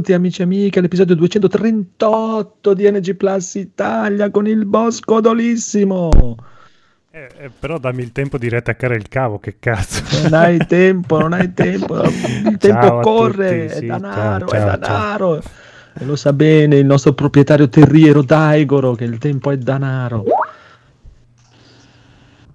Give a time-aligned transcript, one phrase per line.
[0.00, 6.36] Benvenuti amici e amiche all'episodio 238 di NG Plus Italia con il Bosco Dolissimo.
[7.10, 10.02] Eh, eh, però dammi il tempo di riattaccare il cavo, che cazzo.
[10.22, 12.00] Non hai tempo, non hai tempo.
[12.02, 15.42] Il tempo Ciao corre, tutti, è sì, danaro, ciao, ciao, è danaro.
[15.92, 20.24] E lo sa bene il nostro proprietario terriero Daigoro che il tempo è danaro.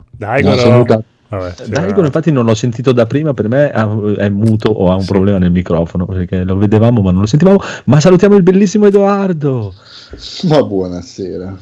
[0.10, 1.04] Dai, No.
[1.28, 2.06] Vabbè, sì, Daigoro va.
[2.08, 5.08] infatti non l'ho sentito da prima, per me è muto o ha un Sì.
[5.12, 7.60] problema nel microfono perché lo vedevamo ma non lo sentivamo.
[7.86, 9.74] Ma salutiamo il bellissimo Edoardo.
[10.44, 11.58] Ma buonasera.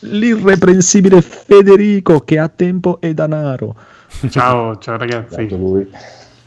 [0.00, 3.74] l'irreprensibile Federico che ha tempo e danaro.
[4.28, 5.46] Ciao, ciao ragazzi.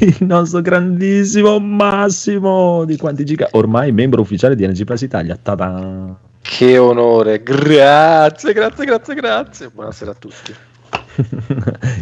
[0.00, 5.36] Il nostro grandissimo Massimo di quanti giga, ormai membro ufficiale di NG Plus Italia.
[5.40, 6.14] Ta-da!
[6.40, 9.68] Che onore, grazie, grazie, grazie, grazie.
[9.70, 10.54] Buonasera a tutti.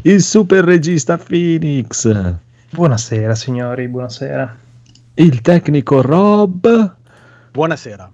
[0.03, 2.36] Il super regista Phoenix,
[2.70, 4.56] Buonasera signori, buonasera.
[5.14, 6.94] il tecnico Rob
[7.50, 8.11] Buonasera.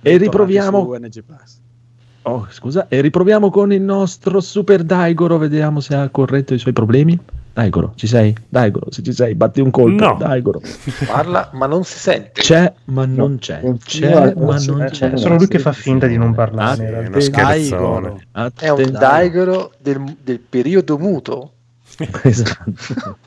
[0.00, 0.96] e riproviamo.
[2.22, 6.72] Oh, scusa, e riproviamo con il nostro super Daigoro, vediamo se ha corretto i suoi
[6.72, 7.18] problemi.
[7.54, 8.34] Daigoro, ci sei?
[8.48, 10.04] Daigoro, se ci sei, batti un colpo.
[10.04, 10.16] No.
[10.18, 10.60] Daigoro.
[11.06, 12.40] Parla, ma non si sente.
[12.40, 13.62] C'è, ma non c'è.
[13.84, 15.16] C'è, ma non Eh, c'è.
[15.16, 16.88] Sono lui che fa finta di non parlare.
[16.88, 18.26] È uno scherzone.
[18.56, 21.52] È un daigoro del, del periodo muto.
[22.22, 23.18] Esatto.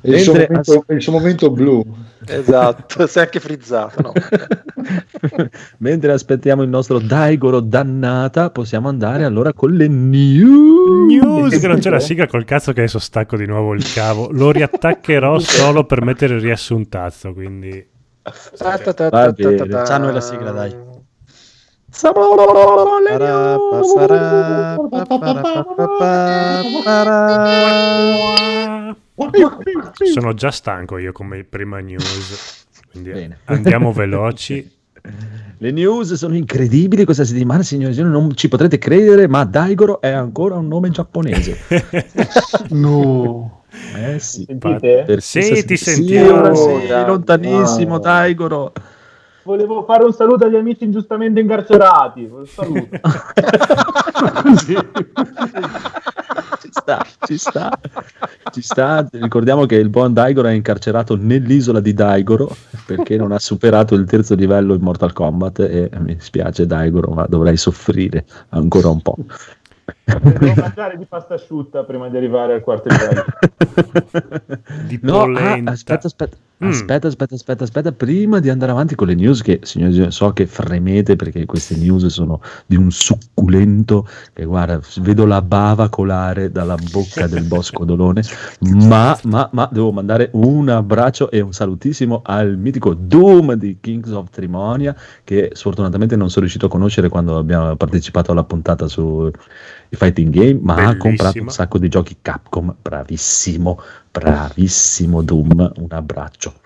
[0.00, 1.84] È il, suo momento, è il suo momento blu.
[2.26, 4.00] Esatto, si è anche frizzato.
[4.00, 4.12] No?
[5.78, 11.06] Mentre aspettiamo il nostro Daigoro dannata, possiamo andare allora con le news.
[11.08, 14.28] News che non c'è la sigla col cazzo che adesso stacco di nuovo il cavo.
[14.30, 17.90] Lo riattaccherò solo per mettere il riassuntazzo, quindi...
[19.00, 19.82] Bene.
[19.84, 20.90] C'hanno la sigla, dai.
[21.90, 22.36] Siamo
[30.12, 32.66] Sono già stanco io come prima news.
[32.90, 33.38] Quindi Bene.
[33.44, 34.80] andiamo veloci.
[35.58, 40.00] Le news sono incredibili questa settimana, signori e signori, non ci potrete credere, ma Daigoro
[40.00, 41.58] è ancora un nome giapponese.
[42.70, 43.62] No.
[43.96, 44.44] Eh sì.
[44.46, 45.04] Sentite?
[45.06, 46.54] Per Sì, ti sì, sentiamo.
[46.54, 47.06] sì, Dai.
[47.06, 47.98] lontanissimo, No.
[48.00, 48.72] Daigoro.
[49.44, 52.28] Volevo fare un saluto agli amici ingiustamente incarcerati.
[52.30, 52.88] Un saluto.
[56.72, 57.78] Sta, ci sta,
[58.50, 59.06] ci sta.
[59.12, 62.56] Ricordiamo che il buon Daigoro è incarcerato nell'isola di Daigoro
[62.86, 67.26] perché non ha superato il terzo livello in Mortal Kombat e mi spiace Daigoro, ma
[67.28, 69.16] dovrai soffrire ancora un po'.
[70.04, 73.24] Devo mangiare di pasta asciutta prima di arrivare al quarto livello.
[74.86, 76.68] Di No, ah, aspetta, aspetta, Mm.
[76.68, 80.46] aspetta, aspetta, aspetta, aspetta, prima di andare avanti con le news che, signori, so che
[80.46, 86.76] fremete perché queste news sono di un succulento che, guarda, vedo la bava colare dalla
[86.76, 88.22] bocca del bosco dolone,
[88.86, 94.12] ma, ma, ma devo mandare un abbraccio e un salutissimo al mitico Doom di Kings
[94.12, 99.28] of Trimonia che sfortunatamente non sono riuscito a conoscere quando abbiamo partecipato alla puntata su
[99.96, 103.80] fighting game, ma ha comprato un sacco di giochi Capcom, bravissimo,
[104.10, 106.60] bravissimo Doom, un abbraccio.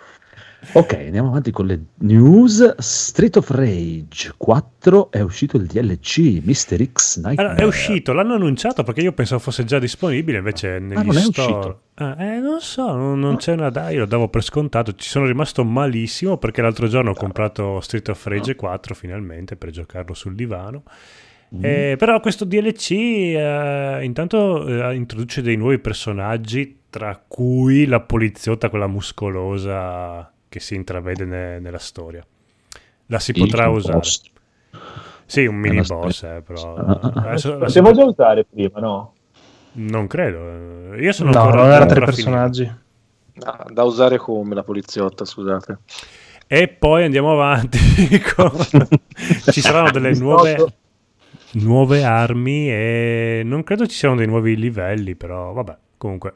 [0.72, 2.76] Ok, andiamo avanti con le news.
[2.78, 7.48] Street of Rage 4 è uscito il DLC Mister X Nightmare.
[7.48, 11.16] Allora, è uscito, l'hanno annunciato perché io pensavo fosse già disponibile, invece negli Ah, non
[11.16, 11.53] è store...
[11.53, 11.81] uscito?
[11.94, 14.94] Ah, eh, non so, non, non c'è una dai, lo davo per scontato.
[14.94, 19.70] Ci sono rimasto malissimo perché l'altro giorno ho comprato Street of Rage 4 finalmente per
[19.70, 20.82] giocarlo sul divano.
[21.54, 21.60] Mm.
[21.64, 28.68] Eh, però questo DLC eh, intanto eh, introduce dei nuovi personaggi, tra cui la poliziotta,
[28.68, 32.24] quella muscolosa che si intravede ne- nella storia.
[33.06, 33.98] La si potrà Il usare.
[33.98, 34.22] boss.
[35.24, 37.22] Sì, un mini boss, eh, però Ah, ah, ah.
[37.28, 39.12] adesso la si Possiamo già usare prima, no?
[39.78, 40.94] non credo.
[40.97, 42.71] Io sono No, ancora non era tre personaggi.
[43.41, 45.78] Ah, da usare come la poliziotta, scusate.
[46.47, 47.78] E poi andiamo avanti.
[48.34, 48.50] con-
[49.50, 50.56] ci saranno delle nuove,
[51.62, 56.34] nuove armi e non credo ci siano dei nuovi livelli, però vabbè, comunque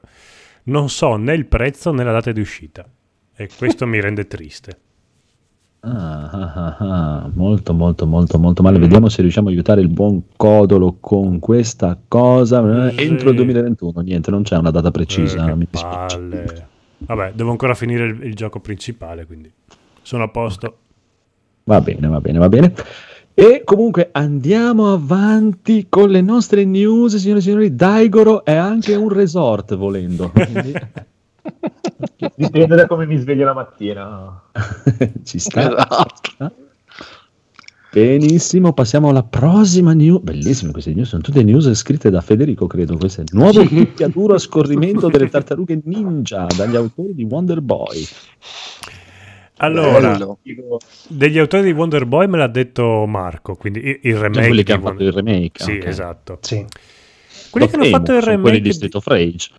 [0.65, 2.87] non so né il prezzo né la data di uscita.
[3.35, 4.79] E questo mi rende triste.
[5.81, 8.79] Ah, ah, ah, molto molto molto molto male.
[8.79, 12.91] Vediamo se riusciamo a aiutare il buon Codolo con questa cosa.
[12.91, 13.03] Sì.
[13.03, 15.49] Entro il 2021, niente, non c'è una data precisa.
[15.49, 16.17] Eh, mi dispiace.
[16.17, 16.69] palle.
[16.99, 19.51] Vabbè, devo ancora finire il, il gioco principale, quindi
[20.03, 20.77] sono a posto.
[21.65, 22.75] Va bene, va bene, va bene.
[23.41, 27.75] E comunque andiamo avanti con le nostre news, signore e signori.
[27.75, 30.31] Daigoro è anche un resort, volendo.
[30.31, 30.75] Quindi
[32.37, 34.43] Dipende da come mi sveglio la mattina.
[35.25, 35.71] ci sta.
[35.71, 36.53] Esatto.
[37.91, 40.21] Benissimo, passiamo alla prossima news.
[40.21, 42.99] Bellissime queste news, sono tutte news scritte da Federico, credo.
[42.99, 48.07] Questo è il nuovo picchiaduro a scorrimento delle tartarughe ninja dagli autori di Wonder Boy.
[49.63, 50.39] Allora, Bello.
[51.09, 54.47] degli autori di Wonder Boy me l'ha detto Marco, quindi il, il remake.
[54.47, 55.63] quelli che hanno fatto il remake.
[55.63, 55.85] Sì, ok.
[55.87, 56.39] esatto.
[56.41, 56.65] Sì.
[57.51, 59.51] Quelli che hanno fatto il remake, quelli di State of Rage.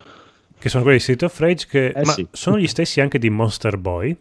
[0.58, 2.26] che sono quelli di Street of Rage, che Eh ma sì.
[2.32, 4.16] sono gli stessi anche di Monster Boy,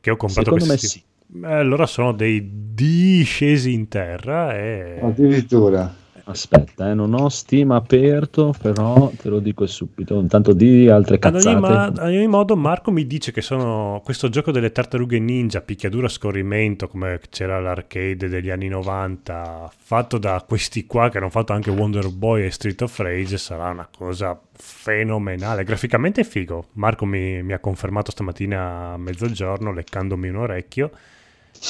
[0.00, 0.98] che ho comprato Secondo me questi.
[0.98, 1.04] sì.
[1.44, 4.98] Eh, Allora sono dei discesi in terra e...
[5.02, 5.92] Addirittura.
[6.28, 10.18] Aspetta, eh, non ho Steam aperto, però te lo dico subito.
[10.18, 11.60] Intanto di altre Ad ogni, cazzate.
[11.60, 16.06] ma- ad ogni modo, Marco mi dice che sono questo gioco delle tartarughe ninja, picchiaduro
[16.06, 21.52] a scorrimento, come c'era l'arcade degli anni 90, fatto da questi qua che hanno fatto
[21.52, 25.62] anche Wonder Boy e Street of Rage, sarà una cosa fenomenale.
[25.62, 26.70] Graficamente è figo.
[26.72, 30.90] Marco mi, mi ha confermato stamattina a mezzogiorno, leccandomi un orecchio,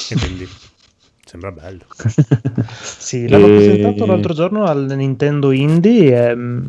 [0.09, 0.47] e quindi
[1.27, 1.83] sembra bello.
[2.81, 6.67] Sì, l'hanno E- presentato l'altro giorno al Nintendo Indie e mm,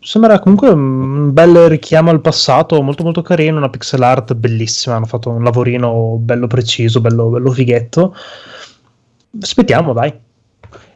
[0.00, 5.04] sembra comunque un bel richiamo al passato, molto molto carino, una pixel art bellissima, hanno
[5.06, 8.14] fatto un lavorino bello preciso, bello, bello fighetto.
[9.40, 10.12] Aspettiamo, dai.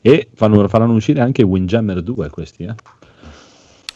[0.01, 2.75] E fanno, faranno uscire anche Windjammer 2 questi, eh?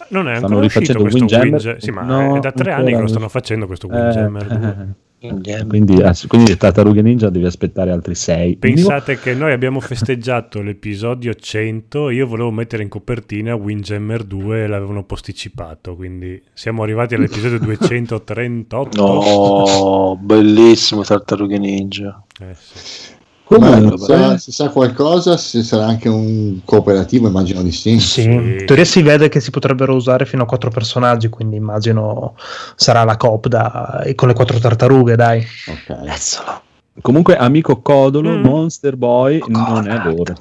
[0.09, 1.51] Non è Stanno ancora uscito rifacendo questo Windjammer?
[1.51, 1.83] Windjammer.
[1.83, 4.95] Sì, ma No, è da tre ancora anni che lo stanno facendo questo Windjammer 2.
[5.27, 8.57] Eh, quindi, ah, quindi Tartarughe Ninja devi aspettare altri 6.
[8.57, 14.67] Pensate che noi abbiamo festeggiato l'episodio 100, io volevo mettere in copertina Windjammer 2 e
[14.67, 19.03] l'avevano posticipato, quindi siamo arrivati all'episodio 238.
[19.03, 22.23] No, bellissimo Tartarughe Ninja.
[22.41, 23.14] Eh, sì.
[23.47, 24.39] Come Bello, sa- bello.
[24.39, 28.01] si sa qualcosa, se sarà anche un cooperativo, immagino di sì.
[28.01, 32.37] Sì, in teoria si vede che si potrebbero usare fino a quattro personaggi, quindi immagino
[32.75, 35.45] sarà la coop da- e con le quattro tartarughe, dai.
[35.67, 36.74] Ok.
[37.01, 38.43] Comunque, amico Codolo, Mm.
[38.43, 40.35] Monster Boy non è loro.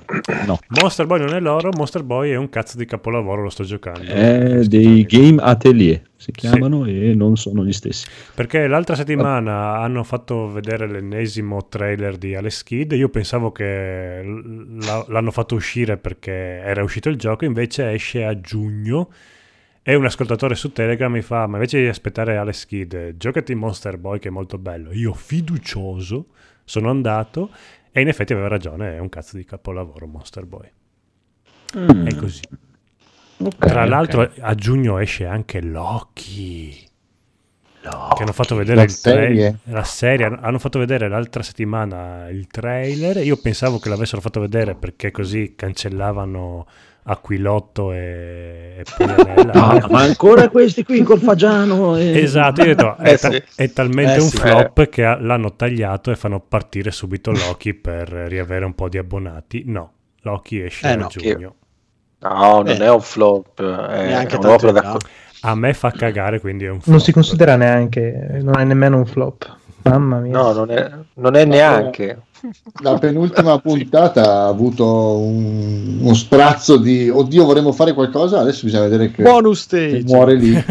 [0.46, 3.64] No, Monster Boy non è loro, Monster Boy è un cazzo di capolavoro, lo sto
[3.64, 4.04] giocando.
[4.04, 8.06] è dei Game Atelier, si chiamano, e non sono gli stessi.
[8.36, 12.92] Perché l'altra settimana hanno fatto vedere l'ennesimo trailer di Alex Kidd.
[12.94, 16.32] Io pensavo che l'hanno fatto uscire perché
[16.64, 19.10] era uscito il gioco, invece esce a giugno.
[19.85, 23.97] E un ascoltatore su Telegram mi fa: Ma invece di aspettare Alex Kidd, giocati Monster
[23.97, 24.94] Boy che è molto bello.
[24.94, 26.27] Io fiducioso
[26.63, 27.50] sono andato
[27.91, 30.71] e in effetti aveva ragione, è un cazzo di capolavoro Monster Boy.
[31.74, 32.41] È così.
[33.39, 36.91] Ok, Tra l'altro a giugno esce anche Loki.
[37.81, 39.57] Che hanno fatto vedere La il serie?
[39.65, 43.18] La serie hanno fatto vedere l'altra settimana il trailer.
[43.18, 46.65] Io pensavo che l'avessero fatto vedere perché così cancellavano
[47.06, 49.52] Aquilotto e, e Puglianella.
[49.54, 51.98] Ah, ma ancora questi qui col Fagiano.
[51.98, 53.44] e- Esatto, io detto, è, Eh, ta- sì.
[53.56, 54.38] è talmente Eh, un sì.
[54.38, 58.98] flop che ha- l'hanno tagliato e fanno partire subito Loki per riavere un po' di
[58.98, 59.64] abbonati.
[59.68, 59.92] No,
[60.22, 61.56] Loki esce Eh, a no, giugno.
[62.20, 62.78] No, non Eh.
[62.78, 64.98] è un flop, è Neanche un'opera da...
[65.46, 66.88] A me fa cagare, quindi è un flop.
[66.88, 69.57] Non si considera neanche, non è nemmeno un flop.
[69.81, 70.31] Mamma mia.
[70.31, 72.18] No, non è, non è neanche.
[72.81, 78.40] La penultima puntata ha avuto un- uno sprazzo di oddio, vorremmo fare qualcosa.
[78.40, 80.04] Adesso bisogna vedere che, Bonus che stage.
[80.14, 80.54] muore lì.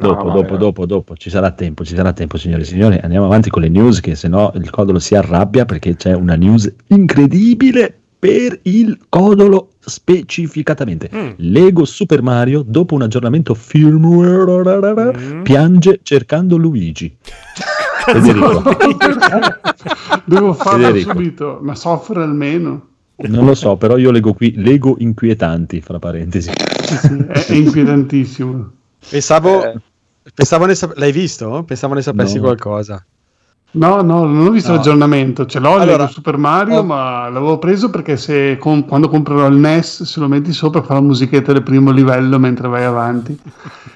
[0.00, 3.00] Dopo, No, dopo, ma- dopo, dopo, ci sarà tempo, ci sarà tempo, signore e signori.
[3.02, 6.36] Andiamo avanti con le news, che se no il Codolo si arrabbia perché c'è una
[6.36, 11.10] news incredibile per il Codolo specificatamente.
[11.12, 11.30] Mm.
[11.38, 15.42] Lego Super Mario, dopo un aggiornamento firmware, Mm.
[15.42, 17.16] piange cercando Luigi.
[18.12, 18.62] Federico,
[20.24, 21.10] Devo farlo Federico.
[21.12, 22.86] subito, ma soffre almeno.
[23.16, 26.50] non lo so, però io leggo qui Lego inquietanti, fra parentesi.
[26.82, 28.70] Sì, sì, è, inquietantissimo.
[29.10, 29.74] Pensavo, Eh.
[30.34, 31.62] pensavo ne sap- l'hai visto?
[31.66, 32.42] Pensavo ne sapessi No.
[32.42, 33.04] qualcosa.
[33.70, 34.76] No, no, non ho visto No.
[34.76, 35.44] l'aggiornamento.
[35.44, 39.46] Ce l'ho Allora, Lego Super Mario, ho- ma l'avevo preso perché se com- quando comprerò
[39.46, 43.38] il NES, se lo metti sopra, fa la musichetta del primo livello mentre vai avanti.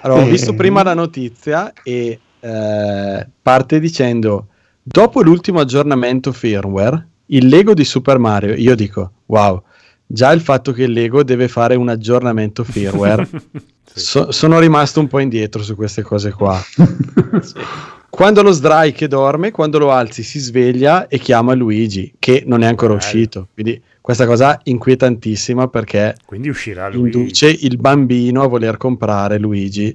[0.00, 0.30] Allora, ho Eh.
[0.30, 4.48] visto prima la notizia e eh, parte dicendo:
[4.82, 8.54] Dopo l'ultimo aggiornamento firmware, il Lego di Super Mario.
[8.54, 9.62] Io dico: Wow,
[10.06, 13.28] già il fatto che il Lego deve fare un aggiornamento firmware.
[13.94, 14.00] Sì.
[14.06, 16.58] so- sono rimasto un po' indietro su queste cose qua.
[18.08, 22.66] Quando lo strike dorme, quando lo alzi si sveglia e chiama Luigi, che non è
[22.66, 23.04] ancora Bello.
[23.04, 23.48] uscito.
[23.52, 27.10] Quindi questa cosa inquietantissima perché Quindi uscirà lui.
[27.12, 29.94] induce il bambino a voler comprare Luigi.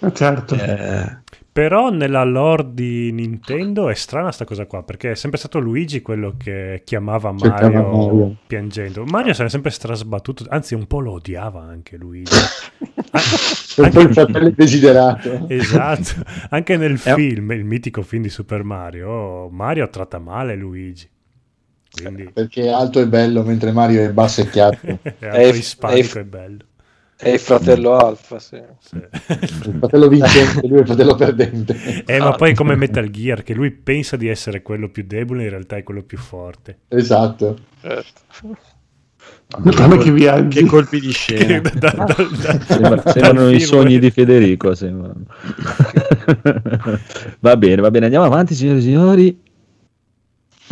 [0.00, 0.54] Eh, certo.
[0.56, 1.18] Eh,
[1.52, 6.00] Però nella lore di Nintendo è strana sta cosa qua, perché è sempre stato Luigi
[6.00, 8.36] quello che chiamava Mario, Mario.
[8.46, 9.04] piangendo.
[9.04, 12.32] Mario se n'è sempre strasbattuto, anzi un po' lo odiava anche Luigi.
[13.76, 15.44] un po' il fratello desiderato.
[15.48, 21.06] Esatto, anche nel È- film, il mitico film di Super Mario, Mario tratta male Luigi.
[21.94, 24.86] Quindi Perché è alto e bello mentre Mario è basso e chiatto.
[24.86, 26.64] è È- alto ispanico è- e bello.
[27.22, 28.60] È il fratello Alfa, sì.
[28.80, 28.96] Sì.
[28.98, 31.76] Il fratello vincente, lui è il fratello perdente.
[32.04, 35.44] Eh, ma poi è come Metal Gear, che lui pensa di essere quello più debole,
[35.44, 36.80] in realtà è quello più forte.
[36.88, 37.56] Esatto.
[37.80, 38.20] Certo.
[39.62, 40.62] È che viaggi.
[40.62, 41.60] Che colpi di scena.
[41.60, 44.74] Da- da- da- Sembra- sembrano i sogni di Federico.
[44.74, 45.24] sembrano.
[47.38, 49.40] va bene, va bene, andiamo avanti, signori e signori.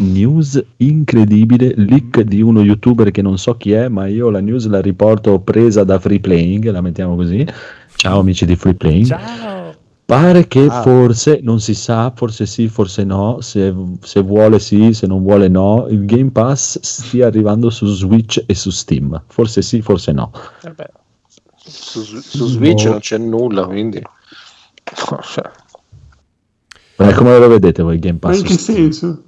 [0.00, 4.66] News incredibile, leak di uno youtuber che non so chi è, ma io la news
[4.66, 7.46] la riporto presa da Free Playing, la mettiamo così.
[7.96, 9.06] Ciao amici di Free Playing.
[9.06, 9.74] Ciao!
[10.06, 10.82] Pare che Ah.
[10.82, 15.46] forse, non si sa, forse sì, forse no, se, se vuole sì, se non vuole
[15.48, 19.22] no, il Game Pass stia arrivando su Switch e su Steam.
[19.28, 20.32] Forse sì, forse no.
[21.56, 22.90] Su, su Switch No.
[22.92, 24.02] non c'è nulla, quindi...
[26.96, 28.40] Eh, come lo vedete voi il Game Ma Pass?
[28.40, 28.78] in su che Steam?
[28.90, 29.22] senso?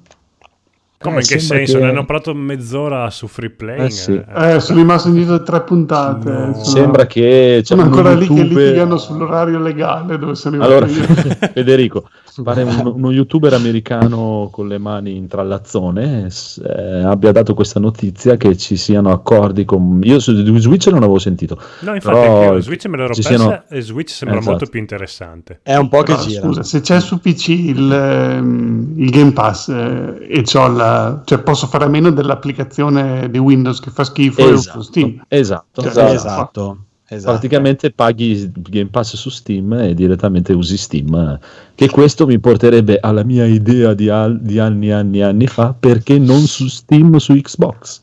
[1.02, 1.78] Come Eh, in che senso?
[1.78, 3.82] che- Ne hanno parlato mezz'ora su Free Playing.
[3.86, 4.12] Eh, sì.
[4.34, 6.30] Eh, sono rimasto indietro di tre puntate.
[6.30, 6.52] No.
[6.54, 10.86] sono- Sembra che sono ancora lì che litigano sull'orario legale dove sono Allora.
[11.52, 12.08] Federico,
[12.42, 16.28] pare un- uno youtuber americano con le mani in trallazzone
[16.64, 20.00] eh, abbia dato questa notizia che ci siano accordi con...
[20.04, 21.58] Io su Switch non avevo sentito.
[21.80, 24.56] No, infatti, Però Switch me l'ero persa siano- e Switch sembra Esatto.
[24.56, 25.60] molto più interessante.
[25.62, 26.40] È un po' che Però, gira.
[26.42, 30.91] scusa, se c'è su PC il, ehm, il Game Pass eh, e c'ho la,
[31.24, 35.24] cioè posso fare a meno dell'applicazione di Windows che fa schifo e uso Esatto, Steam.
[35.28, 35.82] esatto.
[35.82, 36.12] Cioè, Esatto.
[36.14, 36.76] Esatto.
[37.08, 37.30] esatto.
[37.32, 41.38] Praticamente paghi il Game Pass su Steam e direttamente usi Steam.
[41.74, 45.46] Che questo mi porterebbe alla mia idea di, al- di anni e anni e anni
[45.46, 48.00] fa, perché non su Steam su Xbox?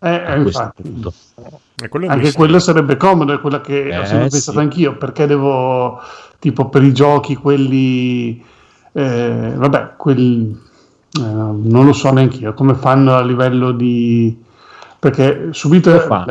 [0.00, 0.82] Eh, eh, infatti.
[0.82, 1.12] punto.
[1.80, 4.30] E quello Anche quello sarebbe comodo, è quella che ho Eh, sempre sì.
[4.30, 6.00] pensato anch'io, perché devo,
[6.38, 8.42] tipo per i giochi, quelli,
[8.92, 10.58] eh, vabbè, quel,
[11.12, 14.46] eh, non lo so neanche io, come fanno a livello di...
[15.00, 15.90] Perché subito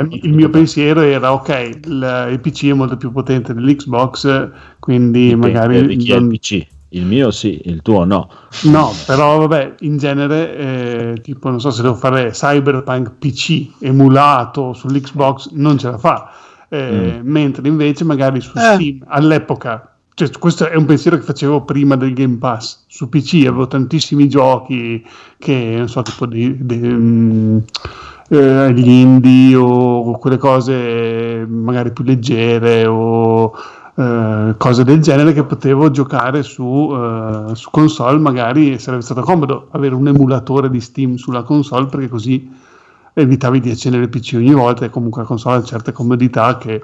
[0.09, 5.47] il mio pensiero era, ok, il, il PC è molto più potente dell'Xbox, quindi Dipende
[5.47, 5.87] magari...
[5.87, 6.67] di chi è il non- PC.
[6.89, 8.29] Il mio sì, il tuo no.
[8.63, 14.71] No, però vabbè, in genere, eh, tipo, non so se devo fare Cyberpunk PC emulato
[14.73, 16.31] sull'Xbox, non ce la fa.
[16.69, 18.61] Eh, Mentre invece magari su Eh.
[18.61, 23.45] Steam all'epoca, cioè, questo è un pensiero che facevo prima del Game Pass, su PC
[23.45, 25.05] avevo tantissimi giochi
[25.37, 27.57] che, non so, tipo di, di, mm,
[28.29, 33.53] eh, gli indie o quelle cose magari più leggere o
[33.93, 39.67] eh, cose del genere che potevo giocare su, eh, su console magari sarebbe stato comodo
[39.73, 42.51] avere un emulatore di Steam sulla console perché così
[43.13, 46.81] evitavi di accendere il PC ogni volta e comunque la console ha certe comodità che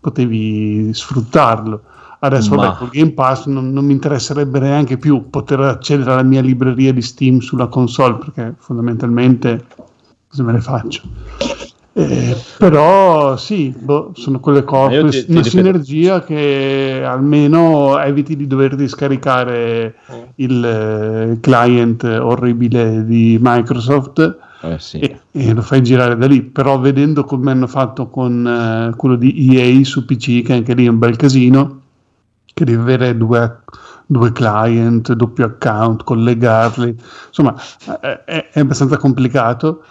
[0.00, 1.82] potevi sfruttarlo
[2.20, 6.22] adesso Ma- vabbè col Game Pass non, non mi interesserebbe neanche più poter accedere alla
[6.22, 9.66] mia libreria di Steam sulla console perché fondamentalmente
[10.28, 11.02] cosa me ne faccio
[11.92, 18.36] eh, però sì, boh, sono quelle cose, ti- ti una ripeto- sinergia che almeno eviti
[18.36, 19.96] di doverti scaricare
[20.36, 24.98] il eh, client orribile di Microsoft Eh, sì.
[24.98, 26.42] e, e lo fai girare da lì.
[26.42, 30.84] Però vedendo come hanno fatto con eh, quello di EA su PC, che anche lì
[30.86, 31.79] è un bel casino,
[32.64, 33.60] che devi avere due,
[34.06, 36.96] due client, doppio account, collegarli,
[37.28, 37.54] insomma
[38.00, 39.84] è, è- abbastanza complicato.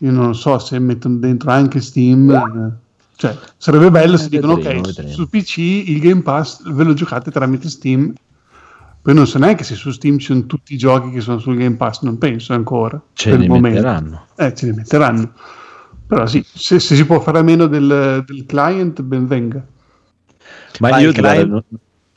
[0.00, 2.78] Io non so se mettono dentro anche Steam.
[3.16, 5.12] Cioè, sarebbe bello se Eh, dicono vedremo, ok, vedremo.
[5.12, 8.12] su PC il Game Pass ve lo giocate tramite Steam.
[9.02, 11.56] Poi non so neanche se su Steam ci sono tutti i giochi che sono sul
[11.56, 13.00] Game Pass, non penso ancora.
[13.12, 13.82] Ce per li il momento.
[13.82, 14.26] metteranno.
[14.36, 15.32] Eh, ce li metteranno.
[16.06, 19.66] Però sì, se, se si può fare a meno del, del client, ben venga.
[20.78, 21.62] Ma Ma io il guarda, client- non,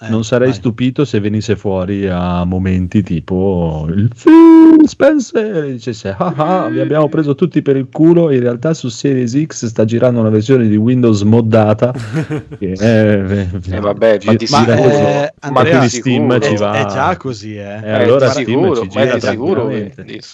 [0.03, 0.57] Eh, non sarei vai.
[0.57, 6.79] stupito se venisse fuori a momenti tipo il Phil Spencer e dicesse ah ah vi
[6.79, 10.67] abbiamo preso tutti per il culo in realtà su Series X sta girando una versione
[10.67, 11.93] di Windows moddata
[12.57, 14.81] che è, Eh, vabbè, ma di Ma, sicuro.
[14.81, 15.01] così.
[15.03, 16.39] eh, Ma Andrea, di Steam sicuro.
[16.41, 17.79] ci è, va è già così, eh.
[17.83, 19.65] E allora Eh, di Steam sicuro, ci ma è gira di sicuro,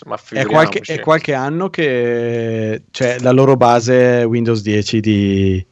[0.06, 5.66] ma È qualche, è qualche anno che c'è la loro base Windows 10 di...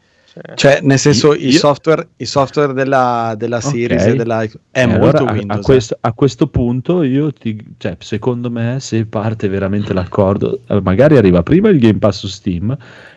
[0.55, 4.09] Cioè, nel senso, Io- i, software, i software della, della Series Ok.
[4.09, 4.41] e della...
[4.43, 5.55] È E molto allora, a- Windows.
[5.57, 5.63] A, eh.
[5.63, 11.15] questo, a questo punto, io ti, cioè, secondo me, se parte veramente l'accordo, eh, magari
[11.15, 12.75] arriva prima il Game Pass su Steam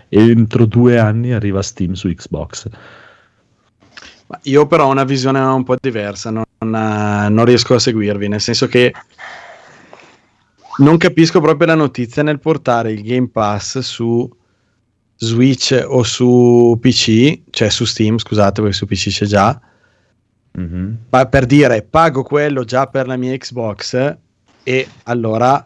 [0.09, 2.69] e entro due anni arriva Steam su Xbox.
[4.29, 8.29] Ma Io però ho una visione un po' diversa, non, non- non riesco a seguirvi,
[8.29, 8.93] nel senso che
[10.79, 14.31] non capisco proprio la notizia nel portare il Game Pass su
[15.21, 19.61] Switch o su PC, cioè su Steam, scusate, perché su PC c'è già.
[20.53, 20.97] Mhm.
[21.11, 24.17] Ma per dire, pago quello già per la mia Xbox
[24.63, 25.65] e allora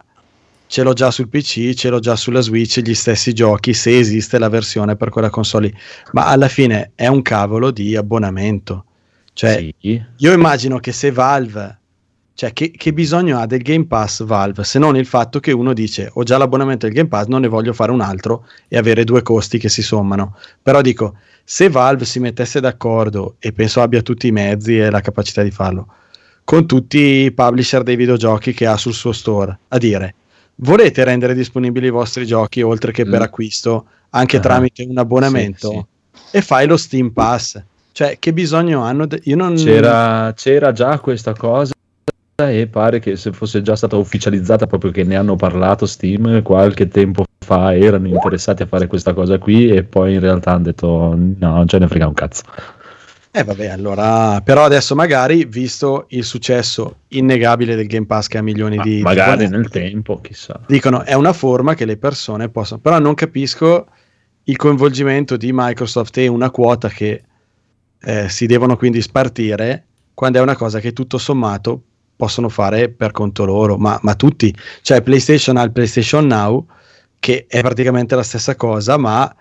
[0.65, 4.39] ce l'ho già sul PC, ce l'ho già sulla Switch, gli stessi giochi, se esiste
[4.39, 5.67] la versione per quella console.
[5.67, 5.75] lì.
[6.13, 8.85] Ma alla fine è un cavolo di abbonamento.
[9.33, 10.03] Cioè, Sì.
[10.17, 11.79] io immagino che se Valve,
[12.35, 15.73] cioè che, che bisogno ha del Game Pass Valve, se non il fatto che uno
[15.73, 19.03] dice ho già l'abbonamento del Game Pass, non ne voglio fare un altro e avere
[19.03, 20.35] due costi che si sommano.
[20.61, 25.01] Però dico, se Valve si mettesse d'accordo e penso abbia tutti i mezzi e la
[25.01, 25.87] capacità di farlo,
[26.43, 30.15] con tutti i publisher dei videogiochi che ha sul suo store, a dire
[30.55, 33.23] volete rendere disponibili i vostri giochi oltre che per Mm.
[33.23, 34.39] acquisto anche Ah.
[34.39, 37.61] tramite un abbonamento Sì, e fai lo Steam Pass.
[37.91, 39.05] Cioè, che bisogno hanno?
[39.07, 39.55] de- Io non...
[39.55, 41.72] C'era, c'era già questa cosa
[42.49, 46.87] e pare che se fosse già stata ufficializzata proprio che ne hanno parlato Steam qualche
[46.87, 50.87] tempo fa erano interessati a fare questa cosa qui e poi in realtà hanno detto
[50.87, 52.43] no non ce ne frega un cazzo
[53.35, 58.43] Eh vabbè, allora, però adesso magari, visto il successo innegabile del Game Pass che ha
[58.43, 59.01] milioni Ma di...
[59.01, 60.59] magari nel tempo chissà.
[60.67, 62.79] Dicono, è una forma che le persone possono...
[62.79, 63.87] Però non capisco
[64.43, 67.23] il coinvolgimento di Microsoft e una quota che
[68.01, 71.81] eh, si devono quindi spartire quando è una cosa che tutto sommato
[72.15, 74.53] possono fare per conto loro, ma, ma tutti.
[74.81, 76.65] Cioè PlayStation ha il PlayStation Now,
[77.19, 79.33] che è praticamente la stessa cosa, ma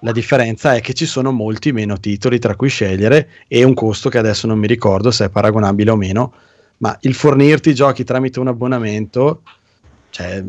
[0.00, 4.08] la differenza è che ci sono molti meno titoli tra cui scegliere e un costo
[4.08, 6.34] che adesso non mi ricordo se è paragonabile o meno,
[6.78, 9.42] ma il fornirti i giochi tramite un abbonamento,
[10.10, 10.44] cioè,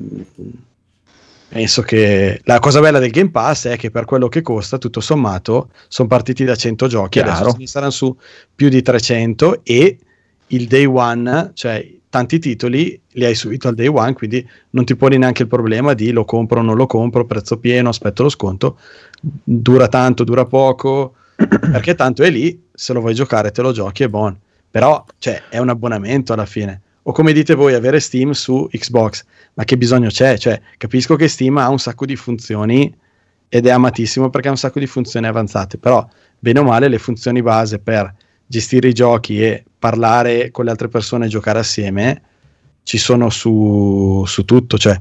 [1.48, 5.00] penso che la cosa bella del Game Pass è che per quello che costa, tutto
[5.00, 7.32] sommato, sono partiti da 100 giochi, Chiaro.
[7.32, 8.18] adesso ne saranno su
[8.54, 10.00] più di 300 e
[10.48, 14.96] il day one, cioè tanti titoli li hai subito al day one, quindi non ti
[14.96, 18.30] poni neanche il problema di lo compro o non lo compro, prezzo pieno, aspetto lo
[18.30, 18.78] sconto,
[19.20, 24.04] dura tanto, dura poco, perché tanto è lì, se lo vuoi giocare te lo giochi
[24.04, 24.38] è buono,
[24.72, 26.82] però cioè, è un abbonamento alla fine.
[27.08, 30.38] O come dite voi, avere Steam su Xbox, ma che bisogno c'è?
[30.38, 32.96] Cioè, capisco che Steam ha un sacco di funzioni
[33.48, 36.08] ed è amatissimo perché ha un sacco di funzioni avanzate, però
[36.40, 38.12] bene o male le funzioni base per
[38.48, 42.22] gestire i giochi e parlare con le altre persone e giocare assieme
[42.84, 44.78] ci sono su, su tutto.
[44.78, 45.00] Cioè,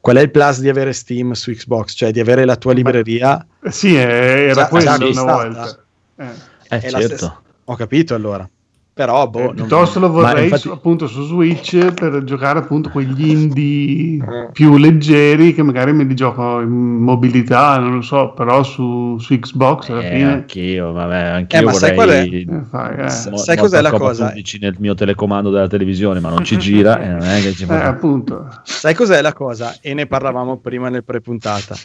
[0.00, 1.94] qual è il plus di avere Steam su Xbox?
[1.94, 3.44] Cioè, di avere la tua libreria?
[3.62, 5.84] Eh, Sì, è- era Sa- quello sa- una volta.
[6.16, 6.24] Eh.
[6.24, 8.48] eh È la certo stessa- Ho capito allora.
[8.96, 12.88] Però, boh, Eh, non- piuttosto lo vorrei infatti- su- appunto su Switch per giocare appunto
[12.88, 14.48] quegli indie Eh.
[14.52, 19.38] più leggeri che magari me li gioco in mobilità, non lo so, però su, su
[19.38, 22.24] Xbox alla Eh, fine anch'io vabbè anch'io Eh, ma sai qual è?
[22.24, 23.30] vorrei eh, fai, eh.
[23.32, 24.28] Mo- sai cos'è la cosa?
[24.28, 27.64] 11 nel mio telecomando della televisione ma non ci gira e non è che ci
[27.64, 28.48] Eh, fa appunto.
[28.62, 29.76] Sai cos'è la cosa?
[29.82, 31.76] E ne parlavamo prima nel pre-puntata.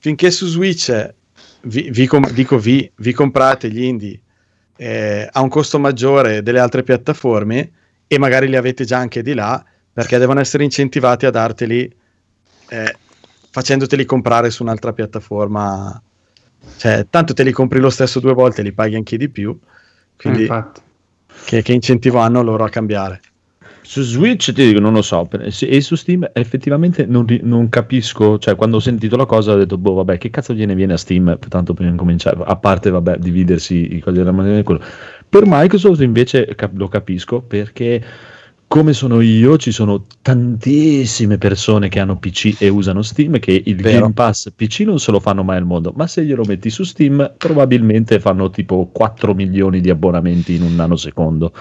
[0.00, 1.14] Finché su Switch
[1.62, 4.20] vi, vi com- dico vi, vi comprate gli indie
[4.78, 7.70] eh, a un costo maggiore delle altre piattaforme
[8.06, 9.62] e magari li avete già anche di là
[9.92, 11.92] perché devono essere incentivati a darteli
[12.68, 12.96] eh,
[13.50, 16.00] facendoteli comprare su un'altra piattaforma.
[16.76, 19.58] Cioè, tanto te li compri lo stesso due volte li paghi anche di più.
[20.16, 20.48] Quindi,
[21.44, 23.20] che, che incentivo hanno loro a cambiare?
[23.88, 28.54] Su Switch ti dico, non lo so, e su Steam effettivamente non, non capisco, cioè
[28.54, 31.38] quando ho sentito la cosa ho detto, boh vabbè, che cazzo viene, viene a Steam,
[31.48, 34.82] tanto prima di cominciare, a parte vabbè, dividersi i cose della maniera quello.
[35.26, 38.04] Per Microsoft invece cap- lo capisco perché
[38.66, 43.76] come sono io ci sono tantissime persone che hanno PC e usano Steam che il
[43.76, 44.00] Vero.
[44.00, 46.84] Game Pass PC non se lo fanno mai al mondo, ma se glielo metti su
[46.84, 51.54] Steam probabilmente fanno tipo 4 milioni di abbonamenti in un nanosecondo.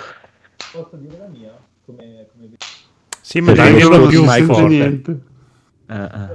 [0.74, 1.58] Posso dire la mia?
[1.86, 2.17] Come...
[3.28, 5.20] Sì, ma dai, non più si sente niente.
[5.90, 6.28] Eh, eh.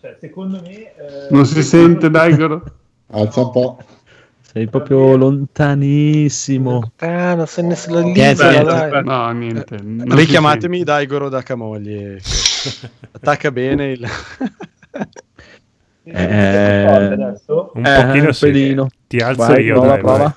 [0.00, 0.70] Cioè, secondo me...
[0.70, 2.64] eh, Non si sente, Daigoro?
[3.08, 3.78] Alza un po'.
[4.40, 6.92] Sei proprio lontanissimo.
[7.00, 7.74] Non se ne
[8.14, 9.04] Niente, libera, dai.
[9.04, 9.76] No, niente.
[10.08, 12.16] Richiamatemi Daigoro da Camogli.
[13.10, 14.08] Attacca bene il...
[16.04, 17.72] Eh, adesso?
[17.74, 18.86] Un Eh, pochino un sì.
[19.06, 20.36] Ti alzo Vai, io, prova, dai, prova.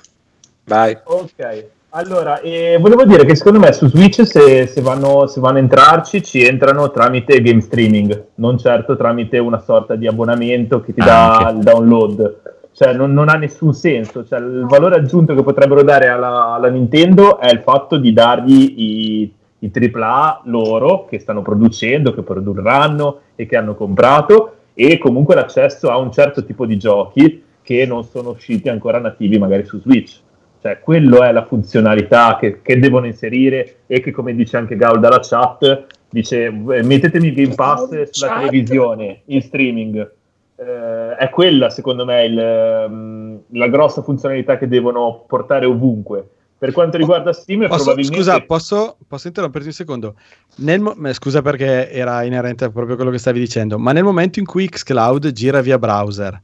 [0.64, 0.98] Vai.
[1.04, 5.56] Ok, allora, eh, volevo dire che secondo me su Switch se, se vanno, se vanno
[5.56, 10.92] a entrarci ci entrano tramite game streaming, non certo tramite una sorta di abbonamento che
[10.92, 11.52] ti dà Anche.
[11.54, 12.40] il download.
[12.72, 16.68] Cioè non, non ha nessun senso, cioè, il valore aggiunto che potrebbero dare alla, alla
[16.68, 23.20] Nintendo è il fatto di dargli i, i AAA loro che stanno producendo, che produrranno
[23.34, 28.04] e che hanno comprato e comunque l'accesso a un certo tipo di giochi che non
[28.04, 30.24] sono usciti ancora nativi magari su Switch.
[30.66, 34.98] Cioè, quello è la funzionalità che, che devono inserire e che, come dice anche Gaul
[34.98, 38.38] dalla chat, dice "Eh, mettetemi il Game Pass sulla Chat.
[38.38, 40.10] televisione, in streaming.
[40.58, 46.26] eh, è quella, secondo me, il, ehm, la grossa funzionalità che devono portare ovunque.
[46.58, 48.16] Per quanto riguarda Steam, Posso- probabilmente...
[48.16, 50.14] Scusa, posso, posso interromperti un secondo?
[50.56, 54.02] Nel mo- eh, scusa perché era inerente a proprio quello che stavi dicendo, ma nel
[54.02, 56.40] momento in cui Xcloud gira via browser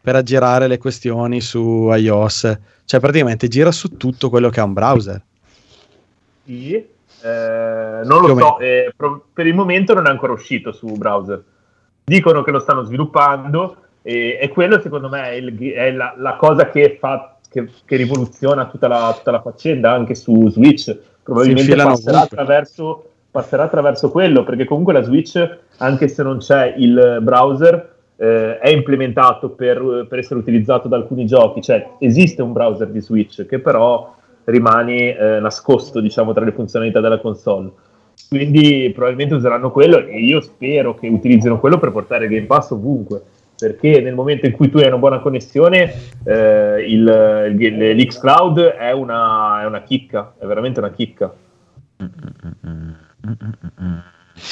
[0.00, 4.72] per aggirare le questioni su iOS, cioè praticamente gira su tutto quello che ha un
[4.72, 5.20] browser.
[6.44, 8.92] Sì, eh, non lo so, eh,
[9.32, 11.42] per il momento non è ancora uscito su browser.
[12.04, 16.36] Dicono che lo stanno sviluppando e, e quello secondo me è, il- è la, la
[16.36, 20.96] cosa che, fa, che, che rivoluziona tutta la, tutta la faccenda anche su Switch.
[21.22, 27.18] Probabilmente passerà attraverso, passerà attraverso quello, perché comunque la Switch, anche se non c'è il
[27.20, 31.62] browser, eh, è implementato per, per essere utilizzato da alcuni giochi.
[31.62, 37.00] Cioè esiste un browser di Switch che però rimane eh, nascosto diciamo tra le funzionalità
[37.00, 37.70] della console.
[38.28, 43.22] Quindi probabilmente useranno quello e io spero che utilizzino quello per portare Game Pass ovunque
[43.58, 45.92] perché nel momento in cui tu hai una buona connessione
[46.24, 51.32] eh, il, il- l'Xcloud è una, è una chicca è veramente una chicca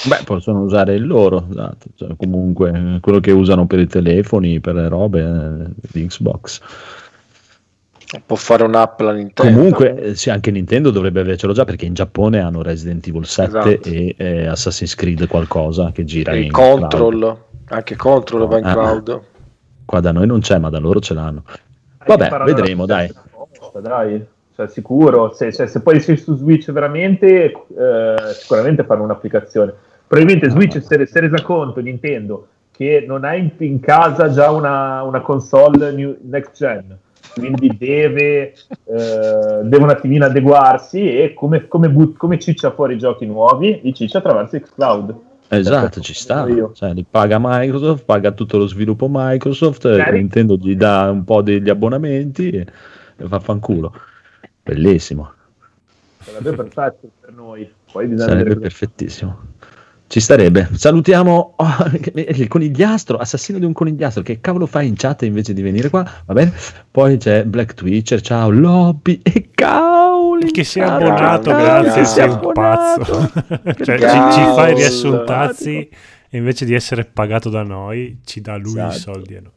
[0.09, 4.61] Beh, possono usare il loro, esatto, cioè, comunque eh, quello che usano per i telefoni,
[4.61, 6.61] per le robe eh, di Xbox.
[8.25, 9.53] Può fare un'app la Nintendo.
[9.57, 13.49] Comunque, eh, sì, anche Nintendo dovrebbe avercelo già perché in Giappone hanno Resident Evil 7
[13.49, 13.89] Esatto.
[13.89, 16.81] e eh, Assassin's Creed qualcosa che gira E in il cloud.
[16.81, 18.73] Control, anche Control va in Ah.
[18.73, 19.21] cloud.
[19.85, 21.43] Qua da noi non c'è, ma da loro ce l'hanno.
[22.07, 23.13] Vabbè, vedremo, dai.
[23.59, 24.25] cosa, dai.
[24.57, 29.75] Cioè, sicuro, se, cioè, se poi sei su Switch veramente, eh, sicuramente fanno un'applicazione.
[30.07, 34.31] Probabilmente Switch si è, si è resa conto, Nintendo, che non ha in, in casa
[34.31, 36.97] già una, una console new- next gen,
[37.35, 42.99] quindi deve, eh, deve un attimino adeguarsi e come, come, but- come ciccia fuori i
[42.99, 45.15] giochi nuovi, li ciccia attraverso Xcloud.
[45.49, 46.47] Esatto, ci sta.
[46.49, 46.73] Io.
[46.73, 51.43] Cioè, li paga Microsoft, paga tutto lo sviluppo Microsoft, eh, Nintendo gli dà un po'
[51.43, 52.67] degli abbonamenti e
[53.27, 53.93] fa fanculo.
[54.67, 55.33] Bellissimo,
[56.19, 57.73] Sarebbe perfetto per noi.
[58.17, 59.55] Sarebbe perfettissimo.
[60.09, 60.71] Ci starebbe.
[60.73, 61.67] Salutiamo oh,
[62.15, 64.25] il conigliastro, assassino di un conigliastro.
[64.25, 66.05] Che cavolo fai in chat invece di venire qua?
[66.25, 66.53] Va bene.
[66.91, 70.51] Poi c'è Black Twitcher, ciao Lobby e Cauli.
[70.51, 73.31] Che si è abbonato, grazie, che si è sei un pazzo.
[73.85, 75.89] cioè, ci, ci fa i riassuntazzi
[76.29, 79.13] e invece di essere pagato da noi, ci dà lui i Esatto.
[79.13, 79.53] soldi a noi.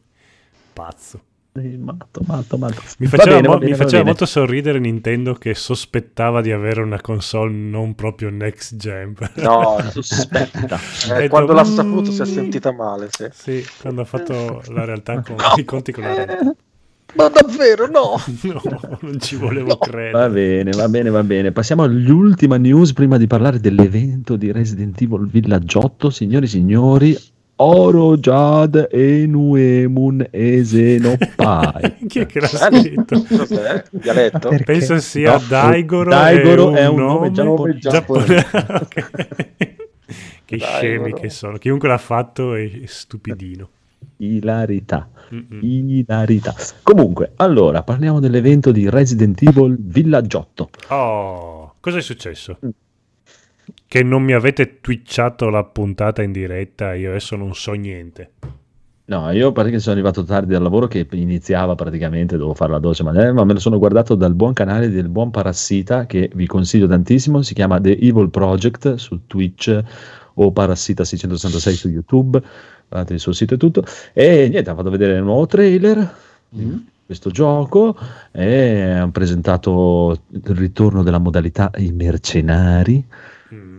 [0.72, 1.20] Pazzo.
[1.52, 2.80] Matto, matto, matto.
[2.98, 6.40] Mi Va faceva, bene, va mo- bene, mi va faceva molto sorridere Nintendo che sospettava
[6.40, 9.14] di avere una console non proprio next gen.
[9.34, 10.78] No, Sospetta.
[11.18, 11.74] eh, quando l'ha "Mm".
[11.74, 13.08] saputo si è sentita male.
[13.10, 13.26] Sì.
[13.32, 16.54] Sì, quando ha fatto la realtà con i conti con la realtà.
[17.16, 18.14] Ma davvero no?
[18.46, 20.30] No, non ci volevo Va credere.
[20.30, 21.50] bene, va bene, va bene.
[21.50, 26.10] Passiamo all'ultima news prima di parlare dell'evento di Resident Evil Village 8.
[26.10, 27.18] Signori e signori,
[27.62, 31.96] Oro Jad Enuemun Esenopai.
[32.08, 32.80] Chi è che l'ha Bene.
[32.80, 33.22] scritto?
[33.36, 33.84] Cos'è?
[33.90, 34.50] Dialetto?
[34.64, 37.78] Penso sia No, Daigoro, Daigoro è è un, un nome nome giapponese.
[37.80, 38.46] giappone-
[38.80, 39.10] Ok.
[40.46, 40.70] che Daigoro.
[40.78, 41.58] scemi che sono.
[41.58, 43.68] Chiunque l'ha fatto è stupidino.
[44.16, 45.08] Ilarità.
[45.34, 45.60] Mm-mm.
[45.62, 46.54] Ilarità.
[46.82, 50.70] Comunque, allora, parliamo dell'evento di Resident Evil Village 8.
[50.88, 52.58] Oh, cosa è successo?
[52.64, 52.68] Mm.
[53.92, 58.30] Che non mi avete twitchato la puntata in diretta, io adesso non so niente.
[59.06, 63.02] No, io perché sono arrivato tardi dal lavoro che iniziava praticamente, devo fare la doccia,
[63.02, 66.46] ma, eh, ma me lo sono guardato dal buon canale del buon Parassita che vi
[66.46, 69.82] consiglio tantissimo, si chiama The Evil Project su Twitch
[70.34, 72.40] o Parassita 666 su YouTube,
[72.86, 76.14] guardate il suo sito e tutto, e niente, ha fatto vedere il nuovo trailer
[76.48, 77.96] di questo gioco
[78.30, 83.04] e hanno presentato il ritorno della modalità i mercenari,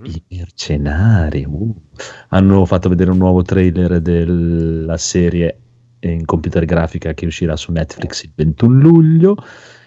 [0.01, 0.05] Mm.
[0.05, 1.81] i mercenari, uh.
[2.29, 5.59] hanno fatto vedere un nuovo trailer della serie
[5.99, 9.35] in computer grafica che uscirà su Netflix il 21 luglio.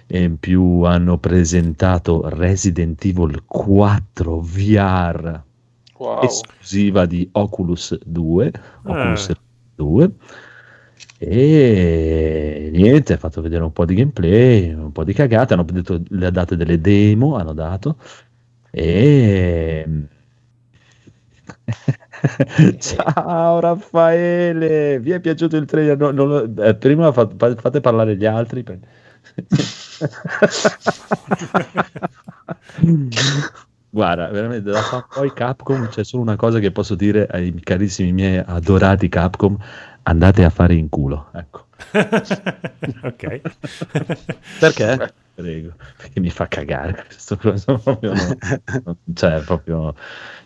[0.06, 5.42] E in più hanno presentato Resident Evil 4 VR
[5.96, 6.22] Wow.
[6.24, 9.38] esclusiva di Oculus 2, Oculus Ah.
[9.76, 10.12] 2
[11.18, 16.02] e niente, ha fatto vedere un po' di gameplay, un po' di cagate, hanno detto
[16.08, 17.96] le date delle demo, hanno dato
[18.74, 19.86] e
[22.78, 25.96] ciao Raffaele, vi è piaciuto il trailer?
[25.96, 28.62] No, non lo- eh, prima fa- fa- fate parlare gli altri.
[28.62, 28.78] per-
[33.90, 34.82] Guarda, veramente da
[35.12, 39.56] poi Capcom c'è solo una cosa che posso dire ai carissimi miei adorati Capcom,
[40.02, 41.66] andate a fare in culo, ecco.
[43.04, 43.40] ok.
[44.58, 45.14] Perché?
[45.34, 49.94] Prego, perché mi fa cagare questo proprio, no, cioè proprio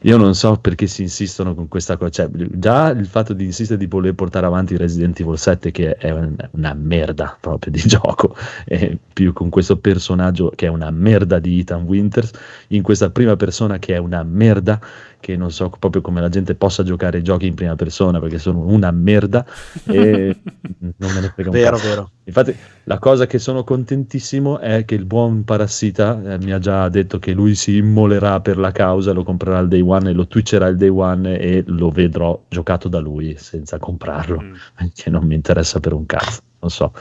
[0.03, 3.79] io non so perché si insistono con questa cosa, cioè, già il fatto di insistere
[3.79, 8.35] di voler portare avanti Resident Evil 7 che è un- una merda proprio di gioco,
[8.65, 12.31] e più con questo personaggio che è una merda di Ethan Winters,
[12.69, 14.81] in questa prima persona che è una merda,
[15.21, 18.39] che non so proprio come la gente possa giocare i giochi in prima persona perché
[18.39, 19.45] sono una merda
[19.85, 20.41] e
[20.99, 21.89] non me ne frega un Vero, cazzo.
[21.89, 22.13] vero.
[22.25, 26.89] Infatti, la cosa che sono contentissimo è che il buon Parassita eh, mi ha già
[26.89, 30.27] detto che lui si immolerà per la causa, lo comprerà il day one e lo
[30.27, 34.55] twitcherà il day one e lo vedrò giocato da lui senza comprarlo, Mm.
[34.95, 36.93] che non mi interessa per un cazzo, non so.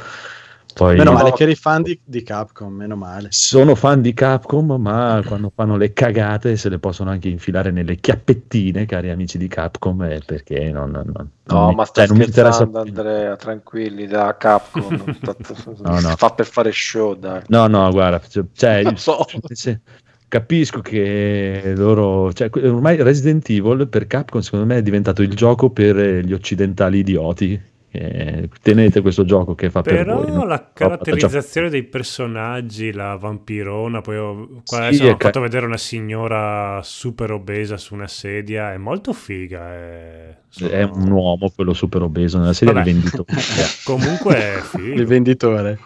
[0.77, 3.29] Poi Meno male che eri fan di, di Capcom, meno male.
[3.31, 7.95] sono fan di Capcom, ma quando fanno le cagate se le possono anche infilare nelle
[7.95, 12.15] chiappettine, cari amici di Capcom, eh, perché non, non- non- No, mi- ma stai cioè,
[12.15, 15.03] non mi interessa scherzando Andrea, tranquilli, da Capcom.
[15.81, 16.15] No, no.
[16.15, 17.41] Fa per fare show, dai.
[17.47, 19.25] No, no, guarda, cioè, cioè, so.
[19.53, 19.81] se-
[20.27, 25.69] capisco che loro, cioè, ormai Resident Evil per Capcom secondo me è diventato il gioco
[25.69, 27.75] per eh, gli occidentali idioti.
[27.89, 30.31] Eh, tenete questo gioco che fa per Però voi.
[30.31, 30.45] no?
[30.45, 35.25] la No, caratterizzazione dei personaggi, la vampirona, poi ho, qua Sì, adesso è hanno ca-
[35.27, 39.73] fatto vedere una signora super obesa su una sedia, è molto figa.
[39.73, 42.85] È, sono- È un uomo quello super obeso nella serie Vabbè.
[42.85, 43.33] di venditore.
[43.85, 45.05] Comunque è Il figo.
[45.05, 45.79] venditore.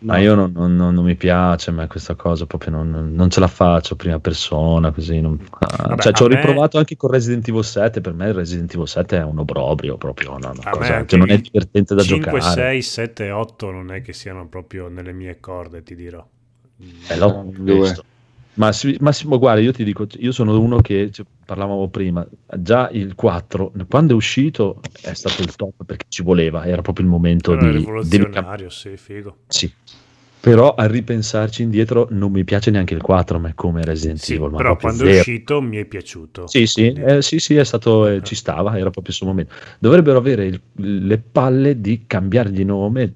[0.00, 0.12] No.
[0.12, 3.40] Ma io non, non- non- non mi piace, ma questa cosa proprio non, non ce
[3.40, 5.20] la faccio prima persona, così.
[5.20, 8.28] non- ah, Vabbè, cioè, ci ho me- riprovato anche con Resident Evil 7, per me
[8.28, 11.96] il Resident Evil 7 è un obrobrio, proprio una, una cosa che non è divertente
[11.96, 12.60] da 5, giocare.
[12.60, 16.24] 6, 7, 8 non è che siano proprio nelle mie corde, ti dirò.
[17.08, 17.74] È l'ho Due.
[17.80, 18.04] visto.
[18.58, 21.88] Ma, sì- ma sì, ma guarda, io ti dico, io sono uno che cioè, parlavamo
[21.88, 26.82] prima, già il 4, quando è uscito è stato il top perché ci voleva, era
[26.82, 29.36] proprio il momento è di, di rivoluzionario, sì, figo.
[29.46, 29.72] Sì.
[30.40, 34.34] Però a ripensarci indietro non mi piace neanche il 4 ma è come Resident Sì,
[34.34, 34.50] Evil.
[34.50, 35.18] ma però quando è zero.
[35.18, 36.46] uscito mi è piaciuto.
[36.46, 39.26] Sì, sì, Quindi- eh, sì, sì, è stato, eh, ci stava, era proprio il suo
[39.26, 39.52] momento.
[39.78, 40.60] Dovrebbero avere il-
[41.06, 43.12] le palle di cambiargli nome,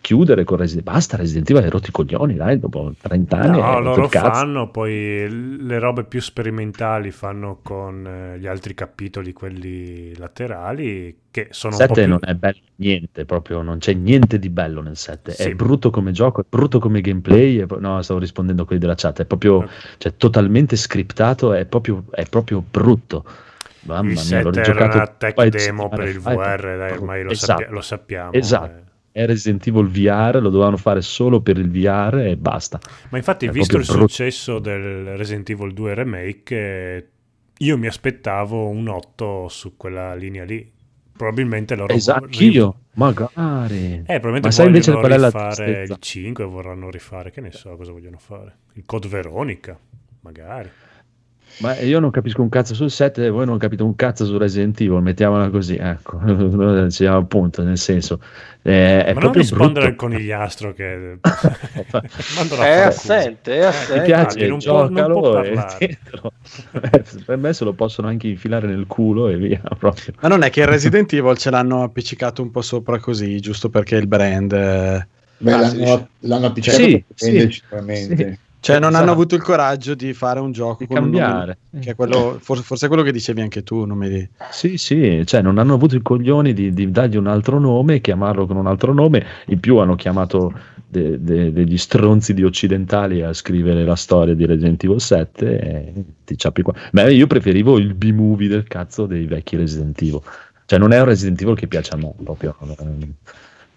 [0.00, 3.60] chiudere con Resident Basta Resident Evil, hai rotto i coglioni, dai, dopo 30 anni.
[3.60, 5.28] No, loro fanno poi
[5.60, 11.86] le robe più sperimentali fanno con eh, gli altri capitoli, quelli laterali, che sono un
[11.86, 12.10] po' 7 più...
[12.10, 15.32] non è bello niente, proprio non c'è niente di bello nel 7.
[15.32, 15.42] Sì.
[15.42, 17.58] È brutto come gioco, è brutto come gameplay.
[17.58, 19.20] è no, stavo rispondendo a quelli della chat.
[19.20, 23.24] È proprio cioè, totalmente scriptato, è proprio, è proprio brutto.
[23.82, 26.92] Mamma il mia, l'ho 7 era giocato una un tech demo per il VR, dai,
[26.92, 27.52] ormai lo, esatto.
[27.52, 28.32] sappia- lo sappiamo.
[28.32, 28.66] Esatto.
[28.66, 28.87] eh.
[29.18, 32.78] È Resident Evil VR, lo dovevano fare solo per il VR e basta.
[33.10, 34.06] Ma infatti, È visto il brutto.
[34.06, 36.54] successo del Resident Evil 2 Remake,
[36.96, 37.06] eh,
[37.58, 40.70] io mi aspettavo un 8 su quella linea lì.
[41.16, 41.92] Probabilmente loro...
[41.92, 43.94] Esatto, ri- io, magari.
[43.94, 45.92] Eh, probabilmente Ma sai invece qual è la rifare tristezza?
[45.94, 48.56] il 5, vorranno rifare, che ne so cosa vogliono fare.
[48.74, 49.76] Il Code Veronica,
[50.20, 50.70] magari.
[51.60, 54.38] Ma io non capisco un cazzo sul 7 e voi non capite un cazzo su
[54.38, 56.20] Resident Evil, mettiamola così, ecco,
[56.90, 58.20] Sì, appunto, nel senso,
[58.62, 60.06] eh, è Ma non proprio rispondere al brutto.
[60.06, 61.18] conigliastro che...
[62.58, 64.02] È È assente, è Eh, Mi assente.
[64.04, 65.78] piace, non può- non giocalo può e parlare.
[65.86, 66.32] dentro.
[66.92, 70.12] Eh, per me se lo possono anche infilare nel culo e via proprio.
[70.20, 73.68] Ma non è che il Resident Evil ce l'hanno appiccicato un po' sopra così, giusto
[73.68, 74.52] perché il brand...
[74.52, 75.06] eh,
[75.40, 78.16] Beh, Ah, l'hanno, l'hanno appiccato Sì, sì, sicuramente.
[78.16, 78.38] sì.
[78.60, 79.02] Cioè non Esatto.
[79.04, 81.58] hanno avuto il coraggio di fare un gioco Di con un nome- cambiare.
[81.80, 84.28] che è quello, forse, forse è quello che dicevi anche tu, non mi di...
[84.50, 88.46] Sì, sì, cioè non hanno avuto i coglioni di, di dargli un altro nome, chiamarlo
[88.46, 90.52] con un altro nome, in più hanno chiamato
[90.86, 95.92] de- de- degli stronzi di occidentali a scrivere la storia di Resident Evil 7 e
[96.24, 96.74] ti ciappi qua.
[96.90, 100.20] Beh, io preferivo il B-movie del cazzo dei vecchi Resident Evil,
[100.66, 102.56] cioè non è un Resident Evil che piace a me proprio.
[102.80, 103.12] ehm.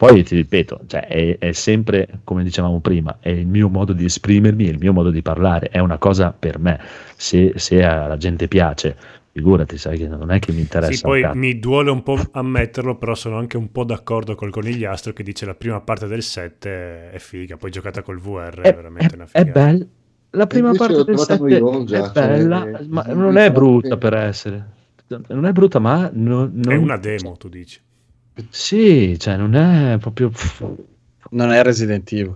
[0.02, 4.06] Poi ti ripeto, cioè, è, è sempre, come dicevamo prima, è il mio modo di
[4.06, 6.80] esprimermi, è il mio modo di parlare, è una cosa per me.
[7.16, 8.98] Se, se alla gente piace,
[9.32, 10.92] figurati, sai che non è che mi interessa.
[10.92, 15.14] Sì, poi mi duole un po' ammetterlo, però sono anche un po' d'accordo col conigliastro
[15.14, 18.74] che dice la prima parte del 7 è figa, poi giocata col VR è, è,
[18.74, 19.52] veramente è- una è figata.
[19.52, 19.86] bella.
[20.32, 23.98] La prima parte del trovata 7 noiosa, è cioè, bella, eh, ma non è brutta
[23.98, 24.66] per essere.
[25.28, 27.80] Non è brutta, ma non, È una demo, tu dici.
[28.50, 30.32] Sì, cioè non è proprio.
[31.32, 32.36] Non è Resident Evil.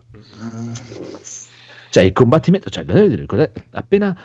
[1.89, 2.85] Cioè, il combattimento, cioè,
[3.71, 4.17] appena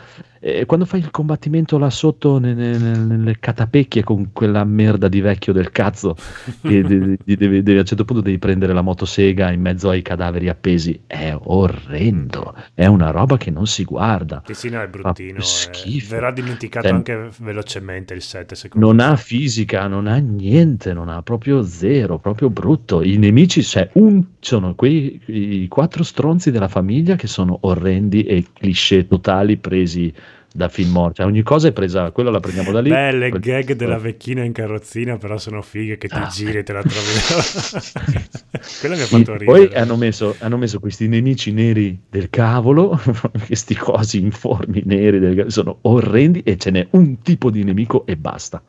[0.43, 5.07] eh, quando fai il combattimento là sotto ne- ne- ne- nelle catapecchie con quella merda
[5.07, 6.15] di vecchio del cazzo,
[6.61, 9.89] che de- de- devi- devi- a un certo punto devi prendere la motosega in mezzo
[9.89, 14.41] ai cadaveri appesi, è orrendo, è una roba che non si guarda.
[14.45, 15.33] Sì, sì, no, è bruttino.
[15.33, 15.45] più eh.
[15.45, 16.15] schifo.
[16.15, 19.03] Verrà dimenticato Cioè, anche velocemente il 7, secondo non me.
[19.03, 23.01] ha fisica, non ha niente, non ha proprio zero, proprio brutto.
[23.03, 28.45] I nemici c'è un, sono quei i quattro stronzi della famiglia che sono orrendi e
[28.53, 30.11] cliché totali presi
[30.53, 31.15] da film morti.
[31.15, 32.89] Cioè, ogni cosa è presa, quello la prendiamo da lì.
[32.89, 36.27] Belle quel- gag della vecchina in carrozzina, però sono fighe che ti Ah.
[36.27, 36.97] giri e te la trovi.
[38.79, 39.45] Quella mi ha fatto ridere.
[39.45, 42.99] poi hanno messo, hanno messo questi nemici neri del cavolo,
[43.47, 48.05] questi cosi informi neri del cavolo, sono orrendi e ce n'è un tipo di nemico
[48.05, 48.61] e basta.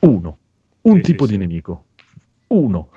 [0.00, 0.38] Uno,
[0.82, 1.46] un Sì, tipo sì, di sì.
[1.46, 1.84] nemico,
[2.48, 2.88] uno.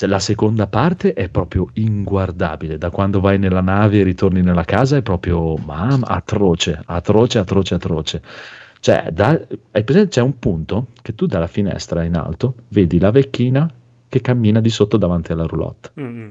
[0.00, 2.78] Cioè, la seconda parte è proprio inguardabile.
[2.78, 7.74] Da quando vai nella nave e ritorni nella casa è proprio mamma, atroce, atroce, atroce,
[7.74, 8.22] atroce.
[8.80, 9.38] Cioè, da-
[9.72, 10.08] hai presente?
[10.08, 13.70] C'è un punto che tu dalla finestra in alto vedi la vecchina
[14.08, 15.90] che cammina di sotto davanti alla roulotte.
[16.00, 16.28] Mm, mm.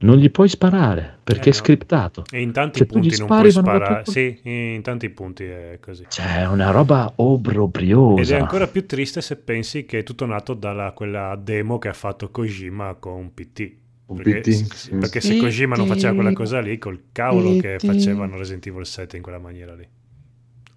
[0.00, 1.62] Non gli puoi sparare perché Eh, è no.
[1.62, 2.24] scriptato.
[2.30, 4.04] E in tanti Cioè, punti non puoi da sparare.
[4.04, 6.04] Sì, in tanti punti è così.
[6.08, 8.22] Cioè, è una roba obbrobriosa.
[8.22, 11.88] Ed è ancora più triste se pensi che è tutto nato dalla quella demo che
[11.88, 13.72] ha fatto Kojima con PT.
[14.06, 17.78] Un Perché, PT, sì, perché se Kojima non faceva quella cosa lì, col cavolo che
[17.78, 19.86] facevano Resident Evil 7 in quella maniera lì.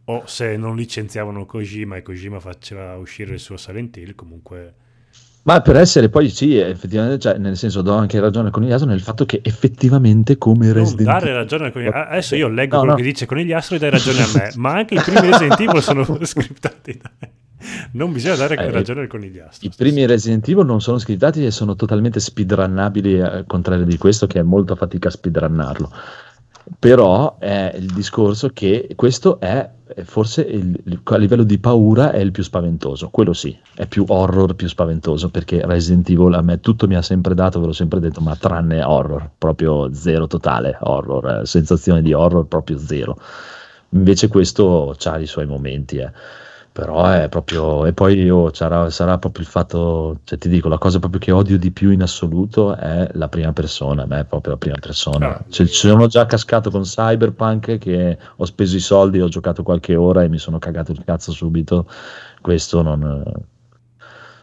[0.06, 4.76] O se non licenziavano Kojima e Kojima faceva uscire il suo Silent Hill, comunque...
[5.44, 9.02] Ma per essere poi sì, effettivamente, cioè, nel senso do anche ragione a Conigliato nel
[9.02, 12.10] fatto che effettivamente come Non Resident dare Evil- ragione a Conigliastro.
[12.12, 13.02] Adesso io leggo No, quello no.
[13.02, 16.06] che dice Conigliastro e dai ragione a me, ma anche i primi Resident Evil sono
[16.26, 17.00] scriptati.
[17.02, 17.12] da-
[17.94, 19.68] Non bisogna dare Eh, ragione al Conigliastro.
[19.68, 23.98] I primi Resident Evil non sono scrittati e sono totalmente speedrunnabili, eh, al contrario di
[23.98, 25.92] questo che è molto fatica a speedrunnarlo.
[26.80, 29.70] Però è il discorso che questo è
[30.04, 34.56] forse il- a livello di paura è il più spaventoso, quello sì, è più horror,
[34.56, 38.00] più spaventoso perché Resident Evil a me tutto mi ha sempre dato, ve l'ho sempre
[38.00, 43.18] detto, ma tranne horror, proprio zero totale horror, eh, sensazione di horror proprio zero.
[43.90, 46.12] Invece questo ha i suoi momenti, eh.
[46.72, 50.78] Però è proprio e poi io sarà, sarà proprio il fatto cioè ti dico la
[50.78, 54.26] cosa proprio che odio di più in assoluto è la prima persona a me è
[54.26, 55.36] proprio la prima persona.
[55.38, 59.96] Ah, Cioè, sono già cascato con Cyberpunk che ho speso i soldi ho giocato qualche
[59.96, 61.88] ora e mi sono cagato il cazzo subito.
[62.42, 63.24] Questo non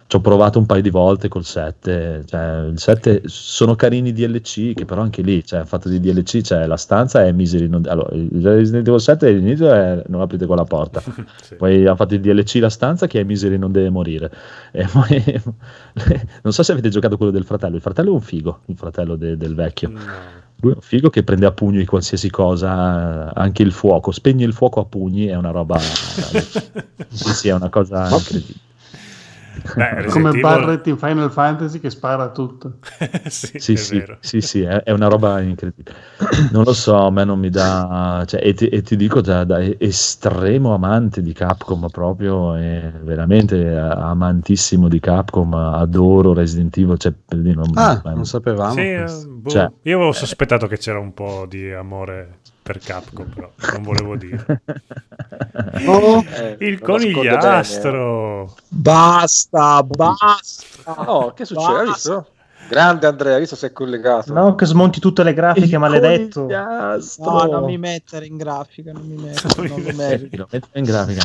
[0.09, 4.13] ci ho provato un paio di volte col 7 cioè il 7 sono carini i
[4.13, 7.85] DLC che però anche lì cioè fatto di DLC cioè la stanza è misery non,
[7.87, 11.03] allora il Resident Evil 7 all'inizio è non aprite quella porta
[11.43, 11.55] Sì.
[11.57, 14.31] poi ha fatto il DLC la stanza che è Misery non deve morire.
[14.73, 15.23] E poi,
[16.43, 17.77] non so se avete giocato quello del fratello.
[17.77, 19.91] Il fratello è un figo, il fratello de- del vecchio.
[19.91, 19.99] No.
[20.61, 24.11] Lui è un figo che prende a pugni qualsiasi cosa, anche il fuoco.
[24.11, 25.79] Spegne il fuoco a pugni, è una roba.
[27.09, 28.67] sì, sì, è una cosa incredibile.
[29.75, 32.79] Beh, Come Evil- Barret in Final Fantasy che spara tutto.
[33.29, 34.19] sì, Sì, è sì, vero.
[34.21, 35.97] sì, sì, è, è una roba incredibile.
[36.53, 38.25] Non lo so, a me non mi dà.
[38.27, 43.77] cioè, e, ti, e ti dico da, da estremo amante di Capcom, proprio e veramente
[43.77, 46.99] amantissimo di Capcom, adoro Resident Evil.
[46.99, 48.73] Cioè, non, Ah, non sapevamo.
[48.75, 53.27] Sì, eh, boh, Cioè- io avevo sospettato che c'era un po' di amore per Capcom,
[53.33, 54.45] però non volevo dire.
[55.87, 58.55] Oh, Eh, Il conigliastro!
[58.69, 60.93] Basta, basta.
[60.93, 61.09] bene.
[61.09, 61.85] Oh, che succede?
[61.85, 62.27] Basta.
[62.69, 64.33] Grande Andrea, hai visto se è collegato?
[64.35, 66.43] No, che smonti tutte le grafiche, Il maledetto.
[66.43, 67.31] conigliastro!
[67.33, 69.83] No, non mi mettere in grafica, non mi mettere, non.
[70.31, 71.23] Lo metto in grafica.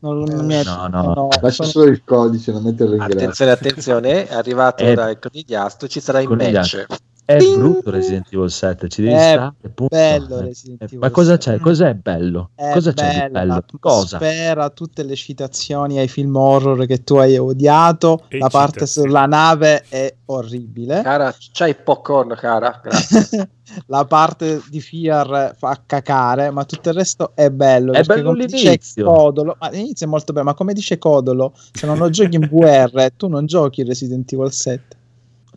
[0.00, 0.86] Non lo merito.
[0.88, 1.28] No, no.
[1.40, 3.18] lascia sono- solo il codice, non metterlo in grafica.
[3.22, 6.84] Attenzione, attenzione, è arrivato Eh, dal conigliastro, ci sarà conigliastro.
[6.88, 7.00] match.
[7.28, 7.58] È Ding!
[7.58, 9.52] brutto Resident Evil 7, ci devi È stare.
[9.74, 9.94] punto.
[9.94, 11.56] bello Eh, Resident eh, Evil Ma cosa 7.
[11.56, 11.60] c'è?
[11.60, 12.50] Cos'è bello?
[12.54, 13.64] È cosa c'è di bella bello?
[13.78, 14.18] Cosa?
[14.18, 18.22] l'atmosfera, tutte le citazioni ai film horror che tu hai odiato.
[18.28, 21.02] E la parte sulla nave è orribile.
[21.02, 22.80] Cara, c'hai popcorn, cara?
[22.82, 23.50] Grazie.
[23.88, 27.92] la parte di Fear fa cacare, ma tutto il resto è bello.
[27.92, 29.04] È bello l'inizio.
[29.04, 32.48] Codolo, ma l'inizio è molto bello, ma come dice Codolo, se non lo giochi in
[32.50, 34.96] VR, tu non giochi Resident Evil 7.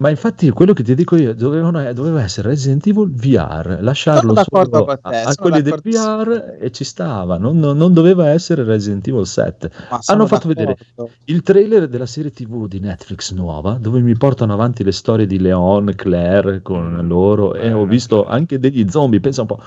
[0.02, 4.34] Ma infatti quello che ti dico io dovevano, eh, doveva essere Resident Evil VR, lasciarlo
[4.50, 5.80] solo te, a, a quelli del.
[5.80, 9.70] VR e ci stava, non, non- doveva essere Resident Evil 7.
[9.92, 11.14] Ma sono Hanno fatto vedere d'accordo.
[11.26, 15.40] il trailer della serie TV di Netflix nuova, dove mi portano avanti le storie di
[15.40, 19.62] Leon, Claire con loro e ho visto anche degli zombie, pensa un po',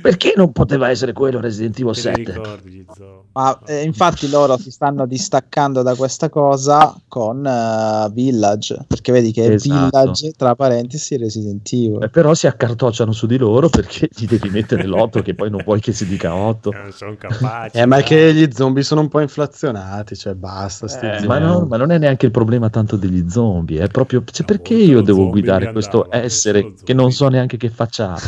[0.00, 2.32] perché non poteva essere quello Resident Evil Te li 7?
[2.32, 3.24] ricordi, gli zoo?
[3.32, 9.32] Ma eh, infatti loro si stanno distaccando da questa cosa con eh, Village, perché vedi
[9.32, 9.63] che è Esatto.
[9.68, 9.98] Esatto.
[10.00, 12.02] Village, tra parentesi Resident Evil.
[12.02, 15.62] Eh, però si accartocciano su di loro perché gli devi mettere l'8 che poi non
[15.64, 16.70] vuoi che si dica 8.
[16.70, 17.76] Non sono capaci.
[17.76, 18.08] Eh, ma è dai.
[18.08, 20.88] che gli zombie sono un po' inflazionati, cioè basta.
[20.88, 24.22] sti Eh, ma, no- ma non è neanche il problema tanto degli zombie, è proprio
[24.24, 28.14] cioè, Una perché volta io devo guidare questo essere che non so neanche che faccia
[28.14, 28.20] ha.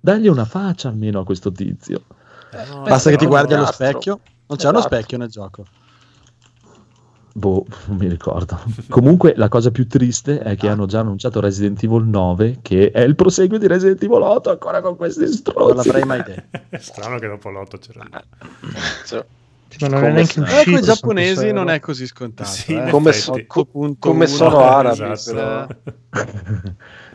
[0.00, 2.02] Dagli una faccia almeno a questo tizio.
[2.52, 4.20] No, Basta che ti no, guardi allo specchio.
[4.46, 4.94] Non c'è uno Esatto.
[4.94, 5.64] specchio nel gioco.
[7.36, 8.58] Boh, non mi ricordo.
[8.88, 13.00] Comunque la cosa più triste è che hanno già annunciato Resident Evil 9, che è
[13.02, 15.86] il proseguio di Resident Evil 8 ancora con questi Non stronzi.
[15.86, 16.58] l'avrei mai detto.
[16.70, 18.10] È strano che dopo l'otto c'era lì.
[19.06, 19.24] Cioè,
[19.80, 20.70] Ma non è neanche uscito.
[20.70, 22.48] con i giapponesi non è così scontato.
[22.48, 22.88] Sì, eh.
[22.88, 23.94] Come so- 8.1.
[23.98, 25.76] come sono arabi, Esatto.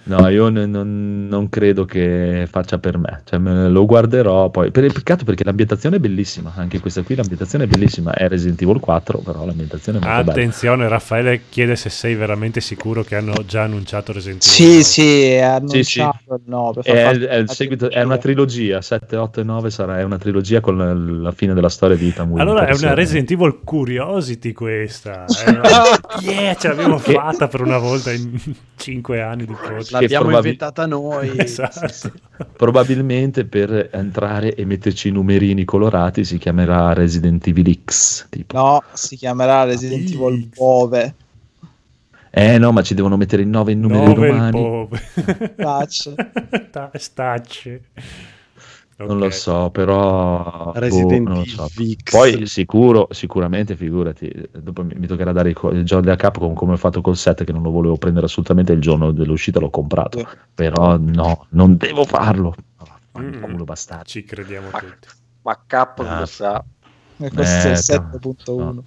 [0.04, 4.72] No, io n- non, non credo che faccia per me, cioè, me lo guarderò poi.
[4.72, 8.62] Per il peccato perché l'ambientazione è bellissima, anche questa qui l'ambientazione è bellissima, è Resident
[8.62, 10.32] Evil 4, però l'ambientazione è molto bella.
[10.32, 14.54] Attenzione, Raffaele chiede se sei veramente sicuro che hanno già annunciato Resident Evil.
[14.56, 14.84] Sì, 9.
[14.84, 15.84] sì, è annunciato Sì,
[16.28, 16.34] sì.
[16.34, 16.82] il 9.
[16.82, 20.18] fa È, è il seguito- è una trilogia, 7, 8 e 9 sarà è una
[20.18, 22.40] trilogia con la, la fine della storia di Winters.
[22.40, 25.26] Allora è una Eh, Resident Evil Curiosity questa.
[25.46, 25.62] Una-
[26.22, 28.38] yeah, ce l'abbiamo Che- fatta per una volta in
[28.76, 29.91] 5 anni di podcast.
[29.92, 31.32] L'abbiamo probabil- inventata noi.
[31.40, 32.12] Esatto.
[32.56, 38.28] Probabilmente per entrare e metterci i numerini colorati si chiamerà Resident Evil X.
[38.30, 38.58] Tipo.
[38.58, 40.14] No, si chiamerà Resident X.
[40.14, 41.16] Evil 9.
[42.34, 44.52] Eh no, ma ci devono mettere il 9 in numeri romani.
[44.52, 45.56] pove.
[45.56, 46.14] Touch.
[49.06, 49.14] Stacce.
[49.14, 51.68] Non lo so, però Resident boh, non lo so.
[52.10, 56.74] Poi sicuro, sicuramente, figurati, dopo mi, mi toccherà dare i, il gioco da Capcom come
[56.74, 60.20] ho fatto col 7 che non lo volevo prendere assolutamente il giorno dell'uscita, l'ho comprato.
[60.20, 60.28] Sì.
[60.54, 62.56] Però no, non devo farlo.
[63.20, 63.62] Mm.
[63.64, 64.06] Bastardo.
[64.06, 65.08] Ci crediamo Ma- tutti.
[65.44, 66.20] Ma Capcom Ah.
[66.20, 66.64] lo sa.
[67.18, 68.80] E questo è il Eh, 7.1.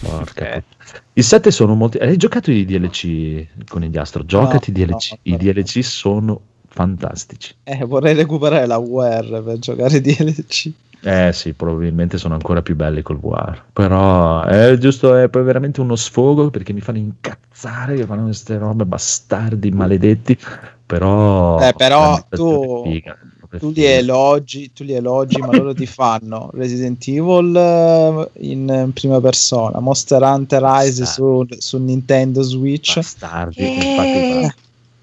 [0.00, 0.62] Porca Eh.
[0.62, 1.98] pu- I 7 sono molti.
[1.98, 4.24] Hai giocato i DLC con gli Astro?
[4.24, 5.18] Giocati i no, DLC.
[5.22, 5.36] I no.
[5.38, 6.40] DLC sono
[6.72, 7.54] fantastici.
[7.64, 10.70] Eh, vorrei recuperare la UR per giocare DLC.
[11.04, 13.60] Eh sì, probabilmente sono ancora più belli col VR.
[13.72, 18.56] Però è giusto, è poi veramente uno sfogo perché mi fanno incazzare che fanno queste
[18.56, 20.38] robe bastardi, maledetti.
[20.86, 23.16] Però, Eh, però tu- figa,
[23.58, 29.20] Tu li elogi, tu li elogi, ma loro ti fanno Resident Evil eh, in prima
[29.20, 32.94] persona, Monster Hunter Rise su, su Nintendo Switch.
[32.94, 34.24] Bastardi, infatti,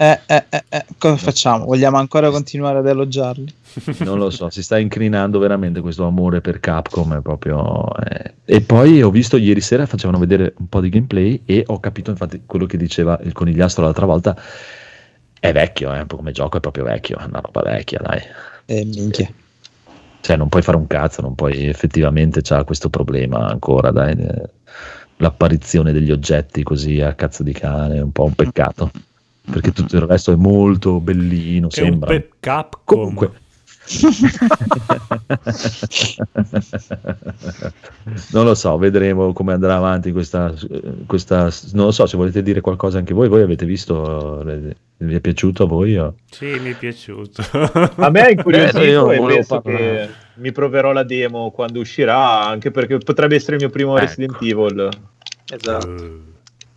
[0.02, 1.66] Eh, eh, eh, eh, cosa facciamo?
[1.66, 3.54] Vogliamo ancora continuare ad elogiarli?
[4.06, 7.18] non lo so, si sta incrinando veramente questo amore per Capcom.
[7.18, 8.34] È proprio, eh.
[8.46, 12.12] E poi ho visto ieri sera, facevano vedere un po' di gameplay e ho capito
[12.12, 14.38] infatti quello che diceva il conigliastro l'altra volta.
[15.38, 18.22] È vecchio, eh, come gioco è proprio vecchio, è una roba vecchia, dai.
[18.68, 19.30] Eh, minchia.
[20.22, 24.14] Cioè, non puoi fare un cazzo, non puoi effettivamente c'ha questo problema ancora, dai.
[24.18, 24.50] eh,
[25.18, 28.90] L'apparizione degli oggetti così a cazzo di cane è un po' un peccato.
[29.52, 32.10] Perché tutto il resto è molto bellino, È un sembra.
[32.10, 32.98] pe- Capcom.
[33.00, 33.32] Comunque.
[38.32, 40.54] non lo so, vedremo come andrà avanti questa,
[41.06, 41.50] questa.
[41.74, 43.28] Non lo so se volete dire qualcosa anche voi.
[43.28, 44.48] Voi avete visto?
[44.48, 45.98] eh, Vi è piaciuto a voi?
[45.98, 47.42] o- Sì, mi è piaciuto.
[47.96, 49.86] A me è Eh, io incuriosito non e penso parlare.
[49.86, 54.06] che mi proverò la demo quando uscirà, anche perché potrebbe essere il mio primo Ecco.
[54.06, 54.90] Resident Evil.
[55.52, 55.96] Esatto.
[55.96, 56.28] Eh,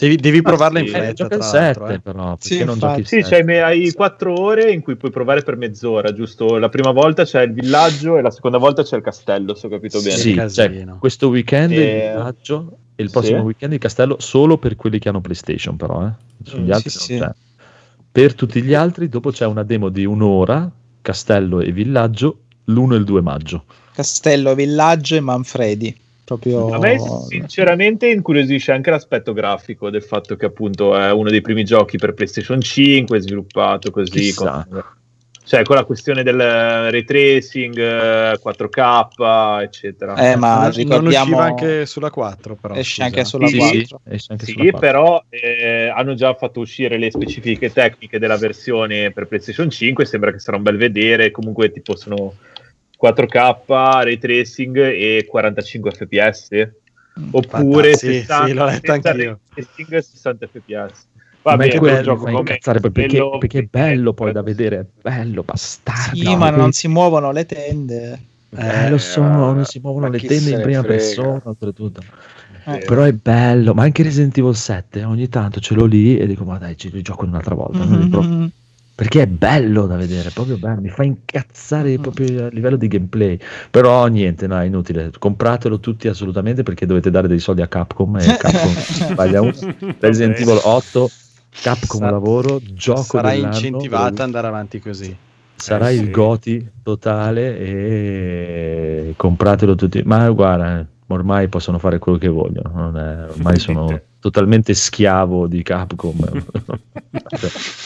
[0.02, 0.94] Devi, devi provarla in sì.
[0.94, 2.00] Eh, fretta, gioca il tra l'altro, 7 eh.
[2.00, 3.44] però, perché Sì, non giochi il Sì, 7?
[3.44, 6.58] c'hai, hai quattro ore in cui puoi provare per mezz'ora, giusto?
[6.58, 9.70] La prima volta c'è il villaggio e la seconda volta c'è il castello, se ho
[9.70, 10.16] capito bene.
[10.16, 13.44] Sì, cioè, questo weekend il Eh, villaggio e il prossimo sì.
[13.44, 16.10] weekend il castello solo per quelli che hanno PlayStation però, eh.
[16.42, 17.18] Sugli Mm, altri sì, non sì.
[17.24, 17.64] c'è.
[18.10, 20.68] Per tutti gli altri dopo c'è una demo di un'ora,
[21.00, 23.64] castello e villaggio, l'1 e il 2 maggio.
[23.94, 25.96] Castello, Villaggio e Manfredi.
[26.36, 26.68] Proprio...
[26.72, 31.64] A me sinceramente incuriosisce anche l'aspetto grafico del fatto che appunto è uno dei primi
[31.64, 34.66] giochi per PlayStation 5 sviluppato così con,
[35.44, 41.08] cioè con la questione del ray tracing eh, 4K eccetera Eh, ma non, non ricordiamo...
[41.08, 42.74] usciva anche sulla 4, però.
[42.74, 43.04] Esce scusa.
[43.04, 43.76] anche sulla Sì, 4.
[43.82, 44.78] sì, esce anche Sì, sulla 4.
[44.80, 50.04] però eh, hanno già fatto uscire le specifiche tecniche della versione per PlayStation 5.
[50.06, 51.30] Sembra che sarà un bel vedere.
[51.30, 52.34] Comunque, tipo, sono
[53.02, 56.48] 4K, ray tracing e 45 fps.
[57.32, 59.12] Oppure Fantastico, sì, 60, sì, l'ho letto anch'io.
[59.12, 61.06] ray tracing e 60 fps.
[61.42, 64.78] Anche è quello gioco come incazzare poi perché, quello- perché è bello poi da vedere,
[64.78, 66.16] è bello, bastardo.
[66.16, 68.20] Sì, ma non si muovono le tende.
[68.54, 70.94] Eh, lo so, non si muovono le tende in prima frega?
[70.98, 72.02] persona, oltretutto.
[72.66, 76.26] Eh, Però è bello, ma anche Resident Evil 7 ogni tanto ce l'ho lì e
[76.28, 77.84] dico ma dai ci gioco un'altra volta.
[77.84, 78.52] Mhm.
[78.94, 83.38] Perché è bello da vedere, proprio bello, mi fa incazzare proprio a livello di gameplay.
[83.70, 88.16] Però niente, no, è inutile, compratelo tutti assolutamente perché dovete dare dei soldi a Capcom
[88.18, 88.72] e Capcom
[89.12, 89.52] sbaglia uno.
[89.98, 90.38] Resident.
[90.38, 91.10] Evil 8
[91.50, 95.16] Capcom Sa- lavoro, gioco Sarà dell'anno, incentivata ad lo- andare avanti così.
[95.54, 96.10] sarà Eh, il sì.
[96.10, 100.02] Goti totale e compratelo tutti.
[100.04, 102.70] Ma guarda, ormai possono fare quello che vogliono.
[102.74, 106.16] non è- ormai sono totalmente schiavo di Capcom.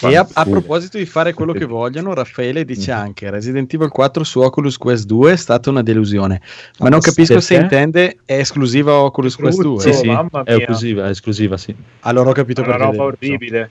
[0.02, 4.22] E a, a proposito di fare quello che vogliono, Raffaele dice anche Resident Evil 4
[4.22, 6.40] su Oculus Quest 2 è stata una delusione.
[6.78, 7.74] Ma non capisco se perché?
[7.74, 9.80] intende è esclusiva Oculus Quest 2.
[9.80, 11.74] Sì, sì, è esclusiva, è esclusiva, sì.
[12.00, 12.90] Allora ho capito È una perché.
[12.92, 13.70] roba orribile.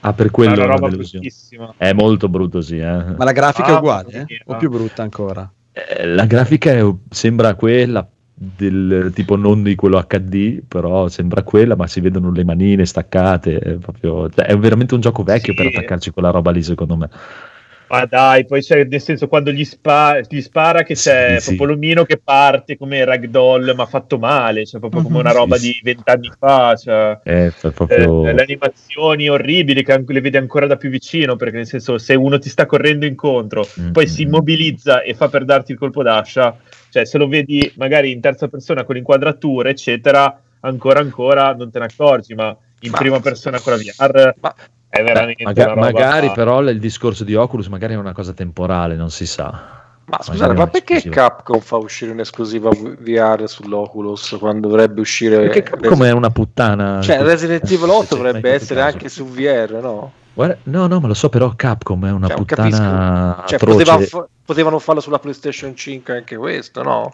[0.00, 1.24] Ah, per È quello una è una roba delusione.
[1.24, 1.74] bruttissima.
[1.76, 2.78] È molto brutto, sì.
[2.78, 2.84] eh.
[3.16, 4.42] Ma la grafica è Ah, uguale, mamma eh?
[4.44, 5.50] o più brutta ancora?
[5.72, 8.06] Eh, La grafica è- sembra quella
[8.38, 13.58] del tipo non di quello HD, però sembra quella, ma si vedono le manine staccate.
[13.58, 15.58] È, proprio, cioè, è veramente un gioco vecchio Sì.
[15.58, 17.08] per attaccarci quella roba lì, secondo me.
[17.88, 21.54] Ma dai, poi c'è nel senso quando gli, spa- gli spara che c'è Sì, sì.
[21.54, 25.56] proprio l'omino che parte come ragdoll, ma fatto male, cioè proprio come una Sì, roba
[25.56, 25.70] sì.
[25.72, 26.74] di vent'anni fa.
[26.74, 28.22] Cioè, è eh, proprio...
[28.22, 32.38] le animazioni orribili che le vedi ancora da più vicino, perché nel senso se uno
[32.38, 34.26] ti sta correndo incontro, Mm, poi si mm.
[34.26, 36.56] immobilizza e fa per darti il colpo d'ascia,
[36.88, 41.78] cioè se lo vedi magari in terza persona con inquadrature, eccetera, ancora ancora non te
[41.78, 44.54] ne accorgi, ma in Ma- prima persona con la VR Ma-
[44.96, 45.86] è veramente Maga- una roba...
[45.86, 49.84] magari però il discorso di Oculus magari è una cosa temporale, non si sa.
[50.08, 51.28] Ma scusate, ma perché esclusiva.
[51.28, 57.00] Capcom fa uscire un'esclusiva VR sull'Oculus quando dovrebbe uscire Perché Capcom è una puttana.
[57.00, 58.94] Cioè, Resident Evil 8 Sì, dovrebbe essere caso.
[58.94, 60.12] anche su VR, no?
[60.32, 64.28] Guarda- no, no, ma lo so, però Capcom è una Cioè, puttana Cioè, poteva fa-
[64.44, 67.12] potevano farlo sulla PlayStation 5 anche questo, no?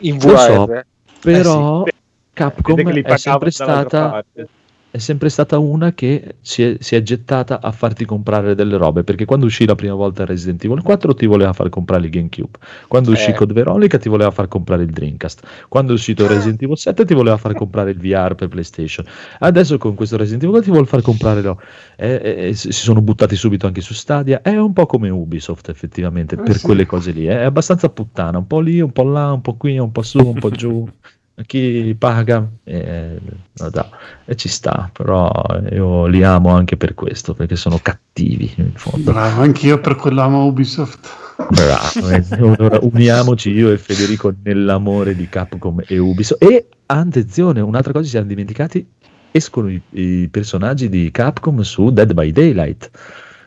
[0.00, 0.38] In Lo VR.
[0.38, 0.82] so,
[1.20, 2.02] Però Eh sì.
[2.34, 4.48] Capcom è sempre stata parte.
[4.94, 9.02] È sempre stata una che si è, si è gettata a farti comprare delle robe
[9.02, 12.58] perché quando uscì la prima volta Resident Evil 4 ti voleva far comprare il GameCube
[12.86, 13.34] quando uscì Eh.
[13.34, 17.12] Code Veronica ti voleva far comprare il Dreamcast quando è uscito Resident Evil 7 ti
[17.12, 19.04] voleva far comprare il VR per PlayStation
[19.40, 21.58] adesso con questo Resident Evil ti vuole far comprare no.
[21.96, 26.36] Eh, eh, si sono buttati subito anche su Stadia è un po' come Ubisoft effettivamente
[26.36, 26.66] per sì.
[26.66, 29.76] quelle cose lì è abbastanza puttana un po' lì un po' là un po' qui
[29.76, 30.88] un po' su un po' giù
[31.46, 33.18] chi paga eh,
[33.52, 33.88] no, dai,
[34.24, 35.30] e ci sta però
[35.70, 40.20] io li amo anche per questo perché sono cattivi in fondo Bravo, anch'io per quello
[40.22, 41.08] amo Ubisoft.
[41.50, 42.24] Bravo, eh.
[42.30, 48.10] Allora, uniamoci io e Federico nell'amore di Capcom e Ubisoft e attenzione un'altra cosa ci
[48.10, 48.86] siamo dimenticati
[49.32, 52.90] escono i, i personaggi di Capcom su Dead by Daylight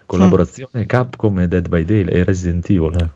[0.08, 3.10] collaborazione Capcom e Dead by Daylight e Resident Evil eh.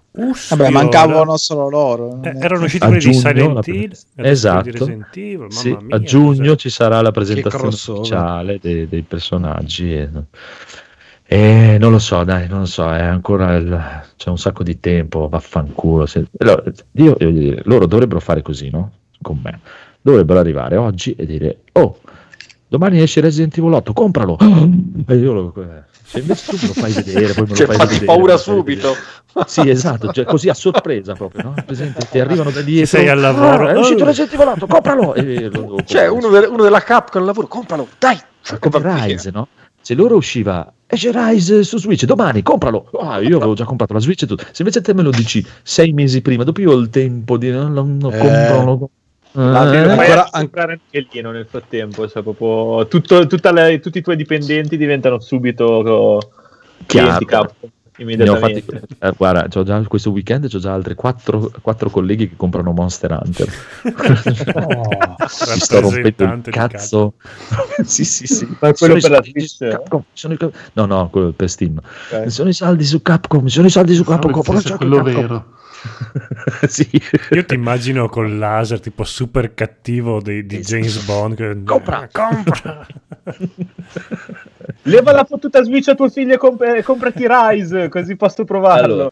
[0.50, 2.20] Vabbè, mancavano solo loro.
[2.22, 4.62] Eh, erano usciti A quelli di giugno Silent Hill, adesso esatto.
[4.62, 6.56] quelli di Resident Evil, mamma Sì, mia, a giugno cos'è?
[6.58, 9.94] ci sarà la presentazione ufficiale dei, dei personaggi.
[9.94, 10.10] E,
[11.26, 14.80] e non lo so, dai, non lo so, è ancora il- c'è un sacco di
[14.82, 16.06] tempo, vaffanculo.
[16.06, 16.64] Se- allora,
[16.94, 18.92] io- io- loro dovrebbero fare così, no?
[19.22, 19.60] Con me.
[20.02, 22.00] Dovrebbero arrivare oggi e dire, oh,
[22.68, 24.38] domani esce Resident Evil 8, compralo.
[25.08, 25.54] E io lo,
[26.12, 28.88] se invece tu me lo fai vedere, poi me lo Cioè, fai vedere, paura subito.
[29.34, 29.48] vedere.
[29.48, 31.54] Sì, esatto, cioè, così a sorpresa proprio, no?
[31.66, 32.86] Presente, ti arrivano da dietro.
[32.98, 33.68] sei al lavoro.
[33.68, 35.14] "Ah, è uscito Oh." Resident Evil 8, compralo!
[35.16, 38.20] E lo- lo- Cioè, uno, de- uno della Capcom al lavoro, compralo, dai!
[38.60, 39.06] Come.
[39.08, 39.48] Rise, no?
[39.84, 42.90] Se loro usciva esce Rise su Switch domani, compralo.
[43.00, 44.44] Ah, io avevo già comprato la Switch e tutto.
[44.52, 47.50] Se invece te me lo dici sei mesi prima, dopo io ho il tempo di
[47.50, 48.18] non lo, lo Eh.
[48.18, 48.90] compro,
[49.34, 53.80] lo- Ma Eh, ancora- anche comprare anche lì nel frattempo, cioè proprio tutto- tutta le-
[53.80, 56.20] tutti i tuoi dipendenti diventano subito
[56.86, 57.72] clienti ho fatti,
[58.02, 58.82] immediatamente.
[59.00, 63.12] eh, guarda, c'ho già questo weekend c'ho già altri quattro, quattro colleghi che comprano Monster
[63.22, 63.48] Hunter.
[64.56, 65.16] Oh,
[65.54, 67.14] Mi sto rompendo il cazzo.
[67.86, 68.48] sì, sì, sì.
[68.60, 69.70] Ma quello per la eh?
[69.70, 70.38] Capcom, sono i-
[70.74, 71.80] No, no, quello per Steam.
[72.12, 72.32] Ok.
[72.32, 74.32] Sono i saldi su Capcom, sono i saldi su Capcom.
[74.60, 75.14] Gioco quello Capcom.
[75.22, 75.46] vero.
[76.68, 76.88] sì.
[77.32, 81.36] Io ti immagino col laser tipo super cattivo di, di James Bond.
[81.36, 81.64] Che...
[81.64, 82.08] Compra.
[82.12, 82.86] compra.
[84.84, 88.94] Leva la fottuta Switch a tuo figlio e comp- comprati Rise, così posso provarlo.
[88.94, 89.12] Allora,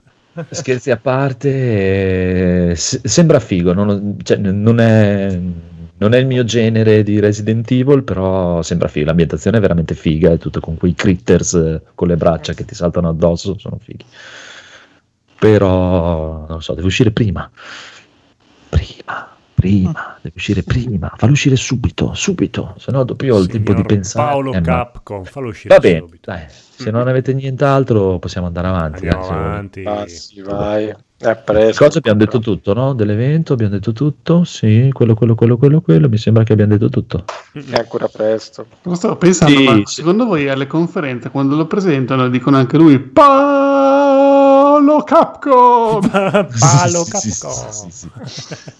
[0.50, 5.40] scherzi a parte, eh, se- sembra figo, non, cioè, non è,
[5.98, 9.06] non è il mio genere di Resident Evil, però sembra figo.
[9.08, 12.76] L'ambientazione è veramente figa, è tutto con quei critters eh, con le braccia che ti
[12.76, 14.06] saltano addosso, sono fighi.
[15.40, 17.50] Però, non lo so, deve uscire prima.
[18.70, 21.12] Prima, prima, deve uscire prima.
[21.16, 24.30] Fallo uscire subito, subito, se no dopo io ho il tempo di pensare.
[24.30, 24.62] Paolo Eh, no.
[24.62, 26.32] Capcom, fallo uscire Va bene, subito.
[26.32, 29.08] dai, se non avete nient'altro possiamo andare avanti.
[29.08, 29.44] Andiamo volete.
[29.44, 29.84] avanti.
[29.86, 30.94] Ah, sì, vai.
[31.22, 31.84] È presto.
[31.84, 32.94] Cosa abbiamo detto tutto, no?
[32.94, 36.88] Dell'evento abbiamo detto tutto, sì, quello, quello, quello, quello, quello, mi sembra che abbiamo detto
[36.90, 37.26] tutto.
[37.52, 38.68] È ancora presto.
[38.84, 39.96] Lo stavo pensando, Sì, ma sì.
[39.96, 43.00] secondo voi alle conferenze, quando lo presentano, dicono anche lui
[45.04, 46.02] Capcom!
[46.52, 47.70] Sì, Capcom.
[47.70, 48.10] sì, sì, sì.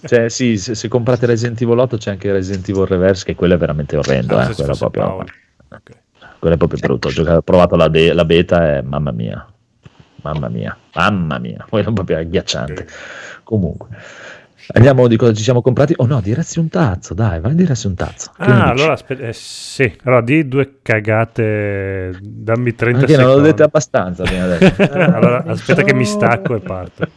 [0.06, 3.54] Cioè, sì, se, se comprate Resident Evil 8 c'è anche Resident Evil Reverse, che quello
[3.54, 5.02] è veramente orrendo, Ah, eh, quello proprio...
[5.02, 5.24] Paolo.
[5.72, 5.90] Ok.
[6.38, 7.08] quello è proprio brutto.
[7.08, 9.46] Ho, giocato, ho provato la, de- la beta e mamma mia,
[10.22, 12.86] mamma mia, mamma mia, quello è proprio agghiacciante.
[13.44, 13.88] Comunque.
[14.72, 15.94] Andiamo di cosa ci siamo comprati?
[15.96, 18.30] Oh no, diresti un tazzo, dai, vai a diresti un tazzo.
[18.36, 19.92] Che Ah, allora aspetta, eh, sì.
[20.04, 23.40] Allora di due cagate, dammi 30 Anche non secondi.
[23.40, 24.82] l'ho dette abbastanza prima adesso.
[24.92, 27.08] allora aspetta che mi stacco e parto.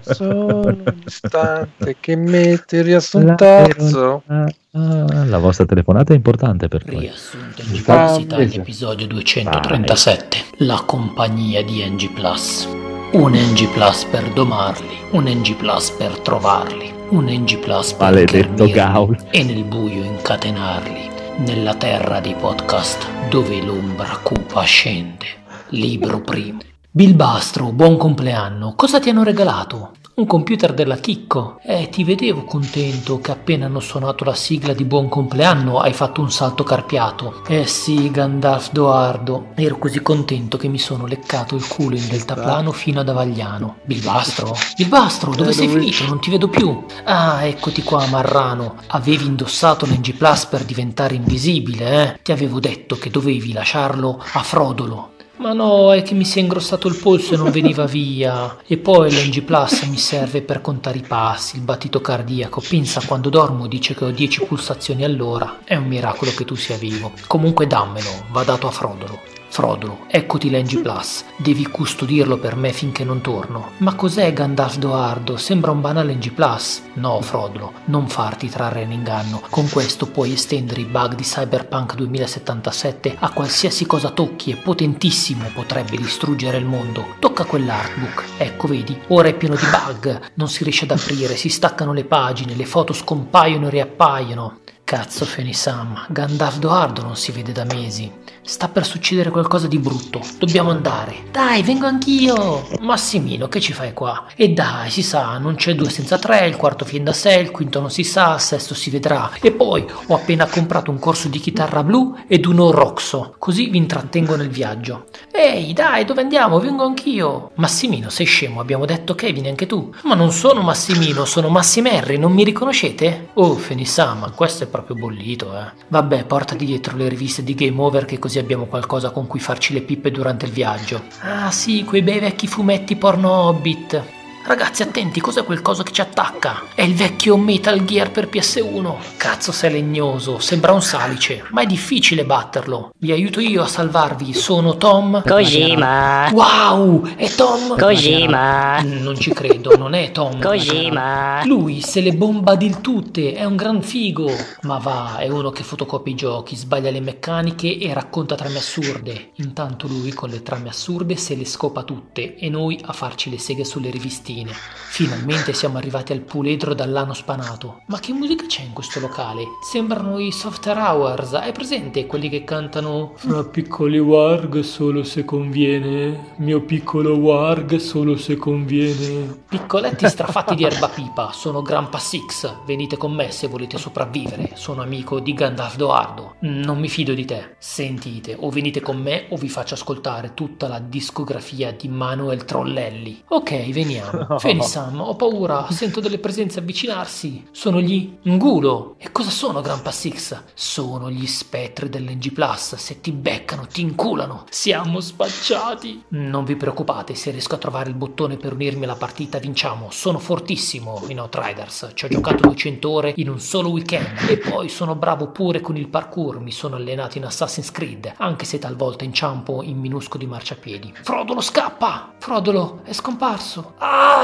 [0.00, 4.22] Solo un istante che metti riassuntazzo.
[4.26, 7.00] Ah, la vostra telefonata è importante per noi.
[7.00, 10.36] Riassunto NG Plus Italia, episodio 237.
[10.58, 12.68] La compagnia di NG Plus.
[13.12, 18.66] Un NG Plus per domarli, un NG Plus per trovarli, un NG Plus per Maledetto
[18.68, 19.16] Gaul.
[19.30, 21.10] e nel buio incatenarli.
[21.38, 25.26] Nella terra dei podcast dove l'ombra cupa scende.
[25.70, 26.58] Libro primo.
[26.90, 28.74] Bilbastro, buon compleanno.
[28.74, 29.92] Cosa ti hanno regalato?
[30.18, 31.60] Un computer della Chicco.
[31.62, 36.22] Eh, ti vedevo contento che appena hanno suonato la sigla di buon compleanno hai fatto
[36.22, 37.42] un salto carpiato.
[37.46, 39.48] Eh sì, Gandalf Doardo.
[39.56, 43.80] Ero così contento che mi sono leccato il culo in deltaplano fino ad Avagliano.
[43.84, 44.56] Bilbastro?
[44.74, 46.06] Bilbastro, dove sei finito?
[46.06, 46.82] Non ti vedo più.
[47.04, 48.76] Ah, eccoti qua, Marrano.
[48.86, 52.20] Avevi indossato l'NG Plus per diventare invisibile, eh?
[52.22, 55.10] Ti avevo detto che dovevi lasciarlo a Frodolo.
[55.38, 58.56] Ma no, è che mi si è ingrossato il polso e non veniva via.
[58.66, 62.62] E poi l'NG Plus mi serve per contare i passi, il battito cardiaco.
[62.66, 65.60] Pensa quando dormo dice che ho 10 pulsazioni all'ora.
[65.62, 67.12] È un miracolo che tu sia vivo.
[67.26, 69.35] Comunque dammelo, va dato a Frodolo.
[69.56, 71.24] Frodolo, eccoti l'NG Plus.
[71.38, 73.70] Devi custodirlo per me finché non torno.
[73.78, 75.38] Ma cos'è Gandalf Doardo?
[75.38, 76.82] Sembra un banale NG Plus.
[76.96, 79.40] No, Frodolo, non farti trarre in inganno.
[79.48, 85.48] Con questo puoi estendere i bug di Cyberpunk 2077 a qualsiasi cosa tocchi e potentissimo
[85.54, 87.14] potrebbe distruggere il mondo.
[87.18, 88.24] Tocca quell'artbook.
[88.36, 90.32] Ecco, vedi, ora è pieno di bug.
[90.34, 94.58] Non si riesce ad aprire, si staccano le pagine, le foto scompaiono e riappaiono.
[94.86, 98.08] Cazzo Fenisam, Gandalf Doardo non si vede da mesi.
[98.46, 100.20] Sta per succedere qualcosa di brutto.
[100.38, 101.24] Dobbiamo andare.
[101.32, 102.68] Dai, vengo anch'io.
[102.80, 104.26] Massimino, che ci fai qua?
[104.36, 107.50] E dai, si sa, non c'è due senza tre, il quarto fin da sé, il
[107.50, 109.32] quinto non si sa, il sesto si vedrà.
[109.40, 113.34] E poi ho appena comprato un corso di chitarra blu ed uno roxo.
[113.36, 115.06] Così vi intrattengo nel viaggio.
[115.32, 116.60] Ehi, dai, dove andiamo?
[116.60, 117.50] Vengo anch'io.
[117.56, 119.92] Massimino, sei scemo, abbiamo detto che vieni anche tu.
[120.04, 123.30] Ma non sono Massimino, sono Massimerri, non mi riconoscete?
[123.34, 125.72] Oh, Fenisama, questo è proprio bollito, eh.
[125.88, 129.72] Vabbè, portati dietro le riviste di Game Over che così abbiamo qualcosa con cui farci
[129.72, 131.02] le pippe durante il viaggio.
[131.20, 134.02] Ah sì, quei bei vecchi fumetti porno Hobbit.
[134.46, 136.66] Ragazzi, attenti, cos'è quel coso che ci attacca?
[136.72, 139.16] È il vecchio Metal Gear per PS1.
[139.16, 142.92] Cazzo, sei legnoso, sembra un salice, ma è difficile batterlo.
[142.96, 145.20] Vi aiuto io a salvarvi, sono Tom.
[145.26, 146.30] Kojima.
[146.30, 147.76] Wow, è Tom.
[147.76, 148.82] Kojima.
[148.82, 150.38] Non ci credo, non è Tom.
[150.40, 151.42] Kojima.
[151.44, 154.30] Lui se le bomba del tutte, è un gran figo.
[154.60, 159.30] Ma va, è uno che fotocopia i giochi, sbaglia le meccaniche e racconta trame assurde.
[159.38, 163.40] Intanto lui con le trame assurde se le scopa tutte e noi a farci le
[163.40, 164.34] seghe sulle rivistine.
[164.44, 167.82] Finalmente siamo arrivati al puledro dall'ano spanato.
[167.86, 169.44] Ma che musica c'è in questo locale?
[169.62, 171.34] Sembrano i Software Hours.
[171.34, 176.34] Hai presente quelli che cantano Fra piccoli warg solo se conviene?
[176.36, 179.44] Mio piccolo warg solo se conviene.
[179.48, 181.30] Piccoletti strafatti di erba pipa.
[181.32, 182.64] Sono Grandpa Six.
[182.64, 184.52] Venite con me se volete sopravvivere.
[184.54, 186.36] Sono amico di Gandalf Doardo.
[186.40, 187.56] Non mi fido di te.
[187.58, 193.24] Sentite, o venite con me o vi faccio ascoltare tutta la discografia di Manuel Trollelli.
[193.28, 194.25] Ok, veniamo.
[194.38, 197.46] Fenisam, ho paura, sento delle presenze avvicinarsi.
[197.50, 198.96] Sono gli Ngulo.
[198.98, 200.42] E cosa sono, Grandpa Six?
[200.54, 202.74] Sono gli spettri dell'NG Plus.
[202.76, 204.44] Se ti beccano, ti inculano.
[204.50, 206.04] Siamo spacciati.
[206.08, 209.88] Non vi preoccupate, se riesco a trovare il bottone per unirmi alla partita, vinciamo.
[209.90, 211.90] Sono fortissimo in Outriders.
[211.94, 214.28] Ci ho giocato 200 ore in un solo weekend.
[214.28, 216.40] E poi sono bravo pure con il parkour.
[216.40, 220.94] Mi sono allenato in Assassin's Creed, anche se talvolta inciampo in minuscoli marciapiedi.
[221.02, 222.14] Frodolo scappa!
[222.18, 223.74] Frodolo è scomparso.
[223.78, 224.15] Ah!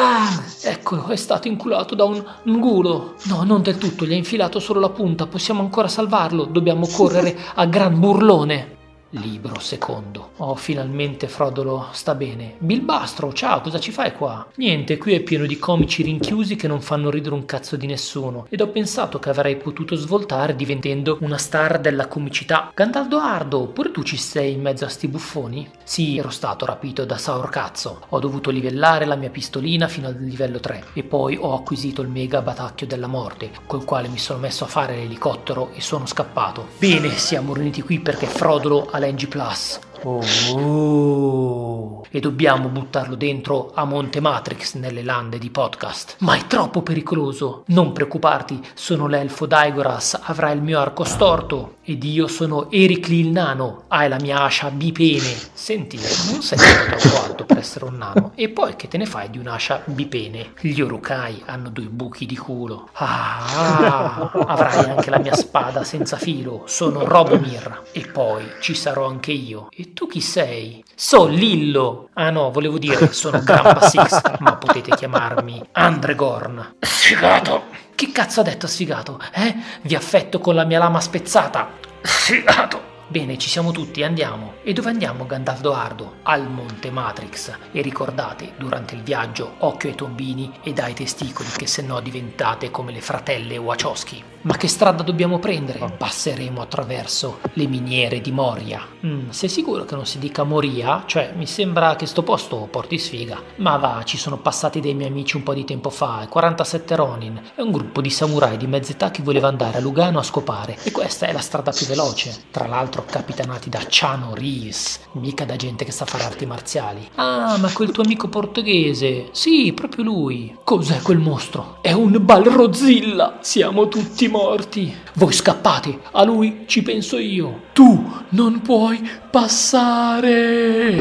[0.63, 3.15] Eccolo, è stato inculato da un ngulo.
[3.25, 5.27] No, non del tutto, gli ha infilato solo la punta.
[5.27, 6.45] Possiamo ancora salvarlo.
[6.45, 8.81] Dobbiamo correre a gran burlone.
[9.17, 10.31] Libro secondo.
[10.39, 12.55] Oh, finalmente Frodolo sta bene.
[12.59, 14.47] Bilbastro, ciao, cosa ci fai qua?
[14.55, 18.47] Niente, qui è pieno di comici rinchiusi che non fanno ridere un cazzo di nessuno.
[18.49, 22.71] Ed ho pensato che avrei potuto svoltare diventando una star della comicità.
[22.75, 25.69] Gandaldo Ardo, pure tu ci sei in mezzo a sti buffoni?
[25.85, 28.01] Sì, ero stato rapito da Saur Cazzo.
[28.09, 32.09] Ho dovuto livellare la mia pistolina fino al livello 3 e poi ho acquisito il
[32.09, 36.69] mega batacchio della morte, col quale mi sono messo a fare l'elicottero e sono scappato.
[36.79, 39.81] Bene, siamo riuniti qui perché Frodolo ha l'NG Plus.
[40.05, 46.17] Oh, e dobbiamo buttarlo dentro a Monte Matrix nelle lande di podcast.
[46.19, 47.63] Ma è troppo pericoloso.
[47.67, 51.77] Non preoccuparti, sono l'elfo Daigoras, avrà il mio arco storto.
[51.85, 55.35] Ed io sono Ericli il nano, hai la mia ascia bipene.
[55.53, 55.99] Senti,
[56.31, 58.31] non sei troppo alto per essere un nano.
[58.37, 60.53] E poi che te ne fai di un'ascia bipene?
[60.61, 62.89] Gli Urukai hanno due buchi di culo.
[62.93, 66.63] Ah, avrai anche la mia spada senza filo.
[66.67, 67.83] Sono Robomir.
[67.91, 69.67] E poi ci sarò anche io.
[69.77, 70.85] E tu chi sei?
[70.95, 72.11] So Lillo.
[72.13, 76.77] Ah no, volevo dire, sono Grandpa Six, ma potete chiamarmi Andregorn.
[76.79, 77.65] Sfigato.
[78.03, 79.21] Che cazzo ha detto sfigato?
[79.33, 79.55] Eh?
[79.83, 81.75] Vi affetto con la mia lama spezzata.
[82.03, 83.05] Sfigato.
[83.07, 84.55] Bene, ci siamo tutti, andiamo.
[84.65, 86.15] E dove andiamo, Gandalf Doardo?
[86.25, 87.57] Al Monte Matrix.
[87.71, 92.73] E ricordate, durante il viaggio, occhio ai tombini e dai testicoli, che se no diventate
[92.73, 94.32] come le fratelle Wachowski.
[94.43, 95.79] Ma che strada dobbiamo prendere?
[95.97, 98.85] Passeremo attraverso le miniere di Moria.
[99.07, 101.05] Mm, sei sicuro che non si dica Moria?
[101.07, 103.41] Cioè, mi sembra che sto posto porti sfiga.
[103.57, 107.41] Ma va, ci sono passati dei miei amici un po' di tempo fa, 47 Ronin.
[107.55, 110.77] È un gruppo di samurai di mezz'età che voleva andare a Lugano a scopare.
[110.83, 112.47] E questa è la strada più veloce.
[112.51, 117.09] Tra l'altro capitanati da Chano Rees, mica da gente che sa fare arti marziali.
[117.15, 119.29] Ah, ma quel tuo amico portoghese.
[119.31, 120.57] Sì, proprio lui.
[120.65, 121.79] Cos'è quel mostro?
[121.81, 123.39] È un Balrozilla.
[123.41, 124.93] Siamo tutti morti.
[125.15, 127.65] Voi scappate, a lui ci penso io.
[127.75, 128.99] Tu non puoi
[129.31, 130.97] passare.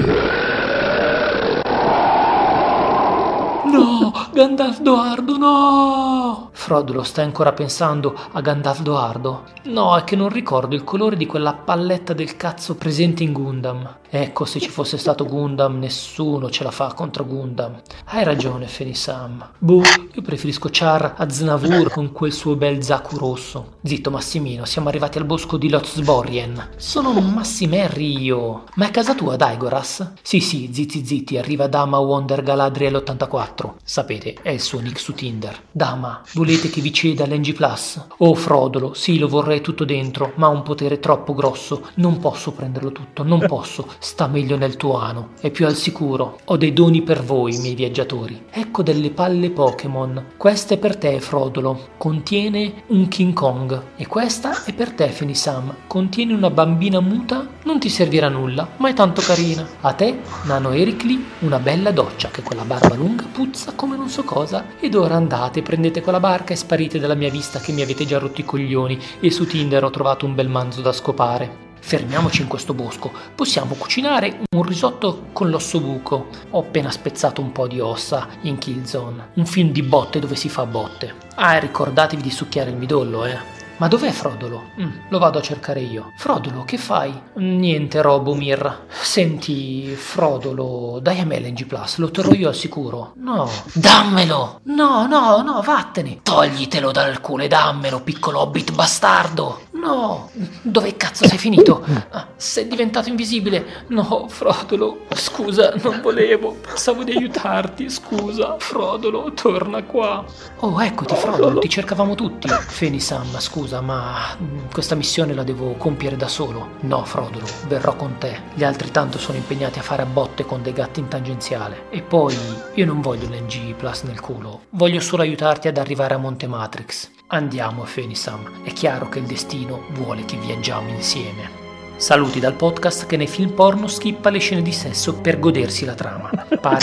[3.72, 6.50] No, Gandalf Doardo, no!
[6.54, 9.44] Frodolo sta ancora pensando a Gandalf Doardo?
[9.66, 13.98] No, è che non ricordo il colore di quella palletta del cazzo presente in Gundam.
[14.14, 17.80] Ecco, se ci fosse stato Gundam, nessuno ce la fa contro Gundam.
[18.06, 19.52] Hai ragione, Fenisam.
[19.58, 19.82] Boh,
[20.14, 23.74] io preferisco Char a Znavur con quel suo bel Zaku rosso.
[23.84, 26.72] Zitto, Massimino, siamo arrivati al bosco di Lothsborien.
[26.76, 28.64] Sono Massimerri io.
[28.76, 30.12] Ma è casa tua, Daigoras?
[30.22, 33.78] Sì, sì, zitti zitti, arriva Dama Wonder Galadriel 84.
[33.82, 35.60] Sapete, è il suo nick su Tinder.
[35.72, 38.06] Dama, volete che vi ceda l'NG Plus?
[38.18, 41.90] Oh, Frodolo, sì, lo vorrei tutto dentro, ma ha un potere troppo grosso.
[41.96, 43.88] Non posso prenderlo tutto, non posso.
[44.00, 46.40] Sta meglio nel tuo ano, è più al sicuro.
[46.46, 48.46] Ho dei doni per voi, miei viaggiatori.
[48.52, 50.26] Ecco delle palle Pokémon.
[50.38, 51.90] Questa è per te, Frodolo.
[51.98, 53.82] Contiene un King Kong.
[53.96, 55.76] E questa è per te, Fenisam.
[55.88, 57.48] Contiene una bambina muta.
[57.64, 59.68] Non ti servirà nulla, ma è tanto carina.
[59.82, 64.24] A te, Nano Ericli, una bella doccia, che quella barba lunga puzza come non so
[64.24, 64.66] cosa.
[64.80, 68.20] Ed ora andate, prendete quella barca e sparite dalla mia vista che mi avete già
[68.20, 69.00] rotto i coglioni.
[69.20, 71.70] E su Tinder ho trovato un bel manzo da scopare.
[71.80, 73.12] Fermiamoci in questo bosco.
[73.34, 76.28] Possiamo cucinare un risotto con l'osso buco.
[76.52, 79.30] Ho appena spezzato un po' di ossa in Killzone.
[79.36, 81.16] Un film di botte dove si fa botte.
[81.36, 83.61] Ah, ricordatevi di succhiare il midollo, eh.
[83.82, 84.74] Ma dov'è Frodolo?
[84.80, 86.12] Mm, lo vado a cercare io.
[86.16, 87.20] Frodolo, che fai?
[87.38, 88.86] Niente, Robomir.
[88.88, 93.14] Senti, Frodolo, dai a me l'NG Plus, lo terrò io al sicuro.
[93.16, 93.50] No.
[93.74, 94.60] Dammelo!
[94.66, 96.20] No, no, no, vattene!
[96.22, 99.62] Toglitelo dal culo e dammelo, piccolo hobbit bastardo!
[99.82, 100.30] No!
[100.62, 101.84] Dove cazzo sei finito?
[102.12, 103.86] Ah, sei diventato invisibile!
[103.88, 106.56] No, Frodolo, scusa, non volevo.
[106.62, 108.58] Pensavo di aiutarti, scusa.
[108.60, 110.24] Frodolo, torna qua.
[110.58, 112.48] Oh, eccoti, Frodolo, ti cercavamo tutti.
[112.48, 116.74] Fenisam, scusa, ma mm, questa missione la devo compiere da solo.
[116.82, 118.40] No, Frodolo, verrò con te.
[118.54, 121.86] Gli altri tanto sono impegnati a fare a botte con dei gatti in tangenziale.
[121.90, 122.38] E poi,
[122.76, 124.66] io non voglio l'NG Plus nel culo.
[124.70, 127.10] Voglio solo aiutarti ad arrivare a Monte Matrix.
[127.34, 128.62] Andiamo, Fenisam.
[128.62, 131.60] È chiaro che il destino vuole che viaggiamo insieme.
[131.96, 135.94] Saluti dal podcast che nei film porno skippa le scene di sesso per godersi la
[135.94, 136.30] trama.
[136.60, 136.80] Pare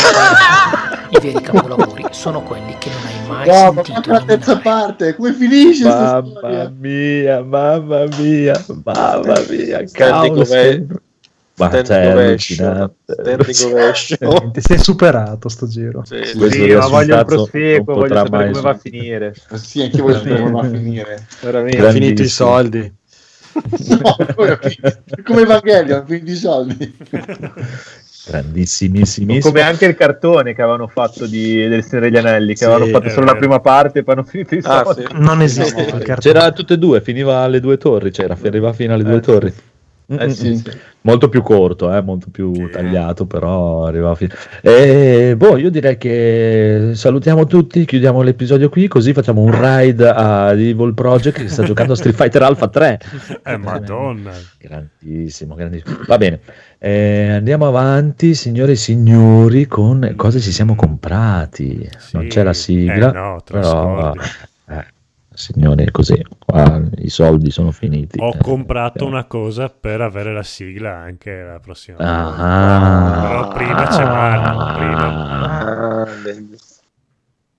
[1.11, 4.53] che i veri capolavori sono quelli che non hai mai No, ma sentito la terza
[4.53, 4.87] nominare.
[4.87, 10.49] parte, come finisce Mamma mia, mamma mia, mamma mia, Standing caos.
[11.67, 12.91] Standing cioè, ovation.
[13.07, 14.53] ovation.
[14.53, 16.03] Ti sei superato sto giro.
[16.05, 19.35] Sì, Questo Sì, ma voglio il proseguo, non voglio sapere come va a finire.
[19.55, 21.27] Sì, anche voi sapete come va a finire.
[21.41, 21.87] Veramente.
[21.87, 22.93] Ha finito i soldi.
[24.01, 24.99] No, ho finito.
[25.25, 26.97] come Evangelion, quindi i soldi.
[28.27, 29.39] Grandissimissimo.
[29.41, 32.87] Come anche il cartone che avevano fatto di, del Signore degli Anelli, che Sì, avevano
[32.87, 35.03] fatto solo la prima parte e poi hanno finito i Ah, soldi.
[35.09, 35.09] sì.
[35.19, 36.35] Non esiste quel cartone.
[36.35, 39.55] C'era tutte e due, finiva alle due torri, c'era, arriva fino alle due Eh, torri.
[40.11, 40.55] Eh, sì, Mm-mm.
[40.57, 40.71] sì.
[41.03, 42.69] Molto più corto, eh, molto più Sì.
[42.71, 44.33] tagliato, però arrivava fino.
[44.63, 50.53] E boh, io direi che salutiamo tutti, chiudiamo l'episodio qui, così facciamo un ride a
[50.53, 53.01] Evil Project che sta giocando a Street Fighter Alpha 3.
[53.45, 54.33] Eh, madonna.
[54.59, 55.99] Grandissimo, grandissimo.
[56.07, 56.41] Va bene,
[56.79, 61.87] eh, andiamo avanti, signore e signori, con cosa ci siamo comprati.
[62.13, 64.13] non c'è la sigla, Eh, no, però
[64.71, 64.87] eh,
[65.39, 66.21] signore, così.
[66.39, 68.19] Qua I soldi sono finiti.
[68.21, 69.07] Ho Eh, comprato eh.
[69.09, 72.25] una cosa per avere la sigla anche la prossima Ah.
[72.25, 73.29] volta.
[73.29, 76.03] Però prima c'è Marco, prima.
[76.03, 76.07] Ah.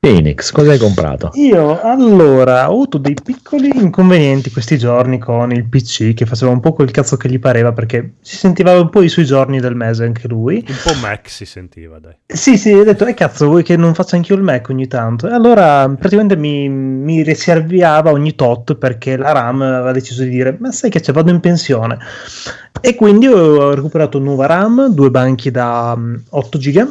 [0.02, 1.32] Phoenix, cosa hai comprato?
[1.34, 6.62] Io allora ho avuto dei piccoli inconvenienti questi giorni con il PC che faceva un
[6.62, 9.76] po' quel cazzo che gli pareva perché si sentiva un po' i suoi giorni del
[9.76, 10.64] mese anche lui.
[10.66, 12.16] Un po' Mac si sentiva, dai.
[12.26, 15.28] Sì, sì, ho detto, eh cazzo, vuoi che non faccia anch'io il Mac ogni tanto?
[15.28, 20.56] E allora praticamente mi, mi riserviava ogni tot perché la RAM aveva deciso di dire,
[20.62, 21.98] ma sai che c'è, vado in pensione.
[22.80, 26.90] E quindi ho recuperato nuova RAM, due banchi da mm, 8 giga,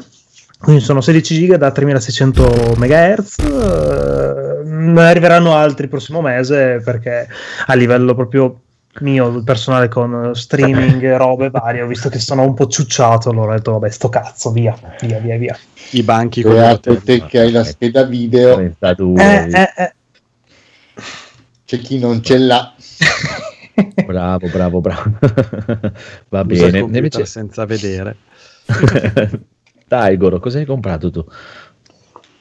[0.58, 3.38] quindi sono 16 giga da 3600 MHz.
[3.38, 7.28] eh, ne arriveranno altri il prossimo mese perché
[7.66, 8.60] a livello proprio
[9.00, 13.56] mio personale con streaming, robe varie, ho visto che sono un po' ciucciato, allora ho
[13.56, 15.58] detto vabbè sto cazzo, via, via, via, via.
[15.90, 19.22] I banchi con le te che hai la scheda video, 32.
[19.22, 19.92] Eh, eh, eh.
[21.64, 22.74] c'è chi non ce l'ha.
[24.04, 25.12] Bravo, bravo, bravo.
[26.30, 26.78] Va Usa bene.
[26.78, 28.16] Invece, senza vedere.
[29.88, 31.24] dai, Goro, cosa hai comprato tu?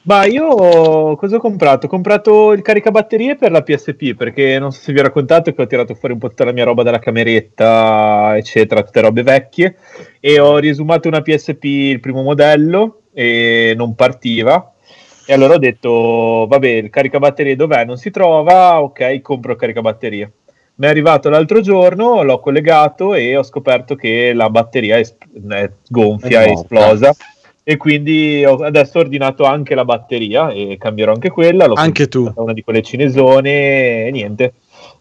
[0.02, 1.84] Ma io cosa ho comprato?
[1.84, 5.60] Ho comprato il caricabatterie per la PSP perché non so se vi ho raccontato che
[5.60, 9.76] ho tirato fuori un po' tutta la mia roba dalla cameretta, eccetera, tutte robe vecchie
[10.18, 14.72] e ho riesumato una PSP il primo modello e non partiva.
[15.26, 17.84] E allora ho detto, vabbè, il caricabatterie dov'è?
[17.84, 20.32] Non si trova, ok, compro il caricabatterie.
[20.76, 25.16] Mi è arrivato l'altro giorno, l'ho collegato e ho scoperto che la batteria è, es-
[25.48, 27.14] è gonfia, È è esplosa.
[27.70, 31.66] E quindi ho- adesso ho ordinato anche la batteria e cambierò anche quella.
[31.66, 32.32] L'ho Anche tu.
[32.36, 34.54] Una di quelle cinesone e niente.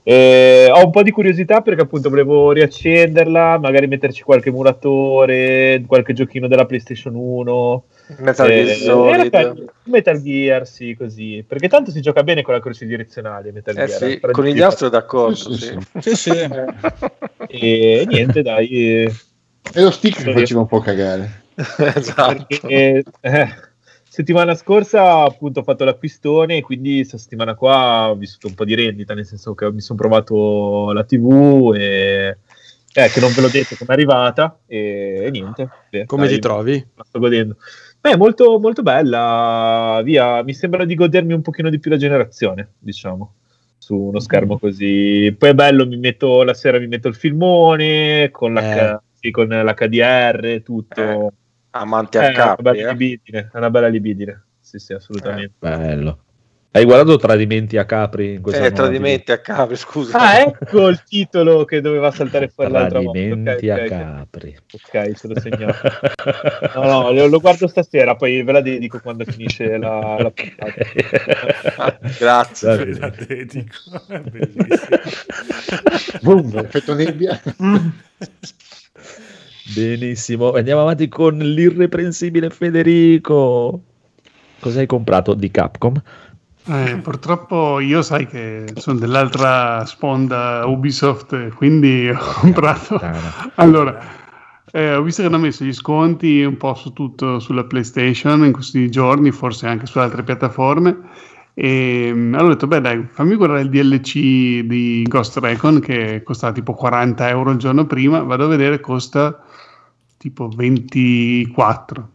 [0.04, 6.12] Eh, ho un po' di curiosità perché appunto volevo riaccenderla, magari metterci qualche emulatore, qualche
[6.12, 7.84] giochino della PlayStation 1.
[8.18, 9.30] Metal Eh, Gear in Solid.
[9.32, 11.46] realtà, Metal Gear, sì, così.
[11.48, 13.54] Perché tanto si gioca bene con la croce direzionale.
[13.54, 15.36] Metal Eh Gear, sì, Tra con il nastro d'accordo.
[15.36, 16.16] Sì, sì, sì.
[16.16, 16.50] Sì, sì.
[17.48, 18.68] E niente, dai.
[19.04, 19.14] eh,
[19.74, 21.46] E lo stick mi faceva un po' cagare.
[21.96, 22.46] Esatto.
[22.48, 23.48] perché, eh,
[24.08, 28.66] settimana scorsa appunto ho fatto l'acquistone e quindi questa settimana qua ho vissuto un po'
[28.66, 32.38] di rendita, nel senso che mi sono provato la TV e
[32.94, 35.70] eh, che non ve l'ho detto come è arrivata e, e niente.
[35.90, 36.88] Beh, Come dai, ti trovi?
[36.96, 37.58] La sto godendo.
[38.02, 42.74] Beh, molto, molto bella, via, mi sembra di godermi un pochino di più la generazione,
[42.80, 43.34] diciamo,
[43.78, 45.36] su uno schermo così.
[45.38, 49.48] Poi è bello, mi metto la sera, mi metto il filmone con, l'H- sì, con
[49.48, 51.02] l'HDR, tutto.
[51.02, 51.32] Eh,
[51.80, 52.92] Amanti Eh, a è una capi, bella eh.
[52.92, 54.44] libidine, è una bella libidine.
[54.60, 55.54] Sì, sì, assolutamente.
[55.60, 56.20] Bello.
[56.70, 60.16] Hai guardato Tradimenti a Capri in questa Eh, tradimenti a capi, scusa.
[60.20, 63.20] Ah, ecco il titolo che doveva saltare fuori l'altra volta.
[63.20, 64.58] Tradimenti Ok, a ok, Capri.
[64.74, 65.90] ok, ce l'ho segnato.
[66.76, 71.98] No, no, lo, lo guardo stasera, poi ve la dedico quando finisce la, la puntata.
[72.20, 72.68] Grazie.
[72.68, 73.74] Va Ve la dedico.
[74.08, 74.98] È bellissimo.
[76.22, 77.42] Boom, effetto nebbia.
[79.74, 83.82] Benissimo, andiamo avanti con l'irreprensibile Federico.
[84.60, 86.02] Cosa hai comprato di Capcom?
[86.70, 92.96] Eh, purtroppo io sai che sono dell'altra sponda Ubisoft, quindi ho comprato.
[92.96, 93.52] Puttana.
[93.56, 94.00] Allora,
[94.72, 98.54] eh, ho visto che hanno messo gli sconti un po' su tutto sulla PlayStation in
[98.54, 100.98] questi giorni, forse anche su altre piattaforme.
[101.54, 106.22] E mm, allora ho detto, beh, dai, fammi guardare il DLC di Ghost Recon che
[106.24, 108.22] costava tipo 40 euro il giorno prima.
[108.24, 109.42] Vado a vedere, costa
[110.18, 112.10] tipo 24.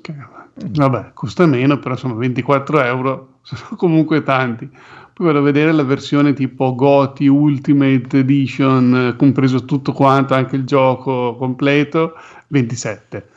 [0.00, 0.14] Che,
[0.54, 4.68] vabbè, costa meno, però sono 24 euro, sono comunque tanti.
[5.12, 10.64] Poi vado a vedere la versione tipo GOTI Ultimate Edition, compreso tutto quanto, anche il
[10.64, 12.14] gioco completo,
[12.48, 13.28] 27.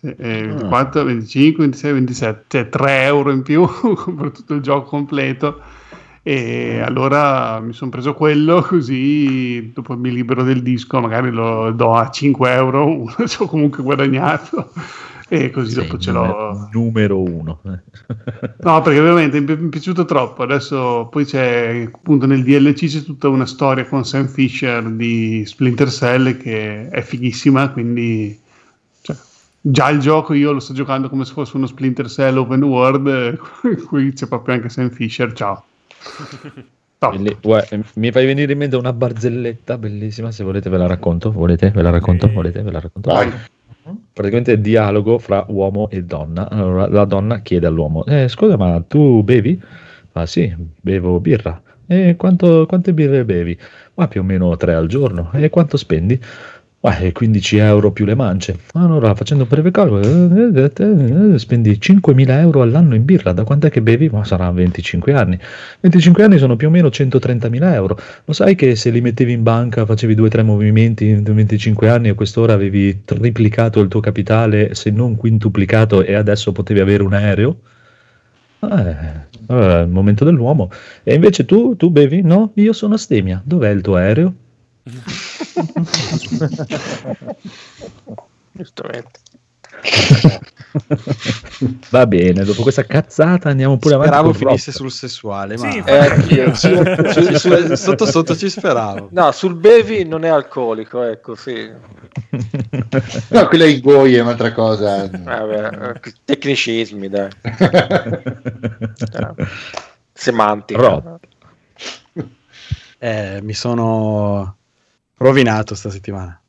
[0.00, 3.66] Eh, eh, 24, 25, 26, 27, cioè 3 euro in più
[4.16, 5.60] per tutto il gioco completo.
[6.26, 11.94] E allora mi sono preso quello, così dopo mi libero del disco, magari lo do
[11.94, 14.72] a 5 euro, uno ci ho comunque guadagnato.
[15.28, 16.68] E così Sei dopo ce l'ho.
[16.72, 17.60] Numero uno.
[17.62, 20.44] No, perché veramente mi è mi è piaciuto troppo.
[20.44, 25.90] Adesso poi c'è appunto nel DLC c'è tutta una storia con Sam Fisher di Splinter
[25.90, 28.38] Cell che è fighissima, quindi
[29.02, 29.16] cioè,
[29.60, 33.36] già il gioco io lo sto giocando come se fosse uno Splinter Cell open world,
[33.88, 35.64] qui c'è proprio anche Sam Fisher, ciao.
[36.98, 41.30] Belli- guarda, mi fai venire in mente una barzelletta bellissima, se volete ve la racconto,
[41.30, 41.70] volete?
[41.70, 42.30] Ve la racconto?
[42.30, 42.62] Volete?
[42.62, 43.10] Ve la racconto?
[43.12, 43.30] Vai.
[44.12, 46.48] Praticamente dialogo fra uomo e donna.
[46.48, 49.60] Allora, la donna chiede all'uomo, eh, scusa ma tu bevi?
[50.12, 51.60] Ah sì, bevo birra.
[51.86, 53.58] E quanto, quante birre bevi?
[53.94, 55.30] Ma più o meno tre al giorno.
[55.34, 56.18] E quanto spendi?
[56.86, 58.58] Eh, 15 euro più le mance.
[58.74, 63.32] Allora, facendo un breve calcolo, eh, eh, eh, spendi 5.000 euro all'anno in birra.
[63.32, 64.10] Da quant'è che bevi?
[64.10, 65.38] Ma sarà 25 anni.
[65.80, 67.98] 25 anni sono più o meno 130.000 euro.
[68.26, 71.88] Lo sai che se li mettevi in banca, facevi due o tre movimenti in 25
[71.88, 77.02] anni, a quest'ora avevi triplicato il tuo capitale, se non quintuplicato, e adesso potevi avere
[77.02, 77.56] un aereo?
[78.60, 78.96] Eh,
[79.46, 80.70] allora, è il momento dell'uomo.
[81.02, 82.20] E invece tu, tu bevi?
[82.20, 83.40] No, io sono astemia.
[83.42, 84.34] Dov'è il tuo aereo?
[88.52, 89.20] Giustamente.
[91.90, 94.12] Va bene, dopo questa cazzata andiamo pure avanti.
[94.12, 96.54] Speravo finisse sul sessuale, Sì, ma Eh, anch'io.
[96.54, 96.82] Su-
[97.36, 99.08] su- sotto sotto ci speravo.
[99.12, 101.70] No, sul bevi non è alcolico, ecco, sì.
[103.28, 105.08] No, quella è Goy è un'altra cosa.
[105.08, 107.28] Vabbè, eh, tecnicismi, dai.
[110.12, 110.80] Semantica.
[110.80, 111.18] Rob.
[112.98, 114.56] Eh, mi sono
[115.16, 116.40] rovinato sta settimana.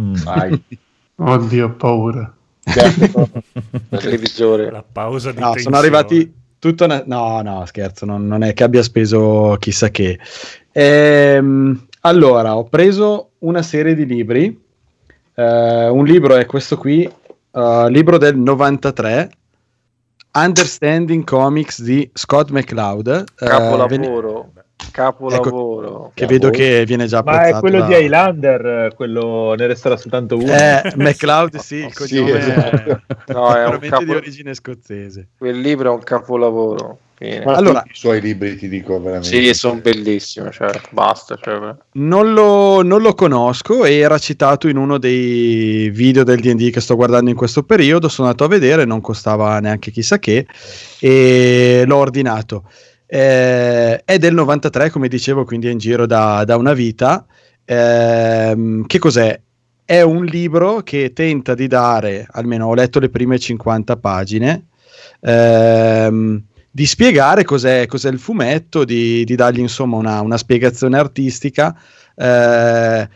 [0.00, 0.14] Mm.
[1.16, 2.32] Oddio, ho paura.
[2.62, 3.30] Certo.
[3.98, 4.70] Televisore.
[4.70, 5.62] La pausa di No, tensione.
[5.62, 10.18] sono arrivati tutto una- no no scherzo non, non è che abbia speso chissà che
[10.72, 14.60] Ehm, allora ho preso una serie di libri
[15.34, 19.30] Eh, un libro è questo qui eh, libro del 93
[20.34, 24.08] Understanding Comics di Scott McCloud eh, vene-
[24.90, 25.42] Capolavoro.
[25.42, 26.10] Capolavoro.
[26.14, 30.36] che vedo che viene già Ma è quello da- di Highlander, quello ne resterà soltanto
[30.36, 30.52] uno.
[30.52, 32.90] eh, McCloud sì il Sì, cognome esatto.
[33.26, 36.98] è No, è un veramente capo- di origine scozzese Quel libro è un capolavoro.
[37.46, 39.26] Allora- tutti i suoi libri ti dico veramente.
[39.42, 41.36] Sì, sono bellissimi, cioè, basta.
[41.42, 46.80] Cioè, Non lo, non lo conosco, era citato in uno dei video del DD che
[46.80, 48.06] sto guardando in questo periodo.
[48.08, 50.46] Sono andato a vedere, non costava neanche chissà che,
[51.00, 52.62] e l'ho ordinato.
[53.10, 57.24] Eh, è del 93, come dicevo, quindi è in giro da, da una vita.
[57.64, 59.40] Ehm, che cos'è?
[59.84, 64.66] È un libro che tenta di dare, almeno ho letto le prime 50 pagine,
[65.20, 71.74] ehm, di spiegare cos'è, cos'è il fumetto, di, di dargli insomma una, una spiegazione artistica.
[72.14, 73.08] eh,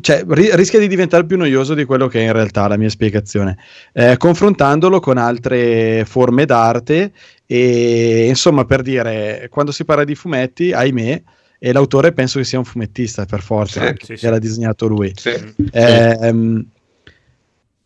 [0.00, 2.88] cioè, ri- rischia di diventare più noioso di quello che è in realtà la mia
[2.88, 3.58] spiegazione,
[3.92, 7.12] eh, confrontandolo con altre forme d'arte
[7.44, 11.22] e insomma per dire, quando si parla di fumetti, ahimè,
[11.58, 15.12] e l'autore penso che sia un fumettista per forza, Sì, anche sì, l'ha disegnato lui.
[15.16, 15.34] sì.
[15.72, 16.66] Ehm,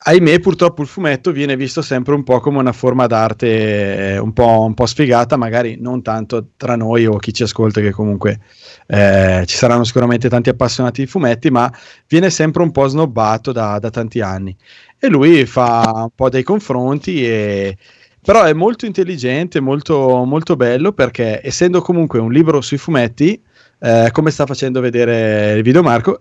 [0.02, 4.32] ahimè, purtroppo il fumetto viene visto sempre un po' come una forma d'arte eh, un
[4.32, 8.40] po', un po' sfigata, magari non tanto tra noi o chi ci ascolta, che comunque
[8.86, 11.70] eh, ci saranno sicuramente tanti appassionati di fumetti, ma
[12.08, 14.56] viene sempre un po' snobbato da, da tanti anni.
[14.98, 17.76] E lui fa un po' dei confronti e
[18.22, 23.40] però è molto intelligente, molto, molto bello perché essendo comunque un libro sui fumetti,
[23.78, 26.20] eh, come sta facendo vedere il video Marco,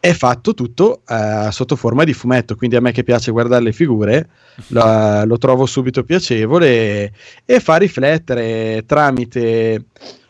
[0.00, 3.72] è, fatto tutto eh, sotto forma di fumetto, quindi a me che piace guardare le
[3.72, 4.28] figure
[4.68, 7.12] la- lo trovo subito piacevole e,
[7.44, 9.84] e fa riflettere tramite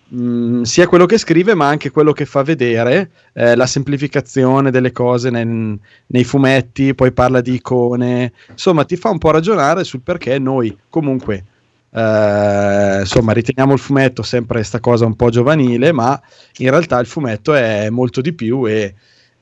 [0.09, 4.93] mh, sia quello che scrive ma anche quello che fa vedere, eh, la semplificazione delle
[4.93, 10.01] cose nel- nei fumetti, poi parla di icone, insomma ti fa un po' ragionare sul
[10.03, 11.45] perché noi comunque
[11.91, 16.21] eh, insomma riteniamo il fumetto sempre questa cosa un po' giovanile ma
[16.59, 18.95] in realtà il fumetto è molto di più e,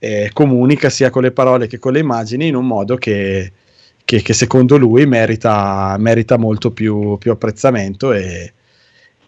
[0.04, 3.52] e comunica sia con le parole che con le immagini in un modo che,
[4.04, 8.52] che- che secondo lui merita, merita molto più, più apprezzamento e,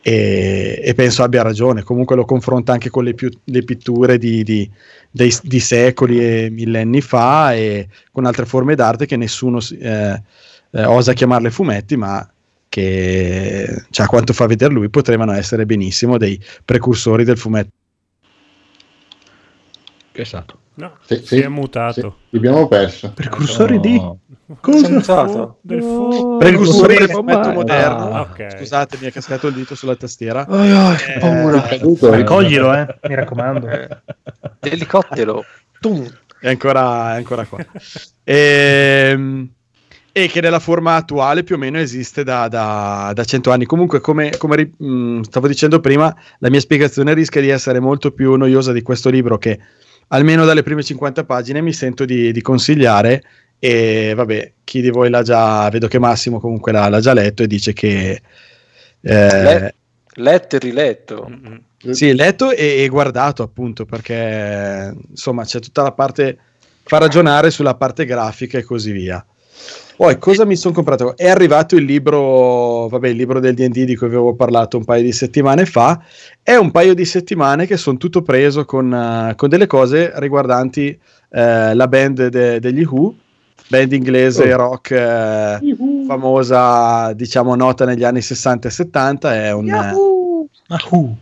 [0.03, 1.83] e- e penso abbia ragione.
[1.85, 4.69] Comunque lo confronta anche con le, più- le pitture di, di-
[5.11, 10.21] dei- di secoli e millenni fa e con altre forme d'arte che nessuno eh,
[10.73, 12.29] eh, osa chiamarle fumetti, ma
[12.69, 17.71] che cioè, a quanto fa vedere lui potevano essere benissimo dei precursori del fumetto.
[20.13, 20.59] Esatto.
[20.77, 22.01] No, Sì, si sì, è mutato.
[22.01, 23.13] sì, l'abbiamo perso.
[23.15, 23.95] Precursori di...
[23.97, 24.19] No.
[24.61, 25.59] Sensato.
[25.63, 28.11] Del fu- Precursori del Oh, fumetto moderno.
[28.11, 28.57] Ah, ok.
[28.59, 30.45] Scusate, mi è cascato il dito sulla tastiera.
[30.45, 31.63] che paura.
[31.63, 32.17] Caduto, eh.
[32.19, 33.69] Raccoglilo, eh, mi raccomando.
[33.69, 33.89] Eh,
[34.61, 35.45] Elicottero.
[36.41, 37.65] È ancora, è ancora qua.
[38.25, 39.49] Ehm,
[40.13, 43.65] e che nella forma attuale più o meno esiste da, da, da 100 anni.
[43.65, 48.11] Comunque, come, come ri- mh, stavo dicendo prima, la mia spiegazione rischia di essere molto
[48.13, 49.59] più noiosa di questo libro che
[50.09, 53.23] almeno dalle prime 50 pagine mi sento di, di consigliare.
[53.59, 57.43] E vabbè, chi di voi l'ha già, vedo che Massimo comunque l'ha, l'ha già letto
[57.43, 58.21] e dice che...
[59.01, 59.75] eh, Le-
[60.17, 61.31] letto e riletto.
[61.91, 66.39] Sì, letto e, e guardato appunto perché insomma c'è tutta la parte
[66.83, 69.25] fa ragionare sulla parte grafica e così via.
[69.97, 71.17] Poi cosa mi sono comprato?
[71.17, 75.05] È arrivato il libro, vabbè, il libro del DD di cui avevo parlato un paio
[75.05, 76.03] di settimane fa.
[76.43, 80.99] È un paio di settimane che sono tutto preso con, eh, con delle cose riguardanti
[81.31, 83.15] eh, la band de- degli Who,
[83.69, 84.57] band inglese Oh.
[84.57, 85.59] rock eh,
[86.09, 89.35] famosa, diciamo nota negli anni 60 e 70.
[89.35, 91.17] È un, Ahu.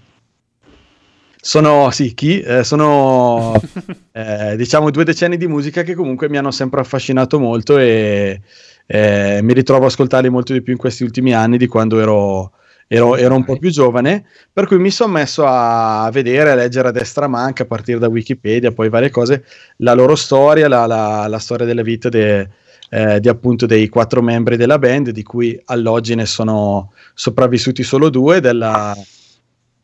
[1.44, 2.40] Sono, sì, chi?
[2.40, 3.52] Eh, sono
[4.12, 8.40] eh, diciamo due decenni di musica che comunque mi hanno sempre affascinato molto e
[8.86, 12.52] eh, mi ritrovo a ascoltarli molto di più in questi ultimi anni di quando ero,
[12.86, 16.88] ero, ero un po' più giovane, per cui mi sono messo a vedere, a leggere
[16.88, 19.44] a destra manca, a partire da Wikipedia, poi varie cose,
[19.78, 22.48] la loro storia, la, la- la storia delle vite de-
[22.90, 28.10] eh, di appunto dei quattro membri della band, di cui all'oggi ne sono sopravvissuti solo
[28.10, 28.94] due, della,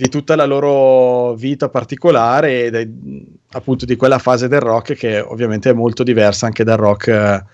[0.00, 5.18] di tutta la loro vita particolare e dei- appunto di quella fase del rock che
[5.18, 7.44] ovviamente è molto diversa anche dal rock eh,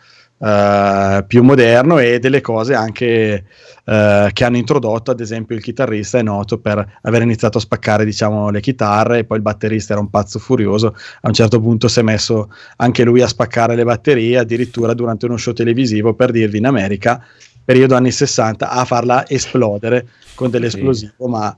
[0.46, 3.46] eh, più moderno e delle cose anche
[3.86, 8.04] eh, che hanno introdotto ad esempio il chitarrista è noto per aver iniziato a spaccare
[8.04, 10.88] diciamo le chitarre e poi il batterista era un pazzo furioso.
[11.22, 15.24] A un certo punto si è messo anche lui a spaccare le batterie addirittura durante
[15.24, 17.24] uno show televisivo per dirvi in America
[17.64, 21.56] periodo anni 60 a farla esplodere con dell'esplosivo ma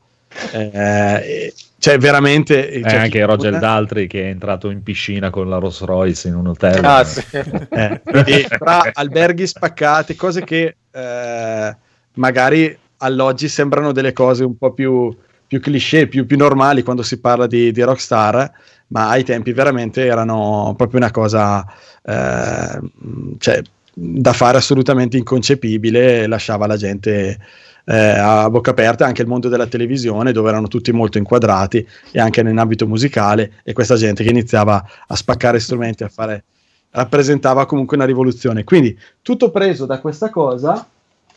[0.53, 5.59] eh, cioè veramente E cioè, anche Roger Daltrey che è entrato in piscina con la
[5.59, 6.84] Rolls Royce in un hotel.
[6.84, 7.22] Ah, sì.
[7.30, 8.01] eh,
[8.59, 11.76] tra alberghi spaccati, cose che eh,
[12.14, 15.14] magari all'oggi sembrano delle cose un po' più,
[15.47, 18.51] più cliché, più, più normali quando si parla di, di rockstar,
[18.89, 21.64] ma ai tempi veramente erano proprio una cosa
[22.03, 22.80] eh,
[23.39, 23.62] cioè,
[23.93, 27.39] da fare assolutamente inconcepibile, lasciava la gente
[27.89, 32.18] eh, a bocca aperta anche il mondo della televisione dove erano tutti molto inquadrati e
[32.20, 36.45] anche nell'ambito musicale e questa gente che iniziava a spaccare strumenti a fare
[36.91, 38.64] rappresentava comunque una rivoluzione.
[38.64, 40.87] Quindi tutto preso da questa cosa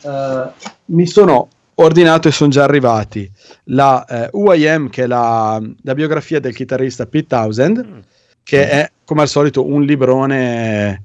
[0.02, 0.43] eh,
[0.86, 3.30] mi sono ordinato e sono già arrivati.
[3.66, 8.04] La eh, UIM che è la, la biografia del chitarrista Pete Townsend
[8.41, 11.04] che è come al solito un librone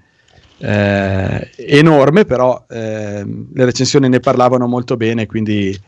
[0.64, 5.78] eh, enorme, però ehm, le recensioni ne parlavano molto bene, quindi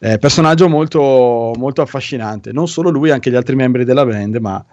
[0.00, 2.52] eh, personaggio molto, molto affascinante.
[2.52, 4.64] Non solo lui, anche gli altri membri della band, ma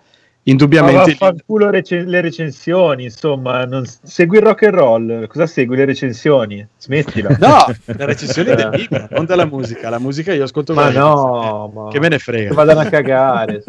[0.45, 1.11] Ma indubbiamente...
[1.11, 3.85] vaffanculo rece- le recensioni, insomma, non...
[3.85, 6.67] segui il rock and roll, cosa segui le recensioni?
[6.77, 7.37] Smettila.
[7.39, 9.89] No, le recensioni del libro, non della musica.
[9.89, 11.87] La musica io ascolto Ma no, ma...
[11.89, 12.49] che me ne frega.
[12.49, 13.63] Che vadano a cagare.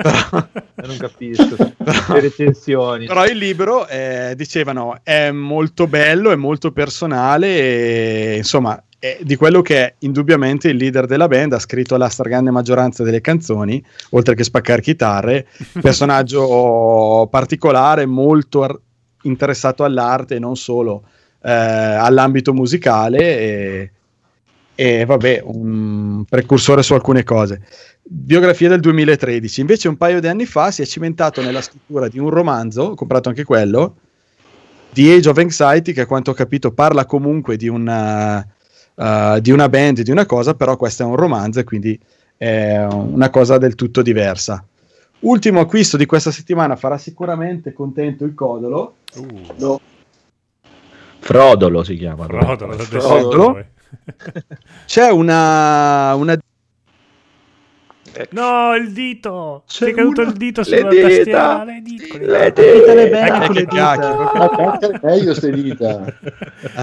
[0.75, 1.57] Non capisco.
[1.77, 3.07] Le recensioni.
[3.07, 8.83] Però il libro, eh, dicevano, è molto bello, è molto personale e insomma,
[9.21, 13.21] di quello che è indubbiamente il leader della band, ha scritto la stragrande maggioranza delle
[13.21, 15.47] canzoni, oltre che spaccare chitarre,
[15.81, 18.79] personaggio particolare, molto ar-
[19.23, 21.05] interessato all'arte e non solo
[21.43, 23.91] eh, all'ambito musicale e,
[24.75, 27.61] e vabbè, un precursore su alcune cose.
[28.03, 32.19] Biografia del 2013, invece un paio di anni fa si è cimentato nella scrittura di
[32.19, 33.97] un romanzo, ho comprato anche quello,
[34.93, 38.47] The Age of Anxiety, che a quanto ho capito parla comunque di una,
[38.95, 41.99] uh, di una band, di una cosa, però questo è un romanzo e quindi
[42.37, 44.65] è una cosa del tutto diversa.
[45.21, 48.97] Ultimo acquisto di questa settimana farà sicuramente contento il Codolo.
[49.59, 49.81] Lo-
[51.21, 52.27] Frodolo si chiama.
[52.27, 53.65] Frodolo, da Frodolo.
[54.87, 56.37] C'è una, una
[58.31, 59.65] No, il dito!
[59.67, 61.09] C'è Ti è caduto il dito Le sulla dita!
[61.09, 61.65] tastiera.
[61.65, 62.93] Le dita, le Le dita.
[62.93, 64.51] Bene Eh, con le cacchio, dita.
[64.71, 66.05] Anche meglio ste dita.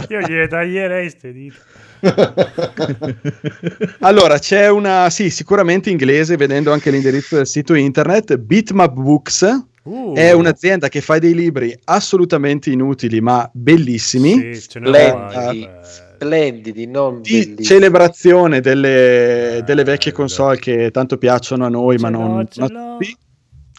[0.09, 1.55] Io gliele taglierei ste dita.
[3.99, 10.13] Allora, c'è una, sì, sicuramente inglese, vedendo anche l'indirizzo del sito internet, Bitmap Books, Uh,
[10.13, 15.63] è un'azienda che fa dei libri assolutamente inutili ma bellissimi, Sì, Splendidi.
[15.63, 17.63] eh, Splendidi, non di bellissimi.
[17.63, 22.79] celebrazione delle, delle vecchie console che tanto piacciono a noi ma non, ce non l'ho.
[22.79, 23.17] a tutti.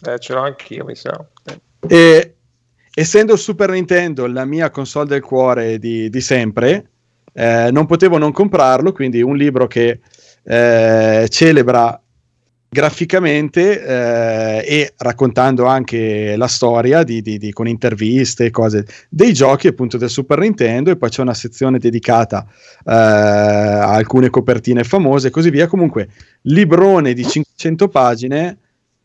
[0.09, 1.25] Eh, ce l'ho anch'io, mi sa.
[1.45, 1.61] Eh.
[1.87, 2.33] E
[2.93, 6.89] essendo il Super Nintendo la mia console del cuore di, di sempre,
[7.33, 9.99] eh, non potevo non comprarlo, quindi un libro che
[10.43, 11.99] eh, celebra
[12.73, 19.31] graficamente eh, e raccontando anche la storia di, di- di- con interviste e cose dei
[19.31, 22.47] giochi appunto del Super Nintendo e poi c'è una sezione dedicata
[22.83, 25.67] eh, a alcune copertine famose e così via.
[25.67, 26.09] Comunque
[26.41, 28.57] librone di 500 pagine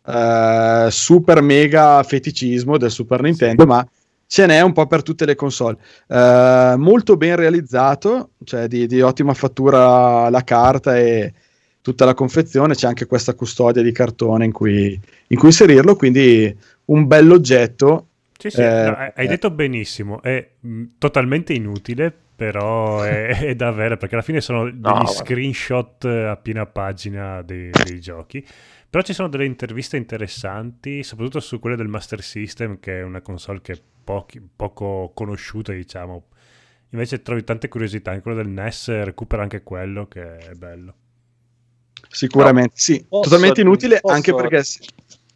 [0.07, 3.87] eh, super mega feticismo del Super Nintendo ma
[4.29, 5.79] ce n'è un po' per tutte le console
[6.09, 11.33] Eh, molto ben realizzato cioè di, di ottima fattura la carta e
[11.81, 14.99] tutta la confezione, c'è anche questa custodia di cartone in cui,
[15.29, 16.55] in cui inserirlo, quindi
[16.87, 18.09] un bell'oggetto.
[18.37, 19.27] Sì, sì, Eh, no, hai eh.
[19.27, 24.71] detto benissimo, è mh, totalmente inutile, però è, è da avere perché alla fine sono
[24.71, 25.07] degli guarda.
[25.07, 28.45] screenshot a piena pagina dei, dei giochi.
[28.91, 33.21] Però ci sono delle interviste interessanti, soprattutto su quelle del Master System, che è una
[33.21, 36.29] console che è pochi- poco conosciuta, diciamo.
[36.91, 40.95] Invece trovi tante curiosità, in quello del NES recupera anche quello, che è bello.
[42.09, 43.05] Sicuramente, sì.
[43.07, 44.63] Posso Totalmente inutile posso- anche perché...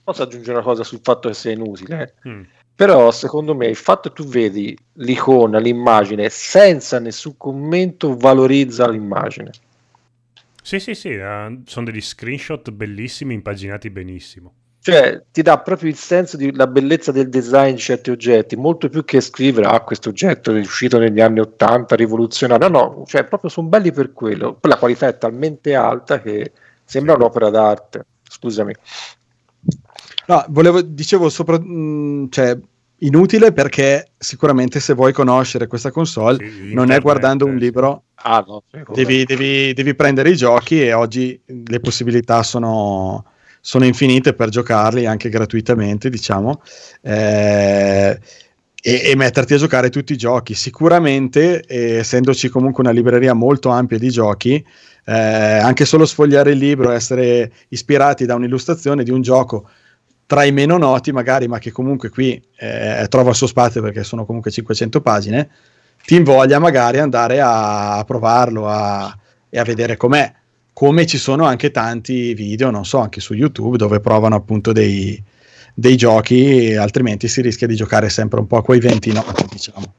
[0.05, 2.15] Posso aggiungere una cosa sul fatto che sia inutile?
[2.27, 2.43] Mm.
[2.75, 9.51] Però secondo me il fatto che tu vedi l'icona, l'immagine, senza nessun commento valorizza l'immagine.
[10.65, 14.55] Sì, sì, sì, eh, sono degli screenshot bellissimi, impaginati benissimo.
[14.79, 19.05] Cioè, ti dà proprio il senso della bellezza del design di certi oggetti, molto più
[19.05, 22.69] che scrivere, ah, questo oggetto è uscito negli anni 80, rivoluzionario.
[22.69, 24.55] No, no, cioè, proprio sono belli per quello.
[24.55, 26.53] Poi la qualità è talmente alta che
[26.85, 28.07] sembra un'opera d'arte.
[28.23, 28.75] Scusami.
[30.27, 32.59] No, volevo, dicevo sopra, mh, cioè,
[33.03, 37.59] inutile perché sicuramente se vuoi conoscere questa console Sì, non è guardando un sì.
[37.59, 38.63] libro, Ah, no,
[38.93, 43.25] devi, devi- devi prendere i giochi e oggi le possibilità sono,
[43.61, 46.63] sono infinite per giocarli anche gratuitamente, diciamo,
[47.03, 48.19] eh,
[48.81, 50.55] e, e metterti a giocare tutti i giochi.
[50.55, 54.65] Sicuramente, eh, essendoci comunque una libreria molto ampia di giochi,
[55.05, 59.69] eh, anche solo sfogliare il libro e essere ispirati da un'illustrazione di un gioco
[60.33, 64.03] tra i meno noti magari, ma che comunque qui eh, trova il suo spazio perché
[64.03, 65.51] sono comunque 500 pagine,
[66.07, 69.15] ti invoglia magari andare a, provarlo a-
[69.51, 70.33] e a vedere com'è.
[70.73, 75.23] Come ci sono anche tanti video, non so, anche su YouTube dove provano appunto dei,
[75.75, 79.93] dei giochi, altrimenti si rischia di giocare sempre un po' a quei 20 noti, diciamo.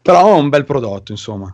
[0.00, 1.52] Però è un bel prodotto, insomma.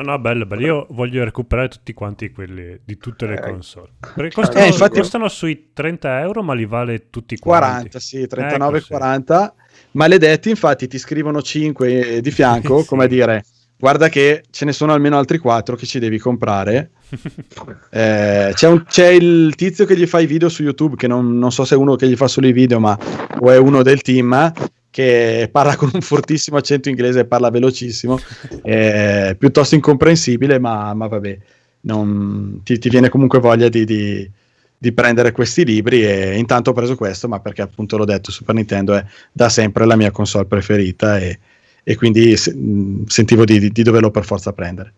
[0.00, 0.62] No, no, bello, bello.
[0.64, 3.40] Io voglio recuperare tutti quanti quelli di tutte le Eh.
[3.40, 3.88] console.
[4.14, 7.66] Perché costano, Eh, infatti- costano sui 30 euro, ma li vale tutti quanti.
[7.66, 8.92] 40, sì, 39, Ecco, sì.
[8.92, 9.54] 40.
[9.92, 12.86] Maledetti, infatti, ti scrivono 5 di fianco, Sì.
[12.86, 13.44] come a dire,
[13.76, 16.90] guarda che ce ne sono almeno altri 4 che ci devi comprare.
[17.92, 21.36] Eh, c'è, un- c'è il tizio che gli fa i video su YouTube, che non,
[21.38, 22.96] non so se è uno che gli fa solo i video, ma
[23.40, 24.52] o è uno del team,
[24.90, 28.18] che parla con un fortissimo accento inglese e parla velocissimo,
[28.62, 31.38] eh, piuttosto incomprensibile, ma, ma vabbè,
[31.82, 34.30] non- ti, ti viene comunque voglia di, di-
[34.76, 38.54] di prendere questi libri e intanto ho preso questo, ma perché appunto l'ho detto, Super
[38.54, 41.38] Nintendo è da sempre la mia console preferita e,
[41.84, 44.94] e quindi se- mh, sentivo di, di- di doverlo per forza prendere.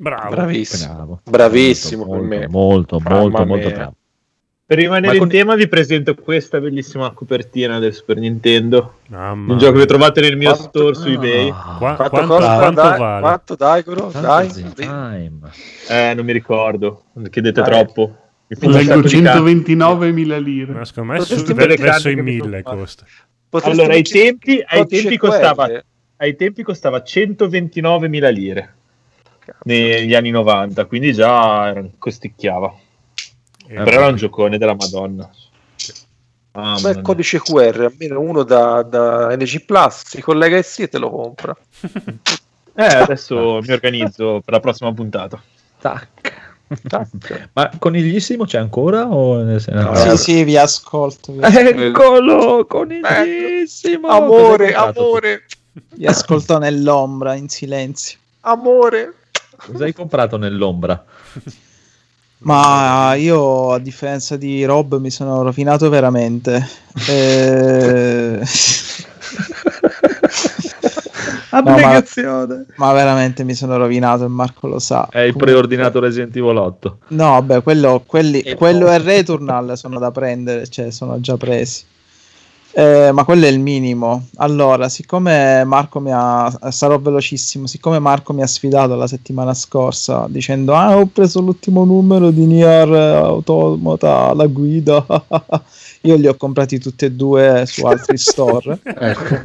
[0.00, 0.30] Bravo.
[0.30, 0.94] Bravissimo.
[0.94, 1.20] Bravo.
[1.24, 2.48] Bravissimo molto, per me.
[2.48, 3.70] Molto, molto, molto mia.
[3.76, 3.96] bravo.
[4.68, 8.96] Per rimanere Ma con- in tema vi presento questa bellissima copertina del Super Nintendo.
[9.06, 11.48] Mamma Un gioco che trovate nel mio Quanto- store su eBay.
[11.48, 12.56] Ah, Qua- Quanto, quanto, costa?
[12.58, 13.20] quanto dai, vale?
[13.22, 14.10] Quanto dai, Goro?
[14.12, 14.72] Dai.
[15.88, 17.04] Eh, non mi ricordo.
[17.30, 17.64] Chiedete Eh.
[17.64, 18.16] troppo.
[18.48, 19.08] Mi Leggo sacco di carte.
[19.08, 20.72] 129.000 lire.
[20.74, 23.06] Ma secondo me su- verso i che mi 1000 sono costa.
[23.48, 25.82] Potresti Allora, ai tempi, ai tempi costava,
[26.18, 28.74] ai tempi costava 129.000 lire
[29.62, 32.74] negli anni 90, quindi già costicchiava.
[33.68, 35.30] Eh, Però era un giocone della Madonna.
[36.54, 37.00] Il mia.
[37.02, 41.10] codice QR, almeno uno da, da NG Plus, si collega ai sì e te lo
[41.10, 41.56] compra.
[42.80, 45.42] Eh, adesso mi organizzo per la prossima puntata.
[45.80, 46.06] Tac.
[47.54, 49.08] Ma coniglissimo c'è ancora?
[49.08, 51.32] O no, Sì, eh, sì, vi ascolto.
[51.32, 54.06] Vi, Eccolo, coniglissimo.
[54.06, 55.46] Amore, amore,
[55.94, 58.18] vi ascolto nell'ombra, in silenzio.
[58.42, 59.14] amore.
[59.56, 61.04] Cosa hai comprato nell'ombra?
[62.40, 66.66] Ma io, a differenza di Rob, mi sono rovinato veramente.
[67.08, 68.40] Eh,
[71.50, 72.66] Abnegazione.
[72.76, 75.08] ma veramente mi sono rovinato e Marco lo sa.
[75.10, 76.98] Hai preordinato Resident Evil 8.
[77.08, 81.84] No, vabbè, quello, quelli- E quello e Returnal sono da prendere, cioè sono già presi.
[82.78, 84.26] Eh, ma quello è il minimo.
[84.36, 86.48] Allora, siccome Marco mi ha.
[86.70, 87.66] Sarò velocissimo.
[87.66, 92.44] Siccome Marco mi ha sfidato la settimana scorsa dicendo: Ah, ho preso l'ultimo numero di
[92.44, 95.04] Nier Automata, la guida.
[96.02, 99.40] Io li ho comprati tutti e due su altri store Ecco.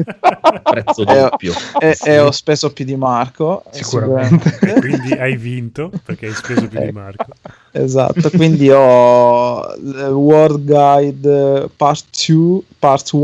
[0.61, 1.53] Prezzo Eh, doppio.
[1.79, 3.63] e, e ho speso più di Marco.
[3.71, 4.59] eh, Sicuramente.
[4.61, 6.99] E quindi hai vinto perché hai speso più di Ecco.
[6.99, 7.25] Marco.
[7.71, 13.22] Esatto, quindi ho il World Guide Part 2, Part 1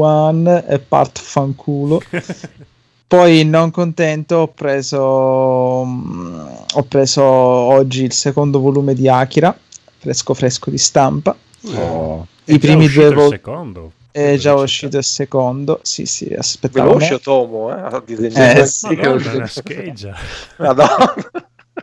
[0.67, 2.01] e Part Fanculo.
[3.07, 9.57] Poi non contento ho preso mm, ho preso oggi il secondo volume di Akira,
[9.97, 11.35] fresco fresco di stampa.
[11.73, 12.27] Oh.
[12.43, 13.91] È I già primi uscito due il vo- secondo.
[14.11, 15.79] È già uscito il secondo.
[15.81, 16.93] Sì, sì, aspettavo.
[16.97, 18.61] Veloce Tomo, eh, a disegnare.
[18.61, 18.95] Eh, sì.
[18.95, 20.15] Madonna, una scheggia.
[20.57, 21.15] Madonna.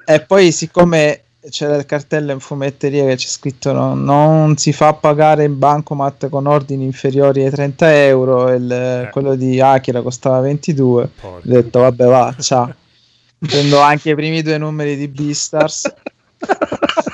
[0.04, 4.92] E poi siccome c'era il cartello in fumetteria che c'è scritto no- non si fa
[4.94, 11.02] pagare in bancomat con ordini inferiori ai 30 euro, il- quello di Akira costava 22,
[11.02, 11.40] ho Porca.
[11.48, 12.74] detto vabbè va, ciao.
[13.38, 15.92] Prendo anche i primi due numeri di Beastars.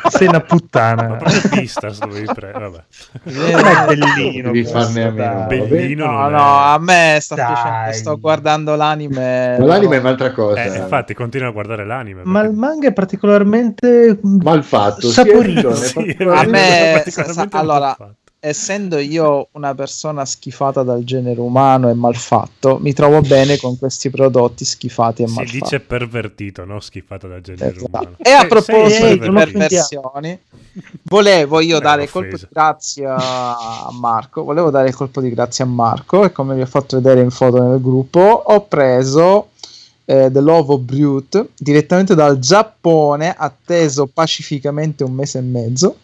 [0.09, 1.14] Sei una Ma puttana.
[1.16, 2.82] proprio Beastars dovevi pre- vabbè.
[3.24, 4.52] È bellino.
[4.52, 5.46] Devi farne a meno.
[5.46, 6.40] Bellino No, no, è-
[6.74, 7.92] a me sta piacendo.
[7.92, 9.56] Sto guardando l'anime.
[9.59, 10.62] Ma l'anime è un'altra cosa.
[10.62, 12.22] Eh, infatti continua a guardare l'anime.
[12.24, 15.09] Ma il perché- manga è particolarmente Mal fatto.
[15.10, 15.74] saporito.
[15.74, 17.96] Sì, Sì, A me, particolarmente sa- allora.
[18.44, 24.10] Essendo io una persona schifata dal genere umano e malfatto, mi trovo bene con questi
[24.10, 25.60] prodotti schifati e si malfatti.
[25.60, 26.81] dice pervertito, no?
[26.81, 27.86] Schifata da genere Esatto.
[27.86, 28.16] umano.
[28.19, 30.36] E a proposito di perversioni,
[31.05, 34.43] volevo io Eh, dare colpo di grazia a Marco.
[34.43, 37.31] Volevo dare il colpo di grazia a Marco e come vi ho fatto vedere in
[37.31, 39.51] foto nel gruppo, ho preso
[40.05, 45.97] eh, The Love of Brute direttamente dal Giappone, atteso pacificamente un mese e mezzo.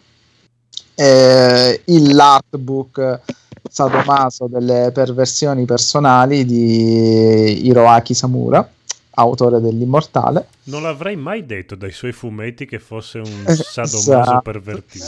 [1.01, 3.21] Eh, il l'artbook
[3.69, 8.67] sadomaso delle perversioni personali di Hiroaki Samura,
[9.11, 10.47] autore dell'Immortale.
[10.63, 14.41] Non l'avrei mai detto dai suoi fumetti che fosse un Eh, sadomaso esatto.
[14.41, 15.05] pervertito.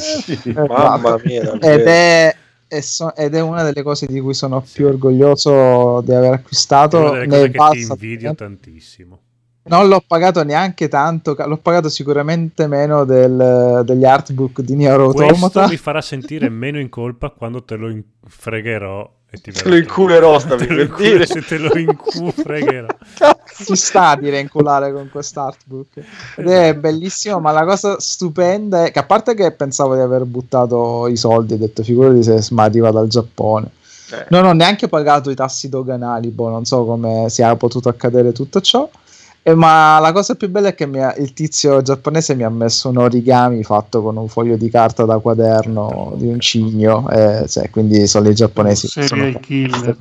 [0.67, 2.35] Mamma mia, ed è,
[2.79, 6.99] so- ed è una delle cose di cui sono più orgoglioso di aver È acquistato.
[6.99, 9.19] una delle cose che ti invidio tantissimo.
[9.63, 15.23] Non l'ho pagato neanche tanto, l'ho pagato sicuramente meno del- degli artbook di Nier Questo
[15.23, 15.67] Automata.
[15.67, 19.75] mi farà sentire meno in colpa quando te lo in- fregherò e ti Te lo
[19.77, 21.25] inculerò, stavi per inculo- dire.
[21.25, 22.87] Se te lo incu- fregherò.
[23.61, 25.87] Si sta a dire inculare con quest'artbook
[26.37, 27.39] ed è bellissimo.
[27.39, 31.53] Ma la cosa stupenda è che, a parte che pensavo di aver buttato i soldi,
[31.53, 33.69] ho detto figurati se ma arriva dal Giappone.
[34.13, 34.25] Eh.
[34.29, 38.61] Non ho neanche pagato i tassi doganali, boh, non so come sia potuto accadere tutto
[38.61, 38.89] ciò.
[39.43, 42.89] Eh, ma la cosa più bella è che ha- il tizio giapponese mi ha messo
[42.89, 47.69] un origami fatto con un foglio di carta da quaderno di un cigno, eh, cioè,
[47.71, 48.87] quindi sono i giapponesi.
[48.87, 49.97] che Serial sono- killer.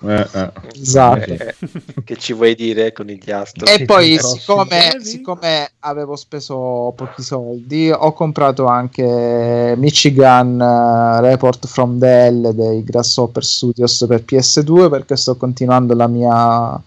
[0.00, 0.52] Eh, eh.
[0.80, 1.32] Esatto.
[1.32, 1.54] Eh,
[2.04, 3.66] che ci vuoi dire con il ghiastro?
[3.66, 11.98] E poi, siccome, siccome avevo speso pochi soldi, ho comprato anche Michigan eh, Report from
[11.98, 16.80] the Hell dei Grasshopper Studios per PS2 perché sto continuando la mia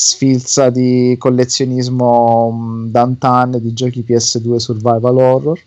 [0.00, 5.60] sfilza di collezionismo mh, Dantan di giochi PS2 survival horror.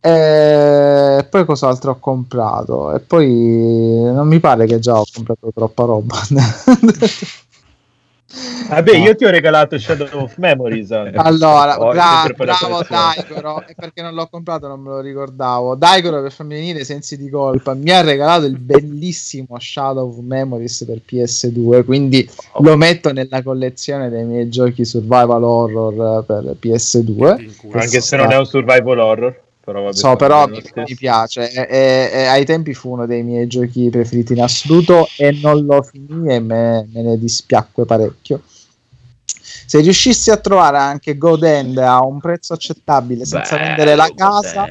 [0.00, 2.94] E poi cos'altro ho comprato?
[2.94, 3.26] E poi
[4.12, 6.16] non mi pare che già ho comprato troppa roba.
[8.68, 9.04] Vabbè, No.
[9.04, 10.90] io ti ho regalato Shadow of Memories.
[10.92, 11.16] anche.
[11.18, 12.84] Allora, Ho bra- bravo.
[12.86, 15.74] Daigoro, e perché non l'ho comprato non me lo ricordavo.
[15.74, 20.18] Daigoro per farmi venire i sensi di colpa mi ha regalato il bellissimo Shadow of
[20.18, 22.28] Memories per PS2, quindi
[22.60, 27.36] lo metto nella collezione dei miei giochi survival horror per PS2.
[27.36, 27.78] Ti inculo.
[27.80, 29.40] Anche se non è un survival horror.
[29.68, 31.50] Però vabbè, So, però mi, mi piace.
[31.50, 35.66] E- e- e ai tempi fu uno dei miei giochi preferiti in assoluto e non
[35.66, 38.40] lo finì e me, me ne dispiacque parecchio.
[39.68, 44.66] Se riuscissi a trovare anche God End a un prezzo accettabile senza vendere la casa,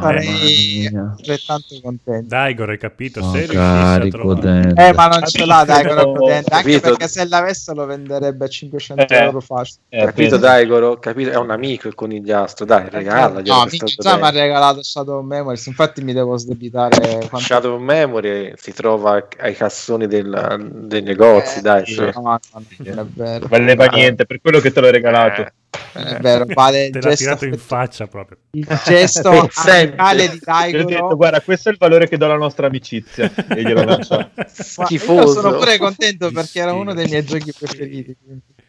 [0.00, 2.26] sarei altrettanto contento.
[2.28, 3.18] Dai, hai capito?
[3.20, 4.08] Oh, Se trovare...
[4.08, 4.82] dentro.
[4.84, 6.80] Eh, ma non ce l'ha, dai, Capito, però God End, anche capito.
[6.80, 9.16] perché se l'avesse lo venderebbe a 500 Eh.
[9.16, 9.78] euro facile.
[9.88, 10.98] Eh, capito, penso- Daigoro?
[11.00, 11.30] Capito?
[11.30, 13.48] È un amico il conigliastro, dai, regalagli.
[13.48, 17.74] No, minchia, già mi ha regalato Shadow of Memories, infatti mi devo sdebitare quanto Shadow
[17.74, 21.84] of Memory si trova ai cassoni del- dei negozi, Eh, dai.
[21.84, 21.96] sì.
[22.00, 23.38] No, no, non è vero.
[23.40, 25.46] Non valeva niente, per quello che te l'ho regalato.
[25.94, 28.38] Non è vero, vale Te l'ha gesto, tirato in faccia proprio.
[28.52, 31.16] il gesto amicale di ho detto, Daigoro.
[31.16, 33.30] guarda, questo è il valore che do alla nostra amicizia.
[33.48, 34.30] E glielo lascio.
[34.46, 35.40] Schifoso.
[35.40, 38.16] sono pure contento perché era uno dei miei giochi preferiti.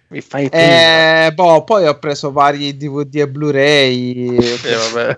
[0.08, 0.48] Mi fai.
[0.52, 5.18] Eh, boh, poi ho preso vari DVD e Blu-ray, Eh, vabbè.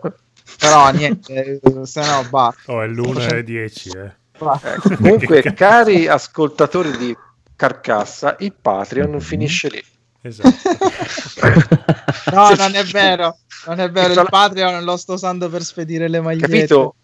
[0.60, 2.72] però niente, se no basta.
[2.72, 4.12] Oh, è l'1 e 10, eh.
[4.40, 7.16] Ecco, comunque, cari ascoltatori di
[7.56, 9.84] Carcassa, il Patreon finisce lì.
[10.22, 10.50] Esatto.
[12.32, 13.38] No, non è vero,
[13.68, 16.48] non è vero, il Patreon lo sto usando per spedire le magliette.
[16.68, 16.96] Capito?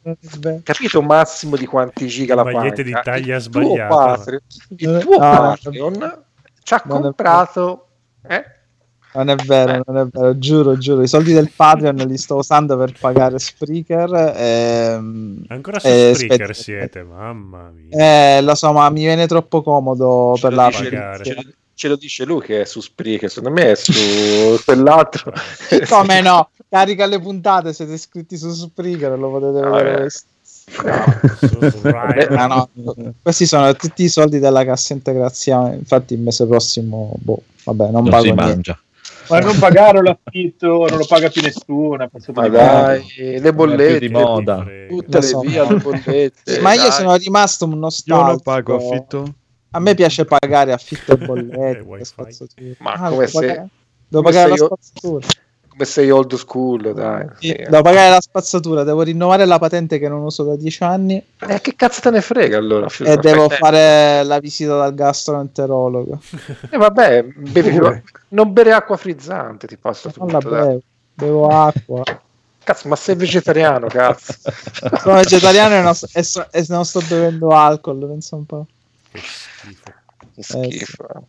[0.63, 3.95] Capito Massimo di quanti giga la Magliette di taglia il tuo sbagliata.
[3.95, 4.41] Patreon,
[4.77, 6.23] il tuo No, no, Patreon
[6.63, 7.87] ci ha non è comprato
[8.27, 8.43] eh?
[9.15, 11.03] Non è vero, non è vero, giuro, giuro.
[11.03, 14.33] I soldi del Patreon li sto usando per pagare Spreaker.
[14.35, 18.37] ehm, Ancora su eh, Spreaker aspetta, siete, mamma mia.
[18.37, 21.23] Eh, lo so, ma mi viene troppo comodo ce, per la pagare.
[21.23, 23.91] ce, ce lo dice lui che è su Spreaker, secondo me è su
[24.65, 25.31] quell'altro.
[25.89, 26.49] Come no?
[26.69, 30.05] Carica le puntate, siete iscritti su Spreaker, lo potete Ah, vedere.
[30.05, 30.09] eh.
[30.09, 32.25] Su Rai.
[32.29, 32.69] Ah, no.
[33.21, 35.75] Questi sono tutti i soldi della cassa integrazione.
[35.75, 38.43] Infatti, il mese prossimo, boh, vabbè, non, Non pago si niente.
[38.43, 38.79] mangia.
[39.29, 42.09] Ma non pagare l'affitto, non lo paga più nessuno.
[42.33, 43.03] Ma dai,
[43.39, 44.65] le bollette, di moda.
[44.87, 45.39] tutte le so.
[45.41, 46.59] via le bollette.
[46.59, 46.91] Ma io dai.
[46.91, 48.27] sono rimasto un Io nostalgico.
[48.27, 49.33] non pago affitto.
[49.75, 51.85] A me piace pagare affitto e Eh, bollette.
[51.97, 52.73] che spazzatura.
[52.79, 53.67] Ma Ah, come se- pagare?
[54.07, 55.25] Devo Come pagare la io- spazzatura.
[55.73, 57.25] Come sei old school, dai.
[57.39, 57.53] Sì, Sì.
[57.67, 61.61] Devo pagare la spazzatura, devo rinnovare la patente che non uso da 10 anni Eh,
[61.61, 62.85] che cazzo te ne frega allora?
[63.03, 66.21] e devo Fai- fare la visita dal gastroenterologo.
[66.69, 67.79] Eh, vabbè, bevi-
[68.29, 70.49] non bere acqua frizzante, ti passa Non tutto.
[70.49, 70.67] la dai.
[70.67, 70.81] bevo,
[71.15, 72.03] bevo acqua.
[72.63, 74.33] Cazzo, ma sei vegetariano, cazzo.
[75.01, 78.67] Sono vegetariano e non, sto- e so- e non sto bevendo alcol, pensa un po'.
[79.13, 79.93] Che schifo.
[80.33, 81.27] Che schifo.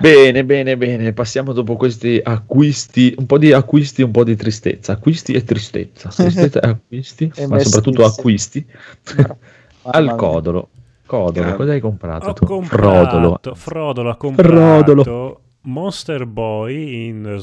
[0.00, 1.12] Bene, bene, bene.
[1.12, 4.92] Passiamo dopo questi acquisti, un po' di acquisti, un po' di tristezza.
[4.92, 6.08] Acquisti e tristezza.
[6.08, 8.66] Tristezza e acquisti, E ma soprattutto acquisti.
[9.82, 10.14] Al.
[10.16, 10.70] Codolo.
[11.06, 12.44] Codolo, cosa hai comprato Ho tu?
[12.46, 13.54] comprato, Frodolo.
[13.54, 15.40] Frodolo ha comprato Frodolo.
[15.66, 17.40] Monster Boy in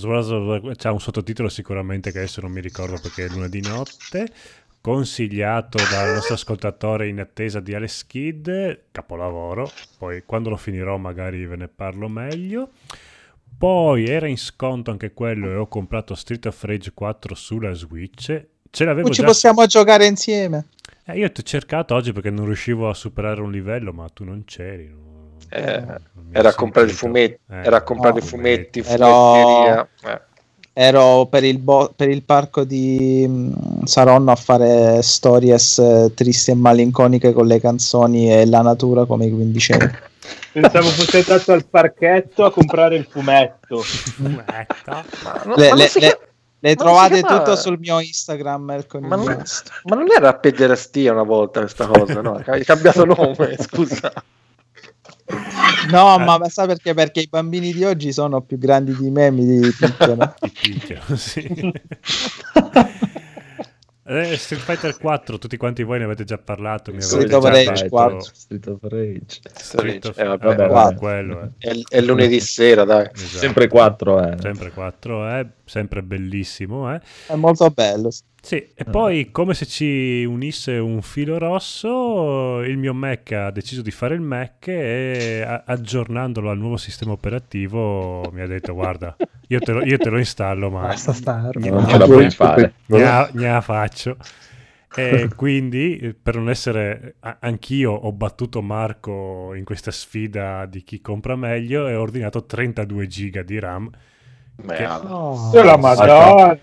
[0.76, 4.28] c'ha un sottotitolo sicuramente che adesso non mi ricordo perché è lunedì notte
[4.82, 8.50] consigliato dal nostro ascoltatore in attesa di Alex Kidd
[8.92, 9.70] capolavoro.
[9.98, 12.70] Poi quando lo finirò magari ve ne parlo meglio.
[13.58, 18.46] Poi era in sconto anche quello e ho comprato Street of Rage 4 sulla Switch.
[18.72, 20.68] Ce l'avevo Poi ci già possiamo giocare insieme.
[21.06, 24.24] eh, io ti ho cercato oggi perché non riuscivo a superare un livello ma tu
[24.24, 25.10] non c'eri non-
[25.50, 25.80] Eh,
[26.14, 29.90] non era a comprare i fumetti, Eh, era a comprare no, i fumetti, Ero- fumetteria.
[30.06, 30.22] Eh.
[30.74, 36.52] Ero per il, bo- per il parco di mm, Saronno a fare stories eh, tristi
[36.52, 39.92] e malinconiche con le canzoni e la natura come i quindicenni.
[40.54, 43.82] Pensavo fosse andato al parchetto a comprare il fumetto.
[43.82, 44.46] Fumetto.
[45.24, 46.18] Ma, no- Le, chiama-
[46.76, 48.84] trovate chiama- tutto sul mio Instagram.
[49.00, 49.44] ma non,
[49.84, 52.42] ma non era pederastia una volta questa cosa, no?
[52.46, 54.12] Hai cambiato nome, scusa.
[55.92, 56.24] No, Eh.
[56.24, 56.94] ma sa perché?
[56.94, 61.72] Perché i bambini di oggi sono più grandi di me, mi picchiano, sì.
[64.04, 66.92] Eh, Street Fighter 4, tutti quanti voi ne avete già parlato.
[66.92, 68.20] Mi Street of già Rage detto- 4.
[68.34, 69.40] Street of Rage.
[69.54, 70.96] Street of- Eh, eh, vabbè, vabbè, guarda.
[71.00, 71.50] quello, eh.
[71.70, 73.10] È, è lunedì sera, dai.
[73.14, 73.38] Esatto.
[73.38, 74.36] Sempre 4, eh.
[74.42, 75.48] Sempre 4, eh.
[75.72, 76.94] Sempre bellissimo.
[76.94, 77.00] Eh.
[77.28, 78.10] È molto bello.
[78.44, 83.82] Sì, e poi come se ci unisse un filo rosso, il mio Mac ha deciso
[83.84, 89.16] di fare il Mac e a- aggiornandolo al nuovo sistema operativo mi ha detto guarda,
[89.48, 91.56] io te lo, io te lo installo ma Basta star.
[91.58, 92.74] Non ce la puoi fare.
[92.88, 94.18] Gna, faccio.
[94.94, 101.36] E quindi, per non essere anch'io, ho battuto Marco in questa sfida di chi compra
[101.36, 103.90] meglio e ho ordinato 32 giga di RAM.
[104.64, 105.52] No.
[105.54, 106.58] La Madonna.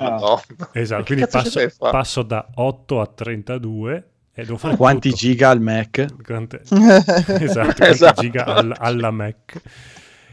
[0.73, 5.21] Esatto, quindi passo, passo da 8 a 32 e devo fare Quanti tutto.
[5.21, 6.07] giga al Mac?
[6.25, 8.21] Quante- esatto, quanti Esatto.
[8.23, 9.61] giga al- alla Mac.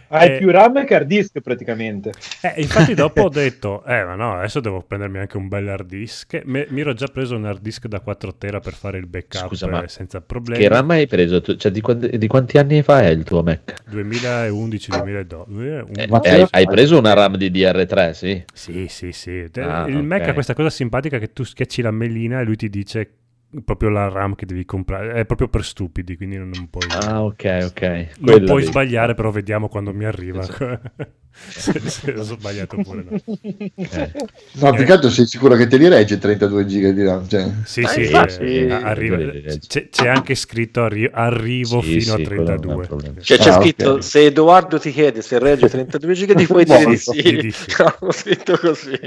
[0.10, 2.14] Hai Eh, più RAM che hard disk praticamente.
[2.41, 5.88] Eh, infatti dopo ho detto, eh ma no, adesso devo prendermi anche un bel hard
[5.88, 6.41] disk.
[6.45, 9.48] Me- mi ero già preso un hard disk da 4 tera per fare il backup
[9.48, 10.61] Scusa, ma eh, senza problemi.
[10.61, 11.41] Che RAM hai preso?
[11.41, 13.84] Tu- Cioè, di, quanti, di quanti anni fa è il tuo Mac?
[13.86, 15.98] 2011-2012.
[15.98, 18.44] Eh, e hai, hai preso una RAM di DR3, sì?
[18.53, 19.45] Sì, sì, sì.
[19.60, 20.27] Ah, il Mac ok.
[20.30, 23.10] ha questa cosa simpatica che tu schiacci la melina e lui ti dice
[23.64, 25.14] proprio la RAM che devi comprare.
[25.14, 26.86] È proprio per stupidi, quindi non, non puoi...
[26.90, 27.82] Ah, ok, ok.
[27.82, 30.41] non Quella puoi devi- sbagliare, però vediamo quando mi arriva.
[30.41, 30.80] Esatto.
[31.36, 33.03] se, se ho sbagliato pure.
[33.10, 33.18] No.
[33.76, 34.11] Eh.
[34.53, 37.27] No, più che altro sei sicuro che te li regge 32 giga di RAM?
[37.27, 41.99] Cioè, Sì, Ma sì, infatti- eh, arriva- Eh, c'è, c'è anche scritto arri- arrivo Sì,
[41.99, 42.86] fino sì, a quello non è un 32.
[42.88, 43.15] problema.
[43.19, 44.03] Cioè, c'è Ah, scritto ok.
[44.03, 47.22] se Edoardo ti chiede se regge 32 giga di puoi dire di sì.
[47.38, 47.65] Di sì.
[47.82, 48.98] Hanno scritto così.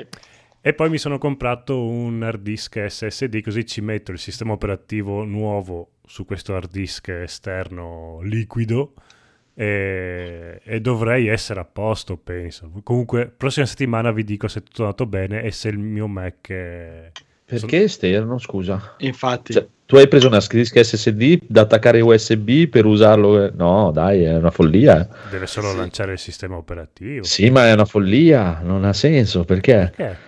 [0.61, 5.25] E poi mi sono comprato un hard disk SSD, così ci metto il sistema operativo
[5.25, 8.93] nuovo su questo hard disk esterno liquido
[9.55, 12.71] e, e dovrei essere a posto, penso.
[12.83, 16.49] Comunque, prossima settimana vi dico se è tutto andato bene e se il mio Mac
[16.51, 17.11] è...
[17.45, 18.97] Perché esterno, scusa?
[18.99, 23.51] Infatti, Cioè, tu hai preso una disk SSD da attaccare USB per usarlo?
[23.55, 25.01] No, dai, è una follia.
[25.09, 25.31] eh.
[25.31, 27.25] deve solo lanciare il sistema operativo.
[27.25, 29.45] Sì, ma è una follia, non ha senso.
[29.45, 29.93] Perché?
[29.97, 30.28] Perché?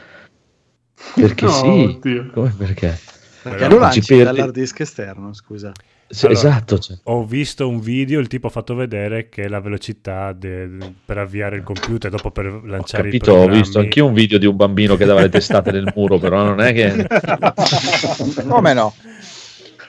[1.15, 1.67] Perché No, sì.
[1.67, 2.31] oddio.
[2.33, 2.99] Come perché?
[3.43, 5.73] perché lo non ci perdi- dall'hard disk esterno, scusa.
[6.13, 6.79] Sì, Allora, esatto.
[6.79, 6.97] cioè.
[7.05, 10.69] Ho visto un video, il tipo ha fatto vedere che la velocità de-
[11.05, 14.37] per avviare il computer, dopo per Ho lanciare i capito, ho visto anch'io un video
[14.39, 17.07] di un bambino che dava le testate nel muro, però non è che...
[18.49, 18.93] Come no?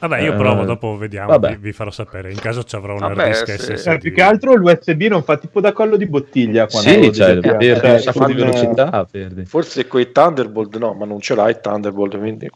[0.01, 2.31] Vabbè, io Eh, provo, dopo vediamo, vi, vi farò sapere.
[2.33, 3.77] In caso ci avrò un hard disk sì.
[3.77, 3.87] SSD.
[3.89, 6.67] Eh, più che altro l'USB non fa tipo da collo di bottiglia.
[6.67, 9.07] quando Sì, cioè, perdi Cioè, un sacco di velocità.
[9.11, 9.45] perdi.
[9.45, 12.51] Forse con i Thunderbolt no, ma non ce l'hai Thunderbolt, quindi...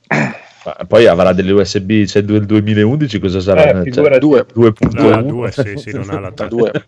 [0.65, 3.65] Ma poi avrà delle USB, c'è il 2011, cosa sarà?
[3.65, 4.19] Eh, Cioè, figurati.
[4.19, 4.47] Due.
[4.55, 6.49] 2.1 No, la 2, sì, sì, non ha la tre.
[6.49, 6.71] due.
[6.73, 6.83] La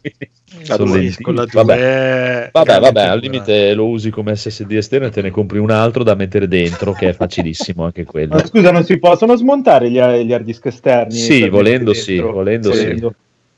[0.63, 0.99] Sono due.
[1.01, 1.23] lentini.
[1.23, 1.75] Con la Vabbè.
[1.77, 5.71] 2 Vabbè, vabbè, al limite lo usi come SSD esterno e te ne compri un
[5.71, 8.35] altro da mettere dentro, che è facilissimo anche quello.
[8.37, 11.13] Ma scusa, non si possono smontare gli, gli hard disk esterni?
[11.13, 13.07] Sì, volendo sì, volendo sì.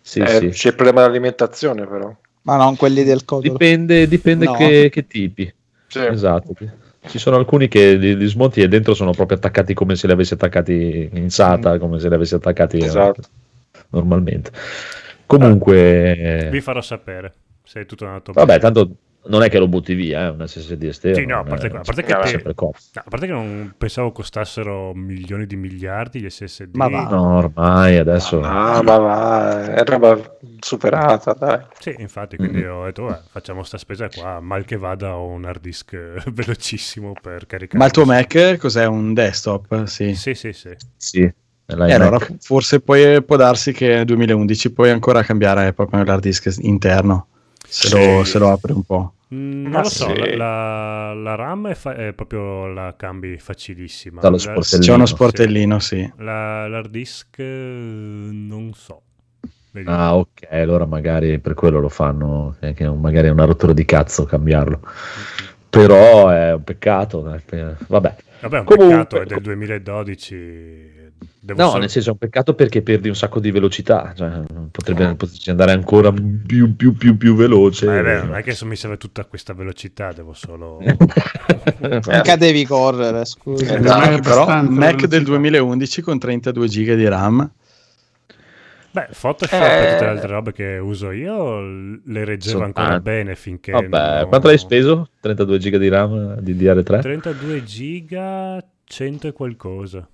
[0.00, 0.48] Sì, Eh, sì.
[0.48, 2.12] C'è il problema dell'alimentazione però.
[2.42, 3.50] Ma non quelli del Cotor.
[3.52, 4.54] Dipende, dipende No.
[4.54, 5.52] che, che tipi.
[5.86, 6.00] Sì.
[6.00, 6.54] Esatto.
[7.06, 10.12] Ci sono alcuni che li, li smonti e dentro sono proprio attaccati come se li
[10.12, 13.22] avessi attaccati in SATA, come se li avessi attaccati eh, Esatto.
[13.90, 14.50] normalmente.
[15.26, 18.60] Comunque, Vi farò sapere se è tutto andato vabbè, bene.
[18.60, 18.90] tanto
[19.28, 21.16] non è che lo butti via, è un SSD esterno.
[21.18, 23.74] Sì, no, a parte, è- a parte che è te- no, a parte che non
[23.76, 26.74] pensavo costassero milioni di miliardi gli SSD.
[26.76, 27.08] Ma va.
[27.08, 31.60] No, ormai adesso Ah, ma va, è roba superata, dai.
[31.78, 32.70] Sì, infatti, quindi Mm.
[32.70, 36.22] ho detto, "Vabbè, facciamo sta spesa qua, mal che vada ho un hard disk eh,
[36.32, 37.78] velocissimo per caricare.
[37.78, 38.86] Ma il tuo Mac cos'è?
[38.86, 39.84] Un desktop?
[39.84, 40.14] Sì.
[40.14, 40.70] Sì, sì, sì.
[40.96, 41.34] sì, E
[41.66, 41.90] l'iMac.
[41.92, 47.26] allora forse poi può darsi che nel 2011 puoi ancora cambiare proprio l'hard disk interno,
[47.68, 48.30] se, lo, Sì.
[48.32, 49.12] se lo apri un po'.
[49.34, 50.36] Mm, non Ma lo so, sì.
[50.36, 54.20] la, la- RAM è, fa- è proprio la cambi facilissima.
[54.22, 54.86] Dallo sportellino.
[54.86, 56.12] C'è uno sportellino, sì.
[56.18, 59.02] la- l'hard disk eh, non so.
[59.70, 59.96] Vediamo.
[59.98, 63.84] Ah, ok, allora magari per quello lo fanno, eh, che magari è una rottura di
[63.84, 64.80] cazzo cambiarlo.
[65.68, 68.16] Però è un peccato, per- vabbè.
[68.40, 70.97] Vabbè, un Comunque- peccato, è del 2012.
[71.40, 74.42] Devo No, solo- nel senso è un peccato perché perdi un sacco di velocità, cioè,
[74.70, 77.86] potrebbe poterci andare ancora più, più, più, più veloce.
[77.86, 80.78] È vero, non è che mi serve tutta questa velocità, devo solo...
[81.80, 83.76] Mica devi correre, scusa.
[83.76, 85.06] Eh, è Anche però Mac velocità.
[85.06, 87.50] del 2011 con 32 giga di RAM.
[88.90, 89.86] Beh, Photoshop Eh.
[89.86, 93.02] e tutte le altre robe che uso io le reggevo Sono ancora tanti.
[93.02, 93.70] bene finché...
[93.72, 95.08] Vabbè, non- quanto l'hai speso?
[95.20, 97.00] 32 giga di RAM di DR3?
[97.00, 100.06] 32 giga, 100 e qualcosa.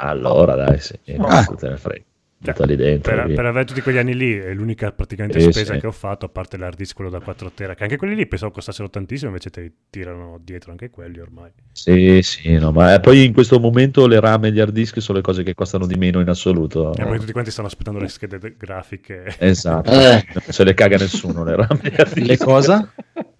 [0.00, 1.44] Allora dai, sì, Ah.
[1.44, 2.02] cosa te ne frega.
[2.40, 3.12] Cioè, dentro.
[3.16, 5.80] Per, per avere tutti quegli anni lì è l'unica praticamente Sì, spesa sì.
[5.80, 8.28] che ho fatto, a parte l'hard disk quello da 4 tera, che anche quelli lì
[8.28, 11.50] pensavo costassero tantissimo, invece ti tirano dietro anche quelli ormai.
[11.72, 15.02] Sì, sì, no, ma eh, poi in questo momento le RAM e gli hard disk
[15.02, 16.94] sono le cose che costano di meno in assoluto.
[16.94, 19.34] E poi tutti quanti stanno aspettando le schede de- grafiche.
[19.40, 20.24] Esatto, Eh.
[20.32, 22.26] non se le caga nessuno le RAM e gli hard disk.
[22.28, 22.92] Le cosa?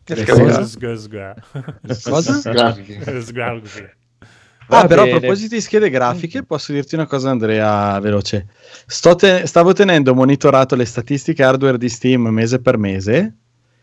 [0.07, 0.65] Le cosa?
[0.65, 1.37] Sga, sga.
[2.03, 2.33] Cosa?
[3.21, 3.61] Sga,
[4.69, 4.75] sì.
[4.75, 5.17] Ah, Va però bene.
[5.17, 8.47] a proposito di schede grafiche, posso dirti una cosa, Andrea, veloce.
[9.17, 13.37] Te- stavo tenendo monitorato le statistiche hardware di Steam mese per mese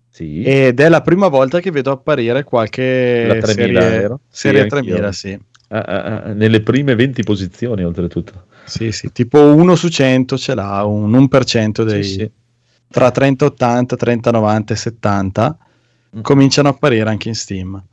[0.10, 0.44] Sì.
[0.44, 4.20] ed è la prima volta che vedo apparire qualche La 3000, serie, vero?
[4.30, 4.84] serie Sì, anch'io.
[4.84, 5.40] 3000, sì.
[5.70, 8.46] Ah, ah, ah, nelle prime 20 posizioni, oltretutto.
[8.66, 12.32] Sì, sì, tipo 1 su 100 ce l'ha, un 1% dei, Sì, sì.
[12.90, 15.58] tra 3080, 3090 e 70
[16.16, 16.22] Mm.
[16.22, 17.84] cominciano a apparire anche in Steam.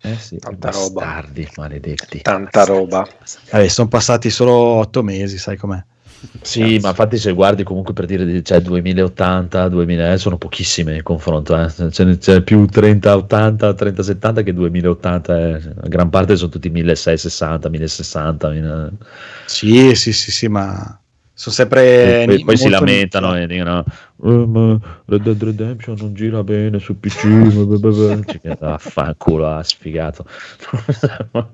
[0.00, 1.00] Eh sì, Tanta roba.
[1.00, 2.20] bastardi, maledetti.
[2.22, 3.06] Tanta roba.
[3.50, 5.82] Vabbè, sono passati solo 8 mesi, sai com'è.
[6.40, 11.02] Sì, ma infatti se guardi comunque per dire cioè 2080, 2000 eh, sono pochissime in
[11.04, 11.68] confronto, eh.
[11.90, 15.60] c'è, c'è più 3080, 3070 che 2080, eh.
[15.84, 18.90] gran parte sono tutti 1660, 1060, mille-
[19.46, 21.00] Sì, sì, sì, sì, ma
[21.38, 22.24] sono e sempre...
[22.26, 23.84] poi, ni- poi si lamentano e dicono
[24.24, 29.46] "Eh, ma Red Dead Redemption non gira bene su PC, blah, blah, blah." Cioè, vaffanculo,
[29.46, 30.26] ha sfigato.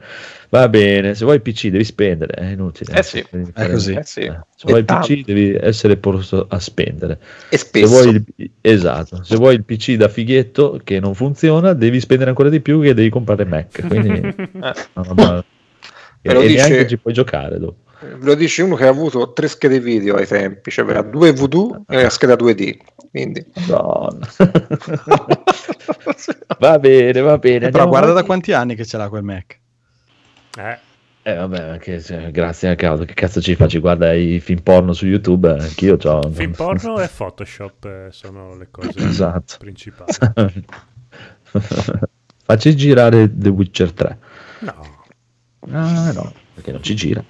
[0.48, 2.93] Va bene, se vuoi il PC devi spendere, è inutile.
[2.98, 3.24] Eh sì,
[3.55, 3.93] è così.
[3.93, 4.20] Eh sì.
[4.56, 7.19] Se vuoi E il PC devi essere posto a spendere.
[7.48, 7.86] E Se spesso.
[7.89, 12.48] vuoi il, esatto, se vuoi il PC da fighetto che non funziona, devi spendere ancora
[12.48, 13.85] di più che devi comprare Mac.
[13.86, 14.11] Quindi,
[14.65, 15.44] Eh, no, no,
[16.31, 17.77] e, lo e dice- neanche ci puoi giocare dopo.
[18.01, 21.33] ve lo dice uno che ha avuto tre schede video ai tempi, cioè aveva due
[21.33, 22.77] VD e la scheda 2D.
[23.11, 24.29] Quindi Madonna.
[26.59, 27.71] va bene, va bene.
[27.71, 28.27] Però andiamo guarda da avanti.
[28.27, 29.59] quanti anni che ce l'ha quel Mac.
[30.59, 30.79] Eh,
[31.27, 33.05] Eh, vabbè, che, cioè, grazie a causa.
[33.05, 33.79] Che cazzo ci facci?
[33.79, 36.31] Guarda i film porno su YouTube, eh, anch'io ho.
[36.31, 39.55] film porno e Photoshop eh, sono le cose Esatto.
[39.59, 40.13] principali.
[42.47, 44.19] Facci girare The Witcher 3.
[44.61, 44.75] No,
[45.70, 47.24] Ah, no, perché non ci gira.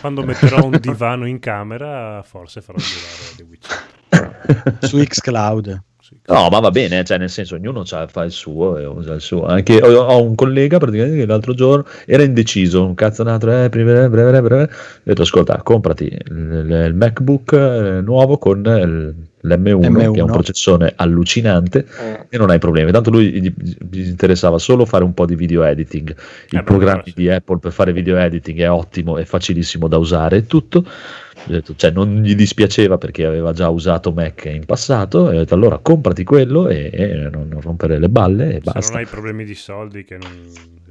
[0.00, 4.78] quando metterò un divano in camera, forse farò girare The Witcher.
[4.86, 5.82] Su Xcloud.
[6.10, 6.16] Sì.
[6.26, 9.46] No, ma va bene, cioè nel senso ognuno fa il suo e usa il suo.
[9.46, 13.52] Anche ho, ho un collega praticamente che l'altro giorno era indeciso, un cazzo un altro,
[13.52, 14.62] eh, breve, breve, breve.
[14.64, 14.68] Ho
[15.04, 20.12] detto ascolta, comprati il, il- il MacBook eh, nuovo con il- l'M1, M1.
[20.12, 22.90] che è un processore allucinante eh, e non hai problemi.
[22.92, 23.52] Tanto lui gli,
[23.90, 26.10] gli interessava solo fare un po' di video editing.
[26.50, 27.22] I beh, programmi però sì.
[27.22, 30.84] di Apple per fare video editing è ottimo, è facilissimo da usare e tutto.
[31.76, 35.30] Cioè, non gli dispiaceva perché aveva già usato Mac in passato.
[35.30, 38.70] E ho detto allora comprati quello e, e non, non rompere le balle e Se
[38.72, 38.92] basta.
[38.92, 40.30] non hai problemi di soldi che non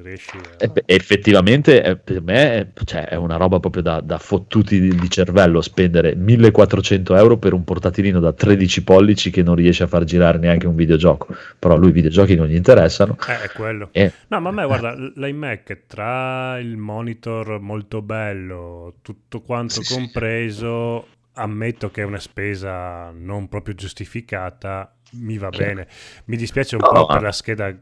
[0.02, 0.80] riesci a...
[0.86, 4.96] E effettivamente eh, per me è, cioè, è una roba proprio da, da fottuti di,
[4.98, 9.88] di cervello spendere 1400 euro per un portatilino da 13 pollici che non riesce a
[9.88, 11.28] far girare neanche un videogioco.
[11.58, 13.18] Però lui i videogiochi non gli interessano.
[13.28, 13.90] Eh, è quello.
[13.92, 19.84] E No, ma a me guarda, l'iMac tra il monitor molto bello, tutto quanto Sì,
[19.84, 19.94] sì.
[19.94, 25.88] compreso, ammetto che è una spesa non proprio giustificata, mi va bene.
[26.26, 27.73] Mi dispiace un No, po' ma- per la scheda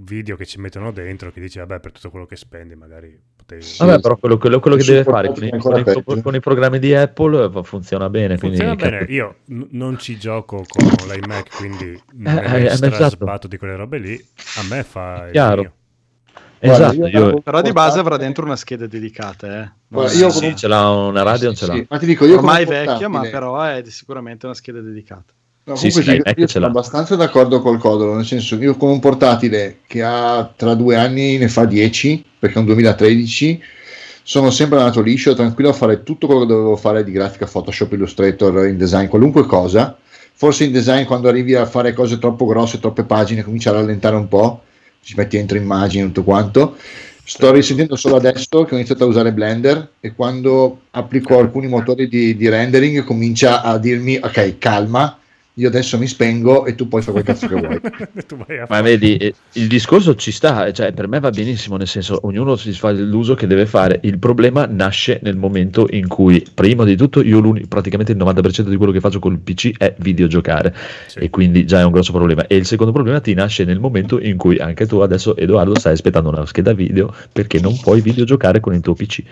[0.00, 3.64] video che ci mettono dentro, che dici, vabbè, per tutto quello che spendi magari potevi...
[3.78, 6.02] Vabbè, però quello, quello- quello che deve fare con i, con i- peggio.
[6.22, 8.38] con i programmi di Apple eh, funziona bene.
[8.38, 9.12] quindi Funziona bene, capisco.
[9.12, 13.10] io n- non ci gioco con l'iMac, quindi non Eh, è eh, extra esatto.
[13.10, 14.26] sbatto di quelle robe lì.
[14.58, 15.60] A me fa Chiaro.
[15.62, 15.72] mio.
[16.58, 19.70] Guarda, Esatto, io Però di base avrà dentro una scheda dedicata, eh.
[19.88, 21.74] Guarda, Non- io sì, sì, ce l'ha una radio, Sì, ce l'ha.
[21.74, 21.86] sì.
[21.88, 25.34] Ma ti dico, io ormai vecchia, ma però è sicuramente una scheda dedicata.
[25.68, 29.00] No, Sì, sì, l'iMac io sono abbastanza d'accordo col Codolo, nel senso io con un
[29.00, 33.60] portatile che ha tra due anni ne fa 10, perché è un 2013,
[34.22, 37.92] sono sempre andato liscio, tranquillo a fare tutto quello che dovevo fare di grafica, Photoshop,
[37.94, 39.96] Illustrator, InDesign, qualunque cosa.
[40.34, 44.14] Forse in design quando arrivi a fare cose troppo grosse, troppe pagine, comincia a rallentare
[44.14, 44.62] un po',
[45.02, 46.76] ci metti dentro immagini e tutto quanto.
[47.24, 52.06] Sto risentendo solo adesso che ho iniziato a usare Blender e quando applico alcuni motori
[52.06, 55.18] di, di rendering comincia a dirmi ok calma,
[55.58, 57.80] io adesso mi spengo e tu puoi fare quel cazzo che vuoi.
[58.68, 62.56] Ma vedi, eh, il discorso ci sta, cioè per me va benissimo, nel senso ognuno
[62.56, 63.98] si fa l'uso che deve fare.
[64.02, 68.76] Il problema nasce nel momento in cui, prima di tutto, io praticamente il 90% di
[68.76, 70.74] quello che faccio col PC è videogiocare
[71.06, 71.20] Sì.
[71.20, 72.46] e quindi già è un grosso problema.
[72.46, 75.94] E il secondo problema ti nasce nel momento in cui anche tu adesso, Edoardo, stai
[75.94, 79.22] aspettando una scheda video perché non puoi videogiocare con il tuo PC.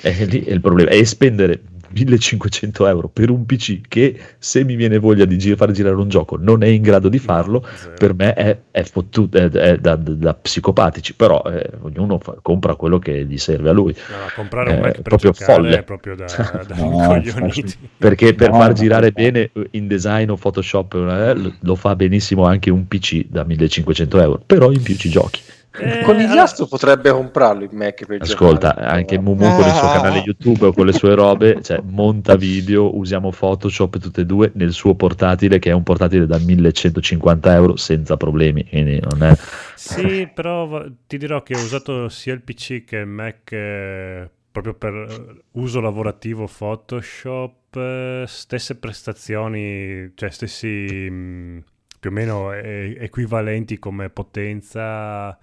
[0.00, 0.88] E lì è il problema.
[0.90, 5.70] E spendere 1500 euro per un PC che se mi viene voglia di gi- far
[5.72, 7.94] girare un gioco non è in grado di farlo, Zero.
[7.96, 12.74] per me è, è fottuto, è, è da, da psicopatici, però eh, ognuno fa- compra
[12.74, 13.94] quello che gli serve a lui.
[14.10, 15.78] No, no, comprare un Eh, Mac per proprio folle.
[15.78, 16.26] è proprio da,
[16.66, 17.74] da No, incoglioniti.
[17.96, 19.12] Perché per No, far no, girare no.
[19.14, 24.42] bene InDesign o Photoshop eh, lo- lo fa benissimo anche un PC da 1500 euro,
[24.44, 25.40] però in più ci giochi.
[25.80, 28.86] Eh, Con il allora- potrebbe comprarlo il Mac per Ascolta, giocare.
[28.86, 32.96] anche Mumu con il suo canale YouTube o con le sue robe, cioè monta video,
[32.96, 37.76] usiamo Photoshop tutte e due nel suo portatile che è un portatile da 1150 euro
[37.76, 39.36] senza problemi, quindi non è...
[39.76, 44.74] Sì, però ti dirò che ho usato sia il PC che il Mac eh, proprio
[44.74, 50.66] per eh, uso lavorativo Photoshop, eh, stesse prestazioni, cioè stessi
[51.08, 51.62] mh,
[51.98, 55.36] più o meno eh, equivalenti come potenza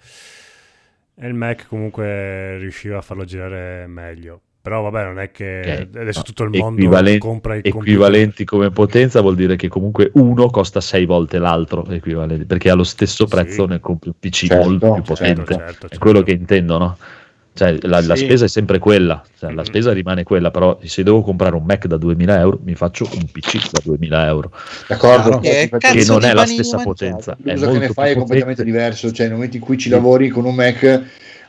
[1.18, 4.42] e il Mac comunque riusciva a farlo girare meglio.
[4.62, 8.10] Però vabbè, non è che Ok, adesso no, tutto il mondo equivalen- compra i computer.
[8.10, 12.84] equivalenti come potenza vuol dire che comunque uno costa sei volte l'altro equivalente, perché allo
[12.84, 13.36] stesso Sì.
[13.36, 16.00] prezzo ne compri un PC Certo, molto più certo, potente certo, è certo.
[16.00, 16.98] quello che intendo no?
[17.56, 18.26] Cioè, la, la Sì.
[18.26, 19.68] spesa è sempre quella, cioè, la Mhm.
[19.68, 23.26] spesa rimane quella, però se devo comprare un Mac da 2000 euro mi faccio un
[23.32, 24.52] PC da 2000 euro,
[24.90, 25.40] D'accordo?
[25.40, 28.16] Che che non di è la stessa potenza, è l'uso che ne molto fai è
[28.18, 31.02] completamente diverso, cioè nel momento in cui ci lavori con un Mac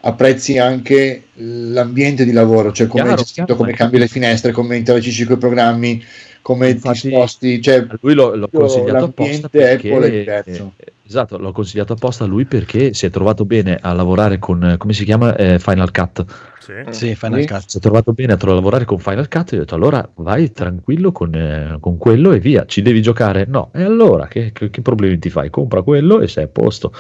[0.06, 3.60] apprezzi anche l'ambiente di lavoro, cioè come Chiaro, è gestito, chiaro.
[3.60, 6.04] come cambi le finestre, come interagisci con i programmi,
[6.42, 10.72] come Infatti, ti sposti, cioè lui l'ho, l'ho consigliato apposta l'ambiente perché Apple è diverso.
[10.76, 14.62] eh, esatto, l'ho consigliato apposta a lui perché si è trovato bene a lavorare con
[14.62, 16.24] eh, come si chiama Eh, Final Cut.
[16.60, 16.72] Sì.
[16.90, 17.46] Sì, Final Sì.
[17.46, 17.62] Cut.
[17.66, 21.10] Si è trovato bene a lavorare con Final Cut e ho detto allora vai tranquillo
[21.10, 23.44] con, eh, con quello e via, ci devi giocare?
[23.48, 25.50] No, e allora che, che- che problemi ti fai?
[25.50, 26.92] Compra quello e sei a posto.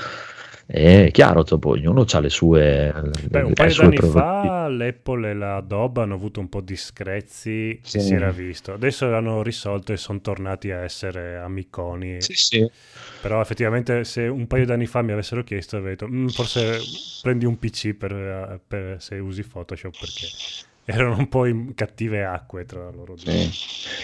[0.68, 2.92] È chiaro, dopo, ognuno ha le sue,
[3.28, 4.48] Beh, un le paio sue d'anni prerogative.
[4.48, 8.00] fa l'Apple e la Adobe hanno avuto un po' di screzi, Sì.
[8.00, 8.72] si era visto.
[8.72, 12.20] Adesso l'hanno risolto e sono tornati a essere amiconi.
[12.20, 12.70] Sì, sì.
[13.22, 16.78] Però effettivamente se un paio d'anni fa mi avessero chiesto, avrei detto, "Mm, forse
[17.22, 20.26] prendi un PC per, per- se usi Photoshop perché
[20.84, 23.32] erano un po' in cattive acque tra loro due.
[23.32, 23.50] Sì.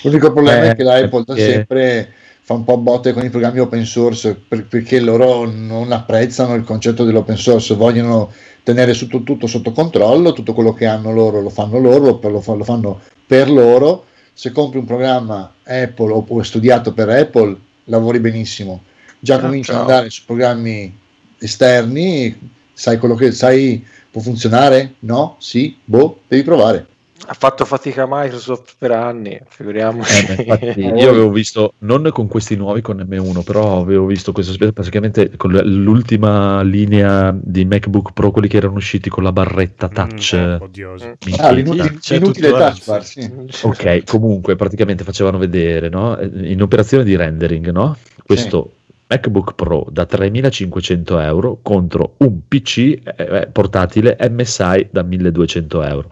[0.05, 2.13] L'unico problema Eh, è che l'Apple da perché- sempre
[2.53, 6.65] fa un po' botte con i programmi open source per- perché loro non apprezzano il
[6.65, 8.31] concetto dell'open source, vogliono
[8.63, 12.65] tenere su- tutto sotto controllo, tutto quello che hanno loro lo fanno loro, lo, lo
[12.65, 14.05] fanno per loro.
[14.35, 18.83] Se compri un programma Apple o studiato per Apple, lavori benissimo.
[19.19, 20.95] Già Ah, cominciano ad andare su programmi
[21.39, 24.95] esterni, sai quello che sai può funzionare?
[25.01, 25.37] No?
[25.39, 25.77] Sì?
[25.85, 26.87] Boh, devi provare.
[27.25, 30.27] Ha fatto fatica Microsoft per anni, figuriamoci.
[30.27, 34.57] Eh, infatti, io avevo visto, non con questi nuovi, con M1, però avevo visto questo
[34.73, 40.37] praticamente con l'ultima linea di MacBook Pro, quelli che erano usciti con la barretta touch.
[40.37, 41.17] Mm, odioso.
[41.39, 43.33] Ah, l'inutile, C'è l'inutile tuttora, touch bar, sì.
[43.63, 46.19] Ok, comunque praticamente facevano vedere no?
[46.21, 47.97] in operazione di rendering no?
[48.25, 48.73] questo
[49.13, 56.09] MacBook Pro da 3500 euro contro un PC eh, eh, portatile MSI da 1200 euro.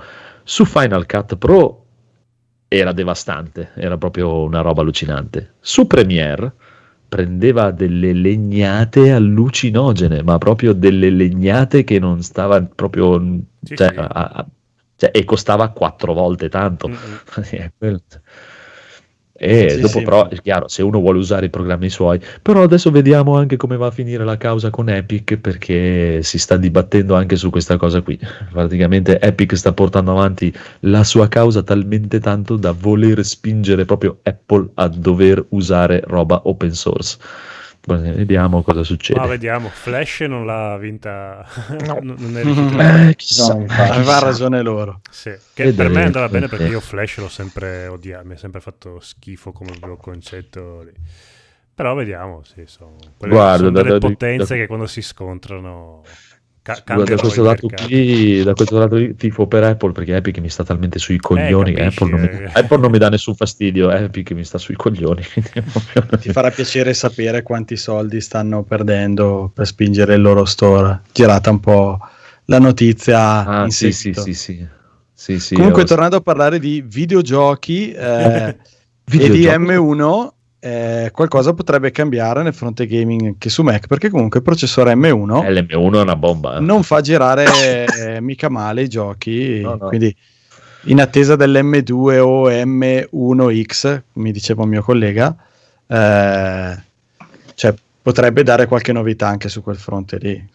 [0.50, 1.84] Su Final Cut Pro
[2.66, 5.54] era devastante, era proprio una roba allucinante.
[5.60, 6.52] Su Premiere
[7.08, 13.20] prendeva delle legnate allucinogene, ma proprio delle legnate che non stavano proprio...
[13.62, 13.98] Sì, cioè, sì.
[13.98, 14.46] a- a-
[14.96, 16.88] cioè, e costava quattro volte tanto.
[16.88, 17.66] Mm, mm.
[17.78, 18.02] Quello.
[19.42, 20.04] E Sì, dopo sì.
[20.04, 23.78] però è chiaro, se uno vuole usare i programmi suoi, però adesso vediamo anche come
[23.78, 28.02] va a finire la causa con Epic perché si sta dibattendo anche su questa cosa
[28.02, 28.18] qui.
[28.52, 34.72] Praticamente Epic sta portando avanti la sua causa talmente tanto da voler spingere proprio Apple
[34.74, 37.16] a dover usare roba open source.
[37.86, 39.18] Vediamo cosa succede.
[39.18, 41.46] Ma vediamo, Flash non l'ha vinta,
[41.86, 42.78] non non è riuscito.
[42.78, 43.64] Eh, chissà, No.
[43.68, 45.00] Aveva ragione loro.
[45.10, 46.48] Sì, che per me andava bene Vedremo.
[46.48, 50.82] perché io Flash l'ho sempre odiato, mi ha sempre fatto schifo come proprio concetto.
[50.82, 50.92] lì.
[51.74, 55.00] Però vediamo, sì, sono, quelle Guarda, sono da- delle da- potenze da- che quando si
[55.00, 56.02] scontrano
[56.84, 57.88] ca- da questo lato mercato.
[57.88, 61.72] qui, da questo lato qui tifo per Apple perché Epic mi sta talmente sui coglioni.
[61.74, 62.50] che capisci, Apple, non mi, eh.
[62.52, 65.22] Apple non mi dà nessun fastidio, Epic mi sta sui coglioni.
[66.20, 71.00] Ti farà piacere sapere quanti soldi stanno perdendo per spingere il loro store.
[71.12, 71.98] Girata un po'
[72.46, 74.66] la notizia Ah, in sì, sì, sì, sì.
[75.12, 78.56] Sì, sì, Comunque, ho- tornando a parlare di videogiochi eh, e
[79.04, 79.64] di Videogiochi.
[79.64, 80.28] M1,
[80.60, 85.44] eh, qualcosa potrebbe cambiare nel fronte gaming anche su Mac, perché comunque il processore M1
[85.44, 86.56] Eh, l'M1 è una bomba.
[86.56, 86.60] eh.
[86.60, 87.44] non fa girare
[88.16, 89.88] eh, mica male i giochi, No, no.
[89.88, 90.14] quindi
[90.84, 95.34] in attesa dell'M2 o M1X, mi diceva un mio collega,
[95.86, 96.78] eh,
[97.54, 100.48] cioè potrebbe dare qualche novità anche su quel fronte lì.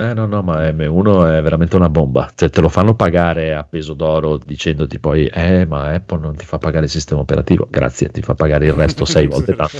[0.00, 2.30] Eh, no, no, ma M1 è veramente una bomba.
[2.32, 6.44] Cioè, te lo fanno pagare a peso d'oro dicendoti poi, eh, ma Apple non ti
[6.44, 7.66] fa pagare il sistema operativo.
[7.68, 9.76] Grazie, ti fa pagare il resto sei volte tanto.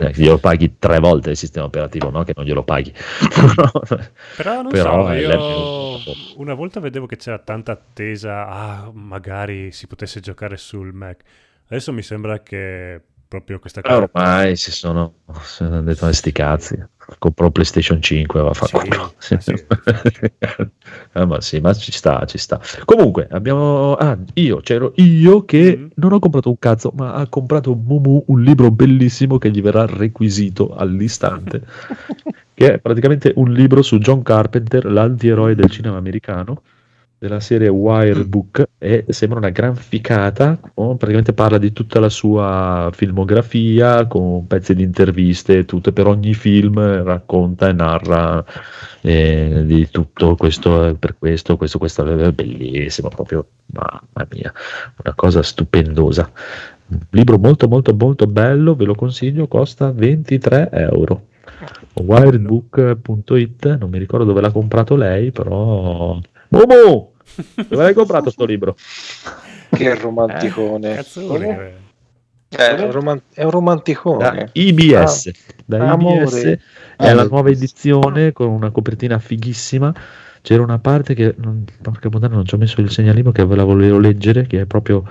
[0.00, 2.22] Eh, glielo paghi tre volte il sistema operativo, no?
[2.22, 2.90] Che non glielo paghi.
[4.34, 6.32] Però non Però so, io l'M1.
[6.36, 11.22] una volta vedevo che c'era tanta attesa, ah, magari si potesse giocare sul Mac.
[11.66, 13.00] Adesso mi sembra che
[13.30, 13.94] proprio questa cosa...
[14.12, 16.76] Ormai si sono, si hanno detto "Eh, sti cazzi.
[17.18, 18.88] Compro PlayStation 5, va a fare
[19.18, 19.64] Sì, eh sì.
[21.12, 22.60] Ah, ma sì, ma ci sta, ci sta.
[22.84, 23.94] Comunque, abbiamo.
[23.94, 25.88] Ah, io c'ero io che Mhm.
[25.94, 29.86] non ho comprato un cazzo, ma ha comprato Mumu un libro bellissimo che gli verrà
[29.86, 31.62] requisito all'istante.
[32.54, 36.62] che è praticamente un libro su John Carpenter, l'antieroe del cinema americano,
[37.20, 38.66] della serie Wire Book.
[38.78, 40.58] E sembra una gran ficata.
[40.74, 46.32] oh, praticamente parla di tutta la sua filmografia con pezzi di interviste, tutte per ogni
[46.32, 48.42] film racconta e narra
[49.02, 54.50] eh, di tutto questo per questo, questo, questo è bellissimo, proprio mamma mia,
[55.04, 56.30] una cosa stupendosa.
[56.86, 61.26] Un libro molto molto molto bello, ve lo consiglio, costa 23 euro.
[61.92, 66.18] Wirebook.it, non mi ricordo dove l'ha comprato lei, però...
[66.48, 67.09] Momo!
[67.54, 68.76] Dove l'hai comprato sto libro?
[69.70, 70.94] Che romanticone.
[70.94, 71.46] Cazzo vuole
[72.48, 74.50] che- è, un roman- è un Da romanticone.
[74.52, 75.30] IBS,
[75.64, 76.24] da amore.
[76.24, 76.58] IBS è
[76.96, 79.94] Ah, la nuova edizione con una copertina fighissima.
[80.42, 83.56] C'era una parte che, non, porca puttana, non ci ho messo il segnalibro che ve
[83.56, 85.04] la volevo leggere, che è proprio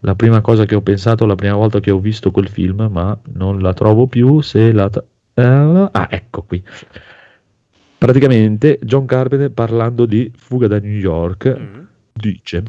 [0.00, 3.18] la prima cosa che ho pensato la prima volta che ho visto quel film, ma
[3.34, 4.40] non la trovo più.
[4.40, 5.04] Se la t-
[5.34, 5.42] eh,
[5.92, 6.62] ah, ecco qui.
[8.00, 11.82] Praticamente John Carpenter parlando di Fuga da New York Mm.
[12.14, 12.62] dice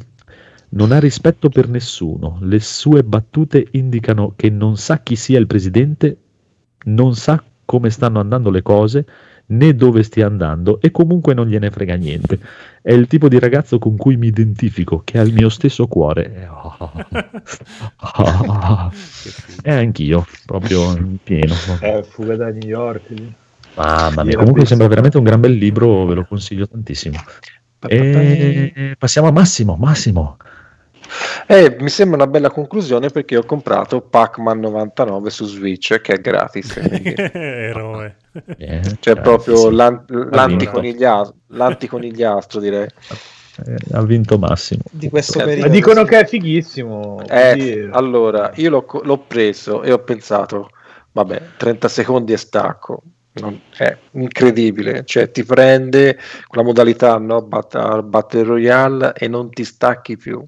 [0.73, 5.47] non ha rispetto per nessuno, le sue battute indicano che non sa chi sia il
[5.47, 6.17] presidente,
[6.85, 9.05] non sa come stanno andando le cose,
[9.47, 12.39] né dove stia andando e comunque non gliene frega niente.
[12.81, 16.33] È il tipo di ragazzo con cui mi identifico, che ha il mio stesso cuore.
[16.33, 16.77] E, oh,
[17.99, 18.91] oh,
[19.63, 21.53] e anch'io, proprio in pieno.
[21.81, 23.09] Eh, fuga da New York.
[23.76, 27.18] Mamma mia, comunque sembra veramente un gran bel libro, ve lo consiglio tantissimo.
[27.88, 29.76] E passiamo a Massimo.
[29.76, 30.38] Massimo,
[31.48, 36.22] Eh, mi sembra una bella conclusione perché ho comprato Pac-Man 99 su Switch che è
[36.22, 36.73] gratis.
[36.80, 38.18] quindi- Eroe.
[38.57, 40.30] Eh, Cioè eh, proprio sì, l'an- vinto.
[40.35, 42.88] l'anticonigliastro, l'anticonigliastro direi.
[43.65, 44.81] eh, ha vinto Massimo.
[44.91, 45.68] di questo Ma periodo.
[45.68, 47.22] Ma dicono che è fighissimo.
[47.27, 50.69] Eh, allora, io l'ho, l'ho preso e ho pensato,
[51.11, 53.02] vabbè, 30 secondi e stacco.
[53.33, 56.17] Non- è incredibile, cioè ti prende
[56.47, 57.41] quella modalità no?
[57.41, 60.45] Bat- Battle Royale e non ti stacchi più.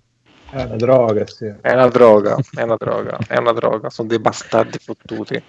[0.52, 1.46] È una droga, sì.
[1.46, 5.42] È una droga, è una droga, è una droga, sono dei bastardi fottuti.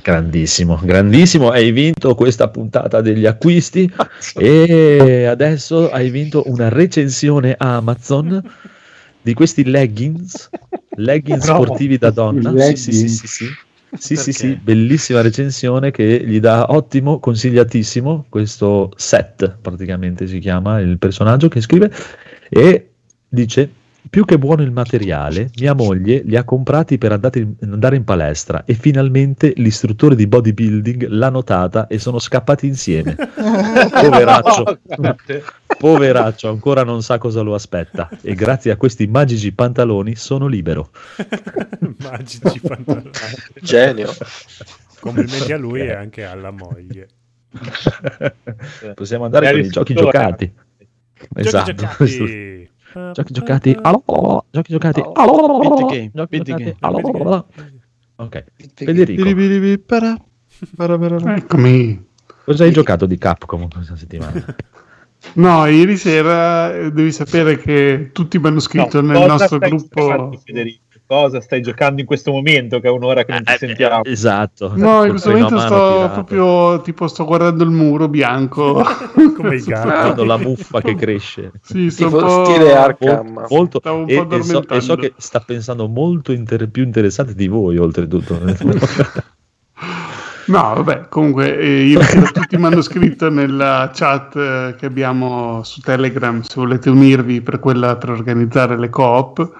[0.00, 1.50] Grandissimo, grandissimo.
[1.50, 3.92] Hai vinto questa puntata degli acquisti
[4.34, 8.40] e adesso hai vinto una recensione a Amazon
[9.20, 10.48] di questi leggings,
[10.96, 12.56] leggings No, sportivi da donna.
[12.58, 13.26] Sì, sì, sì, sì.
[13.26, 13.54] Sì,
[13.98, 14.32] sì, Perché?
[14.32, 21.48] sì, bellissima recensione che gli dà ottimo, consigliatissimo questo set, praticamente si chiama il personaggio
[21.48, 21.92] che scrive
[22.48, 22.90] e
[23.28, 23.70] dice
[24.08, 28.74] più che buono il materiale, mia moglie li ha comprati per andare in palestra e
[28.74, 33.14] finalmente l'istruttore di bodybuilding l'ha notata e sono scappati insieme.
[33.90, 34.78] Poveraccio.
[35.78, 40.90] Poveraccio, ancora non sa cosa lo aspetta e grazie a questi magici pantaloni sono libero.
[42.02, 43.10] Magici pantaloni.
[43.60, 44.10] Genio.
[45.00, 47.08] Complimenti a lui e anche alla moglie.
[48.94, 49.94] Possiamo andare E con i giochi all'istruttore.
[49.94, 50.54] giocati.
[51.34, 51.72] Esatto.
[51.74, 52.55] giocati.
[53.12, 53.76] Giochi giocati.
[53.82, 55.02] Allora, giochi giocati.
[56.12, 56.76] Giochi giocati.
[56.80, 57.44] Allora.
[58.16, 58.44] Ok.
[58.74, 59.22] Federico.
[61.34, 62.06] Eccomi.
[62.44, 64.44] cosa hai giocato di Capcom questa settimana?
[65.34, 70.30] No, ieri sera eh, devi sapere che tutti mi hanno scritto No, nel nostro gruppo.
[70.44, 70.84] Federico?
[71.06, 74.02] Cosa stai giocando in questo momento che è un'ora che non ti sentiamo?
[74.04, 74.72] Esatto.
[74.74, 76.12] No, in questo momento sto tirato.
[76.12, 78.82] proprio tipo sto guardando il muro bianco.
[79.36, 80.26] Come i gatti.
[80.26, 81.52] La muffa che cresce.
[81.62, 83.28] Sì, sto Tipo un stile Arkham.
[83.28, 86.68] Mol- molto, Stavo un e, po' e so, e so che sta pensando molto inter-
[86.68, 88.38] più interessante di voi oltretutto
[90.46, 95.62] No, vabbè, comunque eh, ieri sera tutti mi hanno scritto nella chat eh, che abbiamo
[95.64, 99.50] su Telegram se volete unirvi per quella per organizzare le coop.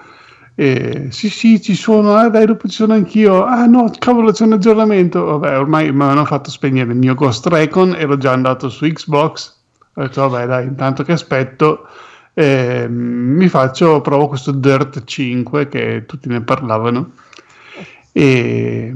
[0.59, 3.43] E, sì, sì, ci sono, ah dai, dopo ci sono anch'io.
[3.43, 5.23] Ah no, cavolo, c'è un aggiornamento.
[5.23, 9.55] Vabbè, ormai mi hanno fatto spegnere il mio Ghost Recon, ero già andato su Xbox.
[9.93, 11.87] Ho detto, vabbè, dai, intanto che aspetto,
[12.33, 17.11] eh, mi faccio, provo questo Dirt 5 che tutti ne parlavano.
[18.11, 18.95] E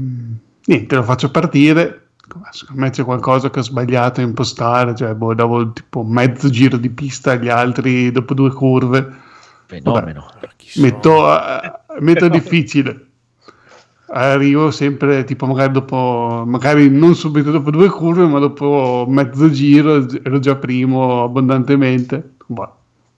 [0.64, 2.08] niente, lo faccio partire.
[2.50, 6.76] Secondo me c'è qualcosa che ho sbagliato a impostare, cioè boh, davo tipo mezzo giro
[6.76, 9.21] di pista agli altri dopo due curve.
[9.72, 10.86] Fenomeno Ah, chi sono?
[10.86, 13.06] Metto, eh, metto difficile.
[14.14, 20.06] Arrivo sempre tipo magari dopo, magari non subito dopo due curve, ma dopo mezzo giro
[20.22, 22.32] ero già primo abbondantemente.
[22.46, 22.62] Boh,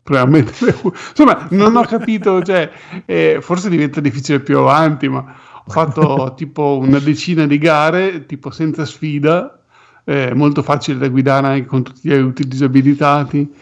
[0.04, 2.70] a Insomma, non ho capito, cioè,
[3.06, 8.50] eh, forse diventa difficile più avanti, ma ho fatto tipo una decina di gare, tipo
[8.50, 9.58] senza sfida,
[10.04, 13.52] eh, molto facile da guidare anche con tutti gli aiuti disabilitati.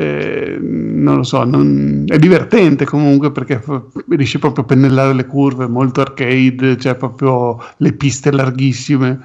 [0.00, 3.60] Eh, non lo so, non- è divertente comunque perché
[4.08, 9.20] riesci proprio a pennellare le curve, molto arcade, cioè proprio le piste larghissime.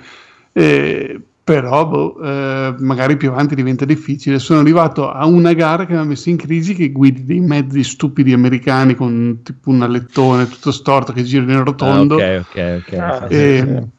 [0.52, 4.40] Eh, però boh, eh, magari più avanti diventa difficile.
[4.40, 7.84] Sono arrivato a una gara che mi ha messo in crisi che guidi dei mezzi
[7.84, 12.16] stupidi americani con tipo un alettone tutto storto che girano in Ah, rotondo.
[12.16, 13.95] ok ok ok Ah, E- sì,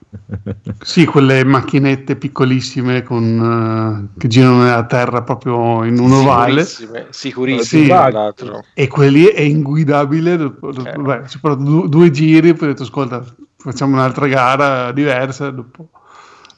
[1.06, 6.64] quelle macchinette piccolissime con, eh, che girano nella terra proprio in un ovale.
[6.64, 7.88] Sicurissime, sicurissime, Sì.
[7.88, 8.64] tra l'altro.
[8.74, 10.32] E quelli è inguidabile.
[10.34, 10.96] Eh.
[10.98, 13.24] beh, ci ho due, due giri, poi ho detto: Ascolta,
[13.56, 15.50] facciamo un'altra gara diversa.
[15.50, 15.90] Dopo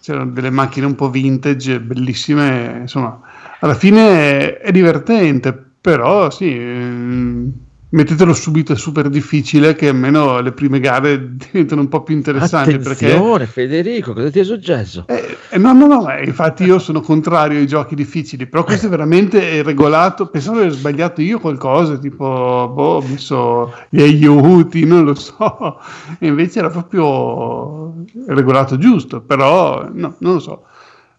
[0.01, 2.79] c'erano delle macchine un po' vintage, bellissime.
[2.81, 3.20] Insomma,
[3.61, 6.51] alla fine è, è divertente, però sì.
[6.51, 7.53] ehm,
[7.90, 12.77] Mettetelo subito, è super difficile che almeno le prime gare diventano un po' più interessanti
[12.77, 16.78] perché attenzione Federico cosa ti è successo eh, eh, no, no, no, eh, infatti io
[16.78, 21.39] sono contrario ai giochi difficili, però questo è veramente regolato, pensavo di aver sbagliato io
[21.39, 25.81] qualcosa, tipo, boh, ho messo gli aiuti, non lo so,
[26.19, 27.94] e invece era proprio
[28.27, 30.65] regolato giusto, però no, non lo so.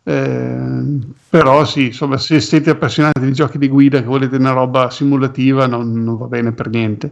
[0.09, 0.99] Eh,
[1.29, 5.67] però sì, insomma, se siete appassionati di giochi di guida, che volete una roba simulativa,
[5.67, 7.11] non, non va bene per niente.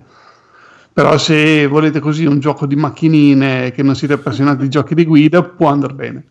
[0.93, 5.05] Però se volete così un gioco di macchinine che non siete appassionati di giochi di
[5.05, 6.23] guida, può andare bene.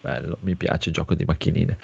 [0.00, 1.78] bello mi piace il gioco di macchinine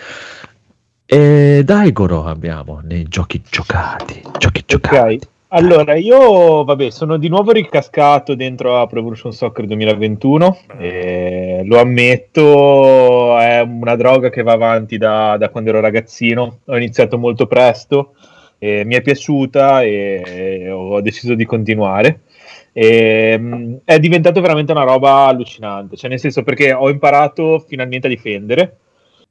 [1.05, 7.53] e Daigoro abbiamo nei giochi giocati giochi giocati Ok, allora io vabbè sono di nuovo
[7.53, 14.53] ricascato dentro a Pro Evolution Soccer 2021, e lo ammetto, è una droga che va
[14.53, 18.15] avanti da, da quando ero ragazzino, ho iniziato molto presto,
[18.59, 22.23] mi è piaciuta e, ho deciso di continuare.
[22.73, 28.07] E, mh, è diventato veramente una roba allucinante, cioè nel senso perché ho imparato finalmente
[28.07, 28.77] a difendere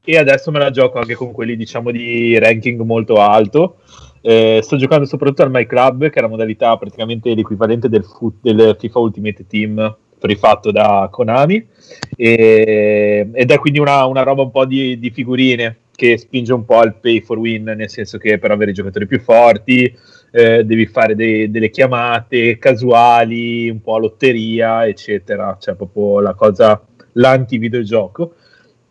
[0.04, 3.78] e adesso me la gioco anche con quelli diciamo di ranking molto alto.
[4.24, 8.34] Eh, sto giocando soprattutto al My Club, che è la modalità praticamente l'equivalente del, fu-
[8.40, 11.68] del FIFA Ultimate Team rifatto da Konami,
[12.16, 16.66] e- ed è quindi una, una roba un po' di, di figurine che spinge un
[16.66, 19.92] po' al pay for win, nel senso che per avere i giocatori più forti
[20.32, 26.34] eh, devi fare dei- delle chiamate casuali, un po' a lotteria, eccetera, cioè proprio la
[26.36, 26.82] cosa,
[27.14, 28.36] l'anti-videogioco.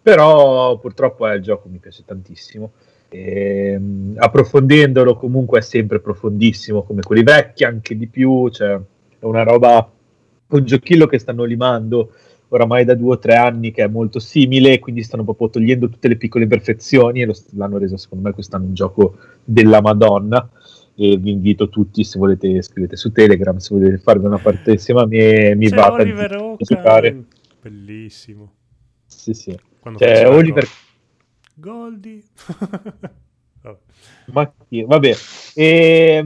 [0.02, 2.72] Però purtroppo è il gioco mi piace tantissimo.
[3.12, 8.78] Ehm, approfondendolo comunque è sempre profondissimo come quelli vecchi, anche di più, cioè
[9.18, 9.90] è una roba,
[10.48, 12.12] un giochillo che stanno limando
[12.52, 16.08] oramai da due o tre anni che è molto simile, quindi stanno proprio togliendo tutte
[16.08, 20.48] le piccole imperfezioni e lo, l'hanno reso secondo me quest'anno un gioco della Madonna.
[20.96, 25.00] e vi invito tutti se volete scrivete su Telegram se volete farvi una partita insieme
[25.00, 26.56] a me mi va Oaken.
[26.58, 27.24] giocare
[27.62, 28.52] Bellissimo.
[29.06, 30.88] sì sì Quando Cioè, Oliver Goldie.
[33.62, 33.78] Vabbè.
[34.32, 35.14] Ma chi- vabbè,
[35.54, 36.24] e,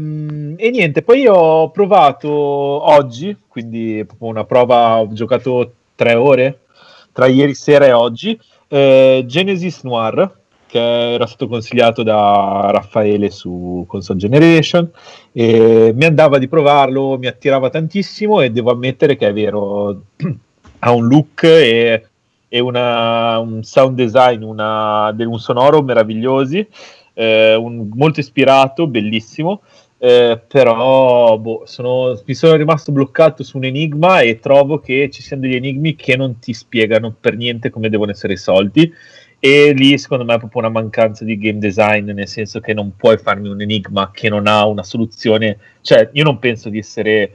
[0.56, 6.61] e niente, poi ho provato oggi, quindi proprio una prova, ho giocato tre ore
[7.12, 8.39] tra ieri sera e oggi,
[8.69, 14.90] eh, Genesis Noir, che era stato consigliato da Raffaele su Console Generation,
[15.32, 20.02] e mi andava di provarlo, mi attirava tantissimo e devo ammettere che è vero,
[20.81, 22.09] ha un look e,
[22.55, 26.66] e una- un sound design, una, un sonoro meravigliosi
[27.14, 29.62] eh, un- molto ispirato, bellissimo.
[29.98, 35.22] eh, però boh, sono, mi sono rimasto bloccato su un enigma e trovo che ci
[35.22, 38.93] siano degli enigmi che non ti spiegano per niente come devono essere risolti.
[39.39, 42.97] E lì secondo me è proprio una mancanza di game design, nel senso che non
[42.97, 45.59] puoi farmi un enigma che non ha una soluzione.
[45.82, 47.31] Cioè, io non penso di essere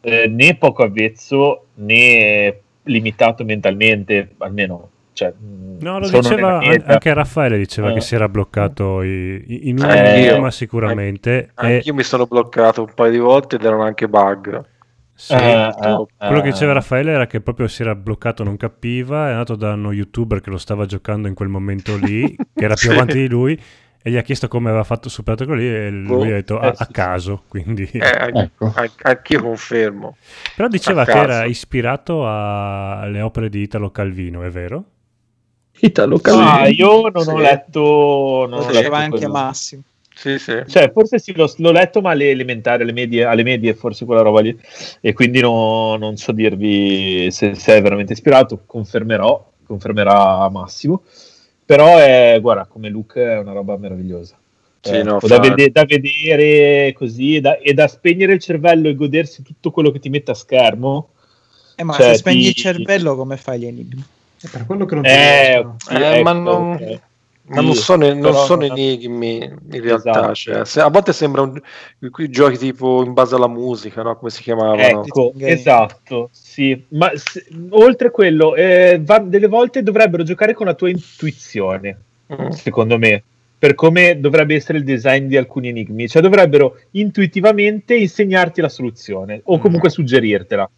[0.00, 4.90] eh, né poco avvezzo né limitato mentalmente, almeno.
[5.12, 7.94] Cioè, mh, No, lo diceva anche Raffaele diceva Eh.
[7.94, 12.26] che si era bloccato i- i- in un Eh, io- sicuramente e Anch'io mi sono
[12.26, 14.62] bloccato un paio di volte ed erano anche bug.
[15.14, 19.32] sì, Eh, quello che diceva Raffaele era che proprio si era bloccato, non capiva, è
[19.32, 22.22] andato da uno youtuber che lo stava giocando in quel momento lì,
[22.54, 22.94] che era più Sì.
[22.94, 23.60] avanti di lui
[24.02, 26.60] e gli ha chiesto come aveva fatto superato quello lì e lui Boh, ha detto
[26.60, 27.88] eh, "Ah, a sì, caso, quindi...
[27.92, 27.98] Eh,
[28.34, 28.72] Ecco.
[28.74, 30.16] an- anch'io confermo.
[30.56, 34.84] Però diceva a che era ispirato a- alle opere di Italo Calvino, è vero?
[35.80, 36.66] Italo Ah, Calvino.
[36.68, 37.30] io non Sì.
[37.30, 38.46] ho letto.
[38.48, 39.32] Non Lo letto anche quello.
[39.32, 39.82] Massimo.
[40.14, 40.62] Sì, sì.
[40.66, 44.20] Cioè, forse sì, l'ho, l'ho letto, ma alle elementari, alle medie, alle medie, forse quella
[44.20, 44.54] roba lì.
[45.00, 48.62] E quindi no- non so dirvi se, se è veramente ispirato.
[48.66, 51.02] Confermerò, confermerà Massimo.
[51.70, 54.36] Però è, guarda, come look è una roba meravigliosa.
[54.80, 58.88] Sì, Eh, no, da, vede- da vedere così e da, e da spegnere il cervello
[58.88, 61.10] e godersi tutto quello che ti mette a schermo.
[61.76, 64.02] Eh, ma Cioè, se spegni ti- il cervello, come fai gli enigmi?
[64.40, 65.76] È per quello che non ti Eh, riescono.
[65.78, 67.00] sì, Eh, ma ecco, non- ok.
[67.52, 70.10] Ma non sono, non sono non- enigmi in realtà.
[70.10, 70.34] Esatto.
[70.34, 71.60] cioè, se- a volte sembra un,
[72.10, 74.16] quei giochi tipo in base alla musica, no?
[74.16, 74.80] come si chiamavano.
[75.04, 76.84] Ecco, esatto, sì.
[76.90, 81.98] Ma se- oltre quello, eh, va- delle volte dovrebbero giocare con la tua intuizione,
[82.32, 82.50] Mm.
[82.50, 83.22] secondo me,
[83.58, 86.08] per come dovrebbe essere il design di alcuni enigmi.
[86.08, 90.70] Cioè dovrebbero intuitivamente insegnarti la soluzione o comunque suggerirtela.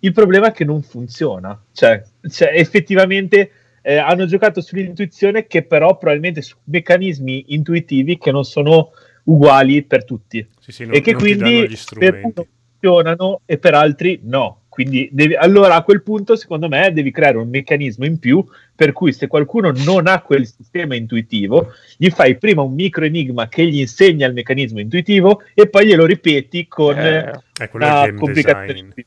[0.00, 1.58] Il problema è che non funziona.
[1.72, 3.50] Cioè, cioè, effettivamente
[3.88, 8.90] eh, hanno giocato sull'intuizione che però probabilmente su meccanismi intuitivi che non sono
[9.24, 12.46] uguali per tutti Sì, sì, e che non ti danno quindi per uno
[12.80, 14.62] funzionano e per altri no.
[14.68, 18.44] Quindi devi- allora a quel punto, secondo me, devi creare un meccanismo in più
[18.74, 23.48] per cui se qualcuno non ha quel sistema intuitivo, gli fai prima un micro enigma
[23.48, 27.30] che gli insegna il meccanismo intuitivo e poi glielo ripeti con Eh,
[27.60, 29.00] Eh, una complicazione design.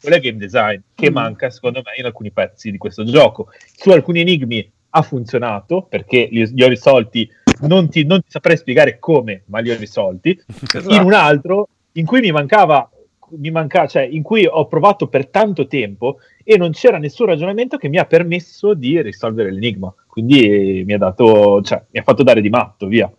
[0.00, 1.14] Quello è game design che Mm.
[1.14, 3.48] manca, secondo me, in alcuni pezzi di questo gioco.
[3.76, 7.28] Su alcuni enigmi ha funzionato perché li, li ho risolti.
[7.62, 10.38] Non ti, non ti saprei spiegare come, ma li ho risolti
[10.72, 10.94] esatto.
[10.94, 12.90] in un altro in cui mi mancava,
[13.30, 17.78] mi manca, cioè in cui ho provato per tanto tempo e non c'era nessun ragionamento
[17.78, 19.92] che mi ha permesso di risolvere l'enigma.
[20.06, 23.10] Quindi eh, mi ha dato, cioè, mi ha fatto dare di matto, via.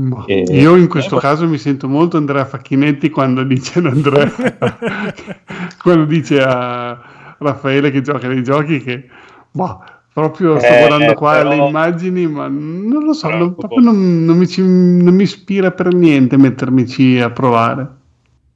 [0.00, 4.30] Boh, Eh, Io in questo eh, caso mi sento molto Andrea Facchinetti quando dice Andrea,
[5.82, 9.08] quando dice a Raffaele che gioca nei giochi che
[9.50, 13.80] boh, proprio sto Eh, guardando qua però- le immagini, ma non lo so, non, proprio
[13.80, 17.96] non, non mi ci- non mi ispira per niente mettermici a provare.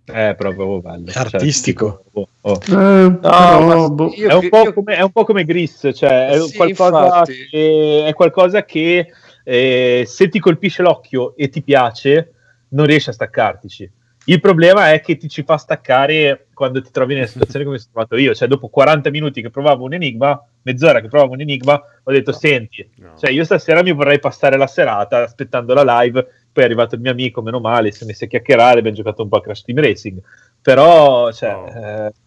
[0.04, 1.06] È proprio bello.
[1.10, 2.02] È artistico.
[2.12, 3.06] Cioè, tipo, oh, oh.
[3.06, 6.28] Eh, però, boh, io- è, un po io- come, è un po' come Gris, cioè
[6.28, 9.08] è, Sì, qualcosa che, è qualcosa che
[9.44, 12.32] eh, se ti colpisce l'occhio e ti piace,
[12.68, 13.90] non riesci a staccartici.
[14.26, 17.90] Il problema è che ti ci fa staccare quando ti trovi nelle situazioni come sono
[17.92, 21.74] trovato io, cioè dopo 40 minuti che provavo un enigma, mezz'ora che provavo un enigma,
[22.04, 23.14] ho detto senti, No.
[23.18, 27.00] cioè io stasera mi vorrei passare la serata aspettando la live, poi è arrivato il
[27.00, 29.64] mio amico, meno male, si è messo a chiacchierare, abbiamo giocato un po' a Crash
[29.64, 30.20] Team Racing,
[30.60, 31.66] però cioè, No.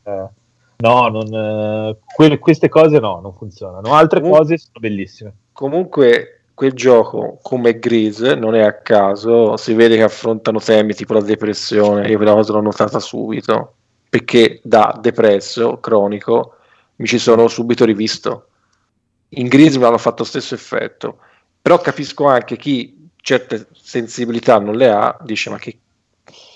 [0.03, 0.29] eh,
[0.77, 5.33] no, non, eh, que- queste cose no, non funzionano, altre Comunque- cose sono bellissime.
[5.53, 11.13] Comunque, quel gioco come Grease non è a caso, si vede che affrontano temi tipo
[11.13, 12.07] la depressione.
[12.07, 13.75] Io quella cosa l'ho notata subito
[14.09, 16.55] perché da depresso cronico
[16.95, 18.47] mi ci sono subito rivisto.
[19.29, 21.17] In Grease mi hanno fatto lo stesso effetto,
[21.61, 25.79] però capisco anche chi certe sensibilità non le ha, dice: Ma che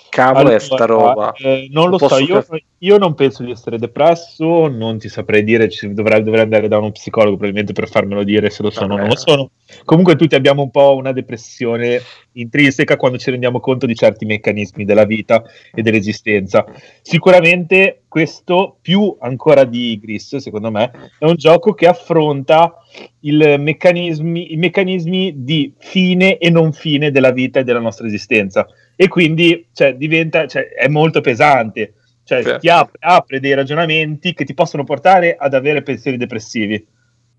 [0.10, 1.32] cavolo è sta roba?
[1.34, 2.46] eh, non lo Non so, io,
[2.80, 6.78] io non penso di essere depresso, non ti saprei dire, ci dovrei, dovrei andare da
[6.78, 9.52] uno psicologo probabilmente per farmelo dire se lo sono o non lo sono.
[9.86, 12.02] Comunque tutti abbiamo un po' una depressione
[12.34, 16.66] intrinseca quando ci rendiamo conto di certi meccanismi della vita e dell'esistenza.
[17.02, 22.74] Sicuramente questo, più ancora di Gris, secondo me, è un gioco che affronta
[23.22, 28.68] il meccanismi, i meccanismi di fine e non fine della vita e della nostra esistenza.
[29.02, 31.94] E quindi cioè, diventa, cioè, è molto pesante,
[32.26, 32.60] cioè, Certo.
[32.60, 36.86] ti apre, apre dei ragionamenti che ti possono portare ad avere pensieri depressivi,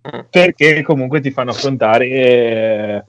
[0.08, 0.20] Mm.
[0.30, 3.04] perché comunque ti fanno affrontare eh,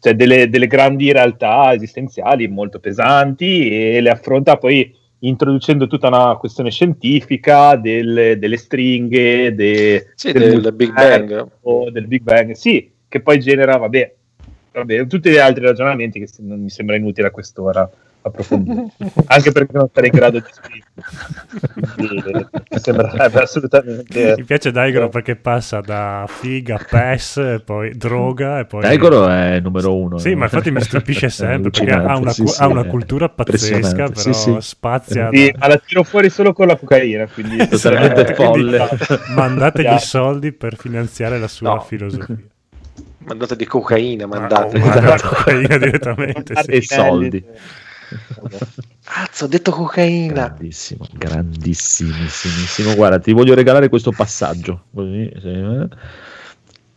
[0.00, 6.36] cioè, delle, delle grandi realtà esistenziali molto pesanti e le affronta poi introducendo tutta una
[6.36, 11.48] questione scientifica delle, delle stringhe, de- Sì, del Big Bang.
[11.62, 14.14] o del Big Bang, sì, che poi genera, vabbè,
[14.78, 17.88] vabbè, tutti gli altri ragionamenti che se- non mi sembra inutile a quest'ora
[18.20, 18.88] approfondire,
[19.26, 22.48] anche perché non sarei in grado di scrivere.
[22.70, 24.34] Mi sembrerebbe assolutamente...
[24.36, 28.82] Mi piace Daigoro perché passa da figa, PES, e poi droga e poi...
[28.82, 30.18] Daigoro è numero uno.
[30.18, 33.28] Sì, ma infatti mi stupisce sempre perché ha una, sì, cu- sì, ha una cultura
[33.28, 34.56] pazzesca, però sì, sì.
[34.60, 35.30] spazia...
[35.32, 37.56] Sì, da- ma la tiro fuori solo con la cocaina, quindi...
[37.68, 38.88] Totalmente Eh, folle.
[39.34, 41.80] Mandategli soldi per finanziare la sua No.
[41.80, 42.36] filosofia.
[43.18, 44.80] Mandate di cocaina, Ma- mandate.
[44.80, 46.70] oh, ma la cocaina direttamente, sì.
[46.70, 47.44] E soldi.
[49.04, 50.32] Cazzo, ho detto cocaina.
[50.32, 52.94] Grandissimo, grandissimissimo.
[52.94, 54.84] Guarda, ti voglio regalare questo passaggio.
[54.94, 55.88] Così, sì, eh.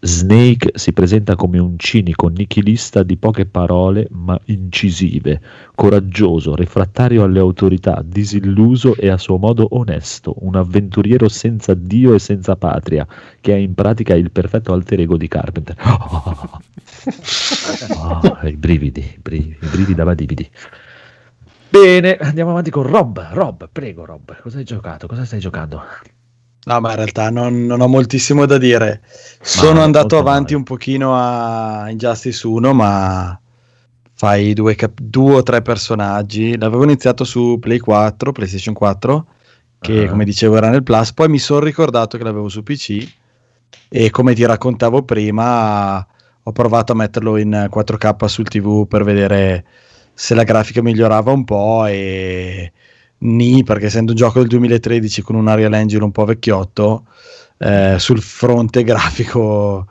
[0.03, 5.39] Snake si presenta come un cinico nichilista di poche parole ma incisive,
[5.75, 12.19] coraggioso, refrattario alle autorità, disilluso e a suo modo onesto, un avventuriero senza Dio e
[12.19, 13.05] senza patria,
[13.39, 15.75] che è in pratica il perfetto alter ego di Carpenter.
[17.95, 20.49] Oh, i brividi, i brividi, i brividi da badividi.
[21.69, 23.29] Bene, andiamo avanti con Rob.
[23.33, 25.05] Rob, prego, Rob, cosa hai giocato?
[25.05, 25.79] Cosa stai giocando?
[26.63, 29.01] No, ma in realtà non, non ho moltissimo da dire.
[29.41, 30.55] Sono Ma andato avanti male.
[30.57, 33.39] un pochino a Injustice 1, ma
[34.13, 36.55] fai due, cap- due o tre personaggi.
[36.57, 39.25] L'avevo iniziato su Play 4, PlayStation 4,
[39.79, 40.09] che Ah.
[40.09, 41.13] come dicevo era nel Plus.
[41.13, 43.07] Poi mi sono ricordato che l'avevo su PC
[43.89, 46.05] e come ti raccontavo prima,
[46.43, 49.65] ho provato a metterlo in 4K sul TV per vedere
[50.13, 52.71] se la grafica migliorava un po' e
[53.21, 57.05] ni perché essendo un gioco del 2013 con un Unreal Engine un po' vecchiotto
[57.57, 59.87] eh, sul fronte grafico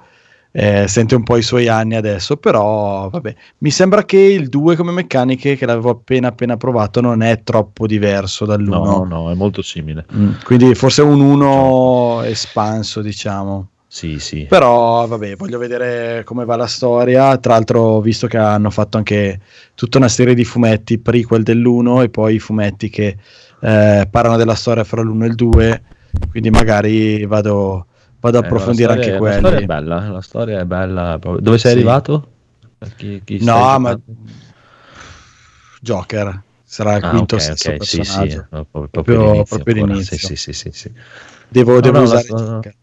[0.53, 3.35] eh, sente un po' i suoi anni adesso però vabbè.
[3.59, 7.87] Mi sembra che il 2 come meccaniche che l'avevo appena appena provato non è troppo
[7.87, 10.05] diverso dall'1 No, no, è molto simile.
[10.13, 14.47] Mm, quindi forse un 1 espanso diciamo Sì, sì.
[14.49, 17.37] però vabbè, voglio vedere come va la storia.
[17.39, 19.41] Tra l'altro, ho visto che hanno fatto anche
[19.75, 23.17] tutta una serie di fumetti prequel dell'1 e poi i fumetti che
[23.61, 25.83] eh, parlano della storia fra l'1 e il 2.
[26.31, 27.87] Quindi magari vado,
[28.21, 31.19] vado a Eh, approfondire la storia- anche La storia è bella, la storia è bella.
[31.21, 31.77] Dove sei Sì.
[31.79, 32.29] arrivato?
[32.97, 34.01] Chi, chi No, ma?
[35.81, 38.31] Joker sarà il Ah, quinto o ok, sesto ok, sì, personaggio.
[38.31, 40.17] sì, no, proprio, Proprio- l'inizio proprio l'inizio.
[40.17, 40.93] Sì, sì, sì, sì, sì.
[41.49, 42.75] Devo, No, devo no, usare la- Joker.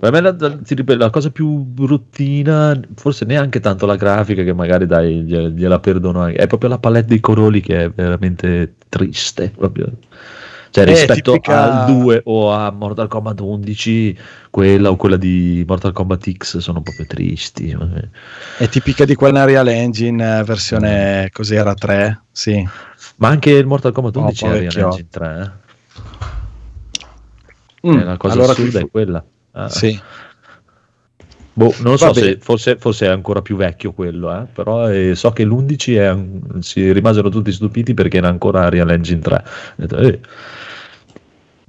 [0.00, 4.86] Per me la, la- la cosa più bruttina, forse neanche tanto la grafica, che magari
[4.86, 9.50] dai, gliela, perdono anche, è proprio la palette dei colori che è veramente triste.
[9.56, 9.90] Proprio.
[10.70, 14.16] Cioè, Eh, rispetto tipica- al 2 o a Mortal Kombat 11,
[14.50, 17.76] quella o quella di Mortal Kombat X sono proprio tristi.
[18.58, 22.22] È tipica di quella Unreal Engine, eh, versione cos'era 3?
[22.30, 22.64] Sì.
[23.16, 24.84] Ma anche il Mortal Kombat No, 11 poi è Unreal.
[24.90, 25.40] Engine 3.
[27.82, 27.88] eh.
[27.88, 29.24] Mm, È la cosa allora assurda è quella.
[29.52, 29.68] Ah.
[29.68, 29.98] Sì.
[31.52, 32.20] Boh, non lo so Vabbè.
[32.20, 36.60] se forse, forse è ancora più vecchio quello, eh, però eh, so che l'11 è
[36.62, 39.34] si rimasero tutti stupiti perché era ancora Real Engine 3.
[39.36, 39.42] Ho
[39.74, 40.20] detto, eh,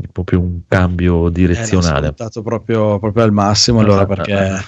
[0.01, 1.99] è proprio un cambio Eh, direzionale.
[2.01, 4.63] l'ho scontato proprio, proprio al massimo allora perché.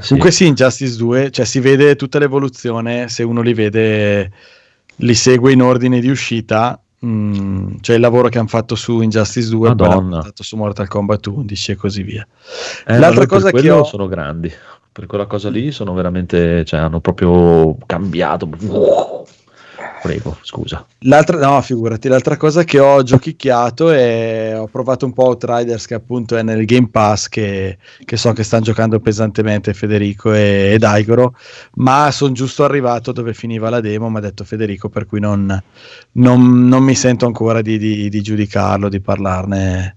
[0.00, 0.06] Sì.
[0.08, 4.32] comunque sì Injustice 2 cioè si vede tutta l'evoluzione se uno li vede
[4.96, 9.48] li segue in ordine di uscita mm, cioè il lavoro che hanno fatto su Injustice
[9.48, 10.16] 2 poi l'hanno Madonna.
[10.16, 12.26] portato su Mortal Kombat 11 e così via
[12.86, 14.52] Eh, l'altra cosa che ho sono grandi.
[14.92, 18.46] Per quella cosa lì sono veramente, cioè hanno proprio cambiato.
[20.02, 20.84] Prego, scusa.
[21.02, 25.94] L'altra, no, figurati, l'altra cosa che ho giochicchiato è ho provato un po' Outriders che
[25.94, 30.82] appunto è nel Game Pass che, che so che stanno giocando pesantemente Federico e, ed
[30.82, 31.36] Aigoro,
[31.74, 35.62] ma sono giusto arrivato dove finiva la demo, mi ha detto Federico, per cui non,
[36.14, 39.96] non- non mi sento ancora di, di- di giudicarlo, di parlarne.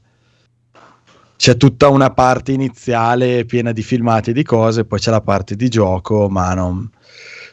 [1.36, 5.56] C'è tutta una parte iniziale piena di filmati e di cose, poi c'è la parte
[5.56, 6.88] di gioco, ma non,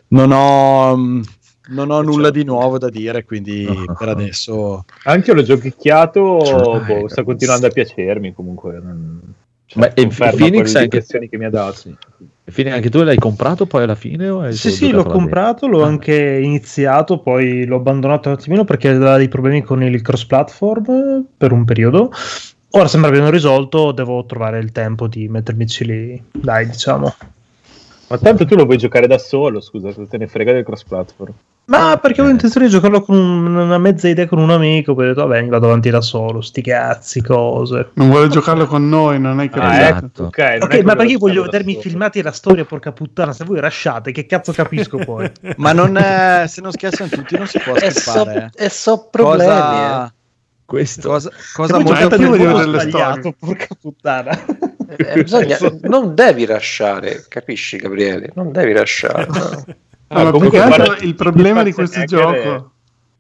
[0.08, 1.20] non ho...
[1.68, 3.94] non ho nulla di nuovo da dire, quindi No.
[3.96, 4.84] per adesso...
[5.04, 8.80] Anche io l'ho giochicchiato, Cioè, boh, sta continuando a piacermi comunque.
[8.82, 9.20] non-
[9.74, 11.90] Ma cioè, e conferma Phoenix anche- che mi ha dato.
[12.44, 14.28] Fine, anche tu l'hai comprato poi alla fine?
[14.28, 15.86] O hai Sì, sì, l'ho comprato, l'ho Ah.
[15.86, 21.24] anche iniziato, poi l'ho abbandonato un attimino perché aveva dei problemi con il cross platform
[21.36, 22.10] per un periodo.
[22.74, 26.22] Ora sembra abbiano risolto, devo trovare il tempo di mettermici lì.
[26.32, 27.14] Dai, diciamo.
[28.08, 30.84] Ma tanto tu lo vuoi giocare da solo, scusa, cosa te ne frega del cross
[30.84, 31.32] platform?
[31.64, 35.04] Ma perché avevo intenzione di giocarlo con un- una mezza idea con un amico, poi
[35.04, 37.90] ho detto, vabbè, vado avanti da solo, sti cazzi, cose.
[37.94, 39.66] Non vuole giocarlo con noi, non hai capito.
[39.72, 40.24] Ah, Esatto.
[40.24, 43.32] ok, non è Ok, che ma perché io voglio vedermi filmati la storia, porca puttana,
[43.32, 45.30] se voi rasciate, che cazzo capisco poi?
[45.56, 48.50] Ma non è, se non scherzano tutti non si può E so, scappare.
[48.54, 48.64] eh.
[48.64, 49.48] e so problemi.
[49.48, 50.10] Cosa, eh.
[50.64, 51.08] Questo
[51.54, 52.26] cosa, molto le
[52.80, 53.34] sbagliato, storie.
[53.38, 54.44] porca puttana.
[54.96, 58.30] Eh, bisogna- non devi lasciare, capisci Gabriele?
[58.34, 59.26] Non devi lasciare.
[59.26, 59.64] no.
[60.14, 62.70] Ah, ma più comunque che altro guarda, il problema di questo gioco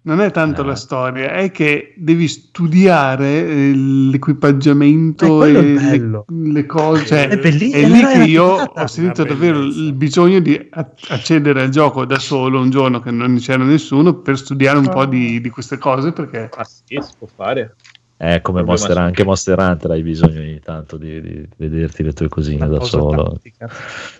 [0.04, 0.64] non è tanto Ah.
[0.64, 7.06] la storia, è che devi studiare eh, l'equipaggiamento Eh, quello è e le, le cose.
[7.06, 7.70] Cioè, È è lì
[8.06, 12.98] che io ho sentito davvero il bisogno di accedere al gioco da solo un giorno
[13.00, 16.98] che non c'era nessuno per studiare un po' di, di queste cose perché Ah sì,
[17.00, 17.76] si può fare.
[18.22, 22.28] È come Monster, anche Monster Hunter hai bisogno ogni tanto di, di vederti le tue
[22.28, 23.40] cosine Una da solo.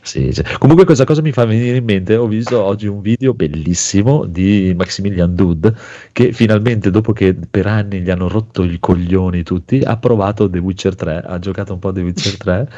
[0.00, 0.42] Sì, sì.
[0.58, 4.74] Comunque questa cosa mi fa venire in mente, ho visto oggi un video bellissimo di
[4.76, 5.72] Maximilian Dud
[6.10, 10.58] che finalmente dopo che per anni gli hanno rotto i coglioni tutti ha provato The
[10.58, 12.68] Witcher 3, ha giocato un po' The Witcher 3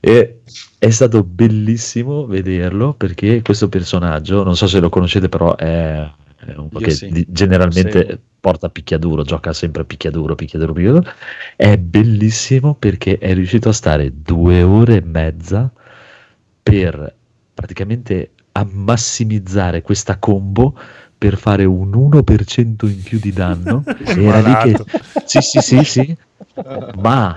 [0.00, 0.40] e
[0.78, 6.54] è stato bellissimo vederlo perché questo personaggio, non so se lo conoscete però è, è
[6.56, 7.24] un po' Io che sì.
[7.28, 8.18] generalmente Seguo.
[8.46, 11.12] Porta picchiaduro, gioca sempre picchiaduro, picchiaduro, picchiaduro
[11.56, 15.68] è bellissimo perché è riuscito a stare due ore e mezza
[16.62, 17.12] per
[17.52, 20.78] praticamente a massimizzare questa combo
[21.18, 23.82] per fare un 1% in più di danno.
[24.06, 24.84] Era lì che...
[25.24, 26.16] Sì, sì, sì, sì.
[27.02, 27.34] Ma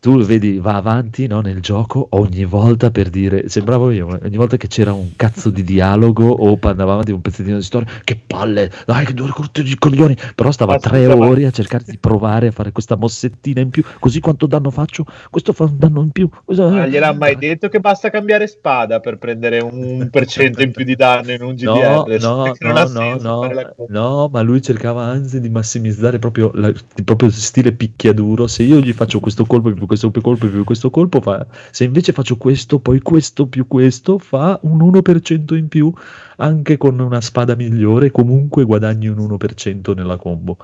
[0.00, 4.56] tu vedi, va avanti no, nel gioco ogni volta per dire, sembravo io, ogni volta
[4.56, 8.70] che c'era un cazzo di dialogo o andava avanti un pezzettino di storia, che palle,
[8.84, 12.48] dai che due corte di coglioni, però stava Ma tre ore a cercare di provare
[12.48, 16.10] a fare questa mossettina in più, così quanto danno faccio, questo fa un danno in
[16.10, 16.28] più.
[16.44, 20.70] Questo- Ma gliel'ha mai detto che basta cambiare spada per prendere un per cento in
[20.70, 22.20] più di danno in un No, GDR?
[22.20, 23.74] no, no, no, no, cosa.
[23.88, 28.46] no, ma lui cercava anzi di massimizzare proprio, la, di proprio stile picchiaduro.
[28.46, 32.12] Se io gli faccio questo colpo più questo colpo più questo colpo, fa, se invece
[32.12, 35.92] faccio questo, poi questo più questo, fa un 1% in più
[36.36, 38.10] anche con una spada migliore.
[38.10, 40.56] Comunque guadagni un 1% nella combo.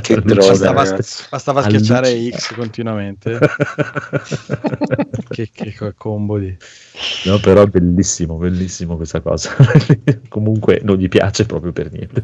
[0.00, 0.98] Che droga, Bastava,
[1.30, 2.30] bastava schiacciare.
[2.30, 3.38] X continuamente.
[5.28, 6.54] che, che co- combo di...
[7.24, 9.50] No, però bellissimo, bellissimo questa cosa.
[10.28, 12.22] Comunque non gli piace proprio per niente.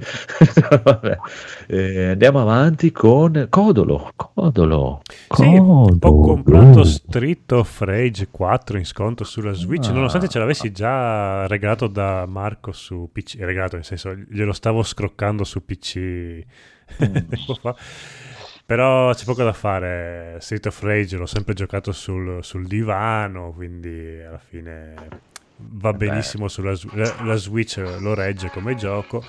[0.82, 1.18] Vabbè.
[1.66, 4.10] Eh, andiamo avanti con Codolo.
[4.16, 5.02] Codolo.
[5.30, 5.98] Sì, Codolo.
[6.00, 9.92] ho comprato Street of Rage 4 in sconto sulla Switch, Ah.
[9.92, 15.45] nonostante ce l'avessi già regalato da Marco su PC, regalato nel senso glielo stavo scroccando
[15.45, 16.43] su PC
[16.97, 17.77] tempo fa.
[18.69, 20.36] Però c'è poco da fare.
[20.40, 24.95] Street of Rage l'ho sempre giocato sul, sul divano, quindi alla fine
[25.57, 29.24] va benissimo sulla la, la Switch, lo regge come gioco.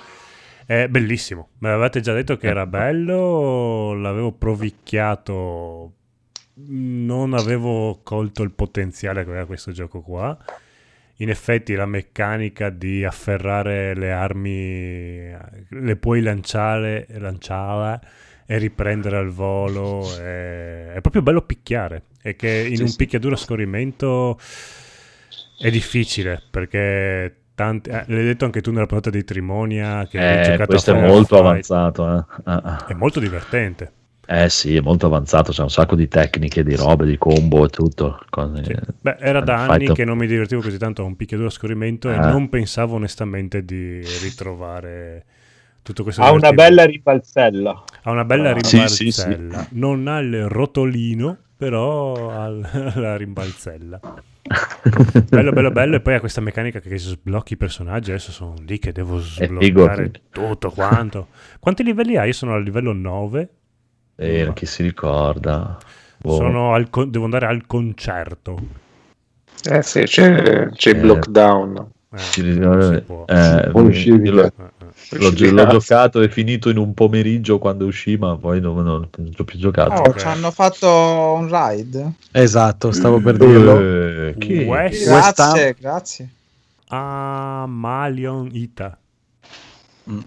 [0.66, 1.48] È bellissimo.
[1.58, 5.92] Me l'avete già detto che era bello, l'avevo provicchiato,
[6.66, 10.36] non avevo colto il potenziale che aveva questo gioco qua.
[11.20, 15.30] In effetti la meccanica di afferrare le armi,
[15.68, 18.00] le puoi lanciare, lanciare
[18.46, 22.04] e riprendere al volo, è, è proprio bello picchiare.
[22.22, 22.96] E che in Sì, un sì.
[22.96, 24.38] picchiaduro a scorrimento
[25.58, 30.38] è difficile perché tanti, eh, l'hai detto anche tu nella puntata di Trimonia che hai
[30.38, 31.38] Eh, giocato questo a è molto Firefight.
[31.38, 32.04] avanzato.
[32.18, 32.24] Eh.
[32.44, 32.84] Ah, ah.
[32.84, 33.92] È molto divertente.
[34.32, 35.50] Eh sì, è molto avanzato.
[35.50, 38.20] C'è un sacco di tecniche, di robe, di combo e tutto.
[38.30, 38.70] Con, Sì.
[38.70, 41.16] eh, Beh, era da Fight anni of- che non mi divertivo così tanto a un
[41.16, 42.30] picchiaduro a scorrimento e Ah.
[42.30, 45.24] non pensavo onestamente di ritrovare
[45.82, 46.22] tutto questo.
[46.22, 47.82] Ha una bella ribalzella.
[48.04, 48.56] Ha una bella Ah.
[48.62, 49.58] Sì, rimbalzella.
[49.58, 49.78] sì, sì.
[49.78, 52.48] Non ha il rotolino, però ha
[53.00, 53.98] la rimbalzella.
[55.28, 55.96] bello, bello, bello.
[55.96, 58.10] E poi ha questa meccanica che sblocchi i personaggi.
[58.10, 60.20] Adesso sono lì che devo sbloccare figo.
[60.30, 61.28] tutto quanto.
[61.58, 62.28] Quanti livelli hai?
[62.28, 63.48] Io sono al livello 9.
[64.20, 65.78] Eh, chi si ricorda?
[66.18, 66.36] Boh.
[66.36, 68.58] Sono al con- devo andare al concerto.
[69.64, 71.02] Eh sì, c'è, c'è il Eh.
[71.02, 71.86] lockdown.
[72.12, 73.24] Eh, Ci- non si può.
[73.26, 75.18] eh, può uscire l'ho, Eh, eh.
[75.18, 79.32] l'ho l'ho giocato e finito in un pomeriggio quando uscì, ma poi non, non, non
[79.32, 79.92] ci ho più giocato.
[80.02, 80.18] Oh, Ok.
[80.18, 82.12] ci hanno fatto un ride.
[82.32, 83.78] Esatto, stavo per dirlo.
[83.80, 84.64] Eh, chi?
[84.64, 85.52] West West Ham.
[85.52, 86.28] Grazie, grazie.
[86.88, 88.98] Ah, Malion Ita.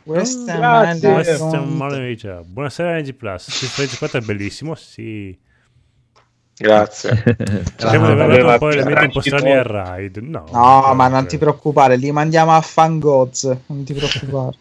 [0.03, 1.09] Western Grazie.
[1.13, 1.75] Western.
[1.75, 2.41] Malaysia.
[2.45, 3.49] Buonasera NG Plus.
[3.49, 5.37] Street Fighter 4 è bellissimo, sì.
[6.55, 7.23] Grazie.
[7.81, 10.21] No, aver dato un po' elementi un po' strani al ride.
[10.21, 13.43] No, No, ma non ti preoccupare, li mandiamo a Fangoz.
[13.65, 14.57] Non ti preoccupare.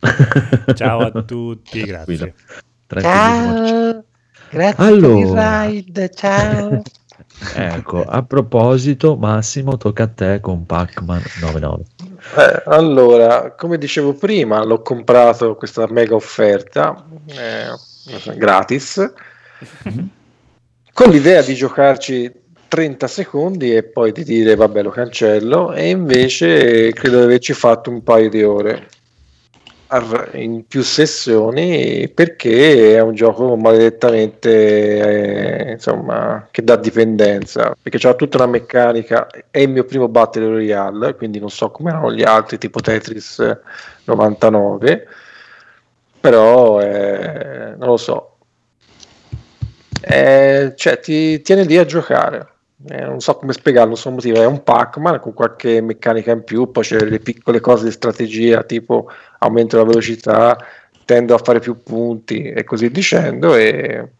[0.74, 2.34] Ciao a tutti, grazie.
[2.86, 4.04] Tranquillissimo.
[4.50, 5.62] Grazie Allora.
[5.64, 6.82] per il ride, ciao.
[7.54, 11.84] Ecco, a proposito, Massimo, tocca a te con Pac-Man 99.
[12.36, 19.12] Eh, allora, come dicevo prima, l'ho comprato questa mega offerta eh, gratis.
[20.92, 22.32] Con l'idea di giocarci
[22.66, 25.72] 30 secondi e poi di dire vabbè lo cancello.
[25.72, 28.88] E invece credo di averci fatto un paio di ore
[30.32, 38.14] in più sessioni perché è un gioco maledettamente eh, insomma che dà dipendenza perché c'ha
[38.14, 42.22] tutta una meccanica è il mio primo Battle Royale quindi non so come erano gli
[42.22, 43.58] altri tipo Tetris
[44.04, 45.06] 99
[46.20, 48.36] però eh, non lo so.
[50.00, 54.14] Eh, cioè ti tiene lì a giocare eh, non so come spiegarlo, non so il
[54.14, 57.90] motivo, è un Pac-Man con qualche meccanica in più, poi c'è le piccole cose di
[57.90, 60.56] strategia tipo aumento la velocità,
[61.04, 64.10] tendo a fare più punti e così dicendo e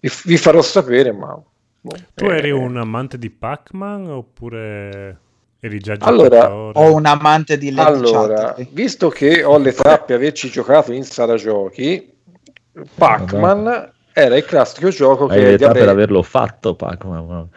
[0.00, 1.38] vi, vi farò sapere ma
[1.80, 5.18] boh, Tu eh, eri un amante di Pac-Man oppure
[5.60, 6.52] eri già Allora?
[6.52, 8.68] Ho un amante di Led allora, Chatterley.
[8.72, 12.14] visto che ho l'età per averci giocato in sala giochi
[12.94, 17.48] Pac-Man era il classico gioco Hai che avrei- per averlo fatto, Pac-Man.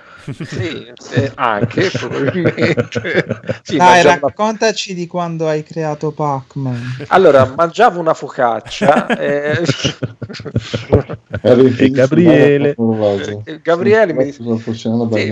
[0.44, 3.26] Sì, eh, anche probabilmente.
[3.64, 6.98] Sì, Dai, mangiavo raccontaci di quando hai creato Pac-Man.
[7.07, 9.07] Allora, mangiavo una focaccia.
[9.18, 9.64] eh,
[11.41, 12.76] Ero in E Gabriele?
[13.45, 15.30] il Gabriele mi, funzionando sì,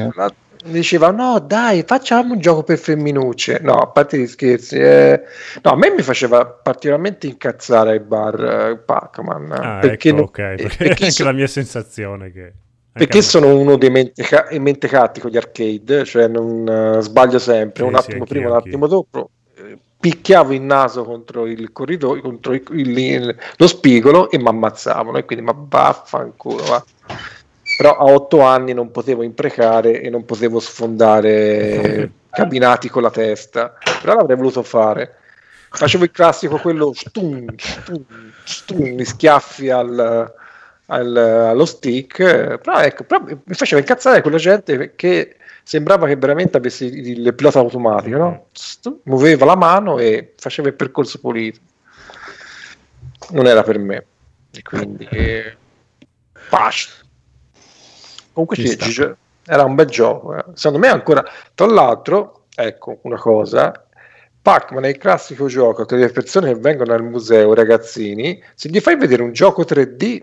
[0.65, 3.59] diceva: No, dai, facciamo un gioco per femminucce.
[3.61, 5.21] No, a parte gli scherzi, eh,
[5.63, 10.23] no, a me mi faceva particolarmente incazzare ai bar eh, Pac-Man Ah, perché, ecco, non-
[10.23, 12.53] ok, eh, perché perché anche so- la mia sensazione che...
[12.95, 16.67] perché sono uno dei menteca- mentecatti con gli arcade, cioè non
[16.97, 20.61] eh, sbaglio sempre, Sì, un sì, attimo anch'io, prima, un attimo dopo, eh, picchiavo il
[20.61, 25.45] naso contro il corridoio, contro il- il- il- lo spigolo e mi ammazzavano e quindi
[25.45, 26.83] ma vaffanculo va.
[27.77, 33.77] Però a otto anni non potevo imprecare e non potevo sfondare cabinati con la testa,
[34.01, 35.15] però l'avrei voluto fare.
[35.69, 38.03] Facevo il classico, quello stum, stum,
[38.43, 40.33] stum, mi schiaffi al,
[40.87, 46.57] al- allo stick, però, ecco, però mi faceva incazzare quella gente che sembrava che veramente
[46.57, 48.45] avesse il, il pilota automatico, no?
[48.53, 51.59] Stu- muoveva la mano e faceva il percorso pulito.
[53.31, 54.05] Non era per me,
[54.51, 55.57] e quindi eh,
[56.49, 56.89] pace.
[58.37, 60.35] Comunque sì, gio- era un bel gioco.
[60.35, 60.43] eh.
[60.53, 61.23] Secondo me ancora,
[61.55, 63.83] tra l'altro, ecco una cosa.
[64.39, 68.79] Pac-Man è il classico gioco che le persone che vengono al museo, ragazzini, se gli
[68.79, 70.21] fai vedere un gioco 3D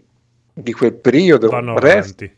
[0.52, 2.30] di quel periodo, Vanno rest-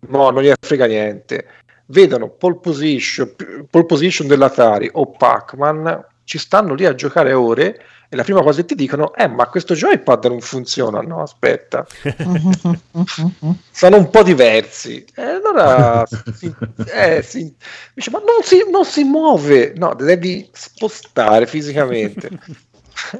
[0.00, 1.46] no, non gli frega niente.
[1.86, 3.34] Vedono pole position,
[3.70, 7.80] pole position dell'Atari o Pac-Man, ci stanno lì a giocare ore
[8.12, 11.00] e la prima cosa che ti dicono è ma questo joypad non funziona.
[11.00, 11.86] No, aspetta,
[13.70, 15.02] sono un po' diversi.
[15.14, 16.04] E allora
[16.36, 16.54] si,
[16.92, 17.54] eh, si-
[17.94, 22.28] dice, ma non si, non si muove, no, devi spostare fisicamente.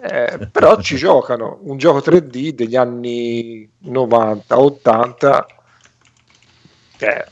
[0.03, 5.47] Eh, però ci giocano un gioco 3D degli anni 90, 80
[6.99, 7.25] che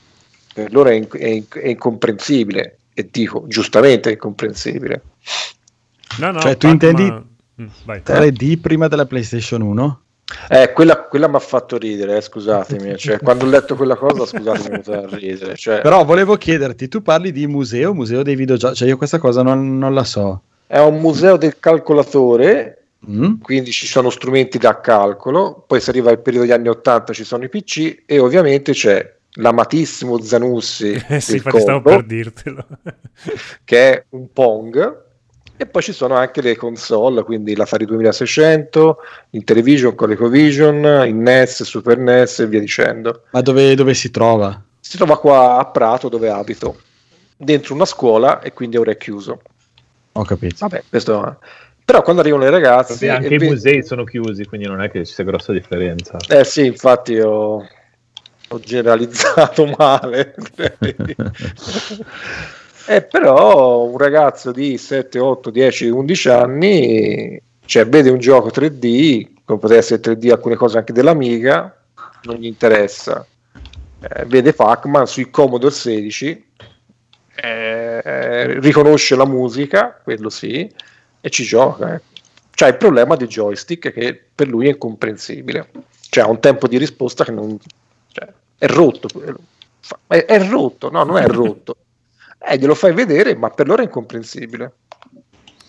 [0.55, 5.03] per loro è, in- è in- è incomprensibile e dico giustamente è incomprensibile.
[6.19, 7.30] No, no, Cioè, tu Pac-Man- intendi-
[7.85, 8.01] vai.
[8.05, 10.01] 3D prima della PlayStation 1?
[10.49, 14.25] Eh, quella, quella mi ha fatto ridere, eh, scusatemi, cioè, quando ho letto quella cosa,
[14.27, 15.57] scusatemi, mi è venuto a ridere.
[15.57, 19.43] Cioè, Però volevo chiederti, tu parli di museo, museo dei videogiochi, cioè io questa cosa
[19.43, 20.43] non, non la so.
[20.67, 22.77] È un museo del calcolatore,
[23.11, 23.41] Mm?
[23.41, 27.25] quindi ci sono strumenti da calcolo, poi se arriva il periodo degli anni 80 ci
[27.25, 32.05] sono i PC e ovviamente c'è l'amatissimo Zanussi Eh sì, del infatti stavo Congo, per
[32.05, 32.67] dirtelo.
[33.65, 35.03] che è un Pong
[35.61, 38.97] e poi ci sono anche le console, quindi l'Atari 2600,
[39.33, 43.25] il Television, ColecoVision, il NES, Super NES e via dicendo.
[43.33, 44.59] Ma dove, dove si trova?
[44.81, 46.81] Si trova qua a Prato dove abito,
[47.37, 49.43] dentro una scuola e quindi ora è chiuso.
[50.13, 50.57] Ho capito.
[50.61, 51.39] Vabbè, questo
[51.85, 53.07] Però quando arrivano le ragazze...
[53.07, 56.17] Vabbè, anche e i musei sono chiusi, quindi non è che ci sia grossa differenza.
[56.27, 57.69] Eh sì, infatti ho,
[58.49, 60.35] ho generalizzato male.
[62.91, 69.29] Eh, però un ragazzo di 7, 8, 10, 11 anni cioè, vede un gioco 3D,
[69.45, 71.73] come potrebbe essere 3D alcune cose anche dell'Amiga,
[72.23, 73.25] non gli interessa.
[74.01, 76.47] Eh, vede Pac-Man sui Commodore 16,
[77.37, 80.69] eh, riconosce la musica, quello sì,
[81.21, 81.95] e ci gioca.
[81.95, 82.01] eh.
[82.51, 85.71] C'ha il problema dei joystick che per lui è incomprensibile.
[86.09, 87.57] Cioè ha un tempo di risposta che non...
[88.11, 88.27] Cioè,
[88.59, 89.07] è rotto.
[90.09, 91.77] È, è rotto, no, non è rotto.
[92.43, 94.73] Eh, glielo fai vedere, ma per loro è incomprensibile.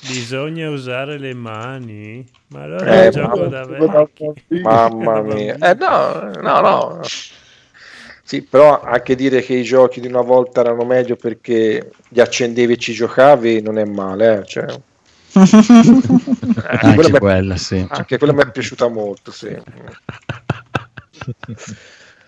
[0.08, 2.26] Bisogna usare le mani.
[2.48, 4.32] Ma allora è Eh, un gioco da vecchi.
[4.62, 5.56] Mamma mia.
[5.60, 7.00] Eh, no, no, no.
[8.24, 12.74] Sì, però anche dire che i giochi di una volta erano meglio perché li accendevi
[12.74, 14.40] e ci giocavi non è male.
[14.40, 14.66] eh, Cioè,
[15.34, 17.86] Anche quella mi è- quella, sì.
[17.90, 19.50] anche quella mi è piaciuta molto, sì.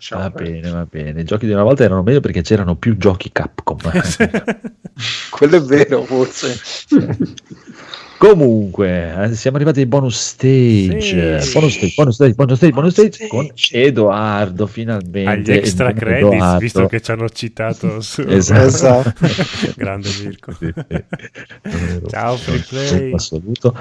[0.04, 1.22] Diciamo, Va bene, va bene.
[1.22, 3.78] I giochi di una volta erano meglio perché c'erano più giochi Capcom.
[5.32, 6.60] Quello è vero, forse.
[8.24, 11.42] Comunque, eh, siamo arrivati ai bonus stage.
[11.42, 11.52] Sì.
[11.52, 15.30] Bonus stage, bonus stage, bonus stage, bonus stage con Edoardo finalmente.
[15.30, 16.60] Agli extra credits, Edoardo.
[16.60, 18.22] visto che ci hanno citato su...
[18.22, 18.62] Esatto.
[18.62, 19.14] Esatto.
[19.76, 20.54] Grande Mirko.
[20.54, 22.02] Sì, sì.
[22.08, 23.14] Ciao, free play.
[23.14, 23.76] Assoluto.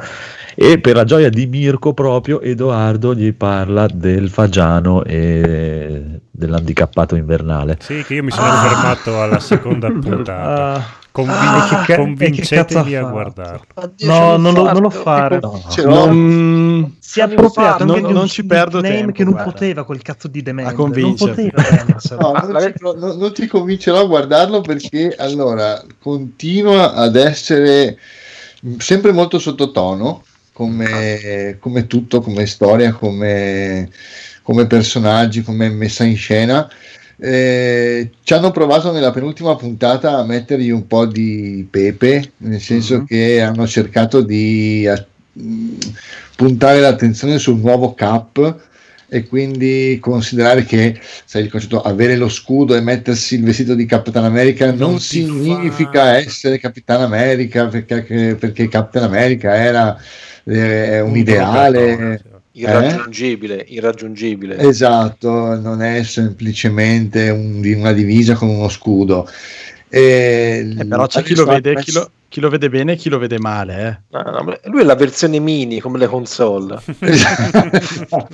[0.56, 7.76] E per la gioia di Mirko proprio, Edoardo gli parla del fagiano e dell'handicappato invernale.
[7.80, 10.74] Sì, che io mi sono fermato alla seconda puntata.
[10.74, 13.60] Ah, Convin- Ah, che convincetevi cazzo a guardarlo.
[13.98, 15.40] no, non lo, non lo fare.
[15.40, 15.60] L'ho.
[15.84, 19.52] Non, Si è appropriato Non- non un ci perdo tempo, che non guarda.
[19.52, 20.42] poteva quel cazzo di.
[20.64, 21.42] A convincerti.
[21.42, 22.00] Non poteva.
[22.18, 27.98] No, Ah, non, no, no, non ti convincerò a guardarlo perché allora continua ad essere
[28.78, 30.22] sempre molto sottotono
[30.52, 33.90] come, come tutto, come storia, come,
[34.42, 36.66] come personaggi, come messa in scena.
[37.24, 42.98] Eh, ci hanno provato nella penultima puntata a mettergli un po' di pepe, nel senso
[42.98, 43.04] Mhm.
[43.06, 45.76] che hanno cercato di eh, mh,
[46.34, 48.56] puntare l'attenzione sul nuovo cap
[49.08, 53.86] e quindi considerare che sai il concetto avere lo scudo e mettersi il vestito di
[53.86, 59.96] Capitan America non, Non significa fa- essere Capitan America perché, perché Capitan America era
[60.44, 62.20] eh, un, ideale
[62.54, 64.58] Irraggiungibile, irraggiungibile.
[64.58, 69.28] esatto non è semplicemente un- una divisa con uno scudo
[69.88, 73.08] e Eh, però c'è chi lo, vede, chi, lo, chi lo vede bene e chi
[73.10, 74.06] lo vede male.
[74.10, 74.18] Eh.
[74.22, 76.78] No, no, ma lui è la versione mini come le console.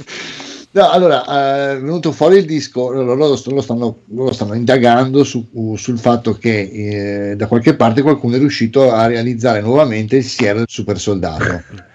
[0.70, 5.24] No, allora è venuto fuori il disco, loro lo, st- lo stanno, loro stanno indagando
[5.24, 10.24] su- sul fatto che eh, da qualche parte qualcuno è riuscito a realizzare nuovamente il
[10.24, 11.62] siero del super soldato.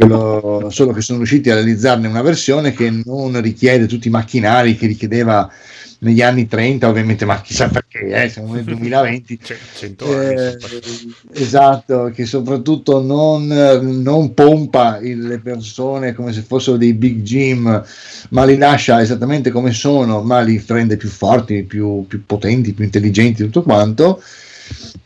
[0.00, 4.74] Quello- solo che sono riusciti a realizzarne una versione che non richiede tutti i macchinari
[4.74, 5.50] che richiedeva
[6.02, 9.38] negli anni 30, ovviamente, ma chissà perché, eh, siamo nel 2020.
[9.44, 10.32] Cioè, 100 anni.
[10.32, 10.56] Eh,
[11.34, 17.84] esatto, che soprattutto non, non pompa il- le persone come se fossero dei big gym,
[18.30, 22.84] ma li lascia esattamente come sono, ma li rende più forti, più, più potenti, più
[22.84, 24.22] intelligenti, tutto quanto.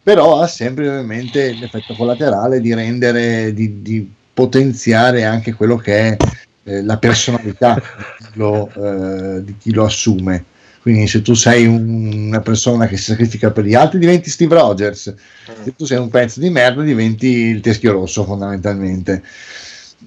[0.03, 6.17] Però ha sempre ovviamente l'effetto collaterale di rendere, di, di potenziare anche quello che è
[6.65, 10.45] eh, la personalità di chi lo, eh, di chi lo assume.
[10.83, 14.55] Quindi se tu sei un- una persona che si sacrifica per gli altri diventi Steve
[14.55, 15.15] Rogers,
[15.63, 19.23] se tu sei un pezzo di merda diventi il teschio rosso fondamentalmente.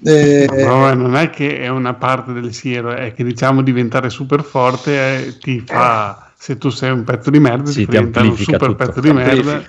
[0.04, 4.44] Eh, No, non è che è una parte del siero, è che diciamo diventare super
[4.44, 8.36] forte eh, ti fa, se tu sei un pezzo di merda, Sì, ti diventare un
[8.36, 8.74] super tutto.
[8.76, 9.64] pezzo di merda.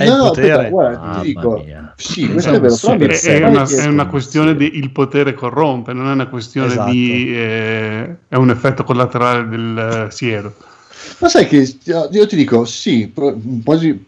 [0.00, 0.52] È il no, potere.
[0.52, 1.92] aspetta, guarda, ti dico, mia.
[1.96, 6.12] sì, questo è vero, È, una, è una questione di il potere corrompe, non è
[6.12, 6.90] una questione Esatto.
[6.90, 10.54] di eh, è un effetto collaterale del eh, siero.
[11.18, 13.38] Ma sai che io ti dico sì, pro-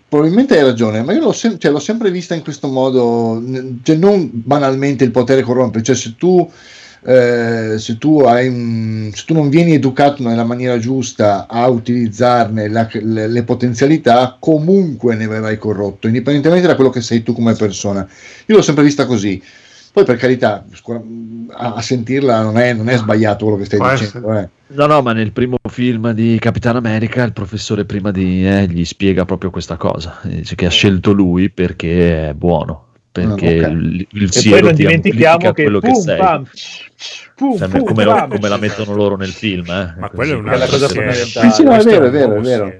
[0.09, 3.43] probabilmente hai ragione, ma io l'ho, sem- cioè, l'ho sempre vista in questo modo,
[3.83, 6.51] cioè non banalmente il potere corrompe, cioè se tu,
[7.05, 12.69] eh, se tu, hai un- se tu non vieni educato nella maniera giusta a utilizzarne
[12.69, 17.55] la- le, le potenzialità, comunque ne verrai corrotto, indipendentemente da quello che sei tu come
[17.55, 18.07] persona.
[18.47, 19.43] Io l'ho sempre vista così.
[19.93, 20.65] Poi per carità,
[21.51, 24.39] a, a sentirla non è, non è sbagliato quello che stai Può dicendo.
[24.39, 24.49] eh.
[24.69, 28.87] No, no, ma nel primo film di Capitan America il professore prima di eh, gli
[28.87, 30.19] spiega proprio questa cosa.
[30.23, 33.73] Dice che ha scelto lui perché è buono, perché Ah, ok.
[33.73, 34.31] il, il
[34.63, 36.17] non ti dimentichiamo amplifica che quello che pum, sei.
[36.17, 36.45] pam,
[37.35, 39.95] pum, Cioè, pum, come, lo- come la mettono loro nel film, eh.
[39.99, 41.49] Ma quello è una cosa fondamentale.
[41.51, 42.73] Sì, sì, no, è vero, è vero, è vero.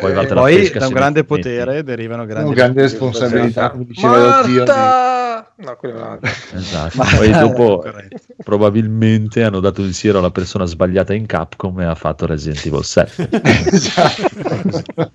[0.00, 1.42] Poi, la Poi da un grande ne metti.
[1.42, 4.62] potere derivano grandi Una grande responsabilità, come diceva lo zio.
[4.64, 4.70] di-!
[4.70, 6.30] No, quello è un altro.
[6.56, 6.96] Esatto.
[6.96, 7.84] Ma- Poi dopo
[8.44, 12.84] probabilmente hanno dato il siero alla persona sbagliata in Capcom e ha fatto Resident Evil
[12.84, 13.28] 7.
[13.42, 15.12] Esatto.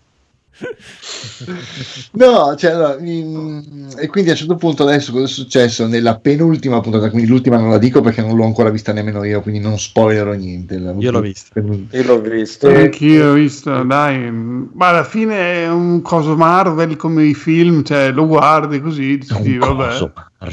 [2.12, 6.18] No, cioè, allora, in- e quindi a un certo punto adesso cosa è successo nella
[6.18, 9.60] penultima puntata, quindi l'ultima non la dico perché non l'ho ancora vista nemmeno io, quindi
[9.60, 10.78] non spoilerò niente.
[10.80, 11.60] La- Io l'ho vista.
[11.60, 12.68] Io l'ho visto.
[12.70, 18.12] Anch'io ho visto, dai, ma alla fine è un coso Marvel come i film, cioè
[18.12, 19.88] lo guardi così, dici, un vabbè.
[19.90, 20.14] coso.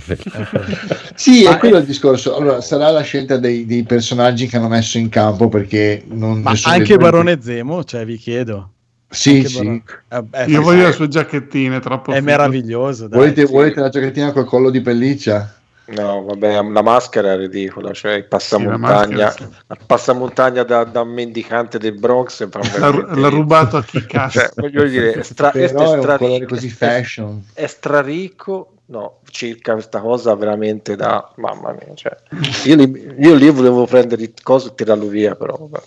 [1.15, 2.35] Sì, Ma è quello è- il discorso.
[2.37, 6.55] Allora, sarà la scelta dei, dei personaggi che hanno messo in campo perché non Ma
[6.65, 8.71] anche Barone Zemo, cioè vi chiedo.
[9.13, 9.83] Sì, sì.
[10.09, 12.27] Eh, beh, Io voglio le sue giacchettine, è troppo È figo.
[12.27, 13.09] meraviglioso.
[13.09, 13.19] dai.
[13.19, 15.55] Volete, volete la giacchettina col collo di pelliccia?
[15.85, 21.79] No, vabbè, la maschera è ridicola, cioè il passamontagna, Sì, la passamontagna da, da mendicante
[21.79, 22.49] del Bronx
[22.79, 24.39] L'ha, l'ha rubato a chi cazzo.
[24.39, 27.45] Cioè, voglio dire, è stra, è stra- così fashion.
[27.53, 32.17] è straricco, no, circa questa cosa veramente da mamma mia, cioè,
[32.65, 35.83] io, lì, io lì volevo prendere il coso e tirarlo via, però vabbè.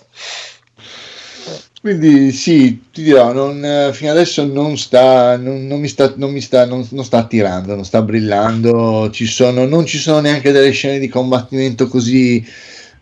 [1.86, 6.32] Quindi sì, ti dirò, non, eh, fino adesso non sta, non, non mi sta, non
[6.32, 10.52] mi sta, non, non sta attirando, non sta brillando, ci sono, non ci sono neanche
[10.52, 12.44] delle scene di combattimento così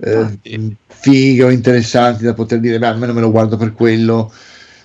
[0.02, 0.38] eh,
[0.88, 4.30] fighe o interessanti da poter dire, beh, almeno me lo guardo per quello.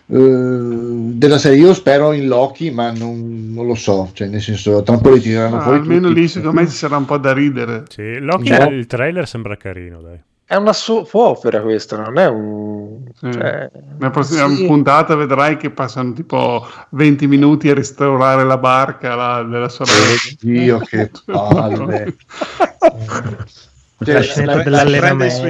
[0.06, 4.80] Eh, della serie io spero in Loki, ma non, non lo so, cioè nel senso,
[4.84, 6.20] tra un po' li tireranno Ah, fuori almeno tutti.
[6.20, 7.82] lì secondo me ci sarà un po' da ridere.
[7.88, 8.70] Sì, Loki, No.
[8.70, 10.20] il trailer sembra carino, dai.
[10.50, 13.02] È una soap opera questa, non è un...
[13.14, 13.30] Sì.
[13.32, 14.64] cioè, Nella prossima sì.
[14.64, 20.16] puntata vedrai che passano tipo 20 minuti a restaurare la barca la- della sorella.
[20.40, 22.16] Dio, che palle.
[24.00, 24.84] Cioè, La scena la-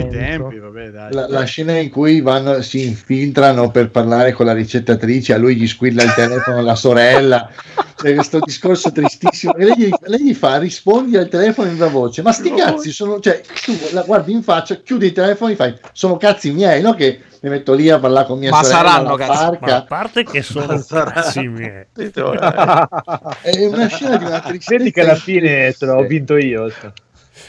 [0.08, 1.12] tempi, vabbè, dai.
[1.12, 5.54] La, la scena in cui vanno, si infiltrano per parlare con la ricettatrice, a lui
[5.54, 7.50] gli squilla il telefono la sorella,
[7.94, 9.54] c'è questo discorso tristissimo.
[9.54, 12.22] E lei gli, lei gli fa: rispondi al telefono in viva voce.
[12.22, 15.74] Ma sti cazzi sono, cioè, tu la guardi in faccia, chiudi il telefono e fai:
[15.92, 16.94] Sono cazzi miei, no?
[16.94, 18.88] Che mi metto lì a parlare con mia Ma sorella.
[18.88, 21.86] saranno cazzi- Ma a parte che sono cazzi miei.
[21.94, 24.76] È una scena di una tristezza.
[24.78, 26.72] Vedi che alla fine te l'ho vinto io.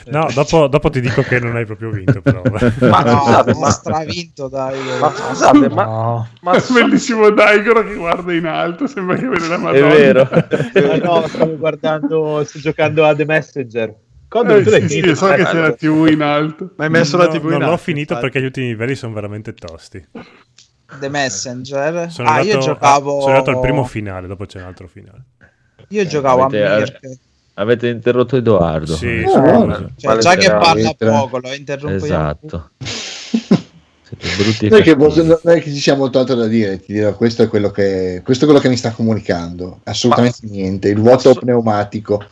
[0.05, 2.41] No, dopo, dopo ti dico che non hai proprio vinto, però.
[2.89, 4.97] Ma No, scusate, ho ma, stravinto, dai.
[4.99, 6.27] ma scusate, ma, No.
[6.41, 9.87] ma È bellissimo Daigoro che guarda in alto, sembra che vede la È Madonna.
[9.87, 10.29] vero.
[10.31, 13.95] Ah, no, stavo guardando, sto giocando a The Messenger.
[14.27, 15.15] Quando Eh, tu sì, sì, finito?
[15.15, 16.73] so che c'è la Eh, TV in alto.
[16.77, 18.21] Ma hai messo No, la TV in non l'ho alto, finito infatti.
[18.21, 20.05] perché gli ultimi livelli sono veramente tosti.
[20.99, 22.11] The Messenger.
[22.11, 23.19] Sono ah, arrivato, io giocavo.
[23.21, 25.23] sono arrivato al primo finale, dopo c'è un altro finale.
[25.89, 26.99] Io giocavo Avete- a Mirk.
[27.59, 28.95] Avete interrotto Edoardo.
[28.95, 29.89] Sì, Oh, scusa.
[29.97, 32.03] Cioè, già che parla poco, lo interrompo io.
[32.05, 32.69] Esatto.
[34.11, 37.47] È, che, non è che ci sia molto altro da dire, ti dirò, questo è
[37.47, 39.81] quello che, questo è quello che mi sta comunicando.
[39.83, 40.89] Assolutamente niente.
[40.89, 42.23] Il vuoto so- pneumatico.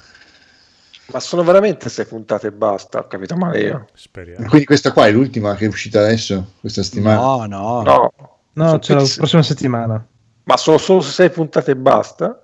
[1.11, 3.87] ma sono veramente sei puntate e basta, ho capito male io.
[3.93, 4.47] Speriamo.
[4.47, 7.19] Quindi questa qua è l'ultima che è uscita adesso, questa settimana.
[7.19, 7.81] No, no.
[7.83, 8.11] No,
[8.53, 10.03] No, c'è la prossima settimana.
[10.45, 12.43] ma sono solo sei puntate e basta?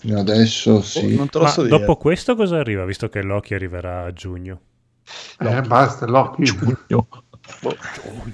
[0.00, 1.16] Fino adesso Oh, sì.
[1.16, 1.78] non te lo Ma so dire.
[1.78, 2.84] dopo questo cosa arriva?
[2.84, 4.60] Visto che Loki arriverà a giugno.
[5.38, 6.44] Eh, basta, Loki.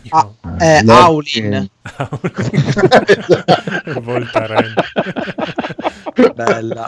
[0.08, 0.90] Ah, eh, Loki.
[0.90, 1.70] Aulin.
[4.02, 4.74] Voltaren.
[6.34, 6.86] Bella.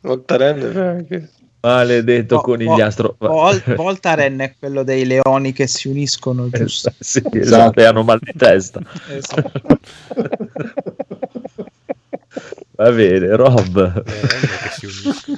[0.00, 1.28] Voltaren, eh, che-
[1.60, 3.16] Maledetto Vo- conigliastro.
[3.18, 6.92] Vo- Vol- Voltaren è quello dei leoni che si uniscono, giusto?
[7.00, 8.80] sì, esatto, e hanno mal di testa.
[9.08, 9.78] Esatto.
[12.76, 14.02] Va bene, Rob.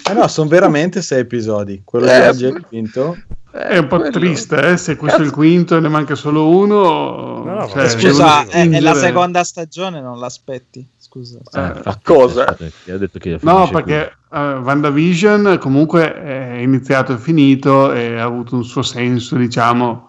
[0.09, 1.83] Eh no, sono veramente sei episodi.
[1.85, 3.17] Quello Eh, di oggi è il quinto.
[3.51, 6.49] È un po' quello- triste, eh, se questo è il quinto e ne manca solo
[6.49, 7.43] uno.
[7.45, 7.89] No, cioè.
[7.89, 10.87] Scusa, è, è la seconda stagione, non l'aspetti.
[10.99, 11.39] Scusa.
[11.53, 12.57] Eh, cosa?
[12.89, 18.57] Ho detto che No, perché uh, WandaVision comunque è iniziato e finito e ha avuto
[18.57, 20.05] un suo senso, diciamo,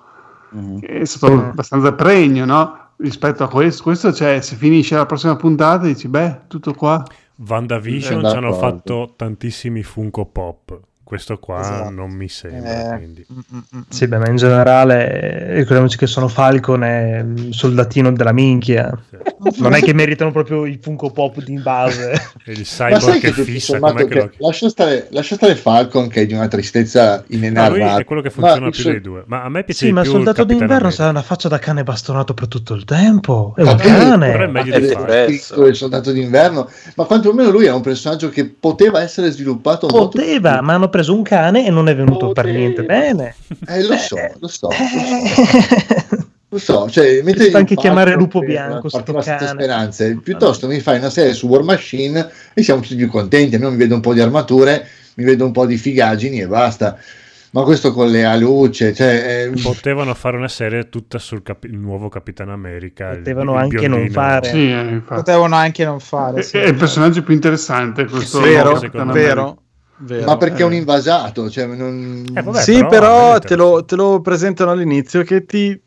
[0.50, 0.80] Mhm.
[0.80, 2.87] che è stato abbastanza pregno, no?
[2.98, 7.04] Rispetto a questo, questo cioè, se finisce la prossima puntata dici, beh, tutto qua.
[7.48, 10.80] WandaVision Sono ci hanno fatto tantissimi Funko Pop.
[11.08, 11.90] Questo qua Esatto.
[11.90, 12.94] non mi sembra.
[12.94, 13.26] Eh, quindi.
[13.32, 13.82] mm, mm, mm.
[13.88, 18.92] Sì, beh, ma in generale ricordiamoci che sono Falcon e soldatino della minchia.
[19.60, 22.12] Non è che meritano proprio il Funko Pop di base.
[22.48, 24.32] Il Ma sai cyborg che che fissa che che- lo...
[24.38, 28.00] lascia, stare, lascia stare Falcon che è di una tristezza No, inenarrata.
[28.02, 29.24] è quello che funziona Ma più il dei due.
[29.28, 31.48] Ma a me piace Sì, di ma più Soldato il Capitan d'inverno sarà una faccia
[31.48, 33.54] da cane bastonato per tutto il tempo.
[33.56, 34.48] È un Vabbè, però è cane.
[34.48, 34.88] meglio è di
[35.38, 35.68] Falcon.
[35.70, 40.62] il soldato d'inverno, ma quantomeno lui è un personaggio che poteva essere sviluppato molto Poteva,
[40.62, 42.58] ma hanno preso un cane e non è venuto per Poteva.
[42.58, 43.36] niente bene.
[43.68, 45.58] Eh, lo so, lo so, lo so.
[46.12, 46.26] Eh.
[46.50, 49.48] Lo so, cioè, mentre anche il chiamare lupo bianco, senza cane.
[49.50, 53.72] speranze, piuttosto mi fai una serie su War Machine e siamo tutti più contenti, almeno
[53.74, 56.98] mi vedo un po' di armature, mi vedo un po' di figaggini e basta.
[57.50, 61.78] Ma questo con le aluce, cioè, eh, Potevano fare una serie tutta sul capi- il
[61.78, 63.10] nuovo Capitan America.
[63.12, 64.22] il- Potevano il anche non biondino.
[64.22, 64.50] fare.
[64.50, 65.02] Sì, eh.
[65.06, 66.40] Potevano anche non fare.
[66.40, 66.58] È, sì.
[66.58, 68.40] è il personaggio più interessante questo.
[68.42, 69.20] Vero, secondo me.
[69.20, 69.62] vero,
[70.00, 70.26] vero.
[70.26, 70.78] ma perché è un eh.
[70.78, 72.26] invasato, cioè, non...
[72.34, 75.80] Eh, vabbè, sì, però però, te, lo, te lo presentano all'inizio che ti,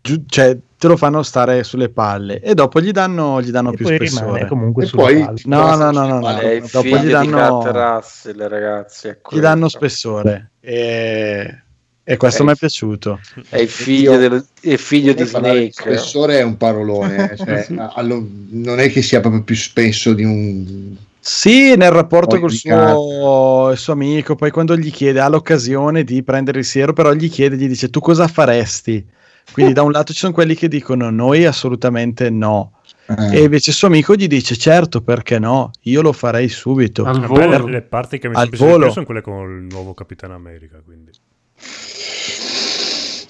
[0.00, 3.76] giu- cioè, te lo fanno stare sulle palle e dopo gli danno, gli danno E
[3.76, 4.46] più spessore.
[4.46, 5.40] comunque E poi- palle.
[5.44, 6.36] No, no, no, no, no.
[6.38, 9.08] È il dopo figlio gli di danno, Russell, ragazzi.
[9.08, 11.62] È, gli danno spessore e,
[12.04, 13.20] e questo Eh, mi è piaciuto.
[13.48, 15.72] È il figlio, del, è figlio di Snake.
[15.72, 20.24] spessore è un parolone, eh, cioè, allo- non è che sia proprio più spesso di
[20.24, 20.94] un
[21.28, 26.04] Sì, nel rapporto col di suo, il suo amico, poi quando gli chiede, ha l'occasione
[26.04, 29.04] di prendere il siero, però gli chiede, gli dice tu cosa faresti?
[29.52, 32.74] Quindi da un lato ci sono quelli che dicono noi assolutamente no,
[33.08, 37.04] eh, e invece il suo amico gli dice certo perché no, io lo farei subito.
[37.04, 37.66] Al A volo.
[37.66, 38.84] le, parti che mi Al sono piaciute di volo.
[38.84, 40.80] più sono quelle con il nuovo Capitano America.
[40.84, 41.10] Quindi.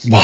[0.02, 0.18] boh,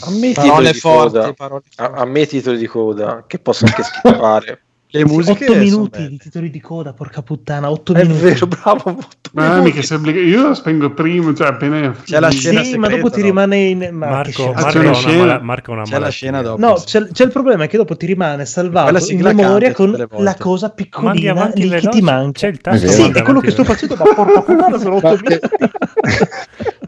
[0.00, 1.32] A me i titoli Parole di forti, coda.
[1.34, 2.00] parole A, forti.
[2.00, 4.63] a me titoli di coda, che posso anche skippare.
[4.96, 6.08] Le musiche 8 sono minuti belle.
[6.08, 8.20] di titoli di coda, porca puttana, 8 È minuti.
[8.22, 8.82] vero, bravo.
[8.92, 9.62] molto Ma minuti.
[9.72, 11.90] mica se Io lo spengo prima, cioè appena.
[12.04, 13.26] C'è la Sì, scena ma dopo ti no?
[13.26, 13.88] rimane in...
[13.90, 14.50] Ma Marco, scena.
[14.50, 15.16] Ah, Marco c'è una una, scena?
[15.18, 16.60] mala- Marco una C'è la scena dopo.
[16.64, 20.70] No, c'è, c'è il problema che dopo ti rimane salvato in memoria con la cosa
[20.70, 22.38] piccolina lì che ti manca.
[22.38, 25.08] c'è il tasto, È Sì, è quello che sto facendo, ma porca puttana sono 8
[25.08, 25.72] Ma che- minuti.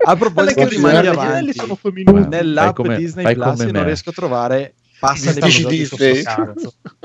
[0.04, 2.28] A proposito di che avanti, sono 8 minuti.
[2.28, 3.90] nell'app Disney Plus non me.
[3.90, 6.14] dici trovare passa le Dici Disney.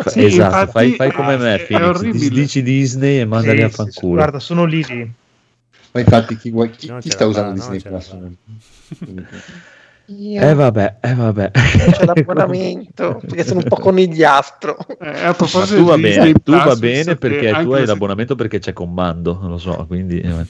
[0.04, 3.70] Sì, esatto, infatti, fai, fai come me, è Phoenix, disdici Disney e mandali Sì, a
[3.70, 4.16] sì, fanculo.
[4.16, 5.12] Guarda, sono lì lì.
[5.94, 8.16] ma infatti chi, chi- chi sta usando Disney Plus?
[10.14, 11.52] Eh vabbè, eh vabbè.
[11.52, 14.78] C'è l'abbonamento perché sono un po' conigliastro.
[15.00, 18.36] Eh, a proposito tu va di bene, tu va bene perché tu hai la l'abbonamento
[18.36, 20.46] perché c'è comando, non lo so, quindi eh,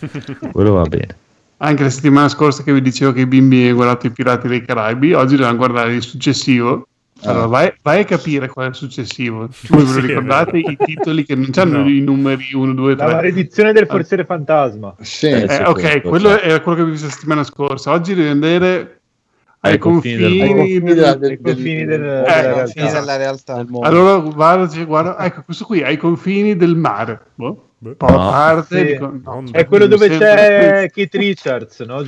[0.52, 1.16] quello va bene.
[1.58, 4.66] Anche la settimana scorsa che vi dicevo che i bimbi hanno guardato i Pirati dei
[4.66, 6.88] Caraibi, oggi dobbiamo guardare il successivo.
[7.24, 7.48] Allora, Ah.
[7.48, 9.48] vai, vai a capire qual è il successivo.
[9.70, 11.90] Voi ve lo ricordate i titoli che non hanno No.
[11.90, 13.14] i numeri 1, 2, La 3?
[13.16, 14.96] maledizione del forziere fantasma.
[15.02, 16.40] Sì, Eh, Eh, sì, ok, questo, quello sì.
[16.46, 17.92] era quello che vi visto la settimana scorsa.
[17.92, 19.00] Oggi devi andare
[19.64, 21.38] ai Ai confini della- del-
[23.18, 23.56] realtà.
[23.68, 23.82] mondo.
[23.88, 27.20] Allora guarda, guarda, ecco questo qui, ai confini del mare.
[27.36, 27.68] Boh.
[27.84, 28.18] A No.
[28.18, 28.86] parte Sì.
[28.94, 32.02] dico, Non- È quello dove c'è Keith Richards, no?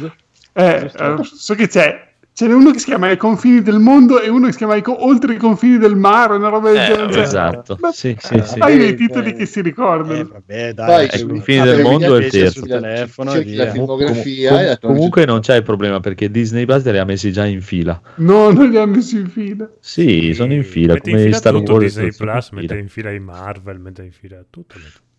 [0.53, 2.12] Eh, eh, so che c'è.
[2.35, 4.75] Ce n'è uno che si chiama I confini del mondo e uno che si chiama
[4.75, 7.21] I co- Oltre i confini del mare, una roba del Eh, genere.
[7.21, 8.57] Esatto, ma- sì, sì, sì.
[8.57, 9.33] Hai dei Eh, titoli eh.
[9.35, 10.19] che si ricordano.
[10.19, 12.59] Eh, vabbè, dai, Vai, Ai su- confini ah, del mondo è il terzo.
[12.59, 13.71] sul telefono e cerchi la via.
[13.73, 17.31] filmografia Com- la trovi comunque non c'è il problema perché Disney Plus li ha messi
[17.31, 18.01] già in fila.
[18.15, 19.69] No, non li hanno messi in fila.
[19.79, 21.83] Sì, sono in fila Mette in come fila Star tutto Wars.
[21.85, 24.73] Disney in Plus, mette in fila i Marvel, mette in fila tutto.
[24.77, 25.11] mette-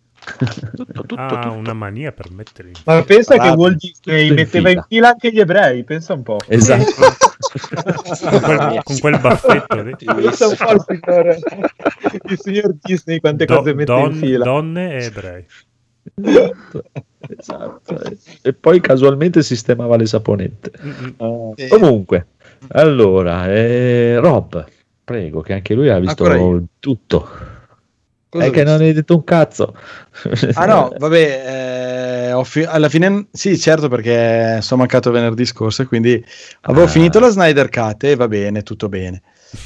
[0.75, 1.51] Tutto, tutto, Ha tutto.
[1.53, 4.85] una mania per mettere in Ma pensa che Parate, Walt Disney metteva in fila.
[4.89, 6.37] fila anche gli ebrei, pensa un po'.
[6.47, 6.83] Esatto.
[8.29, 9.95] con, quel, con quel baffetto lì.
[10.03, 11.37] Pensa un po' il signor,
[12.29, 14.43] il signor Disney quante Do- cose mette don- in fila.
[14.43, 15.45] donne e ebrei.
[17.37, 18.01] Esatto.
[18.41, 20.71] E poi casualmente sistemava le saponette.
[20.83, 21.53] Mm-mm.
[21.55, 21.67] Sì.
[21.67, 22.27] Comunque,
[22.69, 24.65] allora, eh, Rob,
[25.03, 27.53] prego, che anche lui ha visto tutto.
[28.35, 29.73] Cosa È che non hai detto un cazzo.
[30.55, 35.85] Ah no, vabbè, eh, fi- alla fine sì, certo perché sono mancato venerdì scorso e
[35.85, 36.21] quindi
[36.61, 36.89] avevo Ah.
[36.89, 39.21] finito la Snyder Cut e va bene, tutto bene.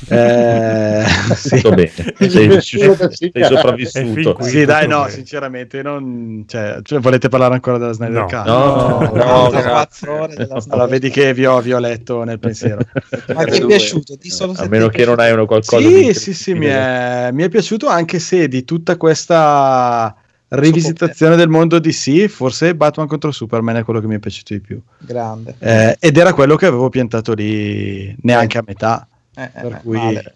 [0.08, 1.04] Eh,
[1.36, 1.56] sì.
[1.62, 4.38] Tutto bene, sei, sei sopravvissuto.
[4.42, 5.12] Sì, dai, no, bene.
[5.12, 8.26] sinceramente, non, cioè, cioè, volete parlare ancora della Snyder No.
[8.26, 8.46] Cut?
[8.46, 9.88] No, No, Sono No.
[9.90, 10.48] storia.
[10.70, 12.80] Allora, vedi che vi ho, vi ho letto nel pensiero.
[13.34, 14.16] Ma ti è piaciuto?
[14.20, 16.54] Di solo se A ti meno che non hai una qualcosa Sì, di sì, sì,
[16.54, 20.16] mi è, mi è piaciuto anche se di tutta questa
[20.50, 24.60] rivisitazione del mondo DC, forse Batman contro Superman è quello che mi è piaciuto di
[24.62, 24.82] più.
[24.98, 25.56] Grande.
[25.60, 29.80] Eh, ed era quello che avevo piantato lì neanche a metà, Eh, eh, per eh,
[29.84, 30.36] cui male.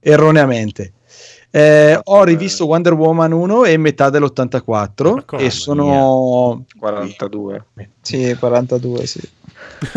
[0.00, 0.92] erroneamente.
[1.50, 5.42] Eh, ho rivisto Wonder Woman 1 e metà dell'84 Ma come?
[5.44, 7.64] e sono 42.
[8.02, 9.20] Sì, 42, sì.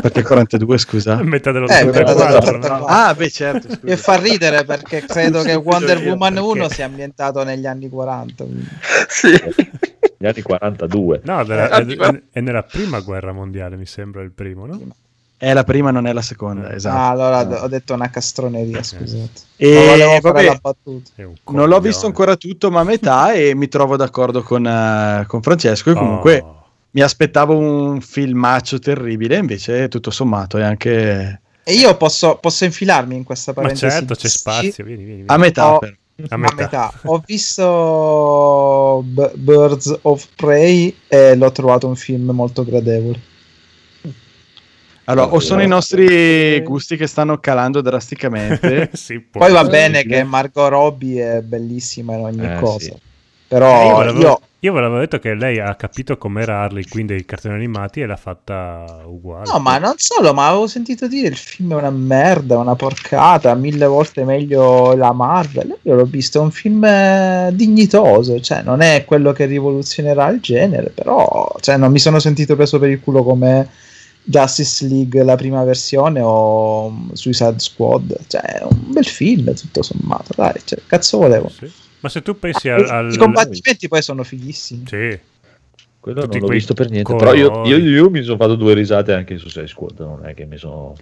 [0.00, 2.84] perché 42 scusa Metà dello Eh, metà 84, dello- no?
[2.86, 3.92] ah beh certo scusa.
[3.92, 8.44] E fa ridere perché credo che Wonder Woman perché- 1 sia ambientato negli anni 40.
[8.44, 8.68] quindi-
[9.08, 9.30] Sì.
[10.18, 11.20] Gli anni 42.
[11.24, 14.78] No, della- Eh, è, è- è nella prima guerra mondiale, mi sembra il primo, no?
[15.36, 19.30] È la prima non è la seconda esatto Ah, allora ho detto una castroneria, scusate.
[19.56, 23.68] e Non volevo fare vabbè, non l'ho visto ancora tutto ma a metà e mi
[23.68, 26.62] trovo d'accordo con, eh, con Francesco e comunque Oh.
[26.92, 33.16] mi aspettavo un filmaccio terribile invece tutto sommato è anche E io posso, posso infilarmi
[33.16, 33.90] in questa Ma parentesi.
[33.92, 35.22] certo, c'è spazio, vieni, vieni.
[35.22, 35.24] vieni.
[35.32, 35.92] a metà Oh, però.
[36.28, 36.54] A A metà.
[36.54, 36.92] metà.
[37.06, 43.18] Ho visto B- Birds of Prey e l'ho trovato un film molto gradevole.
[45.04, 50.24] Allora o sono i nostri gusti che stanno calando drasticamente sì, Poi va bene che
[50.24, 52.78] Margot Robbie è bellissima in ogni Eh, cosa.
[52.86, 52.90] sì.
[52.90, 57.06] Eh, io Però io, Io ve l'avevo detto che lei ha capito com'era Harley Quinn
[57.06, 59.50] dei cartoni animati e l'ha fatta uguale.
[59.52, 63.54] No, ma non solo, ma avevo sentito dire il film è una merda, una porcata,
[63.54, 65.78] mille volte meglio la Marvel.
[65.82, 70.40] Io l'ho visto, è un film eh, dignitoso, cioè non è quello che rivoluzionerà il
[70.40, 73.68] genere, però cioè, non mi sono sentito preso per il culo come
[74.26, 78.18] Justice League la prima versione o Suicide Squad.
[78.26, 81.48] Cioè, è un bel film tutto sommato, dai, cioè, cazzo volevo.
[81.50, 81.70] Sì.
[82.00, 82.84] Ma se tu pensi Ah, al...
[82.84, 84.84] i- al- I combattimenti poi sono fighissimi.
[84.86, 85.18] Sì.
[86.00, 87.12] Quello Tutti non l'ho visto per niente.
[87.14, 87.40] colori.
[87.40, 89.98] Però io, io- io mi sono fatto due risate anche su Suicide Squad.
[90.00, 90.94] Non è che mi sono.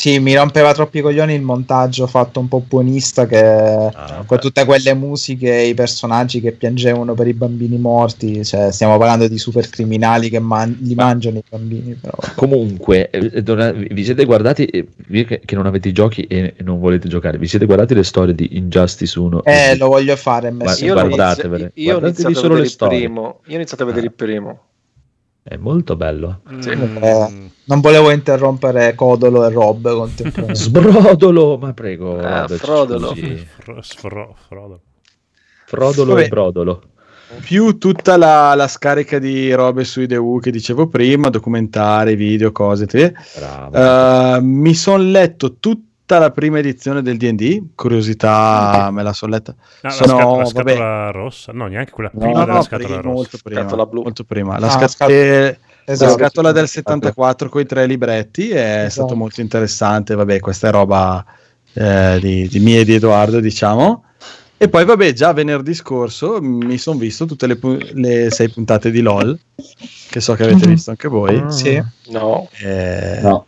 [0.00, 4.38] Sì, mi rompeva troppo i coglioni il montaggio fatto un po' buonista che Ah, con
[4.38, 9.28] tutte quelle musiche e i personaggi che piangevano per i bambini morti, cioè stiamo parlando
[9.28, 12.14] di super criminali che man- li mangiano i bambini, però.
[12.34, 16.80] Comunque, eh, dovra- vi siete guardati, eh, vi che, non avete i giochi e non
[16.80, 19.44] volete giocare, vi siete guardati le storie di Injustice 1?
[19.44, 22.68] Eh, lo voglio fare, Ma- messo Io, guardatevele, io ho guardatevi iniziato a solo vedere
[22.70, 23.40] il primo.
[23.44, 24.08] Io ho iniziato a vedere Ah.
[24.08, 24.60] il primo.
[25.42, 26.40] È molto bello.
[26.60, 26.70] Sì.
[26.70, 30.54] Eh, non volevo interrompere Codolo e Rob contemporaneamente.
[30.60, 32.18] Sbrodolo, ma prego.
[32.18, 33.14] Ah, Robert, Frodolo.
[33.58, 34.80] Fro- sfro- Frodo.
[35.66, 36.24] Frodolo Vabbè.
[36.24, 36.82] e Brodolo.
[37.42, 42.86] più tutta la, la scarica di robe su IDU che dicevo prima, documentari, video, cose.
[43.72, 45.56] Eh, mi sono letto
[46.10, 49.54] tutta la prima edizione del D&D, curiosità me la sono letta.
[49.82, 51.52] Ah, Sono- la, scat- la scatola rossa?
[51.52, 53.14] No, neanche quella No, prima della no, scatola prima, rossa.
[53.14, 54.02] molto prima, Scatola blu.
[54.02, 54.58] molto prima.
[54.58, 56.12] La, Ah, scat- scat- eh, la Esatto.
[56.14, 58.90] scatola del 74 con i tre libretti è Esatto.
[58.90, 60.16] stato molto interessante.
[60.16, 61.24] Vabbè, questa è roba
[61.74, 64.04] eh, di, di mia e di Edoardo, diciamo.
[64.56, 68.90] E poi, vabbè, già venerdì scorso mi sono visto tutte le, pu- le sei puntate
[68.90, 69.38] di LOL,
[70.10, 70.72] che so che avete Mhm.
[70.72, 71.44] visto anche voi.
[71.52, 71.80] Sì.
[72.08, 72.48] No.
[72.60, 73.46] Eh, No.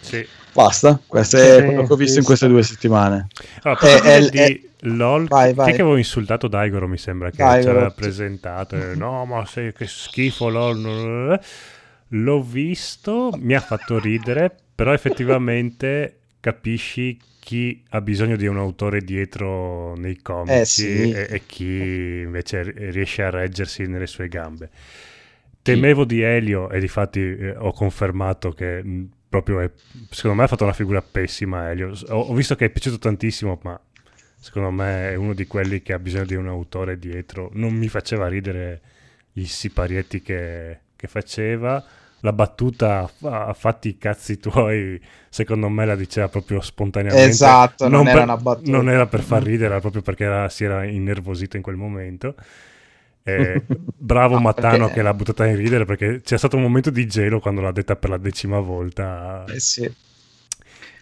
[0.00, 0.24] Sì.
[0.54, 3.26] Basta, questo è Sì, quello che ho visto sì, in queste due settimane.
[3.62, 5.70] Allora, eh, di eh, LOL, vai, vai.
[5.70, 6.48] è che avevo insultato?
[6.48, 8.76] Daigoro mi sembra che Daigoro, ci aveva presentato.
[8.76, 11.40] Eh, no ma sei che schifo LOL
[12.14, 19.02] l'ho visto mi ha fatto ridere però effettivamente capisci chi ha bisogno di un autore
[19.02, 21.10] dietro nei comici Eh, sì.
[21.10, 21.64] e, e chi
[22.24, 24.70] invece ri- riesce a reggersi nelle sue gambe.
[25.62, 29.70] Temevo di Elio e difatti eh, ho confermato che mh, proprio è,
[30.10, 31.94] secondo me ha fatto una figura pessima Elio.
[32.08, 33.80] Ho, ho visto che è piaciuto tantissimo ma
[34.38, 37.48] secondo me è uno di quelli che ha bisogno di un autore dietro.
[37.54, 38.80] Non mi faceva ridere
[39.34, 41.82] i siparietti che, che faceva.
[42.20, 47.30] La battuta a fatti i cazzi tuoi secondo me la diceva proprio spontaneamente.
[47.30, 48.70] Esatto, non era per, una battuta.
[48.70, 52.34] non era per far ridere era proprio perché era- si era innervosito in quel momento
[53.24, 53.62] Eh,
[53.96, 57.06] bravo No, Mattano perché- che l'ha buttata in ridere perché c'è stato un momento di
[57.06, 59.90] gelo quando l'ha detta per la decima volta Eh sì.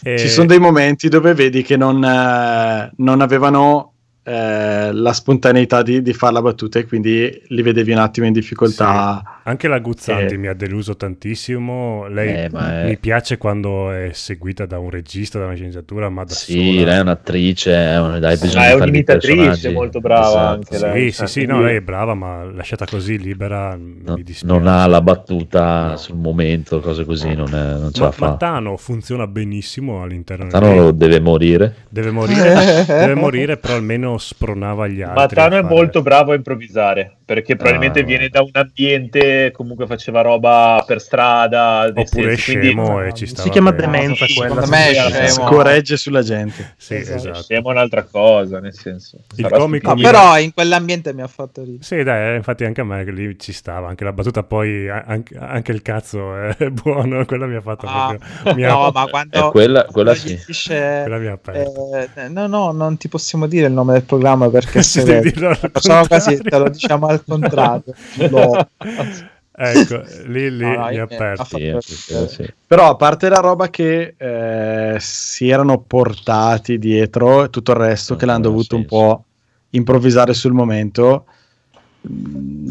[0.02, 3.92] Eh, Ci sono dei momenti dove vedi che non, eh, non avevano
[4.22, 8.32] eh, la spontaneità di, di fare la battuta e quindi li vedevi un attimo in
[8.32, 9.39] difficoltà.
[9.44, 10.36] Anche la Guzzanti Eh.
[10.36, 12.06] mi ha deluso tantissimo.
[12.08, 16.08] Lei Eh, ma è- mi piace quando è seguita da un regista, da una sceneggiatura,
[16.08, 16.84] ma da Sì, sola.
[16.90, 20.48] lei è un'attrice, è un- dai, bisogna Ah, è un'imitatrice molto brava Esatto.
[20.54, 21.10] anche Sì, lei.
[21.12, 24.46] sì, Eh, sì, no, lei è brava, ma lasciata così libera No, mi dispiace.
[24.46, 25.96] non ha la battuta No.
[25.96, 28.26] sul momento, cose così, non, è- non ce Ma, la fa.
[28.28, 30.96] Mattano funziona benissimo all'interno del Mattano game.
[30.96, 31.74] deve morire.
[31.88, 35.16] Deve morire, deve morire, però almeno spronava gli altri.
[35.36, 38.02] Mattano a è fare- molto bravo a improvvisare perché probabilmente Ah.
[38.04, 42.04] viene da un ambiente comunque faceva roba per strada Oppure è
[42.36, 43.86] senso, quindi- scemo e ci Si stava chiama bene.
[43.86, 44.66] demenza quella.
[44.66, 45.44] me scemo.
[45.46, 46.74] Corregge sulla gente.
[46.76, 47.16] Sì, Esatto.
[47.18, 47.42] esatto.
[47.42, 50.10] scemo è un'altra cosa nel senso Il comico No, stupidino.
[50.10, 51.84] però in quell'ambiente mi ha fatto ridere.
[51.84, 54.88] Sì, dai, eh, infatti anche a me che lì ci stava, anche la battuta poi,
[54.88, 58.54] anche, anche il cazzo è buono, quella mi ha fatto Ah, proprio...
[58.56, 60.36] mi ha- no, ma quando, Eh, quella- quella sì.
[60.46, 64.48] dice, quella mi ha eh, no, no, non ti possiamo dire il nome del programma
[64.50, 66.38] perché Sì, se al facciamo contrario.
[66.42, 67.94] te lo diciamo al contrario.
[68.30, 68.68] Lo-
[69.52, 71.42] ecco, lì, lì No, no, mi io- ha aperto.
[71.42, 72.54] ha fatto- Sì, sì.
[72.66, 78.10] Però a parte la roba che eh, si erano portati dietro e tutto il resto
[78.12, 78.96] Non che l'hanno aveva dovuto un senso.
[78.96, 79.24] po'
[79.70, 81.26] improvvisare sul momento,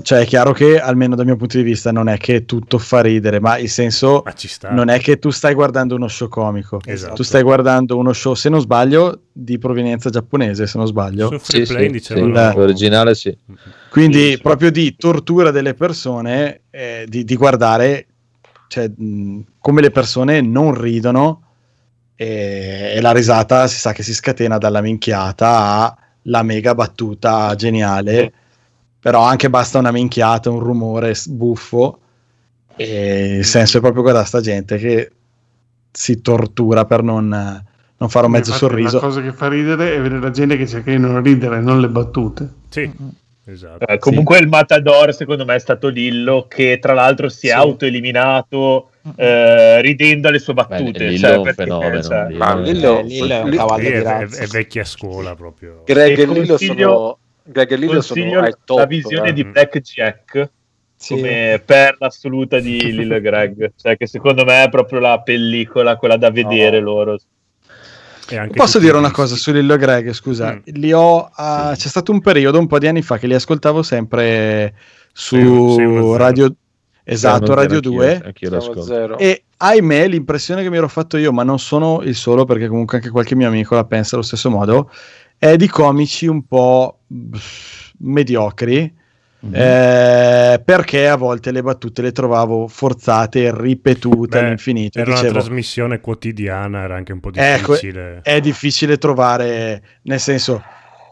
[0.02, 3.02] cioè è chiaro che almeno dal mio punto di vista non è che tutto fa
[3.02, 4.72] ridere, ma il senso Ma ci sta.
[4.72, 7.14] non è che tu stai guardando uno show comico, Esatto.
[7.16, 11.30] tu stai guardando uno show, se non sbaglio, di provenienza giapponese, se non sbaglio.
[11.44, 13.36] Sì, play sì, sì, l'originale sì.
[13.90, 14.40] Quindi Sì.
[14.42, 18.08] proprio di tortura delle persone, eh, di, di guardare
[18.68, 21.42] cioè, mh, come le persone non ridono
[22.16, 28.34] e, e la risata si sa che si scatena dalla minchiata alla mega battuta geniale,
[29.00, 32.00] però anche basta una minchiata, un rumore buffo
[32.76, 35.12] e il senso è proprio guardare sta gente che
[35.92, 38.96] si tortura per non, non fare un mezzo Infatti, sorriso.
[38.98, 41.80] La cosa che fa ridere è vedere la gente che cerca di non ridere, non
[41.82, 42.50] le battute.
[42.70, 42.92] Sì,
[43.46, 43.88] Esatto.
[43.88, 47.56] Eh, comunque il Matador secondo me è stato Lillo che tra l'altro si è Sì.
[47.56, 51.08] autoeliminato eh, ridendo alle sue battute.
[51.08, 53.58] Lillo cioè, è un perché, fenomeno, cioè, Lillo Ma è- Lillo, Lillo è un Li-
[53.58, 54.42] cavallo Sì, di è, è- razza.
[54.44, 55.82] è vecchia scuola proprio.
[55.84, 57.18] Greg E e Lillo consiglio- sono
[57.52, 58.78] Greg e Lillo sono consiglio ai top.
[58.78, 59.34] la visione eh.
[59.34, 60.50] di Blackjack
[60.96, 61.16] Sì.
[61.16, 65.96] come per l'assoluta di Lillo e Greg, cioè che secondo me è proprio la pellicola,
[65.98, 67.18] quella da vedere loro.
[68.32, 70.12] E anche Posso dire una cosa su Lillo e Greg?
[70.12, 70.60] Scusa, Mm.
[70.76, 73.82] li ho, ah, c'è stato un periodo, un po' di anni fa, che li ascoltavo
[73.82, 74.76] sempre
[75.12, 76.16] su zero.
[76.16, 76.54] Radio,
[77.04, 78.22] esatto, Radio anch'io- 2.
[78.26, 78.94] Anch'io lo Siamo ascolto.
[78.94, 79.18] zero.
[79.18, 82.98] E ahimè, l'impressione che mi ero fatto io, ma non sono il solo, perché comunque
[82.98, 84.92] anche qualche mio amico la pensa allo stesso modo,
[85.40, 87.00] è di comici un po'
[88.00, 88.98] mediocri.
[89.42, 89.56] Mhm.
[89.56, 95.00] eh, perché a volte le battute le trovavo forzate e ripetute Beh, all'infinito.
[95.00, 98.20] Era una Dicevo, trasmissione quotidiana, era anche un po' Ecco, difficile.
[98.22, 100.62] è difficile trovare, nel senso,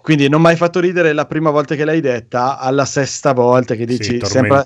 [0.02, 3.76] quindi non mi hai fatto ridere la prima volta che l'hai detta, alla sesta volta
[3.76, 4.64] che dici sì, sempre,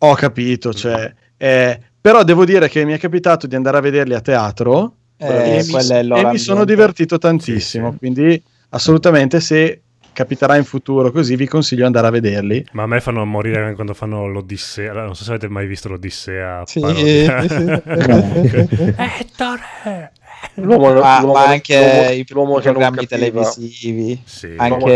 [0.00, 4.12] ho capito, cioè, eh, però devo dire che mi è capitato di andare a vederli
[4.12, 7.98] a teatro Eh, e, mi, e mi sono divertito tantissimo, Sì, sì.
[7.98, 9.80] quindi assolutamente se
[10.12, 12.66] capiterà in futuro così vi consiglio di andare a vederli.
[12.72, 14.92] Ma a me fanno morire anche quando fanno l'Odissea.
[14.92, 16.62] Non so se avete mai visto l'Odissea.
[16.66, 16.80] Sì.
[16.80, 17.40] parodia.
[17.48, 17.54] Sì.
[19.20, 20.12] Ettore!
[20.54, 23.30] L'uomo, ma, l'uomo- ma anche l'uomo- i l'uomo che non programmi capiva.
[23.42, 24.54] televisivi, Sì.
[24.56, 24.92] anche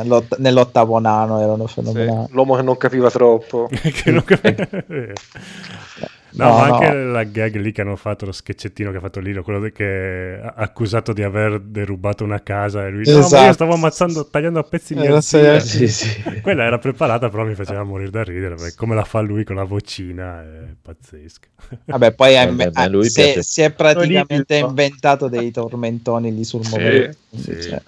[0.00, 2.24] eh, l'ott- nell'ottavo nano erano fenomenali.
[2.26, 3.68] Sì, l'uomo che non capiva troppo.
[3.72, 4.84] Che non cap-
[6.32, 6.74] No, No, ma no.
[6.74, 10.38] anche la gag lì che hanno fatto, lo sketchettino che ha fatto Lilo, quello che
[10.40, 13.52] ha accusato di aver derubato una casa e lui, no, ma io Esatto.
[13.52, 16.22] stavo ammazzando, tagliando a pezzi mia Era zia." sei- Sì, sì.
[16.40, 19.56] Quella era preparata, però mi faceva morire da ridere, perché come la fa lui con
[19.56, 21.48] la vocina è pazzesca.
[21.86, 22.70] Vabbè, poi ha Vabbè,
[23.04, 23.42] si, è- piace.
[23.42, 27.16] si è praticamente inventato dei tormentoni lì sul momento.
[27.36, 27.60] sì.
[27.60, 27.82] cioè,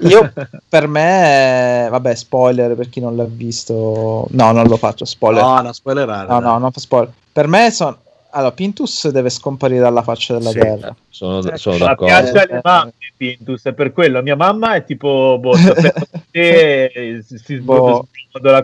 [0.00, 0.32] Io
[0.68, 4.26] per me, eh, vabbè, spoiler per chi non l'ha visto.
[4.30, 5.42] No, non lo faccio spoiler.
[5.42, 6.28] No, no, spoilerare.
[6.28, 7.12] No, no, non fa spoiler.
[7.32, 7.98] Per me sono.
[8.30, 10.58] Allora, Pintus deve scomparire dalla faccia della Sì.
[10.58, 10.94] terra.
[11.08, 12.04] Sono, sono Ma d'accordo.
[12.14, 14.20] piace alle Eh, mamme Pintus, è per quello.
[14.22, 15.54] Mia mamma è tipo boh,
[16.30, 18.06] e si, si Boh.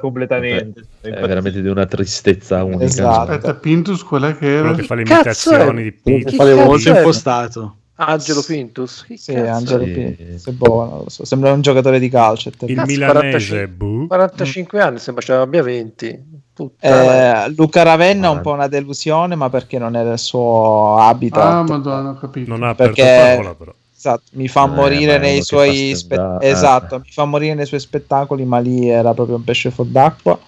[0.00, 0.84] completamente.
[1.00, 2.84] È veramente di una tristezza unica.
[2.84, 3.30] Esatto.
[3.32, 4.60] Aspetta, Pintus, qual è che era?
[4.68, 5.10] Quello che fa le è?
[5.10, 6.24] imitazioni di.
[6.24, 6.96] Chi Fare cazzo molto è?
[6.98, 7.76] impostato.
[7.96, 9.04] Angelo Pintus?
[9.06, 9.34] Chi Sì?
[9.34, 9.90] Angelo Sì.
[9.92, 10.46] Pintus.
[10.48, 11.24] È buono, lo so.
[11.24, 12.48] Sembra un giocatore di calcio.
[12.48, 12.56] Il.
[12.56, 13.66] Cazzo, milanese, 45.
[13.68, 14.06] buh.
[14.08, 16.42] 45 anni, sembra ce ne abbia 20.
[16.54, 17.46] Puttana.
[17.46, 18.40] Eh, Luca Ravenna è un Ah.
[18.40, 21.42] po' una delusione, ma perché non era il suo habitat.
[21.44, 22.48] Ah, madonna, ho capito.
[22.50, 23.74] Non ha aperto Perché- parola, però.
[23.96, 26.98] Esatto, mi fa Eh, morire nei suoi spe- esatto, eh.
[26.98, 30.38] mi fa morire nei suoi spettacoli, ma lì era proprio un pesce fuor d'acqua.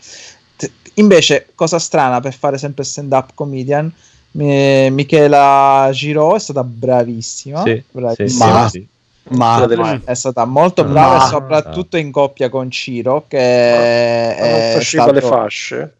[0.57, 3.91] T- Invece, cosa strana per fare sempre stand-up comedian,
[4.37, 8.69] mi- Michela Giro è stata bravissima, Sì, bravissima.
[8.69, 8.87] sì, sì.
[9.29, 14.37] Ma delle- Ma è stata molto brava Ma- e soprattutto in coppia con Ciro che
[14.39, 15.13] non è faceva stato...
[15.13, 15.95] le fasce.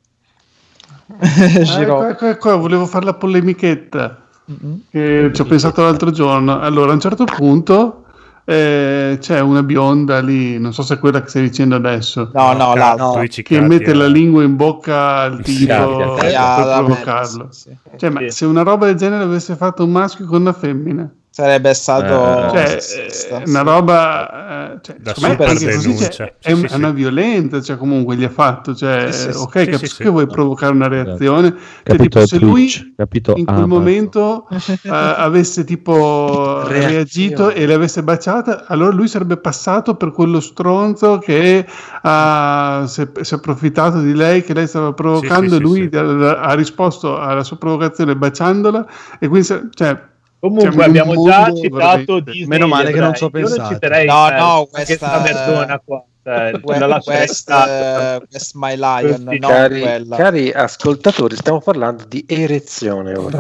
[1.21, 4.21] Eh, Giro ecco, ecco, ecco, volevo fare la polemichetta.
[4.49, 4.83] Mhm.
[4.93, 6.61] che ci ho pensato l'altro giorno.
[6.61, 8.05] Allora, a un certo punto
[8.49, 12.53] eh, c'è una bionda lì, non so se è quella che stai dicendo adesso, no
[12.53, 17.49] no l'altro Twitch che mette la lingua in bocca al tipo per la provocarlo.
[17.51, 17.97] sì, sì.
[17.97, 21.75] Cioè, ma se una roba del genere avesse fatto un maschio con una femmina, sarebbe
[21.75, 26.09] stato Eh, cioè, eh, sta- una roba, eh, cioè, Da secondo me super anche così,
[26.11, 26.75] cioè, Sì, è, sì, è sì.
[26.77, 29.37] una violenza, cioè, comunque gli ha fatto, cioè, Sì, sì, sì.
[29.37, 30.03] ok, Sì, capisco sì, sì.
[30.05, 33.69] che vuoi provocare una reazione, cioè, Capito tipo, se lui capito in quel Amazon.
[33.69, 34.49] momento
[34.83, 36.87] eh, avesse tipo Reazione.
[36.87, 41.67] reagito e le avesse baciata, allora lui sarebbe passato per quello stronzo che
[42.03, 45.61] ha, si, è, si è approfittato di lei, che lei stava provocando, Sì, sì, e
[45.61, 48.87] lui sì, ha, ha risposto alla sua provocazione baciandola
[49.19, 53.15] e quindi cioè, Comunque Siamo un abbiamo già mondo citato Disney Meno male che non
[53.15, 53.17] ebrei.
[53.19, 53.73] ci ho Io non pensato.
[53.75, 56.05] citerei No, eh, no, questa questa- merdona qua.
[56.23, 58.17] cioè, Que- la lascerei Quest, stare.
[58.23, 60.17] eh, Quest My Lion, Questi non Cari, quella.
[60.17, 63.39] cari ascoltatori, stiamo parlando di erezione ora.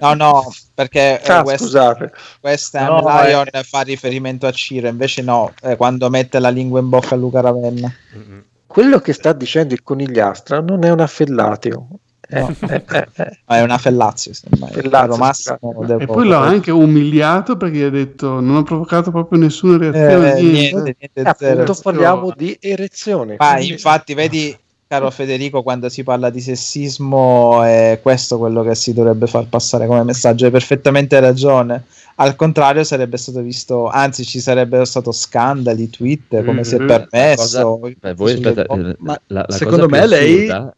[0.00, 2.12] No, no, perché eh, Ah, West, scusate.
[2.42, 3.62] West No, Ham Lion eh.
[3.62, 7.40] fa riferimento a Ciro, invece no, eh, quando mette la lingua in bocca a Luca
[7.40, 7.92] Ravenna.
[8.16, 8.44] Mm-mm.
[8.66, 11.86] Quello che sta dicendo il conigliastro non è una fellatio.
[12.28, 12.54] Eh, No.
[12.68, 13.38] eh, eh, eh.
[13.46, 14.32] Ma è una Fellazio.
[14.72, 15.58] Fellazio, Massimo,
[15.98, 20.36] e poi l'ho anche umiliato perché gli ha detto non ha provocato proprio nessuna reazione,
[20.36, 20.50] Eh, niente.
[20.50, 23.36] niente, niente, Eh, appunto parliamo di erezione.
[23.38, 28.74] Ma quindi- infatti, vedi, caro Federico, quando si parla di sessismo è questo quello che
[28.74, 30.44] si dovrebbe far passare come messaggio.
[30.46, 31.84] Hai perfettamente ragione.
[32.16, 36.86] Al contrario, sarebbe stato visto, anzi, ci sarebbero stati scandali, tweet, come si è Mhm.
[36.86, 37.80] permesso.
[37.98, 38.64] Beh, voi aspetta,
[38.98, 40.74] Ma la, la secondo cosa me lei- assurda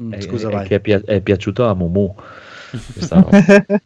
[0.00, 0.66] Mm, è, Scusa, è vai.
[0.66, 2.14] che è, pi- è piaciuto a Mumu.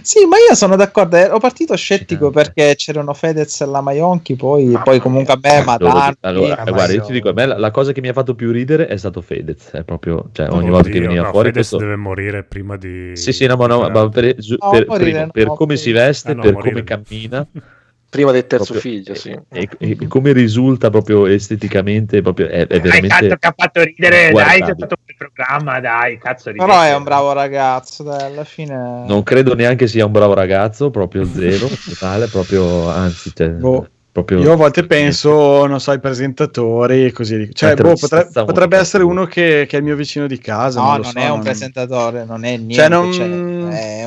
[0.00, 1.16] Sì, ma io sono d'accordo.
[1.16, 5.64] Ero partito scettico perché c'erano Fedez e la Maionchi, poi, poi comunque a me Allora,
[5.64, 6.18] Matardi.
[6.20, 8.36] allora, ma guarda, io ti dico, a me la, la cosa che mi ha fatto
[8.36, 11.48] più ridere è stato Fedez, è proprio, cioè, ogni Oddio, volta che veniva no, fuori
[11.48, 11.76] Fedez questo...
[11.84, 13.16] deve morire prima di...
[13.16, 15.90] Sì, sì, no, ma, no, ma per, No, per- morire, primo, no, per come si
[15.90, 16.70] veste, Ah, no, per morire.
[16.70, 17.46] come cammina,
[18.08, 19.30] Prima del terzo proprio- figlio, sì.
[19.50, 23.08] e, e- e come risulta proprio esteticamente, proprio, è, è veramente...
[23.08, 24.64] cazzo che ha fatto ridere, dai, guardabile.
[24.64, 26.68] che ha fatto quel programma, dai, cazzo ridere.
[26.68, 29.04] Però è un bravo ragazzo, dai, alla fine.
[29.06, 33.88] Non credo neanche sia un bravo ragazzo, proprio zero, totale, proprio, anzi, cioè, Boh.
[34.16, 34.40] Proprio...
[34.40, 37.50] Io a volte penso, non so, ai presentatori e così.
[37.52, 40.80] Cioè, Eh, boh, potre- potrebbe essere uno che, che è il mio vicino di casa.
[40.80, 42.74] No, non, non, so, è un non- presentatore, non è niente.
[42.74, 43.12] Cioè, non...
[43.12, 43.28] cioè,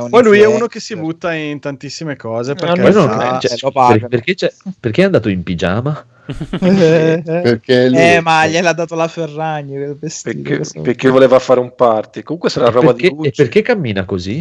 [0.00, 3.38] è Poi lui è uno che si butta in tantissime cose perché Poi non- sa-
[3.40, 6.04] cioè, eh, lo per- perché, c'è- perché è andato in pigiama?
[6.60, 10.48] Perché lui- Eh, ma gliel'ha dato la Ferragni quel vestito.
[10.48, 12.22] Perché, perché voleva fare un party.
[12.22, 13.30] Comunque sarà roba Perché- di e Gucci.
[13.42, 14.38] perché cammina così?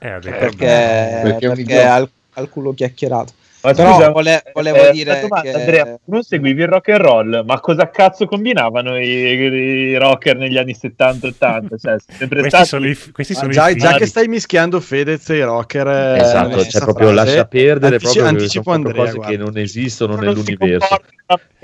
[0.00, 0.56] Eh, Eh, perché,
[1.22, 1.98] Perché perché ha
[2.40, 3.32] il culo chiacchierato.
[3.64, 6.68] Ma Però scusa, vole- volevo eh, dire una domanda, che- Andrea, tu non seguivi il
[6.68, 11.32] rock and roll, ma cosa cazzo combinavano i, i rocker negli anni 70-80?
[11.80, 15.30] Cioè, sempre Questi stati- sono i, questi sono già, i già che stai mischiando Fedez
[15.30, 18.70] e i rocker, eh, esatto, in cioè proprio frase, lascia perdere antici- proprio che anticipo
[18.72, 19.44] Andrea, cose che guarda.
[19.44, 21.00] non esistono non nell'universo.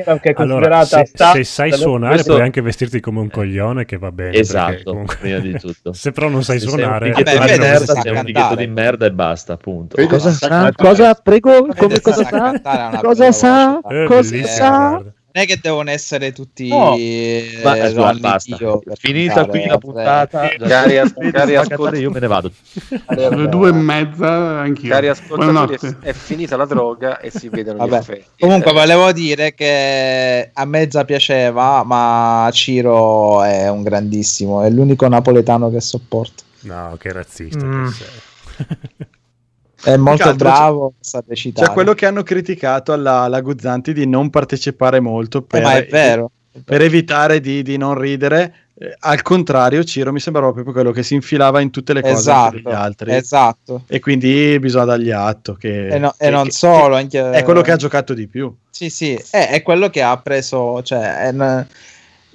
[0.02, 3.84] che è Allora, se, sta- se sai suonare questo- puoi anche vestirti come un coglione
[3.84, 4.32] che va bene.
[4.38, 5.92] Esatto, comunque- prima di tutto.
[5.92, 7.12] Se però non sai Se suonare...
[7.14, 7.36] sei
[8.12, 9.96] un fighetto di merda e basta, appunto.
[10.76, 11.14] Cosa?
[11.22, 11.66] Prego?
[11.76, 13.80] Come Fedez cosa una Cosa sa?
[13.88, 14.68] Eh, Cosa sa?
[14.90, 15.12] guarda.
[15.32, 16.96] Non è che devono essere tutti No.
[16.98, 18.56] eh, Ma eh, donne basta.
[18.98, 19.78] Finita cantare, qui la eh.
[19.78, 20.48] puntata.
[20.58, 22.00] Cari, Fedez cari fa ascoltatori.
[22.00, 22.52] io me ne vado.
[23.06, 24.28] Alle due e mezza
[24.58, 24.90] anch'io.
[24.90, 28.00] Cari ascoltatori, è, è finita la droga e si vedono gli Vabbè.
[28.00, 28.24] effetti.
[28.40, 35.06] Comunque Eh, volevo dire che a mezza piaceva, ma Ciro è un grandissimo, è l'unico
[35.06, 36.42] napoletano che sopporto.
[36.62, 37.84] No, che razzista Mm.
[37.86, 38.66] che sei.
[39.82, 41.66] È molto altro bravo, sa recitare.
[41.68, 45.76] C'è quello che hanno criticato alla, alla Guzzanti di non partecipare molto Eh, per, ma
[45.76, 46.30] è vero.
[46.64, 48.54] per evitare di, di non ridere.
[48.74, 52.30] Eh, al contrario, Ciro mi sembrava proprio quello che si infilava in tutte le cose
[52.30, 53.14] anche degli Esatto, altri.
[53.14, 53.82] esatto.
[53.86, 57.42] E quindi bisogna dargli atto che, E, no- e che- non che- solo, anche, è
[57.42, 58.54] quello che ha giocato di più.
[58.70, 61.66] Sì, sì, è, è quello che ha preso, cioè, è un-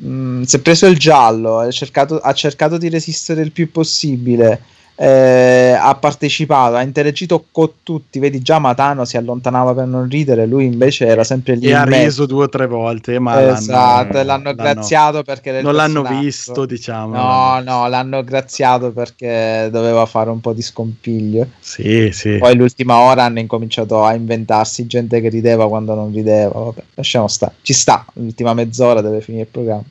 [0.03, 4.61] mm, si è preso il giallo, cercato, ha cercato di resistere il più possibile,
[4.95, 10.45] eh, ha partecipato, ha interagito con tutti, vedi già Matano si allontanava per non ridere,
[10.45, 12.03] lui invece era sempre lì E ha mezzo.
[12.03, 16.65] riso due o tre volte, ma esatto, l'hanno, e l'hanno graziato perché non l'hanno visto,
[16.65, 17.13] diciamo.
[17.15, 21.47] No, no, l'hanno graziato perché doveva fare un po' di scompiglio.
[21.59, 22.37] Sì, sì.
[22.37, 26.59] Poi l'ultima ora hanno incominciato a inventarsi gente che rideva quando non rideva.
[26.59, 27.53] Vabbè, lasciamo stare.
[27.61, 29.83] Ci sta, l'ultima mezz'ora deve finire il programma.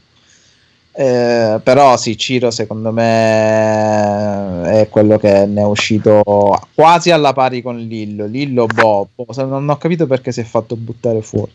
[0.97, 6.23] Eh, però sì, Ciro secondo me è quello che ne è uscito
[6.73, 8.27] quasi alla pari con Lillo.
[8.27, 11.51] Lillo, boh, boh, non ho capito perché si è fatto buttare fuori.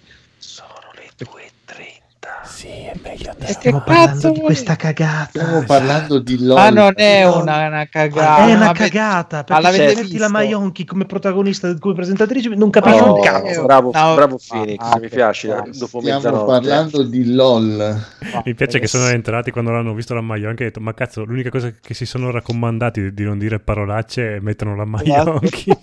[2.59, 2.59] Sono le 2.30.
[2.59, 4.55] Sì, è meglio E che cazzo vuoi?
[4.63, 5.29] cagata.
[5.29, 6.57] Stiamo parlando di LOL.
[6.57, 8.47] Ah, non è una, una cagata.
[8.47, 9.37] È una Ma cagata.
[9.37, 10.27] ma Perché se l'avete metti la?
[10.29, 13.63] Maionchi come protagonista, come presentatrice, non capisci Oh, un cazzo.
[13.63, 15.79] bravo, No, bravo ma- Phoenix, ah, mi piace cazzo.
[15.79, 16.51] dopo Stiamo mezzanotte.
[16.51, 18.05] parlando di LOL.
[18.43, 21.23] Mi piace che sono entrati quando l'hanno visto la Maionchi e ho detto ma cazzo
[21.23, 25.71] l'unica cosa che si sono raccomandati di- di non dire parolacce è mettono la Maionchi.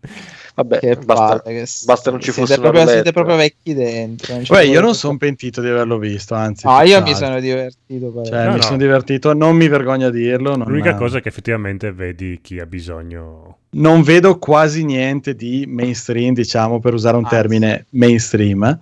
[0.62, 3.74] Vabbè, Che basta, palle che basta non ci siete fosse una proprio, siete proprio vecchi
[3.74, 4.34] dentro.
[4.34, 6.66] non Beh, io non sono pentito di averlo visto, anzi.
[6.66, 8.22] No, io mi sono divertito.
[8.24, 8.62] Cioè, No, mi no.
[8.62, 10.56] sono divertito, non mi vergogno a dirlo.
[10.56, 13.56] Non, L'unica cosa è che effettivamente vedi chi ha bisogno.
[13.70, 17.36] non vedo quasi niente di mainstream, diciamo, per usare un Anzi.
[17.36, 18.78] termine mainstream,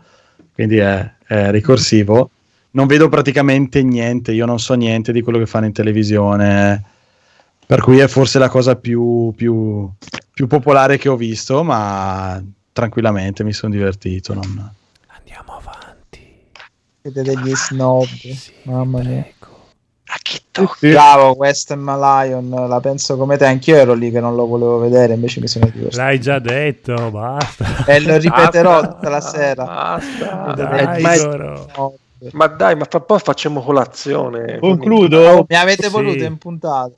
[0.54, 2.30] quindi è, è ricorsivo.
[2.70, 6.82] Non vedo praticamente niente, io non so niente di quello che fanno in televisione,
[7.68, 9.90] per cui è forse la cosa più, più-
[10.32, 14.32] più popolare che ho visto, ma tranquillamente mi sono divertito.
[14.32, 14.72] non-
[15.08, 16.46] Andiamo avanti.
[17.02, 18.04] Siete degli snob.
[18.06, 19.20] Sì, Mamma mia.
[19.20, 19.56] prego.
[20.10, 20.88] A chi tocca?
[20.88, 22.48] Bravo, Western Lion.
[22.48, 23.44] La penso come te.
[23.44, 26.00] Anch'io ero lì che non lo volevo vedere, invece mi sono divertito.
[26.02, 27.84] L'hai già detto, basta.
[27.84, 29.64] E lo ripeterò Basta, tutta la sera.
[29.64, 30.52] Basta.
[30.56, 31.14] Dai, ma.
[31.76, 31.94] No.
[32.32, 34.58] ma dai, ma fa- poi facciamo colazione.
[34.60, 35.28] Concludo.
[35.28, 35.90] Oh, mi avete Sì.
[35.90, 36.90] voluto in puntata.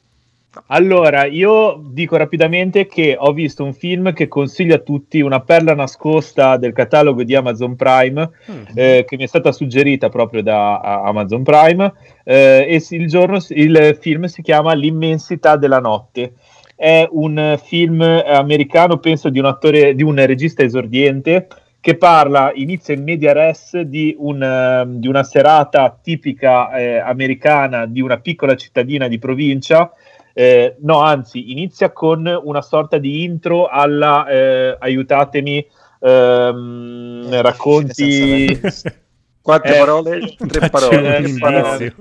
[0.67, 5.77] Allora, io dico rapidamente che ho visto un film che consiglio a tutti, una perla
[5.77, 8.31] nascosta del catalogo di Amazon Prime,
[8.75, 11.93] eh, che mi è stata suggerita proprio da Amazon Prime,
[12.25, 16.33] eh, e il, giorno, il film si chiama L'immensità della notte.
[16.75, 21.47] È un film americano, penso, di un attore, di un regista esordiente
[21.81, 27.87] che parla, inizia in media res di, un, eh, di una serata tipica eh, americana
[27.87, 29.91] di una piccola cittadina di provincia
[30.33, 35.67] Eh, no, anzi, inizia con una sorta di intro alla eh, aiutatemi,
[36.01, 38.61] ehm, racconti.
[39.43, 40.21] Quante Eh, parole?
[40.37, 41.23] Tre parole.
[41.23, 41.95] Tre parole.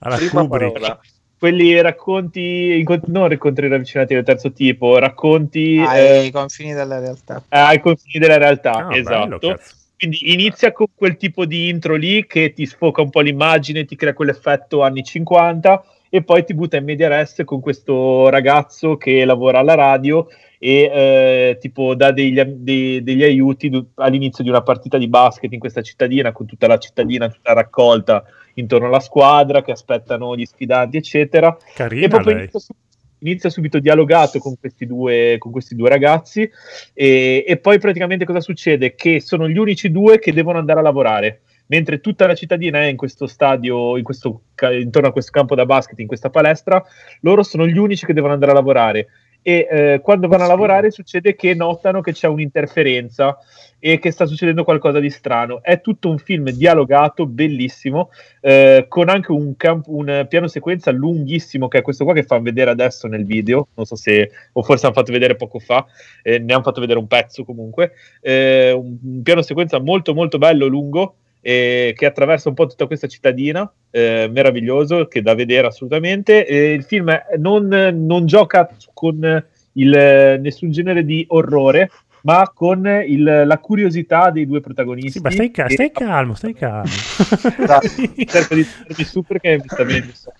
[0.00, 0.72] alla Prima Kubrick.
[0.72, 1.00] parola.
[1.38, 7.42] quelli racconti, incont- non incontri ravvicinati del terzo tipo, racconti Ai eh, confini della realtà.
[7.48, 8.72] ai confini della realtà.
[8.72, 8.98] Ah, bello,
[9.36, 9.48] esatto.
[9.48, 9.74] cazzo.
[9.96, 13.96] Quindi inizia con quel tipo di intro lì che ti sfoca un po' l'immagine, ti
[13.96, 19.24] crea quell'effetto anni 50 e poi ti butta in media res con questo ragazzo che
[19.24, 20.26] lavora alla radio
[20.58, 25.60] e eh, tipo dà degli, dei- degli aiuti all'inizio di una partita di basket in
[25.60, 28.24] questa cittadina con tutta la cittadina tutta raccolta
[28.54, 32.48] intorno alla squadra che aspettano gli sfidanti eccetera Carina e proprio lei.
[32.52, 32.74] inizia,
[33.20, 36.50] inizia subito dialogato con questi due, con questi due ragazzi
[36.92, 38.94] e, e poi praticamente cosa succede?
[38.94, 42.86] Che sono gli unici due che devono andare a lavorare, mentre tutta la cittadina è
[42.86, 44.42] in questo stadio, in questo
[44.78, 46.84] intorno a questo campo da basket, in questa palestra,
[47.20, 49.06] loro sono gli unici che devono andare a lavorare.
[49.42, 53.38] E eh, quando vanno a lavorare succede che notano che c'è un'interferenza
[53.78, 55.62] e che sta succedendo qualcosa di strano.
[55.62, 61.68] È tutto un film dialogato, bellissimo, eh, con anche un, camp- un piano sequenza lunghissimo,
[61.68, 63.68] che è questo qua che fanno vedere adesso nel video.
[63.74, 65.86] Non so se, o forse hanno fatto vedere poco fa,
[66.22, 67.92] eh, ne hanno fatto vedere un pezzo comunque.
[68.20, 71.14] Eh, un piano sequenza molto, molto bello, lungo.
[71.40, 76.46] Eh, che attraversa un po' tutta questa cittadina, eh, meraviglioso, che da vedere assolutamente.
[76.46, 79.44] E il film non, non gioca con
[79.74, 81.90] il, nessun genere di orrore,
[82.22, 85.12] ma con il- la curiosità dei due protagonisti.
[85.12, 86.84] Sì, ma stai, ca- stai calmo, stai calmo.
[88.26, 90.36] cerco di tenermi su perché mi sta il sonno.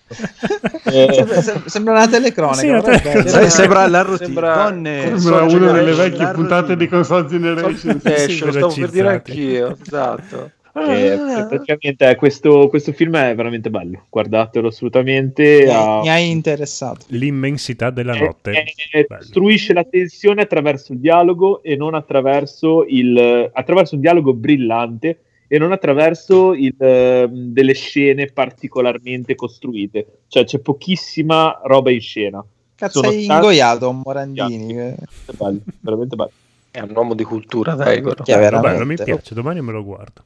[0.83, 2.59] Eh, Sembra, sem- sembra una telecronaca.
[2.59, 3.27] Sì, una telecronaca.
[3.29, 4.25] Sai, sembra la routine.
[4.25, 7.99] Sembra- Donne, Sembra Console una delle vecchie puntate di Console Generation.
[8.03, 9.31] Eh, Sì, ce lo stavo per dire velocizzati.
[9.31, 10.51] anch'io, esatto.
[10.73, 15.63] Che praticamente è questo, questo film è veramente bello, guardatelo assolutamente.
[15.65, 17.05] Mi, ha- mi hai interessato.
[17.09, 18.51] L'immensità della notte.
[18.51, 24.33] eh, eh, costruisce la tensione attraverso il dialogo e non attraverso il attraverso un dialogo
[24.33, 31.99] brillante e non attraverso il, ehm, delle scene particolarmente costruite cioè c'è pochissima roba in
[31.99, 32.41] scena
[32.75, 34.67] Cazzo, Sono hai tanti- ingoiato un Morandini.
[34.73, 36.31] che- Veramente bello, veramente bello.
[36.71, 38.59] È un uomo di cultura, Bello, veramente.
[38.59, 40.23] bello, mi piace, domani me lo guardo.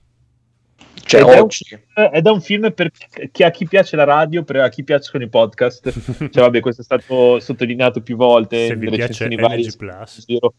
[1.07, 1.65] Cioè, Ed è un- oggi.
[2.13, 2.91] ed è un film per
[3.31, 5.89] chi, a chi piace la radio, per a chi piacciono i podcast.
[6.31, 8.67] Cioè, vabbè, questo è stato sottolineato più volte.
[8.67, 9.27] Se vi piace
[9.75, 10.23] Plus.
[10.25, 10.53] Giro.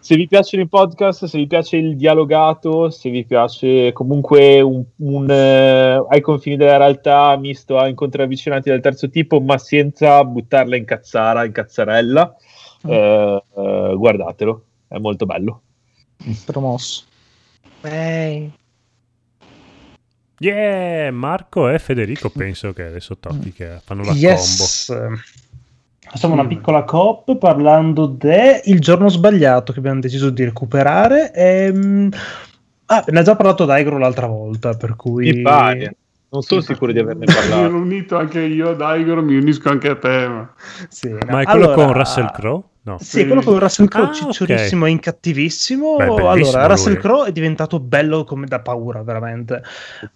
[0.00, 4.84] Se vi piacciono i podcast, se vi piace il dialogato, se vi piace comunque un,
[4.96, 10.22] un, eh, ai confini della realtà misto a incontri avvicinati del terzo tipo, ma senza
[10.24, 12.36] buttarla in cazzara, in cazzarella,
[12.86, 15.62] eh, eh, guardatelo, è molto bello.
[16.44, 17.04] Promosso.
[20.44, 24.92] Yeah, Marco e Federico penso che adesso tocchi che fanno la Yes.
[26.06, 31.32] Facciamo una piccola cop parlando de Il giorno sbagliato che abbiamo deciso di recuperare.
[31.32, 32.10] Ehm...
[32.86, 35.32] Ah, ne ha già parlato Daigro l'altra volta, per cui...
[35.32, 35.96] Mi pare,
[36.34, 37.64] non sono sicuro di averne Mi parlato.
[37.64, 40.28] ero unito anche io ad Igor, mi unisco anche a te.
[40.28, 40.52] Ma...
[40.88, 41.18] Sì, no.
[41.28, 42.62] Ma è quello Allora- con Russell Crowe?
[42.82, 42.98] No.
[43.00, 45.96] Sì, quello con Russell Crowe, Ah, cicciurissimo e incattivissimo.
[45.96, 46.98] Beh, allora, Russell.
[46.98, 49.62] Crowe è diventato bello come da paura, veramente.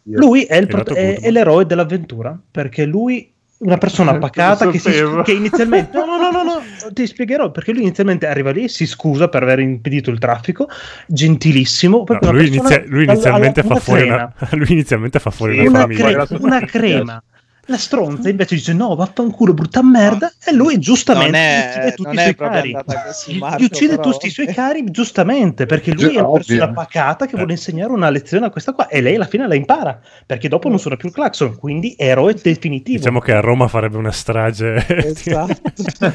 [0.02, 1.16] Lui è, il È Goodman.
[1.20, 4.90] è l'eroe dell'avventura, perché lui una persona pacata che, si,
[5.24, 6.62] che inizialmente no no no no no
[6.92, 10.68] ti spiegherò perché lui inizialmente arriva lì si scusa per aver impedito il traffico
[11.06, 15.58] gentilissimo No, lui, inizia- lui inizialmente alla- fa una fuori una, lui inizialmente fa fuori
[15.58, 16.26] una una, famiglia.
[16.26, 17.22] cre- una crema
[17.68, 22.02] la stronza invece dice no vaffanculo brutta merda e lui giustamente Non è- uccide tutti
[22.02, 24.10] non i è suoi proprio cari andata così, Gli- Marco, gli uccide però.
[24.10, 27.36] tutti i suoi cari giustamente perché lui è una persona pacata che Eh.
[27.36, 30.68] vuole insegnare una lezione a questa qua e lei alla fine la impara perché dopo
[30.68, 34.84] non suona più il clacson quindi eroe definitivo Diciamo che a Roma farebbe una strage.
[34.88, 35.60] Esatto.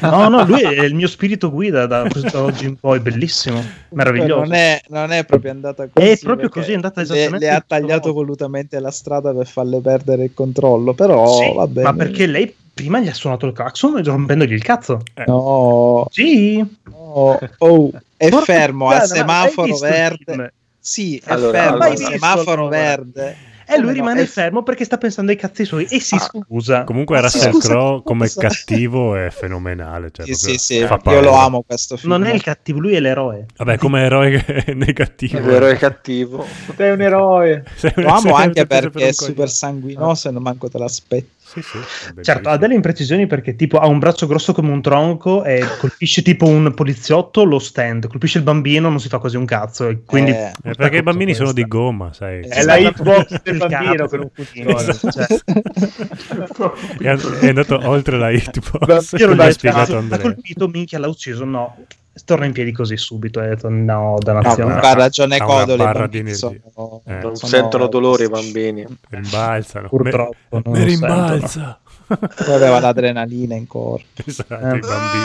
[0.02, 4.40] no no lui è il mio spirito guida da questo oggi in poi bellissimo meraviglioso
[4.40, 6.08] Non è, non è proprio andata così.
[6.08, 8.20] È proprio così, è andata le- esattamente Le, ha in questo tagliato modo.
[8.20, 10.94] volutamente la strada per farle perdere il controllo.
[10.94, 11.90] Però Sì, va bene.
[11.90, 17.38] ma perché lei prima gli ha suonato il clacson rompendogli il cazzo No, sì no.
[17.58, 20.52] Oh, è fermo al semaforo verde.
[20.78, 21.88] Sì, è Allora, fermo allora.
[21.90, 22.68] al semaforo allora?
[22.76, 23.36] verde.
[23.66, 23.92] E lui Come no?
[23.92, 27.22] rimane È- fermo perché sta pensando ai cazzi suoi e si Ah, scusa Comunque Ma
[27.22, 30.10] Russell Crowe come cattivo è fenomenale.
[30.12, 31.20] Cioè, Sì, sì, sì, io paura.
[31.20, 32.12] lo amo questo film.
[32.12, 35.66] non è il cattivo lui è l'eroe Vabbè, come eroe è negativo.
[35.66, 36.46] È cattivo.
[36.76, 37.64] Sei un eroe.
[37.76, 41.30] Sei- Lo amo anche per perché un è super sanguinoso e non manco te l'aspetti.
[41.46, 41.78] Sì, sì,
[42.22, 46.22] Certo, ha delle imprecisioni perché tipo ha un braccio grosso come un tronco e colpisce
[46.22, 50.02] tipo un poliziotto lo stand, colpisce il bambino non si fa quasi un cazzo e
[50.04, 52.40] quindi Eh, Eh, perché i bambini sono di gomma, sai.
[52.40, 54.74] Eh, È la hitbox del Il bambino con un funzione.
[54.74, 55.26] Esatto, cioè,
[56.98, 59.14] È, è andato oltre la hitbox.
[59.18, 60.18] io l'ho spiegato ha Andrea.
[60.20, 61.76] colpito, minchia l'ha ucciso, no.
[62.24, 64.74] Torna in piedi così subito e ha detto no, No, dannazione.
[64.78, 66.70] ha ragione ha una Codolo, i barra di bambini energia.
[66.72, 67.12] sono- Eh.
[67.20, 68.86] Non sono- sentono dolore i bambini.
[69.10, 69.88] Rimbalzano.
[69.88, 71.78] Purtroppo Me- non me lo rimbalza.
[72.06, 74.04] Poi aveva l'adrenalina in corpo.
[74.24, 74.76] esatto, Eh.
[74.76, 75.24] i bambini.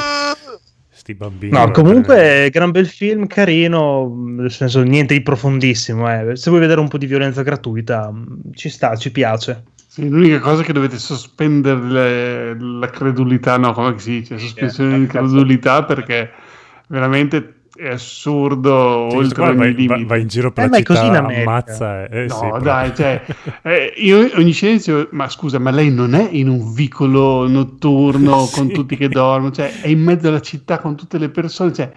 [0.89, 1.51] Sti bambini.
[1.51, 6.09] No, comunque, gran bel film, carino, nel senso niente di profondissimo.
[6.11, 6.35] eh.
[6.35, 8.11] Se vuoi vedere un po' di violenza gratuita,
[8.53, 9.63] ci sta, ci piace.
[9.87, 14.99] Sì, l'unica cosa è che dovete sospendere le- la credulità, no, come si dice, sospensione
[14.99, 16.29] di credulità perché
[16.89, 20.01] veramente è assurdo Sì, oltre qua ogni vai, limite.
[20.01, 22.07] va, vai in giro per Eh, la ma è città, così ammazza.
[22.09, 23.25] eh, No, sì, dai, cioè,
[23.63, 28.53] eh, io ogni dicevo, ma scusa, ma lei non è in un vicolo notturno Sì.
[28.55, 31.91] con tutti che dormono, cioè è in mezzo alla città con tutte le persone, cioè,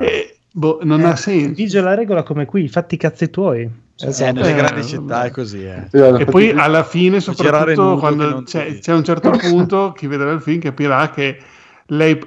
[0.00, 1.54] eh, boh, non ha senso.
[1.54, 3.70] Vige la regola come qui, fatti i cazzi tuoi.
[3.94, 5.64] Cioè, Sì, nelle Eh, grandi città è così.
[5.64, 5.88] Eh.
[5.92, 10.60] E poi alla fine, soprattutto quando c'è, c'è un certo punto, chi vedrà il film
[10.60, 11.38] capirà che
[11.86, 12.18] lei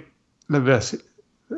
[0.48, 0.80] l'aveva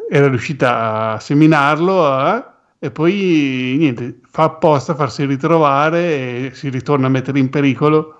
[0.09, 2.43] era riuscita a seminarlo eh,
[2.79, 8.15] e poi niente, fa apposta a farsi ritrovare e si ritorna a mettere in pericolo.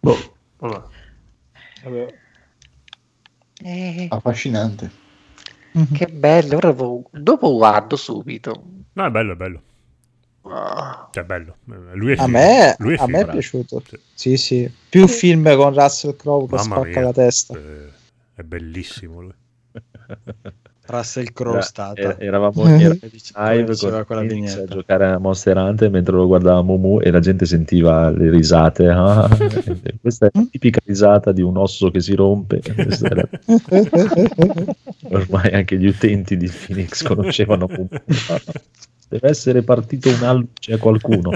[0.00, 0.16] Boh,
[0.58, 0.82] vabbè.
[4.08, 4.90] affascinante.
[5.92, 8.64] Che bello, ora dopo guardo subito.
[8.92, 9.62] No, è bello, è bello.
[10.42, 11.08] Ah.
[11.10, 11.56] Cioè, è bello.
[11.70, 12.36] Eh, Lui è A figo.
[12.38, 13.82] me, Lui è a me è piaciuto.
[13.86, 13.98] Sì.
[14.14, 14.72] Sì, sì.
[14.88, 17.00] Più film con Russell Crowe che Mamma spacca mia.
[17.00, 17.54] la testa.
[17.56, 17.88] Eh,
[18.34, 19.34] È bellissimo lui.
[20.92, 22.00] Russell Crowe Era- stata.
[22.00, 22.82] era- eravamo Eh.
[22.82, 27.10] in live con quella Phoenix a giocare a Monster Hunter mentre lo guardavamo Mu e
[27.10, 28.88] la gente sentiva le risate.
[28.88, 29.28] Ah,
[30.00, 32.60] questa è la tipica risata di un osso che si rompe.
[33.02, 33.28] Era-
[35.10, 37.88] Ormai anche gli utenti di Phoenix conoscevano Mu.
[39.08, 41.30] Deve essere partito un alluce a qualcuno.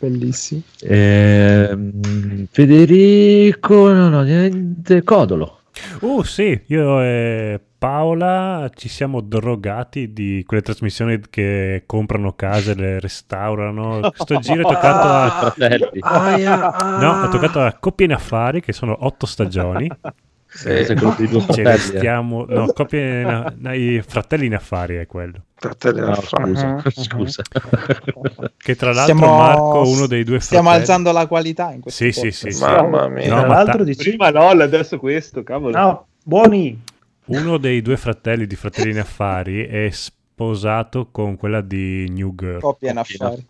[0.00, 0.62] Bellissimo.
[0.82, 5.59] Ehm, Federico, no, no, niente, Codolo.
[6.00, 13.00] Uh, sì, io e Paola ci siamo drogati di quelle trasmissioni che comprano case, le
[13.00, 14.10] restaurano.
[14.14, 15.54] Sto giro è toccato a...
[17.00, 19.90] No, è toccato a Coppie in Affari, che sono otto stagioni.
[20.64, 21.78] Dei due Ce ne eh.
[21.78, 22.44] stiamo...
[22.48, 23.54] No, Coppie in...
[23.56, 25.44] no, i Fratelli in Affari è quello.
[25.60, 27.42] Fratelli No, scusa, scusa.
[28.56, 30.40] Che tra l'altro Stiamo- Marco, uno dei due fratelli...
[30.40, 32.62] Stiamo alzando la qualità in questo Sì, sì, sì, sì.
[32.62, 33.28] Mamma mia.
[33.28, 34.08] No, Tra ma l'altro ta- dici...
[34.08, 35.76] Prima LOL, adesso questo, cavolo.
[35.76, 36.80] No, buoni.
[37.26, 42.60] Uno dei due fratelli di Fratelli in Affari è sposato con quella di New Girl.
[42.60, 43.44] Coppia in affari.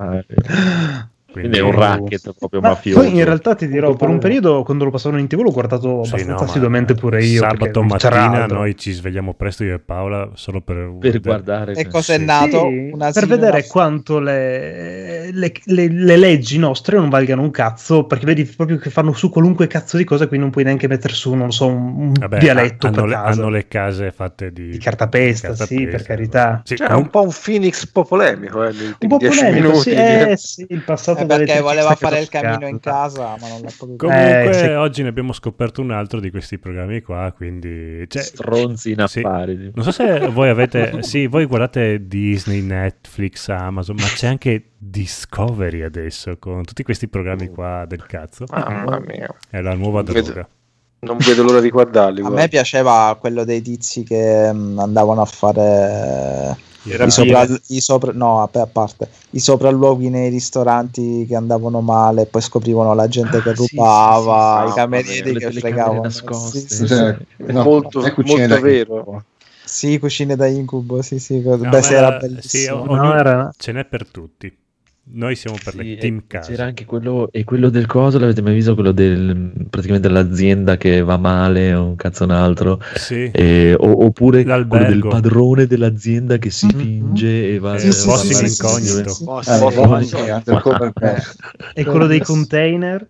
[1.31, 3.01] Quindi, Quindi è un racket proprio Ma mafioso.
[3.01, 6.03] poi in realtà ti dirò, per un periodo quando lo passavano in tv l'ho guardato
[6.03, 7.41] Sì, abbastanza no, ma assiduamente pure io.
[7.41, 12.15] Sabato mattina noi ci svegliamo presto io e Paola solo per, per guardare E cosa
[12.15, 12.25] è Sì.
[12.25, 12.69] nato?
[12.69, 18.05] Sì, Un per vedere quanto le, le- le- le leggi nostre non valgano un cazzo,
[18.05, 21.15] perché vedi proprio che fanno su qualunque cazzo di cosa, quindi non puoi neanche mettere
[21.15, 25.55] su, non so, un, Vabbè, dialetto hanno, per hanno le case fatte di, Di cartapesta,
[25.55, 26.63] sì, per carità.
[26.65, 29.69] Sì, Cioè, è un po' un Phoenix un po' polemico, eh, Un po' dieci polemico,
[29.69, 29.91] minuti.
[29.91, 33.61] sì, eh, sì, il passato Eh, perché voleva fare il cammino in casa, ma non
[33.63, 34.67] l'ha potuto Comunque Eh, sì.
[34.69, 38.05] oggi ne abbiamo scoperto un altro di questi programmi qua, quindi...
[38.09, 39.21] Cioè, stronzi in sì.
[39.21, 39.71] affari.
[39.75, 41.03] Non so se voi avete...
[41.03, 47.49] Sì, voi guardate Disney, Netflix, Amazon, ma c'è anche Discovery adesso, con tutti questi programmi
[47.49, 48.45] qua del cazzo.
[48.51, 49.29] Mamma mia.
[49.49, 50.49] È la nuova Vedo- droga.
[51.03, 52.19] Non vedo l'ora di guardarli.
[52.19, 52.41] A guarda.
[52.43, 58.41] me piaceva quello dei tizi che mm, andavano a fare i, sopra, i sopra- no,
[58.43, 63.51] a a parte i sopralluoghi nei ristoranti che andavano male, poi scoprivano la gente che
[63.51, 66.03] Ah, sì, rubava, sì, sì, i camerieri che fregavano.
[66.03, 66.59] nascoste.
[66.61, 67.17] Sì, sì, Cioè,
[67.53, 69.25] no, molto, è molto vero.
[69.63, 71.41] Sì, cucine da incubo, sì, sì.
[71.41, 72.41] No, Beh, era era- bellissimo.
[72.41, 74.59] sì, o- No, ognuno- era- Ce n'è per tutti.
[75.13, 76.51] Noi siamo per Sì, le team casa.
[76.51, 78.75] C'era anche quello, e quello del coso, l'avete mai visto?
[78.75, 83.29] Quello del praticamente dell'azienda che va male o un cazzo un altro, Sì.
[83.33, 85.09] E- o- oppure quello del L'albergo.
[85.09, 86.73] padrone dell'azienda che si Mhm.
[86.81, 89.11] finge e va Eh, sì, Boss parlare in con incognito.
[89.35, 90.17] Ah, sì, sì,
[90.95, 91.37] boss.
[91.75, 93.09] E quello dei container.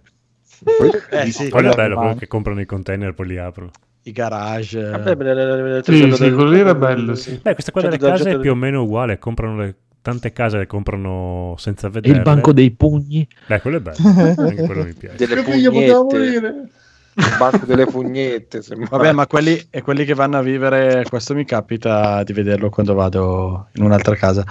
[1.11, 3.71] Eh, sì, Quello è bello, quello che comprano i container poi li aprono.
[4.05, 4.83] i garage.
[4.83, 7.39] Vabbè, ne- Sì, quello sì, quello lì era bello, sì.
[7.43, 10.59] Beh, questa qua Cioè, delle case è più o meno uguale, comprano le- tante case
[10.59, 12.17] le comprano senza vedere.
[12.17, 13.27] il banco dei pugni?
[13.47, 13.97] Beh, quello è bello,
[14.43, 15.27] anche quello mi piace.
[15.27, 16.19] delle figlio poteva pugnette.
[16.19, 16.69] morire?
[17.13, 18.63] Il banco delle pugnette.
[18.89, 22.95] Vabbè, ma quelli, e quelli che vanno a vivere, questo mi capita di vederlo quando
[22.95, 24.45] vado in un'altra casa,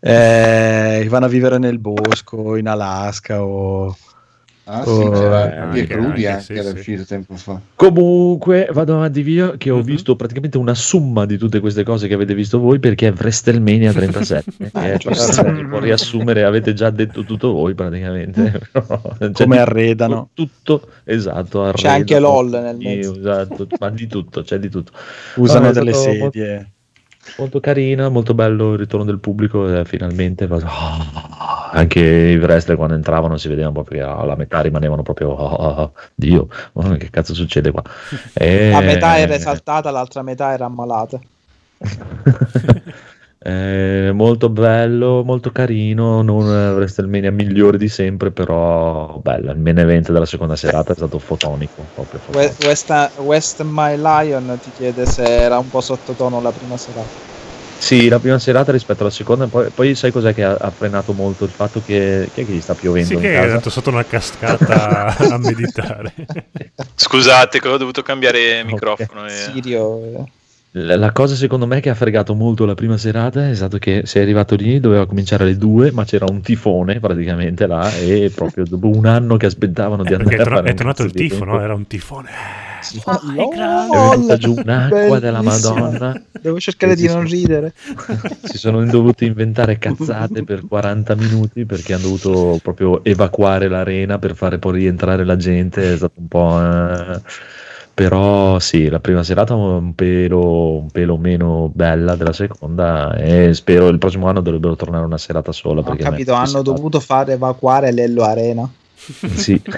[0.00, 3.96] eh, vanno a vivere nel bosco, in Alaska o
[4.68, 6.74] Ah, sì, Oh, c'era eh, Crudi anche, anche, sì, era sì.
[6.74, 7.60] uscito tempo fa.
[7.76, 9.82] Comunque, vado avanti via, che ho Mhm.
[9.84, 13.92] visto praticamente una somma di tutte queste cose che avete visto voi, perché è WrestleMania
[13.92, 14.50] 37.
[14.72, 15.32] che è, giusto.
[15.32, 18.60] si può riassumere, avete già detto tutto voi praticamente.
[18.72, 20.30] Però c'è Come di arredano.
[20.34, 21.70] Tutto, esatto.
[21.72, 23.16] C'è anche arredano, LOL nel mezzo.
[23.18, 24.90] Esatto, ma di tutto, c'è di tutto.
[25.36, 26.70] Usano Ah, è delle stato sedie.
[27.38, 29.68] Molto carina, molto bello il ritorno del pubblico.
[29.68, 35.02] eh, finalmente Ah, anche i wrestler quando entravano si vedevano proprio che alla metà rimanevano
[35.02, 37.82] proprio ah, Dio, ma che cazzo succede qua?
[38.32, 41.18] E- La metà era esaltata, l'altra metà era ammalata.
[43.46, 49.52] Eh, molto bello, molto carino, non eh, WrestleMania migliore di sempre, però bello.
[49.52, 51.84] Il main event della seconda serata è stato fotonico.
[51.94, 52.54] Proprio fotonico.
[52.58, 57.34] We- West, West My Lion ti chiede se era un po' sottotono la prima serata.
[57.78, 61.12] Sì, la prima serata rispetto alla seconda, poi, poi sai cos'è che ha, ha frenato
[61.12, 63.46] molto il fatto che, chi è che gli sta piovendo Sì, in che è casa?
[63.48, 66.12] andato sotto una cascata a meditare.
[66.96, 69.26] Scusate, che ho dovuto cambiare microfono.
[69.26, 70.28] e- Sirio.
[70.78, 74.20] La, cosa secondo me che ha fregato molto la prima serata è stato che sei
[74.22, 78.90] arrivato lì, doveva cominciare alle due, ma c'era un tifone praticamente là e proprio dopo
[78.90, 81.44] un anno che aspettavano di Eh, andare perché è, a fare è tornato il tifo,
[81.44, 81.62] no?
[81.62, 82.28] Era un tifone.
[82.92, 85.40] È venuta giù un'acqua della.
[85.40, 86.22] Madonna.
[86.42, 87.72] Devo cercare di non ridere.
[88.46, 94.34] Si sono dovuti inventare cazzate per 40 minuti perché hanno dovuto proprio evacuare l'arena per
[94.36, 95.94] fare poi rientrare la gente.
[95.94, 96.60] È stato un po'.
[96.60, 97.20] eh,
[97.96, 103.88] Però sì, la prima serata un pelo, un pelo meno bella della seconda e spero
[103.88, 105.80] il prossimo anno dovrebbero tornare una serata sola.
[105.80, 108.70] Ho capito, hanno dovuto fare evacuare l'Ello Arena.
[108.94, 109.58] Sì.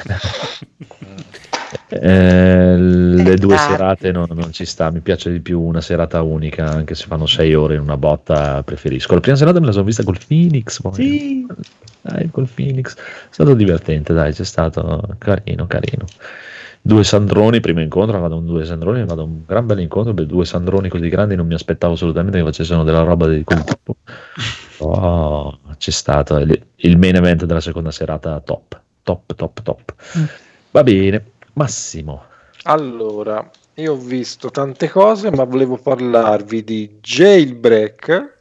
[1.90, 6.66] Eh, le due serate non, non ci sta, mi piace di più una serata unica,
[6.66, 9.14] anche se fanno sei ore in una botta, preferisco.
[9.14, 11.47] La prima serata me la sono vista col Phoenix, poi.
[12.00, 12.94] Dai, col Phoenix.
[12.94, 16.06] È stato divertente, dai, c'è stato carino, carino.
[16.81, 20.44] Due Sandroni, primo incontro, vado un due Sandroni, vado un gran bel incontro, per due
[20.44, 23.97] Sandroni così grandi non mi aspettavo assolutamente che facessero della roba di quel tipo.
[24.78, 29.94] Però c'è stato il, il main event della seconda serata top, top, top, top.
[30.70, 31.24] Va bene,
[31.55, 32.24] Massimo.
[32.62, 38.36] Allora, io ho visto tante cose, ma volevo parlarvi di Jailbreak,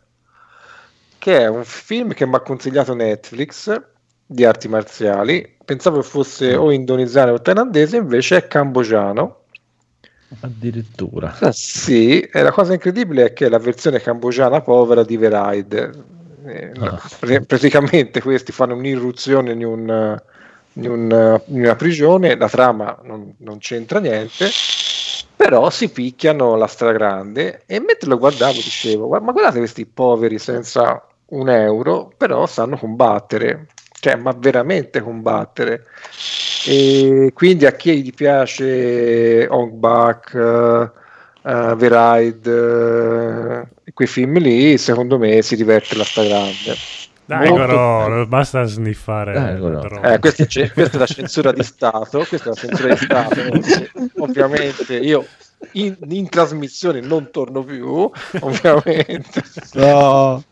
[1.17, 3.81] che è un film che mi ha consigliato Netflix
[4.25, 5.56] di arti marziali.
[5.67, 9.41] Pensavo fosse o indonesiano o thailandese, invece è cambogiano.
[10.41, 11.35] Addirittura.
[11.39, 15.91] Ah, sì, e la cosa incredibile è che è la versione cambogiana povera di Veride.
[16.45, 17.01] Eh, Ah.
[17.19, 20.21] pr- praticamente questi fanno un'irruzione in, un,
[20.73, 24.49] in, un- in una prigione, la trama non, non c'entra niente,
[25.35, 30.39] però si picchiano la stragrande e mentre lo guardavo dicevo, "Gua- ma guardate questi poveri
[30.39, 33.67] senza un euro, però sanno combattere,
[33.99, 35.85] cioè ma veramente combattere.
[36.65, 40.91] E quindi a chi gli piace Hong Bak, eh,
[41.49, 46.75] eh, Veride, eh, quei film lì, secondo me si diverte la stragrande.
[47.25, 49.33] Dai, Molto- basta sniffare.
[49.33, 50.13] Dai, droga.
[50.13, 54.21] Eh, questa, è, questa è la censura di Stato, questa è la censura di Stato.
[54.23, 55.25] ovviamente io
[55.73, 58.09] in, in trasmissione non torno più,
[58.39, 59.43] ovviamente.
[59.73, 60.43] No.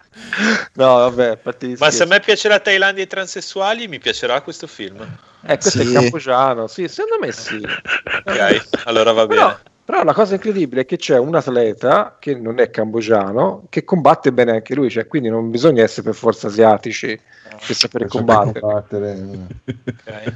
[0.73, 3.87] No, vabbè, a parte gli Ma se a me piace la Thailandia e i transessuali,
[3.87, 4.99] mi piacerà questo film.
[5.47, 5.89] Eh, questo Sì.
[5.89, 7.61] è cambogiano, sì, secondo me sì.
[8.25, 9.39] Ok, allora va bene.
[9.41, 13.83] Però, però la cosa incredibile è che c'è un atleta che non è cambogiano che
[13.83, 17.75] combatte bene anche lui, cioè, quindi non bisogna essere per forza asiatici per sapere Per
[17.75, 18.59] saper combattere.
[18.59, 19.27] combattere.
[19.65, 20.33] Ok.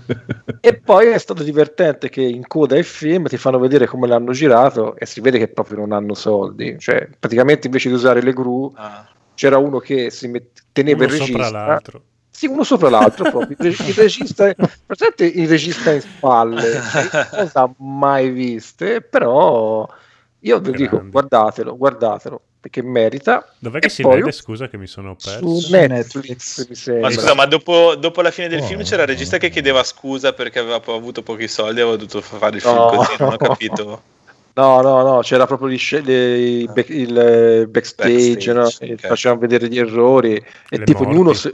[0.61, 4.31] E poi è stato divertente che in coda ai film ti fanno vedere come l'hanno
[4.33, 8.33] girato e si vede che proprio non hanno soldi, cioè praticamente invece di usare le
[8.33, 9.07] gru Ah.
[9.39, 11.65] C'era uno che si met- teneva Uno il sopra regista.
[11.65, 12.03] l'altro.
[12.29, 13.55] Sì, uno sopra l'altro proprio.
[13.57, 14.53] Il, reg- il regista,
[14.85, 16.81] presente il regista in spalle,
[17.31, 19.87] cosa mai viste, però
[20.39, 23.53] io vi dico guardatelo, guardatelo perché merita.
[23.57, 24.33] Dov'è che E si poi vede?
[24.33, 25.39] Scusa che mi sono perso.
[25.47, 26.67] Su Su Netflix, Netflix.
[26.67, 27.07] mi sembra.
[27.07, 29.83] Ma scusa, ma dopo, dopo la fine del Oh, film c'era il regista che chiedeva
[29.85, 32.87] scusa perché aveva avuto pochi soldi e aveva dovuto fare il film No.
[32.87, 34.01] così, non ho capito.
[34.59, 38.65] No, no, no, c'era proprio gli sce- le- back- il eh, backstage, Backstage, no?
[38.65, 38.81] ok.
[38.81, 40.35] E facevano vedere gli errori
[40.69, 41.17] e Le tipo morti.
[41.19, 41.53] uno, se-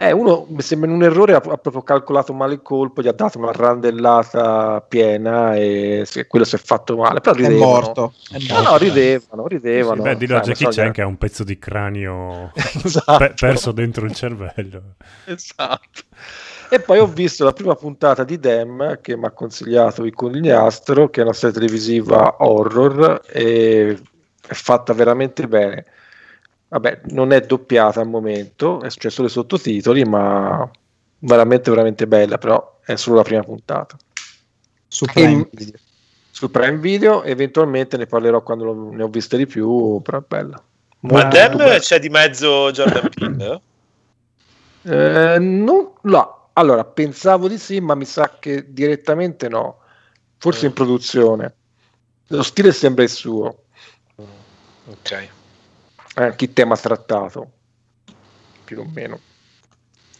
[0.00, 3.08] eh, uno mi sembra in un errore ha, ha proprio calcolato male il colpo, gli
[3.08, 7.66] ha dato una randellata piena e quello si è fatto male, però È ridevano.
[7.72, 8.12] morto.
[8.30, 8.70] È No, morto.
[8.70, 10.02] no, ridevano, Sì, ridevano.
[10.02, 12.52] beh, dillo a Jackie Chan che ha un pezzo di cranio
[12.84, 13.16] Esatto.
[13.16, 14.82] pe- perso dentro il cervello.
[15.24, 16.02] Esatto.
[16.70, 21.08] E poi ho visto la prima puntata di Dem che mi ha consigliato il Conigliastro,
[21.08, 23.98] che è una serie televisiva horror e
[24.46, 25.86] è fatta veramente bene.
[26.68, 30.68] Vabbè, non è doppiata al momento, c'è solo i sottotitoli, ma
[31.20, 33.96] veramente veramente bella, però è solo la prima puntata.
[34.86, 35.78] Su E- Prime Video.
[36.30, 40.24] Su Prime Video eventualmente ne parlerò quando lo- ne ho viste di più, però è
[40.28, 40.62] bella.
[41.00, 41.78] Ma Molto Dem bella.
[41.78, 43.60] c'è di mezzo Jordan Peele?
[44.82, 46.37] Eh, non, no.
[46.58, 49.78] Allora, pensavo di sì, ma mi sa che direttamente no.
[50.38, 51.54] Forse in produzione.
[52.26, 53.62] Lo stile sembra il suo.
[54.86, 55.28] Ok.
[56.14, 57.52] Anche il tema trattato.
[58.64, 59.20] Più o meno.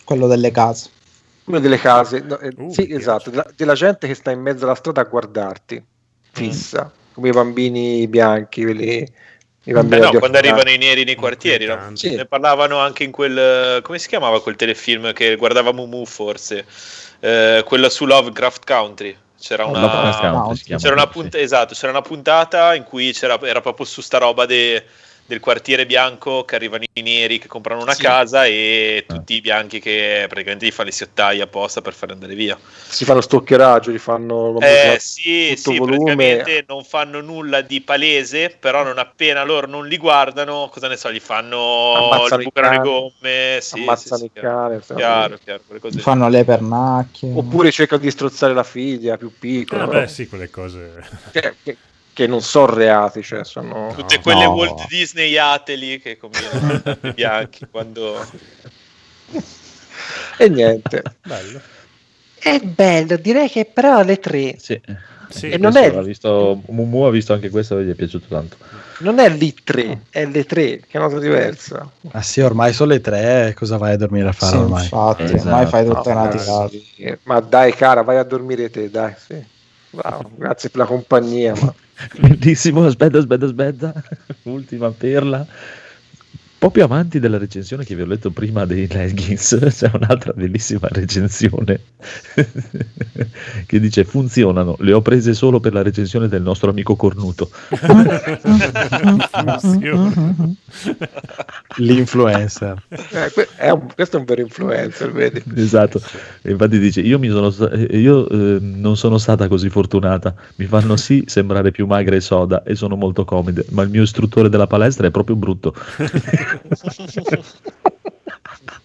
[0.05, 0.91] Quello delle case.
[1.43, 2.21] Quello delle case.
[2.21, 3.31] no, eh, Uh, sì, esatto.
[3.31, 5.85] Della, della gente che sta in mezzo alla strada a guardarti.
[6.31, 6.93] Fissa.
[7.15, 9.13] Come i bambini bianchi, quelli...
[9.73, 11.91] Beh, no, quando arrivano i neri nei quartieri, no?
[11.95, 12.15] Sì.
[12.15, 13.83] Ne parlavano anche in quel.
[13.83, 16.65] Come si chiamava quel telefilm che guardava Mumu, forse?
[17.21, 19.17] Eh, quello su Lovecraft Country.
[19.39, 19.81] C'era una.
[19.81, 21.09] Lovecraft Country C'era una, sì.
[21.09, 24.85] punt- esatto, c'era una puntata in cui c'era, era proprio su sta roba de-
[25.29, 28.01] del quartiere bianco che arrivano i neri che comprano una Sì.
[28.03, 32.35] casa e tutti i bianchi che praticamente gli fanno le siottaie apposta per farli andare
[32.35, 32.59] via.
[32.89, 34.57] Si fanno stalkeraggio, li fanno...
[34.61, 36.15] Eh sì, tutto sì, volume.
[36.15, 40.97] praticamente non fanno nulla di palese, però non appena loro non li guardano, cosa ne
[40.97, 44.81] so, gli fanno, Ammazzano gli i bucano le gomme, sì, ammazzano sì, i sì, cani.
[44.81, 45.63] chiaro, chiaro, chiaro.
[45.99, 47.33] Fanno le pernacchie.
[47.35, 49.83] Oppure cercano di strozzare la figlia più piccola.
[49.83, 51.07] Ah, però- beh, sì, quelle cose.
[51.33, 51.77] che, che-
[52.19, 53.93] che non sono reati, cioè sono...
[53.95, 54.51] Tutte quelle No.
[54.55, 56.73] Walt Disney ateli che combinano
[57.03, 58.27] i bianchi quando...
[60.37, 61.01] E niente.
[61.23, 61.61] Bello.
[62.41, 64.81] È bello, direi che però alle tre Sì.
[65.29, 68.57] Sì, E non è- visto, Mumu ha visto anche questo e gli è piaciuto tanto.
[68.99, 71.89] non è lì 3, è le 3, che è una cosa diversa.
[72.11, 74.83] Ah sì, ormai sono le tre, cosa vai a dormire a fare Sì, ormai?
[74.83, 75.41] infatti, Esatto.
[75.47, 76.69] ormai fai tutta No, una dai, tirata.
[76.69, 77.19] sì.
[77.25, 79.15] Ma dai cara, vai a dormire te, dai.
[79.25, 79.57] Sì.
[79.91, 81.55] Bravo, grazie per la compagnia.
[81.61, 81.75] Ma...
[82.21, 83.93] Bellissimo, aspetta, aspetta, aspetta.
[84.45, 85.47] Ultima perla.
[86.61, 90.33] Un po' più avanti della recensione che vi ho letto prima dei leggings, c'è un'altra
[90.33, 91.79] bellissima recensione
[93.65, 97.49] che dice funzionano, le ho prese solo per la recensione del nostro amico cornuto.
[99.31, 100.57] Funziona.
[101.77, 102.83] L'influencer.
[102.89, 105.41] Eh, è un- questo è un vero influencer, vedi?
[105.55, 106.01] Esatto,
[106.43, 110.35] E infatti dice io, mi sono sta- eh, io eh, non sono stata così fortunata,
[110.57, 114.03] mi fanno sì sembrare più magra e soda e sono molto comode, ma il mio
[114.03, 115.73] istruttore della palestra è proprio brutto.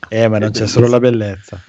[0.09, 1.59] Eh, ma non c'è solo la bellezza.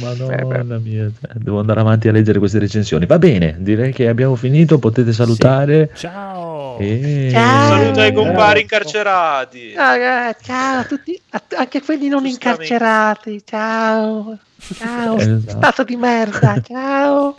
[0.00, 3.06] Madonna mia, cioè, devo andare avanti a leggere queste recensioni.
[3.06, 5.90] Va bene, direi che abbiamo finito, potete salutare.
[5.94, 6.78] Ciao.
[6.78, 7.28] E...
[7.30, 7.68] Ciao.
[7.68, 9.74] Saluto ai compari incarcerati.
[9.76, 13.42] Ah, ciao a tutti, a- anche quelli non incarcerati.
[13.44, 14.38] Ciao.
[14.58, 15.50] Ciao, Esatto.
[15.50, 16.60] stato di merda.
[16.66, 17.38] Ciao.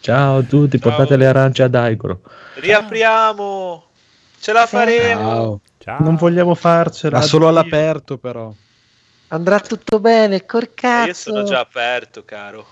[0.00, 0.90] Ciao a tutti, Ciao.
[0.90, 2.20] portate le arance ad Aigoro.
[2.54, 3.84] Riapriamo.
[4.42, 5.20] Ce la faremo.
[5.20, 5.60] Ciao.
[5.78, 6.02] Ciao.
[6.02, 7.18] Non vogliamo farcela.
[7.18, 8.52] Ma solo all'aperto però.
[9.28, 11.06] Andrà tutto bene, col Eh, cazzo.
[11.06, 12.66] Io sono già aperto, caro.